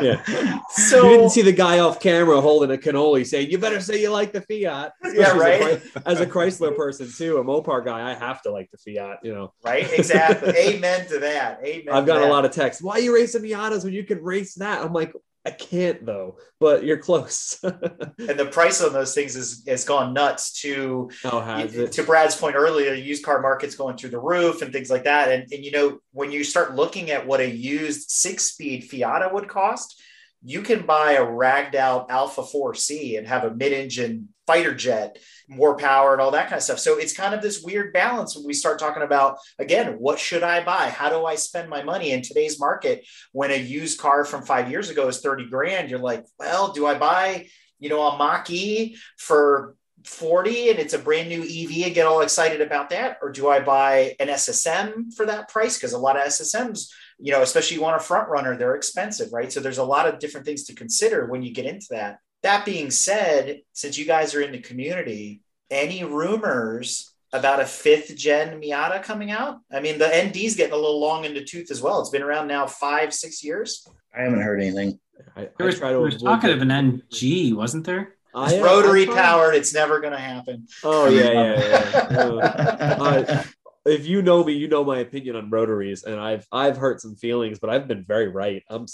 yeah. 0.00 0.60
So 0.70 1.04
you 1.04 1.18
didn't 1.18 1.30
see 1.30 1.42
the 1.42 1.52
guy 1.52 1.80
off 1.80 2.00
camera 2.00 2.40
holding 2.40 2.70
a 2.70 2.80
cannoli 2.80 3.26
saying, 3.26 3.50
"You 3.50 3.58
better 3.58 3.80
say 3.80 4.00
you 4.00 4.10
like 4.10 4.32
the 4.32 4.40
Fiat." 4.40 4.92
Yeah, 5.20 5.36
right. 5.36 5.60
As 5.60 5.82
a, 5.96 6.08
as 6.08 6.20
a, 6.20 6.26
Chrysler 6.26 6.74
person 6.74 7.10
too, 7.10 7.38
a 7.38 7.44
Mopar 7.44 7.84
guy, 7.84 8.10
I 8.10 8.14
have 8.14 8.40
to 8.42 8.52
like 8.52 8.70
the 8.70 8.78
Fiat. 8.78 9.18
You 9.22 9.34
know. 9.34 9.52
Right. 9.64 9.92
Exactly. 9.92 10.54
Amen 10.56 11.06
to 11.08 11.18
that. 11.18 11.60
Amen. 11.64 11.92
I've 11.92 12.06
got 12.06 12.22
a 12.22 12.26
lot 12.26 12.44
of 12.44 12.52
texts. 12.52 12.82
Why 12.82 12.94
are 12.94 13.00
you 13.00 13.14
racing 13.14 13.42
Miatas 13.42 13.84
when 13.84 13.92
you 13.92 14.04
can 14.04 14.22
race 14.22 14.54
that? 14.54 14.82
I'm 14.82 14.92
like, 14.92 15.12
I 15.46 15.50
can't 15.50 16.04
though, 16.04 16.36
but 16.58 16.84
you're 16.84 16.98
close. 16.98 17.58
and 17.62 18.38
the 18.38 18.48
price 18.52 18.82
on 18.82 18.92
those 18.92 19.14
things 19.14 19.36
is 19.36 19.64
has 19.66 19.84
gone 19.84 20.12
nuts 20.12 20.60
to 20.60 21.10
oh, 21.24 21.40
to 21.66 22.02
Brad's 22.02 22.36
point 22.36 22.56
earlier, 22.56 22.92
used 22.92 23.24
car 23.24 23.40
market's 23.40 23.74
going 23.74 23.96
through 23.96 24.10
the 24.10 24.20
roof 24.20 24.60
and 24.60 24.72
things 24.72 24.90
like 24.90 25.04
that. 25.04 25.30
And, 25.30 25.50
and 25.50 25.64
you 25.64 25.70
know, 25.70 25.98
when 26.12 26.30
you 26.30 26.44
start 26.44 26.74
looking 26.74 27.10
at 27.10 27.26
what 27.26 27.40
a 27.40 27.48
used 27.48 28.10
six-speed 28.10 28.90
Fiata 28.90 29.32
would 29.32 29.48
cost, 29.48 30.02
you 30.42 30.60
can 30.60 30.84
buy 30.84 31.12
a 31.12 31.24
ragged 31.24 31.74
out 31.74 32.10
Alfa 32.10 32.42
4C 32.42 33.16
and 33.16 33.26
have 33.26 33.44
a 33.44 33.54
mid-engine 33.54 34.28
fighter 34.46 34.74
jet, 34.74 35.18
more 35.50 35.76
power 35.76 36.12
and 36.12 36.22
all 36.22 36.30
that 36.30 36.48
kind 36.48 36.56
of 36.56 36.62
stuff. 36.62 36.78
So 36.78 36.98
it's 36.98 37.12
kind 37.12 37.34
of 37.34 37.42
this 37.42 37.62
weird 37.62 37.92
balance 37.92 38.36
when 38.36 38.46
we 38.46 38.54
start 38.54 38.78
talking 38.78 39.02
about 39.02 39.38
again, 39.58 39.96
what 39.98 40.18
should 40.18 40.42
I 40.42 40.62
buy? 40.64 40.88
How 40.88 41.10
do 41.10 41.26
I 41.26 41.34
spend 41.34 41.68
my 41.68 41.82
money 41.82 42.12
in 42.12 42.22
today's 42.22 42.58
market 42.58 43.06
when 43.32 43.50
a 43.50 43.56
used 43.56 43.98
car 43.98 44.24
from 44.24 44.44
5 44.44 44.70
years 44.70 44.90
ago 44.90 45.08
is 45.08 45.20
30 45.20 45.50
grand? 45.50 45.90
You're 45.90 45.98
like, 45.98 46.24
well, 46.38 46.72
do 46.72 46.86
I 46.86 46.96
buy, 46.96 47.48
you 47.78 47.88
know, 47.88 48.02
a 48.02 48.16
Mach 48.16 48.48
E 48.50 48.96
for 49.18 49.74
40 50.04 50.70
and 50.70 50.78
it's 50.78 50.94
a 50.94 50.98
brand 50.98 51.28
new 51.28 51.42
EV 51.42 51.86
and 51.86 51.94
get 51.94 52.06
all 52.06 52.22
excited 52.22 52.60
about 52.60 52.90
that? 52.90 53.18
Or 53.20 53.30
do 53.30 53.48
I 53.48 53.60
buy 53.60 54.14
an 54.20 54.28
SSM 54.28 55.14
for 55.14 55.26
that 55.26 55.48
price? 55.48 55.76
Because 55.76 55.92
a 55.92 55.98
lot 55.98 56.16
of 56.16 56.22
SSMs 56.22 56.90
you 57.20 57.32
know, 57.32 57.42
especially 57.42 57.76
you 57.76 57.82
want 57.82 57.96
a 57.96 58.04
front 58.04 58.28
runner, 58.28 58.56
they're 58.56 58.74
expensive, 58.74 59.32
right? 59.32 59.52
So 59.52 59.60
there's 59.60 59.78
a 59.78 59.84
lot 59.84 60.08
of 60.08 60.18
different 60.18 60.46
things 60.46 60.64
to 60.64 60.74
consider 60.74 61.26
when 61.26 61.42
you 61.42 61.52
get 61.52 61.66
into 61.66 61.86
that. 61.90 62.18
That 62.42 62.64
being 62.64 62.90
said, 62.90 63.60
since 63.72 63.98
you 63.98 64.06
guys 64.06 64.34
are 64.34 64.40
in 64.40 64.52
the 64.52 64.60
community, 64.60 65.42
any 65.70 66.04
rumors 66.04 67.12
about 67.32 67.60
a 67.60 67.66
fifth 67.66 68.16
gen 68.16 68.60
Miata 68.60 69.02
coming 69.02 69.30
out? 69.30 69.58
I 69.70 69.80
mean, 69.80 69.98
the 69.98 70.06
ND's 70.06 70.56
getting 70.56 70.72
a 70.72 70.76
little 70.76 71.00
long 71.00 71.24
in 71.24 71.34
the 71.34 71.44
tooth 71.44 71.70
as 71.70 71.82
well. 71.82 72.00
It's 72.00 72.10
been 72.10 72.22
around 72.22 72.48
now 72.48 72.66
five, 72.66 73.12
six 73.14 73.44
years. 73.44 73.86
I 74.16 74.22
haven't 74.22 74.40
heard 74.40 74.60
anything. 74.60 74.98
I, 75.36 75.48
there 75.58 75.66
was, 75.66 75.82
I 75.82 75.90
there 75.90 76.00
was 76.00 76.22
talking 76.22 76.50
of 76.50 76.62
an 76.62 76.70
NG, 76.70 77.54
wasn't 77.54 77.84
there? 77.84 78.14
It's 78.34 78.62
rotary 78.62 79.06
powered. 79.06 79.54
It's 79.54 79.74
never 79.74 80.00
going 80.00 80.12
to 80.12 80.18
happen. 80.18 80.66
Oh 80.84 81.08
yeah, 81.08 81.32
yeah, 81.32 82.08
yeah. 82.10 82.96
uh, 83.00 83.44
if 83.86 84.06
you 84.06 84.20
know 84.22 84.44
me, 84.44 84.52
you 84.52 84.68
know 84.68 84.84
my 84.84 84.98
opinion 84.98 85.36
on 85.36 85.50
rotaries, 85.50 86.04
and 86.04 86.20
I've 86.20 86.46
I've 86.52 86.76
hurt 86.76 87.00
some 87.00 87.16
feelings, 87.16 87.58
but 87.58 87.70
I've 87.70 87.88
been 87.88 88.04
very 88.04 88.28
right. 88.28 88.62
I'm. 88.68 88.86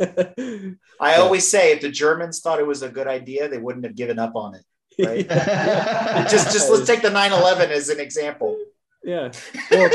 I 1.00 1.16
always 1.16 1.48
say, 1.48 1.72
if 1.72 1.80
the 1.80 1.90
Germans 1.90 2.40
thought 2.40 2.58
it 2.58 2.66
was 2.66 2.82
a 2.82 2.88
good 2.88 3.06
idea, 3.06 3.48
they 3.48 3.58
wouldn't 3.58 3.84
have 3.84 3.94
given 3.94 4.18
up 4.18 4.34
on 4.34 4.56
it. 4.56 4.64
Right? 4.98 5.28
just 6.28 6.52
just 6.52 6.70
let's 6.70 6.86
take 6.86 7.02
the 7.02 7.10
911 7.10 7.70
as 7.76 7.88
an 7.88 8.00
example. 8.00 8.58
Yeah. 9.04 9.30
Well, 9.70 9.90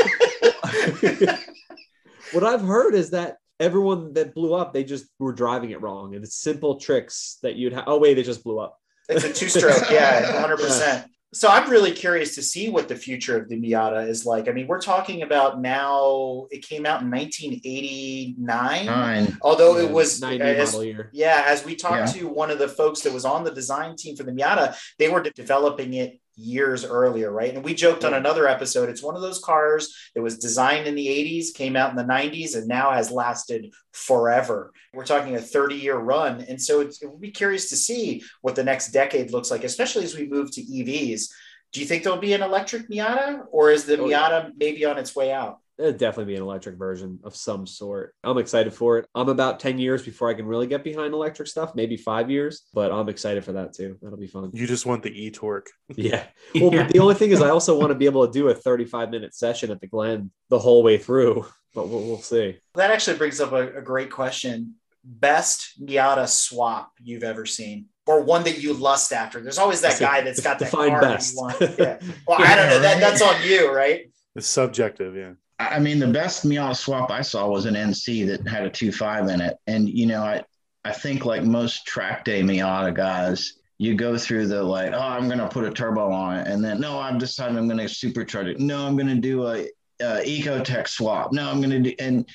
what 2.32 2.44
I've 2.44 2.62
heard 2.62 2.94
is 2.94 3.10
that 3.10 3.36
everyone 3.60 4.14
that 4.14 4.34
blew 4.34 4.54
up, 4.54 4.72
they 4.72 4.84
just 4.84 5.06
were 5.18 5.34
driving 5.34 5.70
it 5.70 5.82
wrong, 5.82 6.14
and 6.14 6.24
it's 6.24 6.36
simple 6.36 6.80
tricks 6.80 7.38
that 7.42 7.56
you'd 7.56 7.74
have. 7.74 7.84
Oh 7.86 7.98
wait, 7.98 8.14
they 8.14 8.22
just 8.22 8.42
blew 8.42 8.58
up. 8.58 8.78
It's 9.06 9.24
a 9.24 9.32
two-stroke. 9.32 9.90
Yeah, 9.90 10.32
100. 10.32 10.56
percent 10.56 11.10
so 11.34 11.48
I'm 11.48 11.68
really 11.68 11.90
curious 11.90 12.34
to 12.36 12.42
see 12.42 12.68
what 12.68 12.88
the 12.88 12.96
future 12.96 13.36
of 13.36 13.48
the 13.48 13.60
Miata 13.60 14.08
is 14.08 14.24
like. 14.24 14.48
I 14.48 14.52
mean, 14.52 14.66
we're 14.66 14.80
talking 14.80 15.22
about 15.22 15.60
now. 15.60 16.46
It 16.50 16.66
came 16.66 16.86
out 16.86 17.02
in 17.02 17.10
1989, 17.10 18.86
Nine. 18.86 19.36
although 19.42 19.76
yeah, 19.76 19.84
it 19.84 19.90
was 19.90 20.22
as, 20.22 20.76
yeah. 21.12 21.44
As 21.46 21.64
we 21.64 21.74
talked 21.74 22.14
yeah. 22.14 22.20
to 22.20 22.28
one 22.28 22.50
of 22.50 22.58
the 22.58 22.68
folks 22.68 23.00
that 23.00 23.12
was 23.12 23.24
on 23.24 23.44
the 23.44 23.50
design 23.50 23.96
team 23.96 24.16
for 24.16 24.22
the 24.22 24.32
Miata, 24.32 24.76
they 24.98 25.08
were 25.08 25.20
developing 25.22 25.94
it 25.94 26.20
years 26.36 26.84
earlier, 26.84 27.30
right? 27.30 27.54
And 27.54 27.64
we 27.64 27.74
joked 27.74 28.04
on 28.04 28.14
another 28.14 28.48
episode, 28.48 28.88
it's 28.88 29.02
one 29.02 29.16
of 29.16 29.22
those 29.22 29.38
cars 29.38 29.94
that 30.14 30.22
was 30.22 30.38
designed 30.38 30.86
in 30.86 30.94
the 30.94 31.06
80s, 31.06 31.54
came 31.54 31.76
out 31.76 31.90
in 31.90 31.96
the 31.96 32.04
90s, 32.04 32.56
and 32.56 32.66
now 32.66 32.90
has 32.90 33.10
lasted 33.10 33.72
forever. 33.92 34.72
We're 34.92 35.04
talking 35.04 35.36
a 35.36 35.40
30 35.40 35.76
year 35.76 35.96
run. 35.96 36.40
And 36.42 36.60
so 36.60 36.80
it 36.80 36.96
would 37.02 37.20
be 37.20 37.30
curious 37.30 37.68
to 37.70 37.76
see 37.76 38.22
what 38.40 38.56
the 38.56 38.64
next 38.64 38.90
decade 38.90 39.30
looks 39.30 39.50
like, 39.50 39.64
especially 39.64 40.04
as 40.04 40.16
we 40.16 40.28
move 40.28 40.50
to 40.52 40.62
EVs. 40.62 41.30
Do 41.72 41.80
you 41.80 41.86
think 41.86 42.04
there'll 42.04 42.18
be 42.18 42.34
an 42.34 42.42
electric 42.42 42.88
Miata, 42.88 43.44
or 43.50 43.70
is 43.70 43.84
the 43.84 43.98
oh, 43.98 44.06
Miata 44.06 44.52
maybe 44.56 44.84
on 44.84 44.98
its 44.98 45.16
way 45.16 45.32
out? 45.32 45.58
It'll 45.78 45.92
definitely 45.92 46.32
be 46.32 46.36
an 46.36 46.42
electric 46.42 46.76
version 46.76 47.18
of 47.24 47.34
some 47.34 47.66
sort. 47.66 48.14
I'm 48.22 48.38
excited 48.38 48.72
for 48.72 48.98
it. 48.98 49.06
I'm 49.14 49.28
about 49.28 49.58
10 49.58 49.78
years 49.78 50.02
before 50.04 50.30
I 50.30 50.34
can 50.34 50.46
really 50.46 50.66
get 50.66 50.84
behind 50.84 51.14
electric 51.14 51.48
stuff, 51.48 51.74
maybe 51.74 51.96
five 51.96 52.30
years, 52.30 52.62
but 52.72 52.92
I'm 52.92 53.08
excited 53.08 53.44
for 53.44 53.52
that 53.52 53.72
too. 53.74 53.98
That'll 54.00 54.18
be 54.18 54.26
fun. 54.26 54.50
You 54.52 54.66
just 54.66 54.86
want 54.86 55.02
the 55.02 55.10
e 55.10 55.30
torque. 55.30 55.70
Yeah. 55.96 56.24
Well, 56.54 56.74
yeah. 56.74 56.86
the 56.86 56.98
only 56.98 57.14
thing 57.14 57.30
is, 57.30 57.40
I 57.40 57.48
also 57.48 57.78
want 57.78 57.90
to 57.90 57.94
be 57.94 58.04
able 58.04 58.26
to 58.26 58.32
do 58.32 58.48
a 58.48 58.54
35 58.54 59.10
minute 59.10 59.34
session 59.34 59.70
at 59.70 59.80
the 59.80 59.86
Glen 59.86 60.30
the 60.50 60.58
whole 60.58 60.82
way 60.82 60.98
through, 60.98 61.46
but 61.74 61.88
we'll, 61.88 62.02
we'll 62.02 62.18
see. 62.18 62.58
That 62.74 62.90
actually 62.90 63.16
brings 63.16 63.40
up 63.40 63.52
a, 63.52 63.78
a 63.78 63.82
great 63.82 64.10
question. 64.10 64.74
Best 65.02 65.82
Miata 65.82 66.28
swap 66.28 66.92
you've 67.02 67.24
ever 67.24 67.46
seen? 67.46 67.86
or 68.06 68.22
one 68.22 68.44
that 68.44 68.62
you 68.62 68.74
lust 68.74 69.12
after. 69.12 69.40
There's 69.40 69.58
always 69.58 69.80
that 69.80 69.98
guy 69.98 70.20
that's 70.20 70.40
got 70.40 70.58
the 70.58 70.66
car 70.66 71.00
best. 71.00 71.34
That 71.34 71.60
you 71.60 71.66
want. 71.66 71.78
Yeah. 71.78 72.12
Well, 72.26 72.38
I 72.40 72.54
don't 72.54 72.68
know. 72.68 72.80
That, 72.80 73.00
that's 73.00 73.22
on 73.22 73.42
you, 73.42 73.72
right? 73.72 74.10
It's 74.36 74.46
subjective, 74.46 75.16
yeah. 75.16 75.32
I 75.58 75.78
mean, 75.78 75.98
the 75.98 76.08
best 76.08 76.44
Miata 76.44 76.76
swap 76.76 77.10
I 77.10 77.22
saw 77.22 77.48
was 77.48 77.66
an 77.66 77.74
NC 77.74 78.26
that 78.26 78.48
had 78.48 78.64
a 78.64 78.70
2.5 78.70 79.32
in 79.32 79.40
it. 79.40 79.56
And, 79.66 79.88
you 79.88 80.06
know, 80.06 80.22
I, 80.22 80.42
I 80.84 80.92
think 80.92 81.24
like 81.24 81.44
most 81.44 81.86
track 81.86 82.24
day 82.24 82.42
Miata 82.42 82.92
guys, 82.92 83.54
you 83.78 83.94
go 83.94 84.18
through 84.18 84.48
the 84.48 84.62
like, 84.62 84.92
oh, 84.92 84.98
I'm 84.98 85.26
going 85.26 85.38
to 85.38 85.48
put 85.48 85.64
a 85.64 85.70
turbo 85.70 86.10
on 86.10 86.38
it. 86.38 86.48
And 86.48 86.64
then, 86.64 86.80
no, 86.80 86.98
I'm 86.98 87.18
deciding 87.18 87.56
I'm 87.56 87.68
going 87.68 87.78
to 87.78 87.84
supercharge 87.84 88.48
it. 88.48 88.58
No, 88.58 88.86
I'm 88.86 88.96
going 88.96 89.08
to 89.08 89.20
do 89.20 89.46
a, 89.46 89.66
a 90.00 90.24
Ecotec 90.24 90.88
swap. 90.88 91.32
No, 91.32 91.48
I'm 91.48 91.60
going 91.60 91.82
to 91.82 91.90
do, 91.90 91.94
and, 91.98 92.28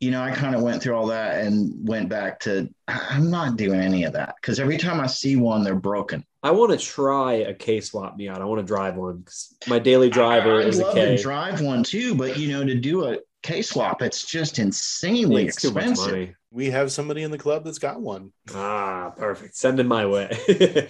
you 0.00 0.10
know, 0.10 0.22
I 0.22 0.30
kind 0.30 0.54
of 0.54 0.62
went 0.62 0.82
through 0.82 0.94
all 0.94 1.06
that 1.06 1.44
and 1.44 1.88
went 1.88 2.08
back 2.08 2.40
to, 2.40 2.68
I'm 2.88 3.30
not 3.30 3.56
doing 3.56 3.80
any 3.80 4.04
of 4.04 4.12
that 4.12 4.34
because 4.40 4.60
every 4.60 4.76
time 4.78 5.00
I 5.00 5.06
see 5.06 5.36
one, 5.36 5.64
they're 5.64 5.74
broken. 5.74 6.24
I 6.42 6.50
want 6.52 6.78
to 6.78 6.84
try 6.84 7.34
a 7.34 7.54
K 7.54 7.80
swap 7.80 8.18
Miata. 8.18 8.40
I 8.40 8.44
want 8.44 8.60
to 8.60 8.66
drive 8.66 8.96
one 8.96 9.18
because 9.18 9.54
my 9.66 9.78
daily 9.78 10.10
driver 10.10 10.56
I, 10.56 10.62
I'd 10.62 10.66
is 10.68 10.78
a 10.78 10.84
love 10.84 10.94
K. 10.94 11.16
to 11.16 11.22
drive 11.22 11.60
one 11.60 11.82
too, 11.82 12.14
but 12.14 12.38
you 12.38 12.48
know, 12.48 12.64
to 12.64 12.74
do 12.74 13.04
a 13.06 13.18
K 13.42 13.62
swap, 13.62 14.02
it's 14.02 14.24
just 14.24 14.58
insanely 14.58 15.46
It's 15.46 15.56
too 15.60 15.68
much 15.72 15.84
expensive. 15.84 16.12
money. 16.12 16.34
We 16.52 16.70
have 16.70 16.92
somebody 16.92 17.22
in 17.22 17.30
the 17.30 17.38
club 17.38 17.64
that's 17.64 17.78
got 17.78 18.00
one. 18.00 18.32
Ah, 18.54 19.12
perfect. 19.16 19.56
Send 19.56 19.78
it 19.80 19.84
my 19.86 20.06
way. 20.06 20.30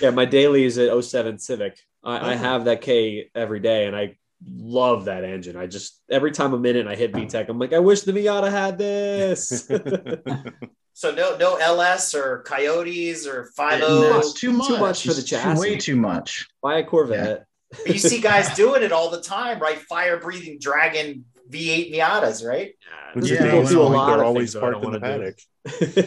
yeah, 0.00 0.10
my 0.10 0.24
daily 0.24 0.64
is 0.64 0.78
at 0.78 1.04
07 1.04 1.38
Civic. 1.38 1.78
I, 2.04 2.32
I 2.32 2.34
Oh. 2.34 2.38
have 2.38 2.64
that 2.66 2.80
K 2.82 3.30
every 3.34 3.60
day, 3.60 3.86
and 3.86 3.96
I 3.96 4.16
love 4.46 5.06
that 5.06 5.24
engine. 5.24 5.56
I 5.56 5.66
just 5.66 6.00
every 6.10 6.30
time 6.32 6.52
I'm 6.54 6.64
in 6.66 6.76
it, 6.76 6.80
and 6.80 6.88
I 6.88 6.94
hit 6.94 7.12
VTEC. 7.12 7.48
I'm 7.48 7.58
like, 7.58 7.72
I 7.72 7.78
wish 7.78 8.02
the 8.02 8.12
Miata 8.12 8.50
had 8.50 8.78
this. 8.78 9.68
So 10.94 11.12
no 11.14 11.36
no 11.36 11.54
LS 11.54 12.12
or 12.12 12.42
Coyotes 12.42 13.24
or 13.24 13.50
Five 13.56 13.78
No, 13.78 13.86
O. 14.14 14.18
it's 14.18 14.32
too 14.32 14.50
much. 14.50 14.80
much 14.80 15.02
for 15.06 15.12
the 15.12 15.20
It's 15.20 15.30
chassis. 15.30 15.60
way 15.60 15.76
too 15.76 15.94
much. 15.94 16.48
Buy 16.60 16.78
a 16.78 16.84
Corvette. 16.84 17.44
you 17.86 17.98
see 18.00 18.20
guys 18.20 18.52
doing 18.56 18.82
it 18.82 18.90
all 18.90 19.08
the 19.08 19.20
time, 19.22 19.60
right? 19.60 19.78
Fire 19.82 20.18
breathing 20.18 20.58
dragon 20.60 21.24
V8 21.50 21.94
Miatas, 21.94 22.44
right? 22.44 22.72
Which 23.12 23.30
Yeah, 23.30 23.44
is 23.44 23.52
well, 23.52 23.62
do 23.62 23.68
do 23.74 23.80
a 23.80 23.84
lot 23.84 24.06
they're 24.08 24.18
of 24.22 24.26
always 24.26 24.54
things 24.54 24.60
that 24.60 24.64
I 24.64 24.72
parked 24.72 24.84
in 24.86 24.90
the 24.90 25.00
paddock. 25.00 25.38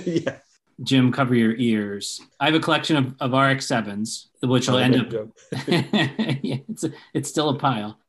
yeah, 0.26 0.38
Jim, 0.84 1.12
cover 1.12 1.36
your 1.36 1.56
ears. 1.58 2.22
I 2.40 2.46
have 2.46 2.56
a 2.56 2.60
collection 2.60 2.96
of, 2.96 3.16
of 3.20 3.34
RX 3.34 3.68
sevens, 3.68 4.30
which 4.42 4.68
will 4.68 4.78
end 4.78 4.96
up. 4.96 5.28
yeah, 5.68 6.58
it's 6.70 6.84
a, 6.84 6.92
it's 7.14 7.30
still 7.30 7.50
a 7.50 7.58
pile, 7.58 8.00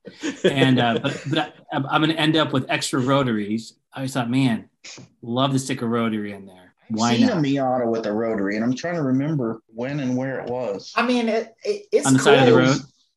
and 0.44 0.78
uh, 0.78 0.98
but 1.02 1.22
but 1.30 1.54
I, 1.72 1.76
I'm 1.76 2.02
going 2.02 2.10
to 2.10 2.18
end 2.18 2.36
up 2.36 2.52
with 2.52 2.66
extra 2.70 3.00
rotaries. 3.00 3.74
I 3.92 4.02
just 4.02 4.14
thought, 4.14 4.30
man, 4.30 4.70
love 5.20 5.52
to 5.52 5.58
stick 5.58 5.82
a 5.82 5.86
rotary 5.86 6.32
in 6.32 6.46
there. 6.46 6.74
Why 6.88 7.10
I've 7.10 7.18
seen 7.18 7.26
not? 7.26 7.38
a 7.38 7.40
Miata 7.40 7.90
with 7.90 8.06
a 8.06 8.12
rotary, 8.12 8.56
and 8.56 8.64
I'm 8.64 8.74
trying 8.74 8.94
to 8.94 9.02
remember 9.02 9.62
when 9.66 10.00
and 10.00 10.16
where 10.16 10.40
it 10.40 10.50
was. 10.50 10.92
I 10.96 11.06
mean, 11.06 11.28
it, 11.28 11.54
it, 11.64 11.86
it's 11.92 12.06
On 12.06 12.14
the 12.14 12.18
cool. 12.18 12.24
side 12.24 12.40
of 12.40 12.46
the 12.46 12.56
road. 12.56 12.76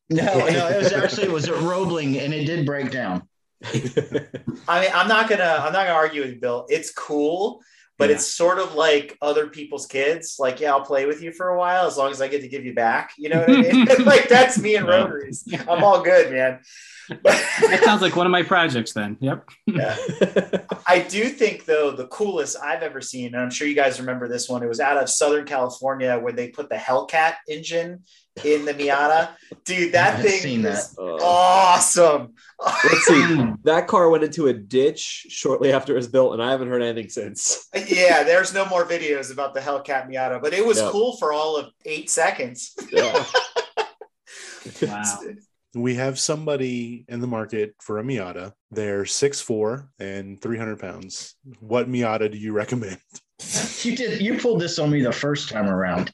No, 0.09 0.23
no, 0.23 0.67
it 0.69 0.77
was 0.77 0.93
actually 0.93 1.23
it 1.23 1.31
was 1.31 1.49
at 1.49 1.59
Roebling, 1.61 2.19
and 2.19 2.33
it 2.33 2.45
did 2.45 2.65
break 2.65 2.91
down. 2.91 3.27
I 3.63 4.81
mean, 4.81 4.91
I'm 4.93 5.07
not 5.07 5.29
gonna 5.29 5.57
I'm 5.59 5.73
not 5.73 5.87
gonna 5.87 5.93
argue 5.93 6.21
with 6.21 6.39
Bill. 6.39 6.65
It's 6.69 6.91
cool, 6.93 7.61
but 7.97 8.09
Yeah. 8.09 8.15
it's 8.15 8.27
sort 8.27 8.59
of 8.59 8.75
like 8.75 9.17
other 9.21 9.47
people's 9.47 9.85
kids. 9.87 10.35
Like, 10.39 10.59
yeah, 10.59 10.71
I'll 10.71 10.81
play 10.85 11.05
with 11.05 11.21
you 11.21 11.31
for 11.31 11.49
a 11.49 11.57
while 11.57 11.87
as 11.87 11.97
long 11.97 12.11
as 12.11 12.21
I 12.21 12.27
get 12.27 12.41
to 12.41 12.47
give 12.47 12.65
you 12.65 12.73
back. 12.73 13.11
You 13.17 13.29
know 13.29 13.39
what 13.39 13.49
I 13.49 13.61
mean? 13.61 13.85
like 14.05 14.27
that's 14.29 14.57
me 14.57 14.75
and 14.75 14.87
rotaries. 14.87 15.47
I'm 15.67 15.83
all 15.83 16.01
good, 16.01 16.31
man. 16.31 16.59
That 17.09 17.81
sounds 17.83 18.01
like 18.01 18.15
one 18.15 18.25
of 18.25 18.31
my 18.31 18.43
projects. 18.43 18.93
Then, 18.93 19.17
yep. 19.19 19.47
Yeah. 19.67 19.95
I 20.87 20.99
do 21.07 21.25
think 21.29 21.65
though 21.65 21.91
the 21.91 22.07
coolest 22.07 22.57
I've 22.61 22.81
ever 22.83 23.01
seen, 23.01 23.27
and 23.33 23.37
I'm 23.43 23.49
sure 23.51 23.67
you 23.67 23.75
guys 23.75 23.99
remember 23.99 24.27
this 24.27 24.49
one. 24.49 24.63
It 24.63 24.67
was 24.69 24.79
out 24.79 24.97
of 24.97 25.09
Southern 25.09 25.45
California 25.45 26.17
where 26.19 26.33
they 26.33 26.49
put 26.49 26.69
the 26.69 26.75
Hellcat 26.75 27.35
engine 27.49 28.03
in 28.43 28.65
the 28.65 28.73
Miata. 28.73 29.29
Dude, 29.63 29.93
that 29.93 30.17
I've 30.17 30.21
thing 30.25 30.39
seen 30.41 30.63
was 30.63 30.95
Uh, 30.97 31.15
awesome. 31.23 32.33
Let's 32.59 33.05
see. 33.05 33.43
That 33.63 33.87
car 33.87 34.09
went 34.09 34.23
into 34.23 34.47
a 34.47 34.53
ditch 34.53 35.27
shortly 35.29 35.71
after 35.71 35.93
it 35.93 35.97
was 35.97 36.07
built, 36.07 36.33
and 36.33 36.43
I 36.43 36.51
haven't 36.51 36.69
heard 36.69 36.81
anything 36.81 37.09
since. 37.09 37.67
yeah, 37.87 38.23
there's 38.23 38.53
no 38.53 38.65
more 38.65 38.85
videos 38.85 39.31
about 39.31 39.53
the 39.53 39.59
Hellcat 39.61 40.09
Miata, 40.09 40.41
but 40.41 40.53
it 40.53 40.65
was 40.65 40.79
Yeah. 40.79 40.89
cool 40.91 41.17
for 41.17 41.33
all 41.33 41.55
of 41.57 41.69
eight 41.85 42.09
seconds. 42.09 42.75
Yeah. 42.91 43.23
Wow. 44.81 45.21
We 45.75 45.95
have 45.95 46.17
somebody 46.17 47.03
in 47.09 47.19
the 47.19 47.27
market 47.27 47.75
for 47.81 47.99
a 47.99 48.03
Miata. 48.03 48.53
They're 48.71 49.05
six 49.05 49.41
four 49.41 49.89
and 49.99 50.41
300 50.41 50.79
pounds. 50.79 51.35
What 51.59 51.89
Miata 51.89 52.31
do 52.31 52.37
you 52.37 52.53
recommend? 52.53 52.97
You 53.83 53.95
did. 53.95 54.19
You 54.21 54.39
pulled 54.39 54.61
this 54.61 54.79
on 54.79 54.89
me 54.89 55.03
the 55.03 55.11
first 55.11 55.49
time 55.49 55.67
around. 55.67 56.11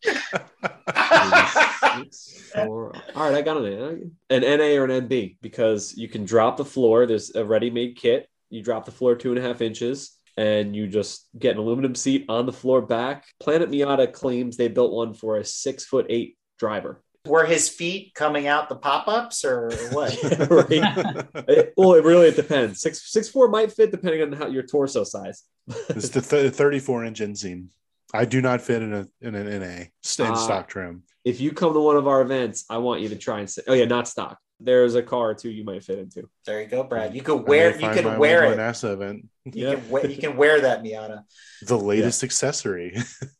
Six, 1.95 2.49
four. 2.53 2.93
All 3.16 3.30
right, 3.30 3.36
I 3.36 3.41
got 3.41 3.57
an 3.57 4.12
an 4.30 4.41
NA 4.41 4.76
or 4.76 4.86
an 4.86 5.07
NB 5.07 5.38
because 5.41 5.95
you 5.95 6.09
can 6.09 6.26
drop 6.26 6.57
the 6.57 6.66
floor. 6.66 7.05
There's 7.05 7.34
a 7.34 7.45
ready-made 7.45 7.95
kit. 7.95 8.28
You 8.49 8.62
drop 8.62 8.84
the 8.84 8.91
floor 8.91 9.16
two 9.16 9.30
and 9.30 9.39
a 9.39 9.41
half 9.41 9.62
inches, 9.62 10.18
and 10.36 10.76
you 10.76 10.88
just 10.88 11.30
get 11.38 11.53
an 11.53 11.59
aluminum 11.59 11.95
seat 11.95 12.26
on 12.28 12.45
the 12.45 12.51
floor 12.51 12.82
back. 12.82 13.26
Planet 13.39 13.70
Miata 13.70 14.12
claims 14.12 14.57
they 14.57 14.68
built 14.68 14.91
one 14.91 15.14
for 15.14 15.38
a 15.38 15.45
six 15.45 15.86
foot 15.86 16.07
eight 16.09 16.38
driver. 16.59 17.01
Were 17.28 17.45
his 17.45 17.69
feet 17.69 18.15
coming 18.15 18.47
out 18.47 18.67
the 18.67 18.76
pop-ups 18.76 19.45
or 19.45 19.72
what? 19.91 20.17
Right. 20.49 21.26
It- 21.47 21.74
well, 21.78 21.93
it 21.93 22.03
really 22.03 22.28
it 22.30 22.36
depends. 22.36 22.82
Six 22.82 23.11
six 23.11 23.30
four 23.30 23.47
might 23.47 23.72
fit 23.72 23.91
depending 23.91 24.22
on 24.24 24.32
how 24.34 24.47
your 24.47 24.63
torso 24.63 25.03
size. 25.03 25.43
It's 25.89 26.09
the 26.09 26.22
th- 26.22 26.53
34 26.53 27.05
inch 27.05 27.19
inseam. 27.19 27.67
I 28.13 28.26
do 28.26 28.41
not 28.41 28.61
fit 28.61 28.82
in 28.82 28.93
a 28.93 29.07
in 29.22 29.36
an 29.36 29.59
NA 29.59 29.86
st- 30.01 30.30
in 30.30 30.34
Ah. 30.34 30.38
stock 30.38 30.67
trim. 30.67 31.03
If 31.24 31.39
you 31.39 31.51
come 31.51 31.74
to 31.74 31.80
one 31.80 31.95
of 31.95 32.07
our 32.07 32.22
events, 32.22 32.65
I 32.69 32.78
want 32.80 33.01
you 33.01 33.09
to 33.09 33.15
try 33.15 33.39
and 33.39 33.49
say, 33.49 33.61
"Oh 33.67 33.74
yeah, 33.74 33.86
not 33.86 34.07
stock." 34.07 34.39
There's 34.59 34.95
a 34.95 35.03
car 35.03 35.30
or 35.32 35.34
two 35.36 35.49
you 35.49 35.63
might 35.63 35.84
fit 35.84 35.99
into. 35.99 36.28
There 36.45 36.59
you 36.61 36.67
go, 36.67 36.84
Brad. 36.84 37.15
You 37.15 37.22
could 37.22 37.47
wear 37.47 37.80
you 37.80 37.89
could 37.89 38.17
wear 38.17 38.43
it. 38.45 38.47
to 38.47 38.53
an 38.53 38.59
NASA 38.74 38.93
event. 38.93 39.28
You 39.45 39.67
Yeah. 39.69 39.76
can 39.76 39.89
wear, 39.89 40.05
you 40.07 40.17
can 40.17 40.38
wear 40.38 40.61
that 40.61 40.82
Miata. 40.84 41.24
The 41.63 41.78
latest 41.78 42.24
accessory. 42.24 42.97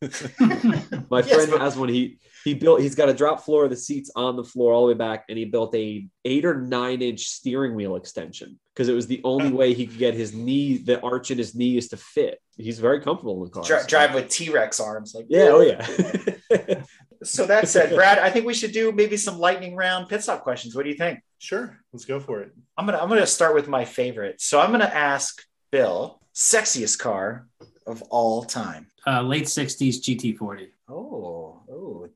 My 1.10 1.18
Yes, 1.20 1.34
friend 1.34 1.50
but- 1.50 1.60
has 1.60 1.76
one. 1.76 1.88
He 1.88 2.18
he 2.44 2.54
built. 2.54 2.80
He's 2.80 2.94
got 2.94 3.08
a 3.08 3.14
drop 3.14 3.44
floor. 3.44 3.68
The 3.68 3.76
seats 3.76 4.10
on 4.16 4.36
the 4.36 4.44
floor 4.44 4.72
all 4.72 4.82
the 4.86 4.92
way 4.92 4.98
back, 4.98 5.24
and 5.28 5.38
he 5.38 5.44
built 5.44 5.74
a 5.74 6.06
eight 6.24 6.44
or 6.44 6.60
nine 6.60 7.02
inch 7.02 7.26
steering 7.26 7.74
wheel 7.74 7.96
extension 7.96 8.58
because 8.74 8.88
it 8.88 8.94
was 8.94 9.06
the 9.06 9.20
only 9.24 9.50
way 9.50 9.74
he 9.74 9.86
could 9.86 9.98
get 9.98 10.14
his 10.14 10.34
knee, 10.34 10.78
the 10.78 11.00
arch 11.02 11.30
in 11.30 11.38
his 11.38 11.54
knee 11.54 11.76
is 11.76 11.88
to 11.88 11.96
fit. 11.96 12.40
He's 12.56 12.78
very 12.78 13.00
comfortable 13.00 13.38
in 13.38 13.44
the 13.44 13.50
car. 13.50 13.64
Dri- 13.64 13.86
drive 13.86 14.14
with 14.14 14.28
T-Rex 14.28 14.80
arms, 14.80 15.14
like 15.14 15.26
Yeah. 15.28 15.48
Oh 15.50 15.60
yeah. 15.60 16.82
So 17.24 17.46
that 17.46 17.68
said, 17.68 17.94
Brad, 17.94 18.18
I 18.18 18.30
think 18.30 18.46
we 18.46 18.54
should 18.54 18.72
do 18.72 18.90
maybe 18.92 19.16
some 19.16 19.38
lightning 19.38 19.76
round 19.76 20.08
pit 20.08 20.22
stop 20.22 20.42
questions. 20.42 20.74
What 20.74 20.84
do 20.84 20.90
you 20.90 20.96
think? 20.96 21.20
sure, 21.38 21.76
let's 21.92 22.04
go 22.04 22.20
for 22.20 22.40
it. 22.40 22.52
I'm 22.78 22.86
gonna 22.86 22.98
I'm 22.98 23.08
gonna 23.08 23.26
start 23.26 23.54
with 23.54 23.68
my 23.68 23.84
favorite. 23.84 24.40
So 24.40 24.60
I'm 24.60 24.70
gonna 24.70 24.84
ask 24.84 25.42
Bill, 25.70 26.20
sexiest 26.34 26.98
car 26.98 27.46
of 27.86 28.02
all 28.10 28.44
time. 28.44 28.86
Uh, 29.06 29.22
late 29.22 29.44
'60s 29.44 30.00
GT40. 30.00 30.68
Oh, 30.88 30.94
oh, 30.94 31.41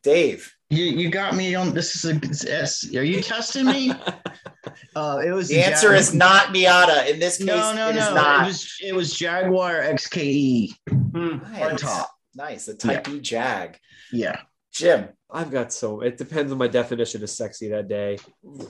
Dave. 0.03 0.53
You, 0.71 0.85
you 0.85 1.11
got 1.11 1.37
me 1.37 1.55
on. 1.55 1.75
This 1.75 1.95
is 1.97 2.05
a. 2.11 2.17
it's- 2.17 2.95
Are 2.95 3.05
you 3.05 3.23
testing 3.23 3.67
me? 3.67 3.93
Uh, 4.97 5.23
it 5.25 5.31
was 5.31 5.49
The 5.49 5.63
answer 5.63 5.91
Jag- 5.93 6.01
is 6.01 6.13
not 6.15 6.47
Miata. 6.55 7.09
In 7.09 7.21
this 7.21 7.39
case, 7.39 7.47
no, 7.47 7.73
no, 7.75 7.89
it 7.91 7.97
is 7.97 8.09
no. 8.09 8.15
not. 8.15 8.43
It 8.43 8.47
was 8.47 8.77
it 8.83 8.95
was 8.95 9.13
Jaguar 9.15 9.81
XKE 9.83 10.73
Hmm. 10.91 11.39
nice. 11.53 11.63
on 11.63 11.77
top. 11.77 12.11
Nice, 12.35 12.67
the 12.67 12.75
Type 12.75 13.09
E 13.09 13.21
Jag. 13.21 13.79
Yeah. 14.13 14.41
Jim. 14.73 15.09
I've 15.31 15.51
got 15.51 15.73
so 15.73 16.01
it 16.01 16.17
depends 16.19 16.51
on 16.51 16.59
my 16.59 16.67
definition 16.67 17.23
of 17.23 17.31
sexy 17.31 17.69
that 17.69 17.89
day. 17.89 18.19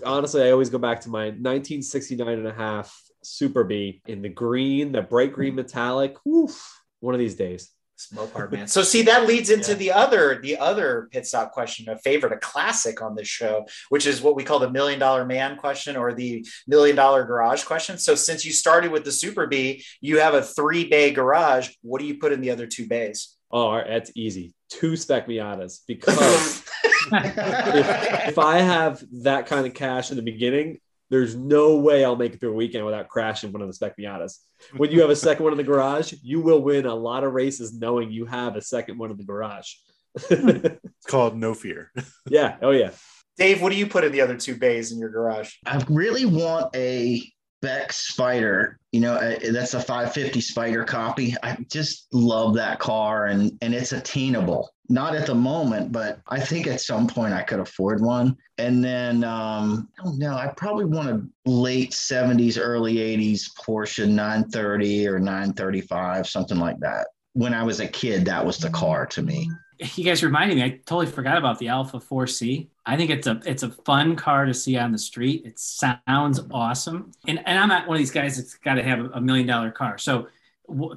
Honestly, 0.04 0.42
I 0.42 0.50
always 0.50 0.68
go 0.68 0.78
back 0.78 1.00
to 1.02 1.08
my 1.08 1.26
1969 1.26 2.28
and 2.28 2.46
a 2.46 2.52
half 2.52 2.94
Super 3.22 3.64
Bee 3.64 4.02
in 4.06 4.20
the 4.22 4.28
green, 4.28 4.92
the 4.92 5.02
bright 5.02 5.32
green 5.32 5.54
metallic. 5.54 6.16
Woof, 6.24 6.62
one 7.00 7.14
of 7.14 7.18
these 7.20 7.36
days. 7.36 7.70
Smoke 7.98 8.32
hard 8.34 8.52
man. 8.52 8.66
So 8.66 8.82
see, 8.82 9.02
that 9.02 9.26
leads 9.26 9.48
into 9.48 9.70
Yeah. 9.70 9.76
the 9.78 9.92
other 9.92 10.40
the 10.42 10.58
other 10.58 11.08
pit 11.10 11.26
stop 11.26 11.52
question, 11.52 11.88
a 11.88 11.96
favorite, 11.98 12.32
a 12.32 12.36
classic 12.36 13.00
on 13.00 13.14
this 13.16 13.26
show, 13.26 13.66
which 13.88 14.06
is 14.06 14.20
what 14.20 14.36
we 14.36 14.44
call 14.44 14.58
the 14.58 14.70
million 14.70 14.98
dollar 15.00 15.24
man 15.24 15.56
question 15.56 15.96
or 15.96 16.12
the 16.12 16.46
million 16.66 16.94
dollar 16.94 17.24
garage 17.24 17.64
question. 17.64 17.96
So 17.96 18.14
since 18.14 18.44
you 18.44 18.52
started 18.52 18.90
with 18.92 19.04
the 19.04 19.12
Super 19.12 19.46
Bee, 19.46 19.82
you 20.02 20.20
have 20.20 20.34
a 20.34 20.42
three 20.42 20.84
bay 20.88 21.10
garage. 21.10 21.70
What 21.80 22.00
do 22.00 22.06
you 22.06 22.18
put 22.18 22.32
in 22.32 22.42
the 22.42 22.50
other 22.50 22.66
two 22.66 22.86
bays? 22.86 23.34
Oh, 23.50 23.60
all 23.68 23.76
right, 23.76 23.86
that's 23.88 24.10
easy. 24.14 24.52
Two 24.68 24.96
spec 24.96 25.26
Miatas 25.26 25.80
because 25.86 26.62
if, 27.12 28.28
if 28.28 28.38
I 28.38 28.58
have 28.58 29.02
that 29.22 29.46
kind 29.46 29.66
of 29.66 29.72
cash 29.74 30.10
in 30.10 30.16
the 30.16 30.22
beginning, 30.22 30.80
there's 31.10 31.34
no 31.34 31.76
way 31.76 32.04
I'll 32.04 32.16
make 32.16 32.34
it 32.34 32.40
through 32.40 32.52
a 32.52 32.56
weekend 32.56 32.84
without 32.84 33.08
crashing 33.08 33.52
one 33.52 33.62
of 33.62 33.68
the 33.68 33.74
spec 33.74 33.96
Miatas. 33.96 34.38
When 34.76 34.90
you 34.90 35.00
have 35.02 35.10
a 35.10 35.16
second 35.16 35.44
one 35.44 35.52
in 35.52 35.56
the 35.58 35.64
garage, 35.64 36.14
you 36.22 36.40
will 36.40 36.62
win 36.62 36.86
a 36.86 36.94
lot 36.94 37.24
of 37.24 37.32
races 37.32 37.72
knowing 37.74 38.10
you 38.10 38.26
have 38.26 38.56
a 38.56 38.62
second 38.62 38.98
one 38.98 39.10
in 39.10 39.16
the 39.16 39.24
garage. 39.24 39.72
It's 40.30 41.06
called 41.06 41.36
No 41.36 41.54
Fear. 41.54 41.92
yeah. 42.28 42.56
Oh 42.62 42.70
yeah. 42.70 42.90
Dave, 43.38 43.60
what 43.60 43.70
do 43.70 43.76
you 43.78 43.86
put 43.86 44.02
in 44.04 44.12
the 44.12 44.22
other 44.22 44.36
two 44.36 44.56
bays 44.56 44.92
in 44.92 44.98
your 44.98 45.10
garage? 45.10 45.52
I 45.66 45.84
really 45.88 46.24
want 46.24 46.74
a 46.74 47.22
Beck 47.60 47.90
Spyder. 47.90 48.76
You 48.92 49.00
know, 49.00 49.14
uh, 49.14 49.36
that's 49.52 49.74
a 49.74 49.80
550 49.80 50.40
Spyder 50.40 50.86
copy. 50.86 51.34
I 51.42 51.58
just 51.70 52.06
love 52.12 52.54
that 52.54 52.78
car, 52.78 53.26
and 53.26 53.52
and 53.60 53.74
it's 53.74 53.92
attainable. 53.92 54.70
Not 54.88 55.14
at 55.16 55.26
the 55.26 55.34
moment, 55.34 55.92
but 55.92 56.20
I 56.28 56.38
think 56.40 56.66
at 56.66 56.80
some 56.80 57.06
point 57.06 57.32
I 57.32 57.42
could 57.42 57.60
afford 57.60 58.00
one. 58.00 58.36
And 58.58 58.84
then 58.84 59.24
um, 59.24 59.88
I 59.98 60.04
don't 60.04 60.18
know, 60.18 60.36
I 60.36 60.48
probably 60.48 60.84
want 60.84 61.08
a 61.08 61.50
late 61.50 61.90
70s, 61.90 62.58
early 62.60 62.96
80s 62.96 63.52
Porsche 63.54 64.08
930 64.08 65.08
or 65.08 65.18
935, 65.18 66.28
something 66.28 66.58
like 66.58 66.78
that. 66.80 67.08
When 67.32 67.52
I 67.52 67.62
was 67.62 67.80
a 67.80 67.88
kid, 67.88 68.24
that 68.26 68.44
was 68.44 68.58
the 68.58 68.70
car 68.70 69.06
to 69.06 69.22
me. 69.22 69.50
You 69.78 70.04
guys 70.04 70.22
reminded 70.22 70.56
me. 70.56 70.64
I 70.64 70.70
totally 70.86 71.06
forgot 71.06 71.36
about 71.36 71.58
the 71.58 71.68
Alfa 71.68 71.98
4C. 71.98 72.68
I 72.86 72.96
think 72.96 73.10
it's 73.10 73.26
a 73.26 73.40
it's 73.44 73.62
a 73.62 73.68
fun 73.68 74.16
car 74.16 74.46
to 74.46 74.54
see 74.54 74.78
on 74.78 74.90
the 74.90 74.98
street. 74.98 75.44
It 75.44 75.58
sounds 75.58 76.40
awesome. 76.50 77.12
And 77.28 77.42
and 77.44 77.58
I'm 77.58 77.68
not 77.68 77.86
one 77.86 77.96
of 77.96 77.98
these 77.98 78.10
guys 78.10 78.36
that's 78.36 78.54
got 78.54 78.76
to 78.76 78.82
have 78.82 79.10
a 79.12 79.20
million 79.20 79.46
dollar 79.46 79.70
car. 79.70 79.98
So 79.98 80.28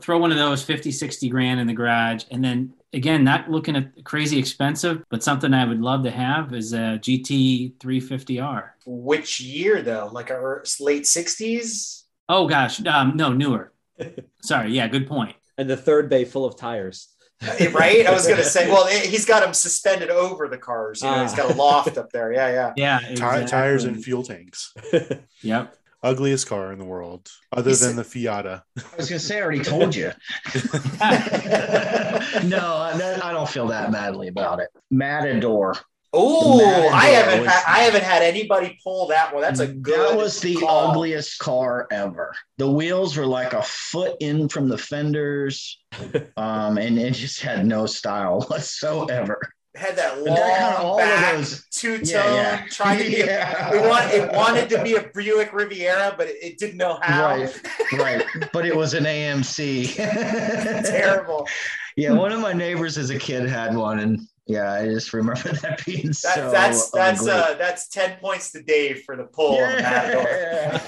throw 0.02 0.18
one 0.18 0.32
of 0.32 0.38
those 0.38 0.64
50, 0.64 0.92
60 0.92 1.30
grand 1.30 1.60
in 1.60 1.68
the 1.68 1.74
garage. 1.74 2.24
And 2.32 2.44
then 2.44 2.74
again, 2.94 3.24
not 3.24 3.50
looking 3.50 3.76
at 3.76 4.04
crazy 4.04 4.40
expensive, 4.40 5.04
but 5.10 5.24
something 5.24 5.54
I 5.54 5.66
would 5.66 5.82
love 5.82 6.04
to 6.04 6.12
have 6.12 6.54
is 6.54 6.74
a 6.74 7.00
GT 7.00 7.76
350R. 7.78 8.70
Which 8.86 9.40
year 9.40 9.82
though? 9.82 10.10
Like 10.12 10.32
our 10.32 10.60
er, 10.60 10.64
late 10.80 11.04
60s? 11.04 12.04
Oh 12.28 12.48
gosh, 12.48 12.84
um, 12.86 13.16
no, 13.16 13.34
newer. 13.34 13.74
Sorry, 14.42 14.72
yeah, 14.72 14.88
good 14.88 15.08
point. 15.08 15.36
And 15.58 15.70
the 15.70 15.78
third 15.78 16.10
bay 16.10 16.26
full 16.26 16.46
of 16.46 16.58
tires. 16.58 17.10
Uh, 17.42 17.70
right? 17.72 18.06
I 18.06 18.12
was 18.12 18.28
gonna 18.28 18.44
say, 18.58 18.70
well, 18.70 18.88
he's 18.88 19.26
got 19.26 19.42
them 19.42 19.54
suspended 19.54 20.10
over 20.10 20.48
the 20.48 20.58
cars. 20.58 21.02
You 21.02 21.10
know, 21.10 21.22
he's 21.22 21.34
got 21.34 21.52
a 21.52 21.54
ah. 21.54 21.58
loft 21.58 21.98
up 21.98 22.12
there. 22.12 22.34
Yeah, 22.34 22.50
yeah. 22.50 22.74
Yeah. 22.76 23.00
Ti- 23.00 23.12
exactly. 23.12 23.48
tires 23.48 23.84
and 23.86 24.04
fuel 24.04 24.24
tanks. 24.24 24.74
Yep. 25.42 25.74
Ugliest 26.02 26.48
car 26.48 26.72
in 26.72 26.80
the 26.80 26.86
world, 26.86 27.30
other 27.52 27.72
He's- 27.72 27.82
than 27.82 27.96
the 27.98 28.04
Fiata. 28.04 28.62
I 28.78 28.82
was 28.98 29.10
going 29.10 29.20
to 29.20 29.26
say, 29.26 29.38
I 29.38 29.42
already 29.42 29.62
told 29.64 29.94
you. 29.96 30.12
no, 32.44 32.60
I, 32.60 33.20
I 33.24 33.34
don't 33.34 33.50
feel 33.50 33.68
that 33.68 33.92
badly 33.92 34.28
about 34.28 34.60
it. 34.60 34.70
Matador. 34.90 35.76
Oh, 36.12 36.90
I 36.90 37.06
haven't 37.08 37.42
was- 37.42 37.50
had, 37.50 37.64
I 37.68 37.80
haven't 37.80 38.04
had 38.04 38.24
anybody 38.24 38.80
pull 38.84 39.08
that 39.08 39.32
one. 39.34 39.44
That's 39.44 39.60
a 39.60 39.68
good. 39.68 40.12
That 40.12 40.18
was 40.18 40.40
the 40.40 40.56
call. 40.56 40.92
ugliest 40.92 41.38
car 41.40 41.88
ever. 41.92 42.34
The 42.58 42.70
wheels 42.72 43.16
were 43.16 43.28
like 43.28 43.54
a 43.54 43.62
foot 43.62 44.16
in 44.20 44.50
from 44.50 44.70
the 44.70 44.78
fenders, 44.78 45.80
um, 46.38 46.78
and 46.80 46.98
it 46.98 47.12
just 47.14 47.42
had 47.42 47.66
no 47.66 47.86
style 47.86 48.42
whatsoever. 48.48 49.40
Had 49.80 49.96
that 49.96 50.16
But 50.16 50.36
that 50.36 50.74
long 50.76 50.86
all 50.86 51.00
of 51.00 51.06
back, 51.06 51.36
those- 51.38 51.66
two 51.72 51.98
tone, 52.00 52.06
Yeah, 52.06 52.34
yeah. 52.34 52.66
trying 52.70 52.98
to 53.00 53.06
be. 53.06 53.18
Yeah. 53.18 53.74
It, 53.74 53.88
want, 53.90 54.14
it 54.14 54.32
wanted 54.34 54.70
to 54.70 54.84
be 54.84 54.96
a 54.96 55.04
Buick 55.16 55.54
Riviera, 55.54 56.14
but 56.18 56.28
it, 56.28 56.36
it 56.42 56.58
didn't 56.58 56.78
know 56.78 57.00
how. 57.02 57.28
Right, 57.38 57.62
right. 57.94 58.26
But 58.52 58.66
it 58.66 58.76
was 58.76 58.94
an 58.94 59.06
AMC. 59.06 59.96
Terrible. 60.86 61.48
Yeah, 61.96 62.12
one 62.12 62.32
of 62.32 62.40
my 62.42 62.54
neighbors 62.54 62.98
as 62.98 63.10
a 63.10 63.18
kid 63.18 63.48
had 63.50 63.76
one, 63.76 64.00
and 64.00 64.20
yeah, 64.48 64.74
I 64.74 64.86
just 64.86 65.14
remember 65.14 65.50
that 65.62 65.86
being 65.86 66.08
That, 66.08 66.16
so. 66.16 66.52
that's 66.52 66.92
that's 66.92 67.22
ugly. 67.22 67.32
uh 67.32 67.54
that's 67.56 67.88
ten 67.90 68.18
points 68.20 68.52
to 68.52 68.62
Dave 68.64 69.04
for 69.06 69.16
the 69.16 69.24
pull. 69.26 69.56
Yeah. 69.56 70.80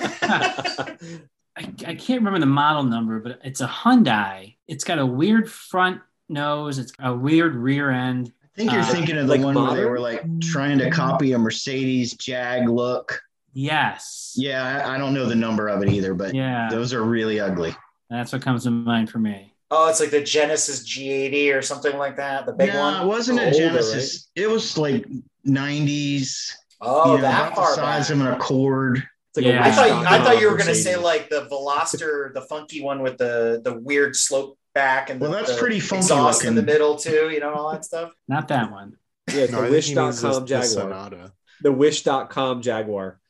I, 1.57 1.63
I 1.85 1.95
can't 1.95 2.19
remember 2.21 2.39
the 2.39 2.45
model 2.45 2.83
number, 2.83 3.19
but 3.19 3.39
it's 3.43 3.61
a 3.61 3.67
Hyundai. 3.67 4.55
It's 4.67 4.83
got 4.83 4.99
a 4.99 5.05
weird 5.05 5.51
front 5.51 6.01
nose. 6.29 6.79
It's 6.79 6.93
a 6.99 7.13
weird 7.13 7.55
rear 7.55 7.91
end. 7.91 8.31
I 8.53 8.57
think 8.57 8.71
you're 8.71 8.81
Uh, 8.81 8.85
thinking 8.85 9.17
of 9.17 9.27
the 9.27 9.35
like 9.37 9.43
one 9.43 9.55
where 9.55 9.75
they 9.75 9.85
were 9.85 9.99
like 9.99 10.23
trying 10.41 10.77
to 10.79 10.89
copy 10.89 11.31
a 11.33 11.37
Mercedes 11.39 12.13
Jag 12.13 12.67
look. 12.69 13.21
Yes. 13.53 14.33
Yeah, 14.35 14.83
I, 14.85 14.95
I 14.95 14.97
don't 14.97 15.13
know 15.13 15.25
the 15.25 15.35
number 15.35 15.67
of 15.67 15.81
it 15.83 15.89
either, 15.89 16.13
but 16.13 16.33
Yeah. 16.35 16.67
those 16.69 16.93
are 16.93 17.03
really 17.03 17.39
ugly. 17.39 17.75
That's 18.09 18.33
what 18.33 18.41
comes 18.41 18.63
to 18.63 18.71
mind 18.71 19.09
for 19.09 19.19
me. 19.19 19.53
Oh, 19.73 19.87
it's 19.89 20.01
like 20.01 20.11
the 20.11 20.21
Genesis 20.21 20.83
G80 20.85 21.55
or 21.57 21.61
something 21.61 21.97
like 21.97 22.17
that. 22.17 22.45
The 22.45 22.51
big 22.51 22.73
no, 22.73 22.79
one. 22.79 23.01
it 23.03 23.05
wasn't 23.07 23.39
a 23.39 23.45
Older, 23.45 23.57
Genesis. 23.57 24.29
It 24.35 24.47
was 24.49 24.77
like 24.77 25.05
90s. 25.47 26.51
Oh, 26.81 27.11
you 27.11 27.17
know, 27.17 27.21
that 27.23 27.41
about 27.53 27.55
far 27.55 27.69
the 27.69 27.75
size 27.75 28.09
back. 28.09 28.15
of 28.15 28.21
an 28.21 28.27
Accord. 28.33 29.03
Like 29.35 29.45
Yeah. 29.45 29.65
a 29.65 29.69
I 29.69 29.71
thought 29.71 30.05
I 30.07 30.23
thought 30.23 30.41
you 30.41 30.51
were 30.51 30.57
gonna 30.57 30.75
say 30.75 30.97
like 30.97 31.29
the 31.29 31.45
Veloster, 31.49 32.33
the 32.33 32.41
funky 32.41 32.81
one 32.83 33.01
with 33.01 33.17
the 33.17 33.61
the 33.63 33.73
weird 33.79 34.15
slope 34.15 34.57
back 34.73 35.09
and 35.09 35.19
Well, 35.19 35.31
the, 35.31 35.37
that's 35.37 35.53
the 35.53 35.57
pretty 35.57 35.79
funky 35.79 36.05
exhaust 36.05 36.45
in 36.45 36.55
the 36.55 36.61
middle 36.63 36.95
too. 36.95 37.29
You 37.29 37.39
know 37.39 37.53
all 37.53 37.71
that 37.71 37.85
stuff. 37.85 38.11
Not 38.27 38.47
that 38.49 38.71
one. 38.71 38.97
Yeah, 39.33 39.43
it's 39.43 39.51
No, 39.51 39.61
the 39.61 39.69
think 39.71 39.85
he 39.85 39.95
means 39.95 40.21
the, 40.21 40.27
Wish.com 40.27 40.41
the 40.41 40.47
Jaguar. 40.47 40.65
Sonata. 40.65 41.33
The 41.61 41.71
Wish.com 41.71 42.61
Jaguar. 42.61 43.20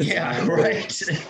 Yeah, 0.00 0.44
right. 0.48 0.84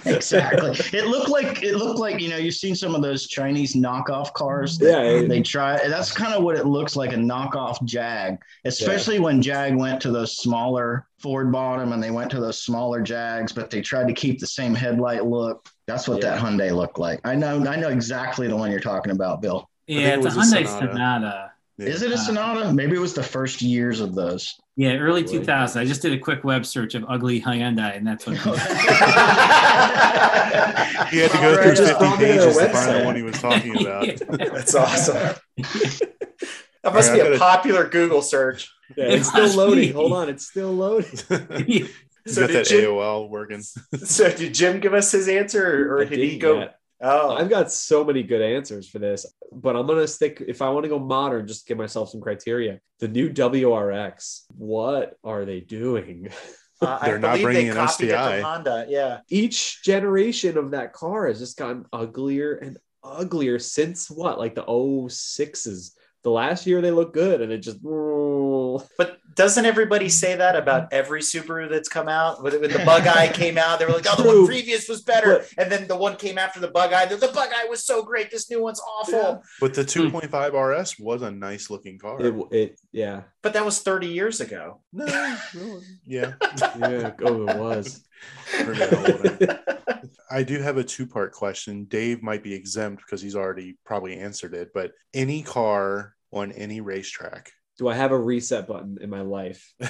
exactly. 0.06 0.70
It 0.98 1.06
looked 1.06 1.28
like 1.28 1.62
it 1.62 1.76
looked 1.76 1.98
like 1.98 2.18
you 2.20 2.28
know 2.30 2.36
you've 2.38 2.54
seen 2.54 2.74
some 2.74 2.94
of 2.94 3.02
those 3.02 3.26
Chinese 3.26 3.74
knockoff 3.74 4.32
cars. 4.32 4.78
that 4.78 4.86
Yeah, 4.86 5.02
it- 5.02 5.28
they 5.28 5.42
try. 5.42 5.76
That's 5.88 6.12
kind 6.12 6.32
of 6.32 6.42
what 6.42 6.56
it 6.56 6.64
looks 6.66 6.96
like 6.96 7.12
a 7.12 7.16
knockoff 7.16 7.84
Jag, 7.84 8.38
especially 8.64 9.18
when 9.18 9.42
Jag 9.42 9.76
went 9.76 10.00
to 10.02 10.10
those 10.10 10.36
smaller 10.38 11.06
Ford 11.18 11.52
bottom 11.52 11.92
and 11.92 12.02
they 12.02 12.10
went 12.10 12.30
to 12.30 12.40
those 12.40 12.62
smaller 12.62 13.00
Jags, 13.02 13.52
but 13.52 13.70
they 13.70 13.80
tried 13.82 14.08
to 14.08 14.14
keep 14.14 14.40
the 14.40 14.46
same 14.46 14.74
headlight 14.74 15.24
look. 15.26 15.68
That's 15.86 16.08
what 16.08 16.22
Yeah. 16.22 16.30
that 16.36 16.42
Hyundai 16.42 16.74
looked 16.74 16.98
like. 16.98 17.20
I 17.24 17.34
know. 17.34 17.64
I 17.66 17.76
know 17.76 17.88
exactly 17.90 18.48
the 18.48 18.56
one 18.56 18.70
you're 18.70 18.80
talking 18.80 19.12
about, 19.12 19.42
Bill. 19.42 19.68
Yeah, 19.86 20.14
it's 20.16 20.24
it 20.26 20.32
a 20.32 20.36
was 20.38 20.52
a 20.52 20.56
Hyundai 20.56 20.66
Sonata. 20.66 20.92
Sonata. 20.92 21.52
Yeah. 21.78 21.86
Is 21.86 22.02
it 22.02 22.12
a 22.12 22.18
Sonata? 22.18 22.72
Maybe 22.72 22.96
it 22.96 23.00
was 23.00 23.14
the 23.14 23.22
first 23.22 23.60
years 23.62 24.00
of 24.00 24.14
those. 24.14 24.54
Yeah, 24.76 24.94
early 24.96 25.22
Really? 25.22 25.38
2000s. 25.44 25.78
I 25.78 25.84
just 25.84 26.00
did 26.02 26.12
a 26.14 26.18
quick 26.18 26.44
web 26.44 26.64
search 26.64 26.94
of 26.94 27.04
ugly 27.08 27.40
Hyundai, 27.40 27.96
and 27.96 28.06
that's 28.06 28.26
what. 28.26 28.36
He 31.12 31.18
had 31.18 31.30
to 31.30 31.36
go 31.38 31.50
Alright, 31.50 31.76
through 31.76 31.86
50 31.86 31.98
brought 31.98 32.18
me 32.20 32.26
to 32.26 32.32
their 32.32 32.40
pages 32.40 32.56
to 32.56 32.68
find 32.70 33.00
the 33.00 33.04
one 33.04 33.16
he 33.16 33.22
was 33.22 33.38
talking 33.40 33.80
about. 33.80 34.06
That's 34.54 34.74
awesome. 34.74 35.34
That 36.84 36.94
must 36.94 37.10
All 37.10 37.14
be 37.16 37.20
a 37.20 37.24
I 37.24 37.26
a 37.26 37.30
gotta- 37.30 37.38
popular 37.38 37.88
Google 37.88 38.22
search. 38.22 38.68
Yeah, 38.96 39.04
It 39.04 39.20
it's 39.20 39.28
still 39.28 39.54
loading. 39.54 39.88
be. 39.90 39.92
Hold 39.92 40.12
on, 40.14 40.28
it's 40.28 40.48
still 40.48 40.72
loading. 40.72 41.10
He's 41.64 41.88
So 42.26 42.40
got 42.40 42.46
did 42.48 42.56
that 42.56 42.66
Jim- 42.66 42.84
AOL 42.90 43.28
working. 43.30 43.62
So 43.62 44.30
did 44.32 44.52
Jim 44.52 44.80
give 44.80 44.92
us 44.92 45.12
his 45.12 45.28
answer, 45.28 45.92
or, 45.92 45.98
or 45.98 46.04
did 46.06 46.18
he 46.18 46.38
go? 46.38 46.58
yet. 46.58 46.74
Oh, 47.04 47.34
I've 47.34 47.50
got 47.50 47.72
so 47.72 48.04
many 48.04 48.22
good 48.22 48.40
answers 48.40 48.88
for 48.88 49.00
this, 49.00 49.26
but 49.50 49.74
I'm 49.74 49.88
gonna 49.88 50.06
stick. 50.06 50.42
If 50.46 50.62
I 50.62 50.68
want 50.70 50.84
to 50.84 50.88
go 50.88 51.00
modern, 51.00 51.48
just 51.48 51.66
give 51.66 51.76
myself 51.76 52.10
some 52.10 52.20
criteria. 52.20 52.78
The 53.00 53.08
new 53.08 53.28
WRX. 53.28 54.42
What 54.56 55.16
are 55.24 55.44
they 55.44 55.60
doing? 55.60 56.28
uh, 56.80 57.04
They're 57.04 57.18
not 57.18 57.40
bringing 57.40 57.66
they 57.66 57.70
an 57.70 57.86
copied 57.86 58.10
it 58.10 58.12
STI. 58.12 58.40
Honda. 58.40 58.86
Yeah. 58.88 59.20
Each 59.28 59.82
generation 59.82 60.56
of 60.56 60.70
that 60.70 60.92
car 60.92 61.26
has 61.26 61.40
just 61.40 61.56
gotten 61.56 61.86
uglier 61.92 62.54
and 62.54 62.78
uglier 63.02 63.58
since 63.58 64.08
what, 64.08 64.38
like 64.38 64.54
the 64.54 64.64
06s. 64.64 65.90
The 66.22 66.30
last 66.30 66.68
year 66.68 66.80
they 66.80 66.92
look 66.92 67.12
good, 67.12 67.40
and 67.40 67.50
it 67.50 67.58
just. 67.58 67.78
But 68.98 69.18
doesn't 69.34 69.64
everybody 69.64 70.08
say 70.08 70.36
that 70.36 70.56
about 70.56 70.92
every 70.92 71.20
Subaru 71.20 71.70
that's 71.70 71.88
come 71.88 72.08
out? 72.08 72.42
When 72.42 72.60
when 72.60 72.70
the 72.70 72.84
Bug 72.84 73.06
Eye 73.06 73.28
came 73.34 73.58
out, 73.58 73.78
they 73.78 73.86
were 73.86 73.92
like, 73.92 74.06
"Oh, 74.08 74.16
the 74.16 74.22
True. 74.22 74.38
one 74.40 74.46
previous 74.46 74.88
was 74.88 75.02
better," 75.02 75.38
But- 75.38 75.54
and 75.58 75.72
then 75.72 75.88
the 75.88 75.96
one 75.96 76.16
came 76.16 76.38
after 76.38 76.60
the 76.60 76.68
Bug 76.68 76.92
Eye. 76.92 77.06
The, 77.06 77.16
the 77.16 77.28
Bug 77.28 77.48
Eye 77.54 77.66
was 77.68 77.84
so 77.84 78.02
great. 78.02 78.30
This 78.30 78.50
new 78.50 78.62
one's 78.62 78.80
awful. 78.80 79.42
But 79.60 79.74
the 79.74 79.82
hmm. 79.82 80.14
2.5 80.16 80.80
RS 80.80 80.98
was 80.98 81.22
a 81.22 81.30
nice 81.30 81.70
looking 81.70 81.98
car. 81.98 82.20
It, 82.20 82.34
it, 82.50 82.80
yeah, 82.92 83.22
But 83.42 83.52
that 83.54 83.64
was 83.64 83.80
30 83.80 84.08
years 84.08 84.40
ago. 84.40 84.80
no, 84.92 85.06
no, 85.54 85.80
yeah. 86.06 86.34
yeah. 86.78 87.12
Oh, 87.22 87.48
it 87.48 87.56
was. 87.56 88.04
We're 88.58 88.74
getting 88.74 88.98
older. 88.98 89.60
I 90.30 90.42
do 90.42 90.60
have 90.60 90.78
a 90.78 90.84
two 90.84 91.06
part 91.06 91.32
question. 91.32 91.84
Dave 91.84 92.22
might 92.22 92.42
be 92.42 92.54
exempt 92.54 93.02
because 93.04 93.20
he's 93.20 93.36
already 93.36 93.76
probably 93.84 94.18
answered 94.18 94.54
it, 94.54 94.70
but 94.72 94.92
any 95.12 95.42
car 95.42 96.14
on 96.32 96.52
any 96.52 96.80
racetrack. 96.80 97.52
Do 97.82 97.88
I 97.88 97.94
have 97.94 98.12
a 98.12 98.18
reset 98.18 98.68
button 98.68 98.98
in 99.00 99.10
my 99.10 99.22
life? 99.22 99.74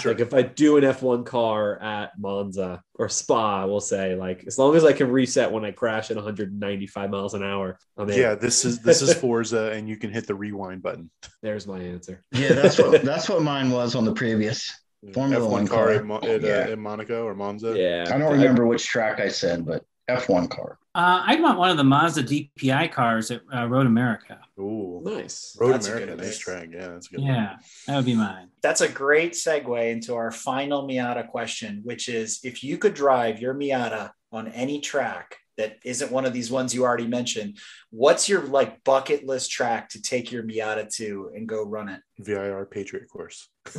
sure. 0.00 0.10
Like 0.12 0.20
if 0.20 0.34
I 0.34 0.42
do 0.42 0.76
an 0.76 0.82
F1 0.82 1.24
car 1.24 1.80
at 1.80 2.18
Monza 2.18 2.82
or 2.96 3.08
Spa, 3.08 3.64
we'll 3.64 3.78
say 3.78 4.16
like 4.16 4.42
as 4.48 4.58
long 4.58 4.74
as 4.74 4.84
I 4.84 4.92
can 4.92 5.08
reset 5.12 5.52
when 5.52 5.64
I 5.64 5.70
crash 5.70 6.10
at 6.10 6.16
195 6.16 7.10
miles 7.10 7.34
an 7.34 7.44
hour, 7.44 7.78
I'm 7.96 8.10
in. 8.10 8.18
yeah, 8.18 8.34
this 8.34 8.64
is 8.64 8.80
this 8.80 9.02
is 9.02 9.14
Forza, 9.14 9.70
and 9.70 9.88
you 9.88 9.96
can 9.96 10.10
hit 10.10 10.26
the 10.26 10.34
rewind 10.34 10.82
button. 10.82 11.08
There's 11.42 11.64
my 11.68 11.78
answer. 11.78 12.24
Yeah, 12.32 12.54
that's 12.54 12.76
what 12.76 13.02
that's 13.04 13.28
what 13.28 13.40
mine 13.40 13.70
was 13.70 13.94
on 13.94 14.04
the 14.04 14.12
previous. 14.12 14.68
Formula 15.14 15.46
F1 15.46 15.50
One 15.52 15.66
car 15.68 15.84
car. 15.86 15.90
at, 15.94 16.04
Mo- 16.04 16.16
at, 16.24 16.42
uh, 16.42 16.46
Yeah. 16.48 16.66
at 16.72 16.78
Monaco 16.80 17.24
or 17.24 17.36
Monza. 17.36 17.78
Yeah, 17.78 18.12
I 18.12 18.18
don't 18.18 18.32
remember 18.32 18.66
which 18.66 18.84
track 18.84 19.20
I 19.20 19.28
said, 19.28 19.64
but 19.64 19.84
F1 20.08 20.48
car. 20.50 20.78
Uh, 20.94 21.22
I'd 21.26 21.42
want 21.42 21.58
one 21.58 21.70
of 21.70 21.76
the 21.76 21.84
Mazda 21.84 22.22
DPI 22.22 22.90
cars 22.92 23.30
at 23.30 23.42
uh, 23.54 23.66
Road 23.66 23.86
America. 23.86 24.38
Ooh, 24.58 25.02
Nice. 25.04 25.56
Road 25.60 25.74
That's 25.74 25.88
America, 25.88 26.16
nice 26.16 26.26
race. 26.26 26.38
track. 26.38 26.68
Yeah, 26.72 26.88
that's 26.88 27.06
a 27.08 27.10
good. 27.10 27.20
one. 27.20 27.28
Yeah, 27.28 27.56
that 27.86 27.96
would 27.96 28.04
be 28.06 28.14
mine. 28.14 28.48
That's 28.62 28.80
a 28.80 28.88
great 28.88 29.32
segue 29.32 29.90
into 29.92 30.14
our 30.14 30.30
final 30.30 30.86
Miata 30.88 31.28
question, 31.28 31.80
which 31.84 32.08
is 32.08 32.40
if 32.44 32.64
you 32.64 32.78
could 32.78 32.94
drive 32.94 33.40
your 33.40 33.52
Miata 33.54 34.10
on 34.32 34.48
any 34.48 34.80
track 34.80 35.36
that 35.56 35.78
isn't 35.84 36.12
one 36.12 36.24
of 36.26 36.32
these 36.32 36.50
ones 36.50 36.74
you 36.74 36.84
already 36.84 37.06
mentioned, 37.06 37.58
what's 37.90 38.28
your 38.28 38.42
like 38.42 38.82
bucket 38.84 39.26
list 39.26 39.50
track 39.50 39.88
to 39.90 40.02
take 40.02 40.30
your 40.30 40.42
Miata 40.42 40.94
to 40.96 41.30
and 41.34 41.48
go 41.48 41.64
run 41.64 41.88
it? 41.88 42.00
VIR 42.18 42.66
Patriot 42.66 43.08
course. 43.08 43.48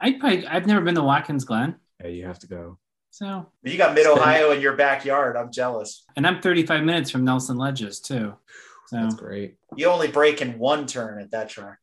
I 0.00 0.12
probably 0.18 0.46
I've 0.46 0.66
never 0.66 0.80
been 0.80 0.94
to 0.94 1.02
Watkins 1.02 1.44
Glen. 1.44 1.76
Yeah, 2.00 2.08
you 2.08 2.26
have 2.26 2.38
to 2.40 2.46
go. 2.46 2.78
So 3.10 3.46
You 3.62 3.76
got 3.76 3.94
Mid 3.94 4.06
Ohio 4.06 4.52
in 4.52 4.60
your 4.60 4.76
backyard. 4.76 5.36
I'm 5.36 5.50
jealous. 5.52 6.04
and 6.16 6.26
I'm 6.26 6.40
35 6.40 6.84
minutes 6.84 7.10
from 7.10 7.24
Nelson 7.24 7.56
Ledges 7.58 8.00
too. 8.00 8.34
So 8.86 8.96
That's 8.96 9.14
great. 9.14 9.56
You 9.76 9.86
only 9.88 10.08
break 10.08 10.40
in 10.40 10.58
one 10.58 10.86
turn 10.86 11.20
at 11.20 11.30
that 11.32 11.48
track. 11.48 11.78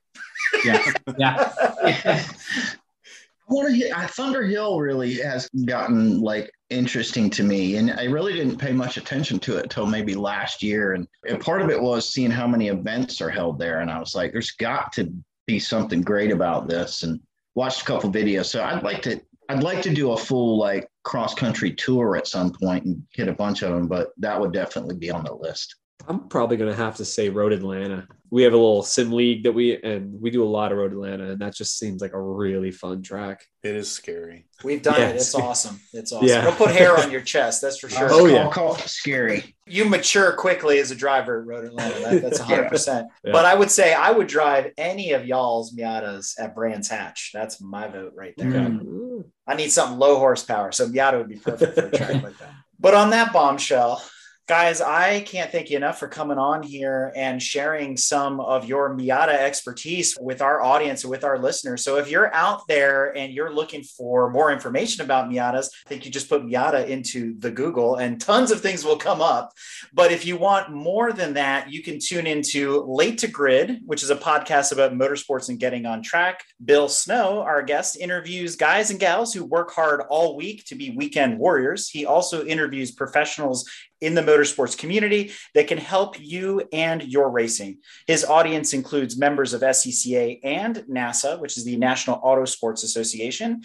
yeah, 0.65 0.83
yeah. 1.17 1.46
I 1.83 3.53
want 3.53 3.73
to. 3.73 3.97
I 3.97 4.07
Thunder 4.07 4.43
Hill 4.43 4.79
really 4.79 5.15
has 5.15 5.49
gotten 5.65 6.19
like 6.19 6.51
interesting 6.69 7.29
to 7.31 7.43
me, 7.43 7.77
and 7.77 7.91
I 7.91 8.05
really 8.05 8.33
didn't 8.33 8.57
pay 8.57 8.73
much 8.73 8.97
attention 8.97 9.39
to 9.39 9.57
it 9.57 9.69
till 9.69 9.85
maybe 9.85 10.15
last 10.15 10.61
year. 10.61 10.93
And, 10.93 11.07
and 11.27 11.39
part 11.39 11.61
of 11.61 11.69
it 11.69 11.81
was 11.81 12.11
seeing 12.11 12.31
how 12.31 12.47
many 12.47 12.67
events 12.67 13.21
are 13.21 13.29
held 13.29 13.57
there, 13.59 13.79
and 13.79 13.89
I 13.89 13.99
was 13.99 14.15
like, 14.15 14.31
"There's 14.33 14.51
got 14.51 14.91
to 14.93 15.13
be 15.45 15.59
something 15.59 16.01
great 16.01 16.31
about 16.31 16.67
this." 16.67 17.03
And 17.03 17.19
watched 17.55 17.83
a 17.83 17.85
couple 17.85 18.11
videos. 18.11 18.45
So 18.45 18.63
I'd 18.63 18.83
like 18.83 19.01
to. 19.03 19.21
I'd 19.49 19.63
like 19.63 19.81
to 19.83 19.93
do 19.93 20.11
a 20.11 20.17
full 20.17 20.57
like 20.57 20.89
cross 21.03 21.33
country 21.33 21.71
tour 21.71 22.17
at 22.17 22.27
some 22.27 22.51
point 22.51 22.83
and 22.83 23.01
hit 23.13 23.29
a 23.29 23.33
bunch 23.33 23.61
of 23.61 23.73
them, 23.73 23.87
but 23.87 24.09
that 24.17 24.39
would 24.39 24.51
definitely 24.51 24.95
be 24.95 25.09
on 25.09 25.23
the 25.23 25.33
list. 25.33 25.75
I'm 26.07 26.27
probably 26.29 26.57
gonna 26.57 26.75
have 26.75 26.95
to 26.97 27.05
say 27.05 27.29
Road 27.29 27.53
Atlanta. 27.53 28.07
We 28.29 28.43
have 28.43 28.53
a 28.53 28.57
little 28.57 28.83
sim 28.83 29.11
league 29.11 29.43
that 29.43 29.53
we 29.53 29.81
and 29.81 30.21
we 30.21 30.29
do 30.31 30.43
a 30.43 30.45
lot 30.45 30.71
of 30.71 30.77
Road 30.77 30.91
Atlanta, 30.91 31.31
and 31.31 31.39
that 31.39 31.55
just 31.55 31.77
seems 31.77 32.01
like 32.01 32.13
a 32.13 32.21
really 32.21 32.71
fun 32.71 33.01
track. 33.01 33.45
It 33.63 33.75
is 33.75 33.91
scary. 33.91 34.47
We've 34.63 34.81
done 34.81 34.95
it. 34.95 35.15
Yes. 35.15 35.15
It's 35.15 35.35
awesome. 35.35 35.79
It's 35.93 36.11
awesome. 36.13 36.27
Yeah. 36.27 36.39
It'll 36.39 36.53
put 36.53 36.71
hair 36.71 36.97
on 36.97 37.11
your 37.11 37.21
chest. 37.21 37.61
That's 37.61 37.79
for 37.79 37.89
sure. 37.89 38.07
Oh, 38.09 38.25
yeah. 38.25 38.43
I'll 38.43 38.51
call 38.51 38.75
it 38.75 38.81
scary. 38.81 39.55
You 39.65 39.85
mature 39.85 40.33
quickly 40.33 40.79
as 40.79 40.91
a 40.91 40.95
driver 40.95 41.41
at 41.41 41.47
Road 41.47 41.65
Atlanta. 41.65 41.99
That, 41.99 42.21
that's 42.21 42.39
100%. 42.87 43.07
Yeah. 43.23 43.31
But 43.31 43.45
I 43.45 43.55
would 43.55 43.69
say 43.69 43.93
I 43.93 44.11
would 44.11 44.27
drive 44.27 44.71
any 44.77 45.11
of 45.11 45.25
y'all's 45.25 45.75
Miatas 45.75 46.39
at 46.39 46.55
Brands 46.55 46.89
Hatch. 46.89 47.31
That's 47.33 47.61
my 47.61 47.87
vote 47.87 48.13
right 48.15 48.33
there. 48.37 48.51
Mm. 48.51 48.83
Ooh. 48.83 49.25
I 49.45 49.55
need 49.55 49.69
something 49.71 49.99
low 49.99 50.17
horsepower. 50.17 50.71
So 50.71 50.87
Miata 50.87 51.17
would 51.17 51.29
be 51.29 51.35
perfect 51.35 51.75
for 51.75 51.87
a 51.87 51.91
track 51.91 52.09
like 52.23 52.37
that. 52.39 52.53
But 52.79 52.93
on 52.93 53.09
that 53.09 53.33
bombshell, 53.33 54.01
guys, 54.47 54.79
I 54.79 55.19
can't 55.21 55.51
thank 55.51 55.69
you 55.69 55.75
enough 55.75 55.99
for 55.99 56.07
coming 56.07 56.37
on 56.37 56.63
here 56.63 57.11
and 57.17 57.43
sharing 57.43 57.97
some 57.97 58.39
of 58.39 58.63
your 58.63 58.95
Miata 58.95 59.33
expertise 59.33 60.17
with 60.21 60.41
our 60.41 60.63
audience 60.63 61.03
with 61.03 61.25
our 61.25 61.37
listeners. 61.37 61.83
So 61.83 61.97
if 61.97 62.09
you're 62.09 62.33
out 62.33 62.65
there 62.65 63.15
and 63.17 63.33
you're 63.33 63.53
looking 63.53 63.83
for 63.83 64.31
more 64.31 64.53
information 64.53 65.03
about 65.03 65.29
Miatas, 65.29 65.67
I 65.85 65.89
think 65.89 66.05
you 66.05 66.11
just 66.11 66.29
put 66.29 66.45
Miata 66.45 66.87
into 66.87 67.37
the 67.39 67.51
Google 67.51 67.97
and 67.97 68.21
tons 68.21 68.51
of 68.51 68.61
things 68.61 68.85
will 68.85 68.95
come 68.95 69.19
up. 69.19 69.51
But 69.93 70.13
if 70.13 70.25
you 70.25 70.37
want 70.37 70.71
more 70.71 71.11
than 71.11 71.33
that, 71.33 71.69
you 71.69 71.83
can 71.83 71.99
tune 71.99 72.25
into 72.25 72.85
Late 72.87 73.17
to 73.17 73.27
Grid, 73.27 73.81
which 73.85 74.01
is 74.01 74.11
a 74.11 74.15
podcast 74.15 74.71
about 74.71 74.93
motorsports 74.93 75.49
and 75.49 75.59
getting 75.59 75.85
on 75.85 76.01
track. 76.01 76.45
Bill 76.63 76.87
Snow, 76.87 77.41
our 77.41 77.61
guest, 77.61 77.97
interviews 77.97 78.55
guys 78.55 78.91
and 78.91 78.99
gals 78.99 79.33
who 79.33 79.43
work 79.43 79.71
hard 79.71 80.03
all 80.09 80.37
week 80.37 80.63
to 80.67 80.75
be 80.75 80.91
weekend 80.91 81.37
warriors. 81.37 81.89
He 81.89 82.05
also 82.05 82.45
interviews 82.45 82.91
professionals 82.91 83.69
in 84.01 84.15
the 84.15 84.21
motorsports 84.21 84.77
community 84.77 85.31
that 85.53 85.67
can 85.67 85.77
help 85.77 86.19
you 86.19 86.67
and 86.71 87.03
your 87.03 87.29
racing. 87.29 87.77
His 88.05 88.23
audience 88.23 88.73
includes 88.73 89.17
members 89.17 89.53
of 89.53 89.61
SCCA 89.61 90.39
and 90.43 90.77
NASA, 90.89 91.39
which 91.39 91.57
is 91.57 91.65
the 91.65 91.77
National 91.77 92.19
Auto 92.21 92.45
Sports 92.45 92.83
Association, 92.83 93.61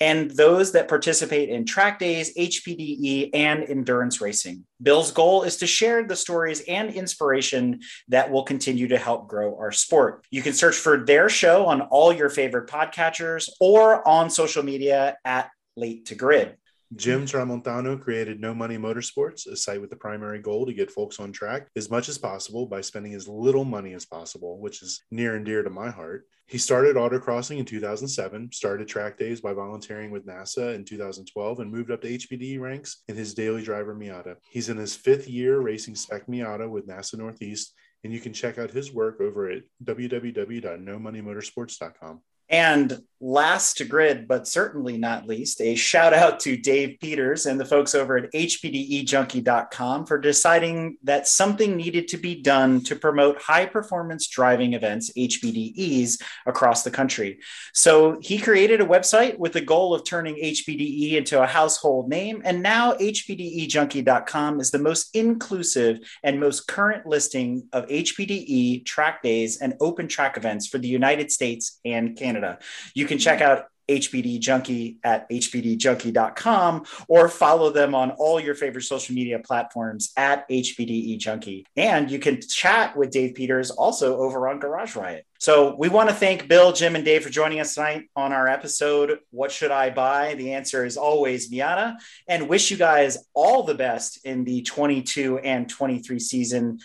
and 0.00 0.30
those 0.30 0.72
that 0.72 0.88
participate 0.88 1.48
in 1.48 1.64
track 1.64 1.98
days, 1.98 2.36
HPDE, 2.36 3.30
and 3.32 3.64
endurance 3.64 4.20
racing. 4.20 4.64
Bill's 4.82 5.10
goal 5.10 5.42
is 5.42 5.56
to 5.58 5.66
share 5.66 6.04
the 6.04 6.16
stories 6.16 6.60
and 6.68 6.90
inspiration 6.90 7.80
that 8.08 8.30
will 8.30 8.42
continue 8.42 8.88
to 8.88 8.98
help 8.98 9.28
grow 9.28 9.56
our 9.56 9.72
sport. 9.72 10.26
You 10.30 10.42
can 10.42 10.52
search 10.52 10.76
for 10.76 11.04
their 11.04 11.28
show 11.28 11.66
on 11.66 11.82
all 11.82 12.12
your 12.12 12.28
favorite 12.28 12.68
podcatchers 12.68 13.48
or 13.60 14.06
on 14.06 14.28
social 14.28 14.62
media 14.62 15.16
at 15.24 15.50
Late 15.76 16.06
to 16.06 16.14
Grid. 16.14 16.56
Jim 16.94 17.26
Tramontano 17.26 18.00
created 18.00 18.40
No 18.40 18.54
Money 18.54 18.78
Motorsports, 18.78 19.48
a 19.48 19.56
site 19.56 19.80
with 19.80 19.90
the 19.90 19.96
primary 19.96 20.40
goal 20.40 20.64
to 20.66 20.72
get 20.72 20.88
folks 20.90 21.18
on 21.18 21.32
track 21.32 21.66
as 21.74 21.90
much 21.90 22.08
as 22.08 22.16
possible 22.16 22.66
by 22.66 22.80
spending 22.80 23.12
as 23.14 23.26
little 23.26 23.64
money 23.64 23.92
as 23.92 24.06
possible, 24.06 24.60
which 24.60 24.82
is 24.82 25.02
near 25.10 25.34
and 25.34 25.44
dear 25.44 25.64
to 25.64 25.70
my 25.70 25.90
heart. 25.90 26.28
He 26.46 26.58
started 26.58 26.94
autocrossing 26.94 27.58
in 27.58 27.64
2007, 27.64 28.52
started 28.52 28.86
track 28.86 29.18
days 29.18 29.40
by 29.40 29.52
volunteering 29.52 30.12
with 30.12 30.28
NASA 30.28 30.76
in 30.76 30.84
2012, 30.84 31.58
and 31.58 31.72
moved 31.72 31.90
up 31.90 32.02
to 32.02 32.08
HPD 32.08 32.60
ranks 32.60 33.02
in 33.08 33.16
his 33.16 33.34
daily 33.34 33.64
driver 33.64 33.96
Miata. 33.96 34.36
He's 34.48 34.68
in 34.68 34.76
his 34.76 34.94
fifth 34.94 35.26
year 35.26 35.58
racing 35.58 35.96
spec 35.96 36.28
Miata 36.28 36.70
with 36.70 36.86
NASA 36.86 37.18
Northeast, 37.18 37.74
and 38.04 38.12
you 38.12 38.20
can 38.20 38.32
check 38.32 38.58
out 38.58 38.70
his 38.70 38.92
work 38.92 39.20
over 39.20 39.50
at 39.50 39.64
www.nomoneymotorsports.com. 39.84 42.20
And 42.48 43.02
last 43.20 43.78
to 43.78 43.84
grid, 43.84 44.28
but 44.28 44.46
certainly 44.46 44.98
not 44.98 45.26
least, 45.26 45.60
a 45.60 45.74
shout 45.74 46.12
out 46.12 46.38
to 46.40 46.56
Dave 46.56 46.98
Peters 47.00 47.46
and 47.46 47.58
the 47.58 47.64
folks 47.64 47.94
over 47.94 48.16
at 48.18 48.32
HPDEJunkie.com 48.32 50.06
for 50.06 50.18
deciding 50.18 50.98
that 51.02 51.26
something 51.26 51.76
needed 51.76 52.08
to 52.08 52.18
be 52.18 52.42
done 52.42 52.82
to 52.82 52.94
promote 52.94 53.40
high 53.40 53.64
performance 53.64 54.26
driving 54.28 54.74
events, 54.74 55.10
HPDEs, 55.16 56.20
across 56.46 56.82
the 56.82 56.90
country. 56.90 57.38
So 57.72 58.18
he 58.20 58.38
created 58.38 58.80
a 58.80 58.86
website 58.86 59.38
with 59.38 59.52
the 59.52 59.60
goal 59.62 59.94
of 59.94 60.04
turning 60.04 60.36
HPDE 60.36 61.12
into 61.12 61.42
a 61.42 61.46
household 61.46 62.08
name. 62.08 62.42
And 62.44 62.62
now 62.62 62.92
HPDEJunkie.com 62.94 64.60
is 64.60 64.70
the 64.70 64.78
most 64.78 65.14
inclusive 65.16 66.00
and 66.22 66.38
most 66.38 66.66
current 66.68 67.06
listing 67.06 67.68
of 67.72 67.86
HPDE 67.86 68.84
track 68.84 69.22
days 69.22 69.58
and 69.58 69.74
open 69.80 70.06
track 70.06 70.36
events 70.36 70.66
for 70.66 70.78
the 70.78 70.88
United 70.88 71.32
States 71.32 71.80
and 71.84 72.16
Canada. 72.16 72.58
You 72.94 73.05
can 73.06 73.18
check 73.18 73.40
out 73.40 73.66
HPDE 73.88 74.40
Junkie 74.40 74.98
at 75.04 75.28
HPDEJunkie.com 75.30 76.84
or 77.08 77.28
follow 77.28 77.70
them 77.70 77.94
on 77.94 78.10
all 78.12 78.40
your 78.40 78.54
favorite 78.54 78.82
social 78.82 79.14
media 79.14 79.38
platforms 79.38 80.12
at 80.16 80.48
HPDE 80.48 81.18
Junkie. 81.18 81.66
And 81.76 82.10
you 82.10 82.18
can 82.18 82.40
chat 82.40 82.96
with 82.96 83.10
Dave 83.10 83.34
Peters 83.34 83.70
also 83.70 84.16
over 84.18 84.48
on 84.48 84.58
Garage 84.58 84.96
Riot. 84.96 85.24
So 85.38 85.76
we 85.78 85.88
want 85.88 86.08
to 86.08 86.14
thank 86.14 86.48
Bill, 86.48 86.72
Jim, 86.72 86.96
and 86.96 87.04
Dave 87.04 87.22
for 87.22 87.30
joining 87.30 87.60
us 87.60 87.74
tonight 87.74 88.08
on 88.16 88.32
our 88.32 88.48
episode, 88.48 89.18
What 89.30 89.52
Should 89.52 89.70
I 89.70 89.90
Buy? 89.90 90.34
The 90.34 90.54
answer 90.54 90.84
is 90.84 90.96
always 90.96 91.50
Miata. 91.50 91.96
And 92.26 92.48
wish 92.48 92.70
you 92.70 92.76
guys 92.76 93.18
all 93.34 93.62
the 93.62 93.74
best 93.74 94.24
in 94.24 94.44
the 94.44 94.62
22 94.62 95.38
and 95.38 95.68
23 95.68 96.18
season. 96.18 96.80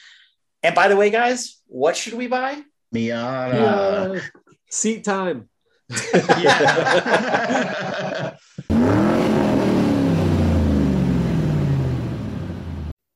And 0.62 0.76
by 0.76 0.88
the 0.88 0.96
way, 0.96 1.10
guys, 1.10 1.60
what 1.66 1.98
should 1.98 2.14
we 2.14 2.28
buy? 2.28 2.62
Miata. 2.94 4.16
Yeah. 4.16 4.22
Seat 4.70 5.04
time. 5.04 5.50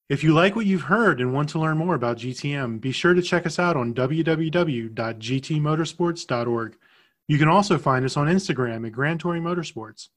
If 0.08 0.24
you 0.24 0.36
like 0.36 0.56
what 0.56 0.68
you've 0.68 0.84
heard 0.84 1.20
and 1.20 1.34
want 1.34 1.50
to 1.50 1.60
learn 1.60 1.80
more 1.80 1.96
about 1.96 2.20
GTM, 2.20 2.80
be 2.80 2.92
sure 2.92 3.16
to 3.16 3.24
check 3.24 3.48
us 3.48 3.58
out 3.58 3.76
on 3.76 3.96
www.gtmotorsports.org. 3.96 6.78
You 7.28 7.40
can 7.40 7.48
also 7.48 7.80
find 7.80 8.06
us 8.06 8.16
on 8.16 8.28
Instagram 8.28 8.86
at 8.86 8.92
Grand 8.92 9.20
Touring 9.20 9.42
Motorsports. 9.42 10.10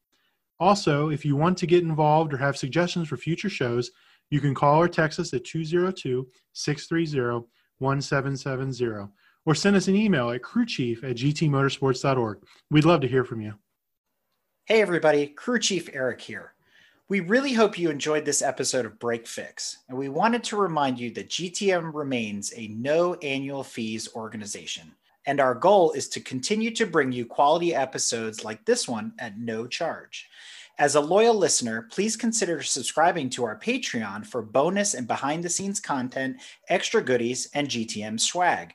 Also, 0.60 1.08
if 1.08 1.24
you 1.24 1.36
want 1.36 1.56
to 1.58 1.66
get 1.66 1.82
involved 1.82 2.34
or 2.34 2.36
have 2.36 2.58
suggestions 2.58 3.08
for 3.08 3.16
future 3.16 3.48
shows, 3.48 3.90
you 4.28 4.40
can 4.40 4.54
call 4.54 4.78
or 4.78 4.88
text 4.88 5.20
us 5.20 5.32
at 5.32 5.46
202 5.46 6.28
630 6.52 7.46
1770 7.78 9.10
or 9.46 9.54
send 9.54 9.76
us 9.76 9.88
an 9.88 9.96
email 9.96 10.30
at 10.30 10.42
crewchief 10.42 11.02
at 11.02 11.16
gtmotorsports.org. 11.16 12.38
We'd 12.70 12.84
love 12.84 13.00
to 13.02 13.08
hear 13.08 13.24
from 13.24 13.40
you. 13.40 13.54
Hey, 14.66 14.82
everybody, 14.82 15.28
Crew 15.28 15.58
Chief 15.58 15.88
Eric 15.92 16.20
here. 16.20 16.52
We 17.08 17.20
really 17.20 17.54
hope 17.54 17.78
you 17.78 17.88
enjoyed 17.88 18.26
this 18.26 18.42
episode 18.42 18.84
of 18.84 18.98
Break 18.98 19.26
Fix, 19.26 19.78
and 19.88 19.96
we 19.96 20.10
wanted 20.10 20.44
to 20.44 20.58
remind 20.58 21.00
you 21.00 21.10
that 21.12 21.30
GTM 21.30 21.94
remains 21.94 22.52
a 22.54 22.68
no 22.68 23.14
annual 23.14 23.64
fees 23.64 24.10
organization. 24.14 24.92
And 25.24 25.40
our 25.40 25.54
goal 25.54 25.92
is 25.92 26.08
to 26.10 26.20
continue 26.20 26.70
to 26.72 26.86
bring 26.86 27.10
you 27.12 27.24
quality 27.24 27.74
episodes 27.74 28.44
like 28.44 28.64
this 28.66 28.86
one 28.86 29.14
at 29.18 29.38
no 29.38 29.66
charge. 29.66 30.28
As 30.78 30.94
a 30.94 31.00
loyal 31.00 31.34
listener, 31.34 31.88
please 31.90 32.14
consider 32.14 32.62
subscribing 32.62 33.30
to 33.30 33.44
our 33.44 33.58
Patreon 33.58 34.26
for 34.26 34.42
bonus 34.42 34.94
and 34.94 35.08
behind 35.08 35.42
the 35.42 35.48
scenes 35.48 35.80
content, 35.80 36.36
extra 36.68 37.02
goodies, 37.02 37.48
and 37.54 37.68
GTM 37.68 38.20
swag. 38.20 38.74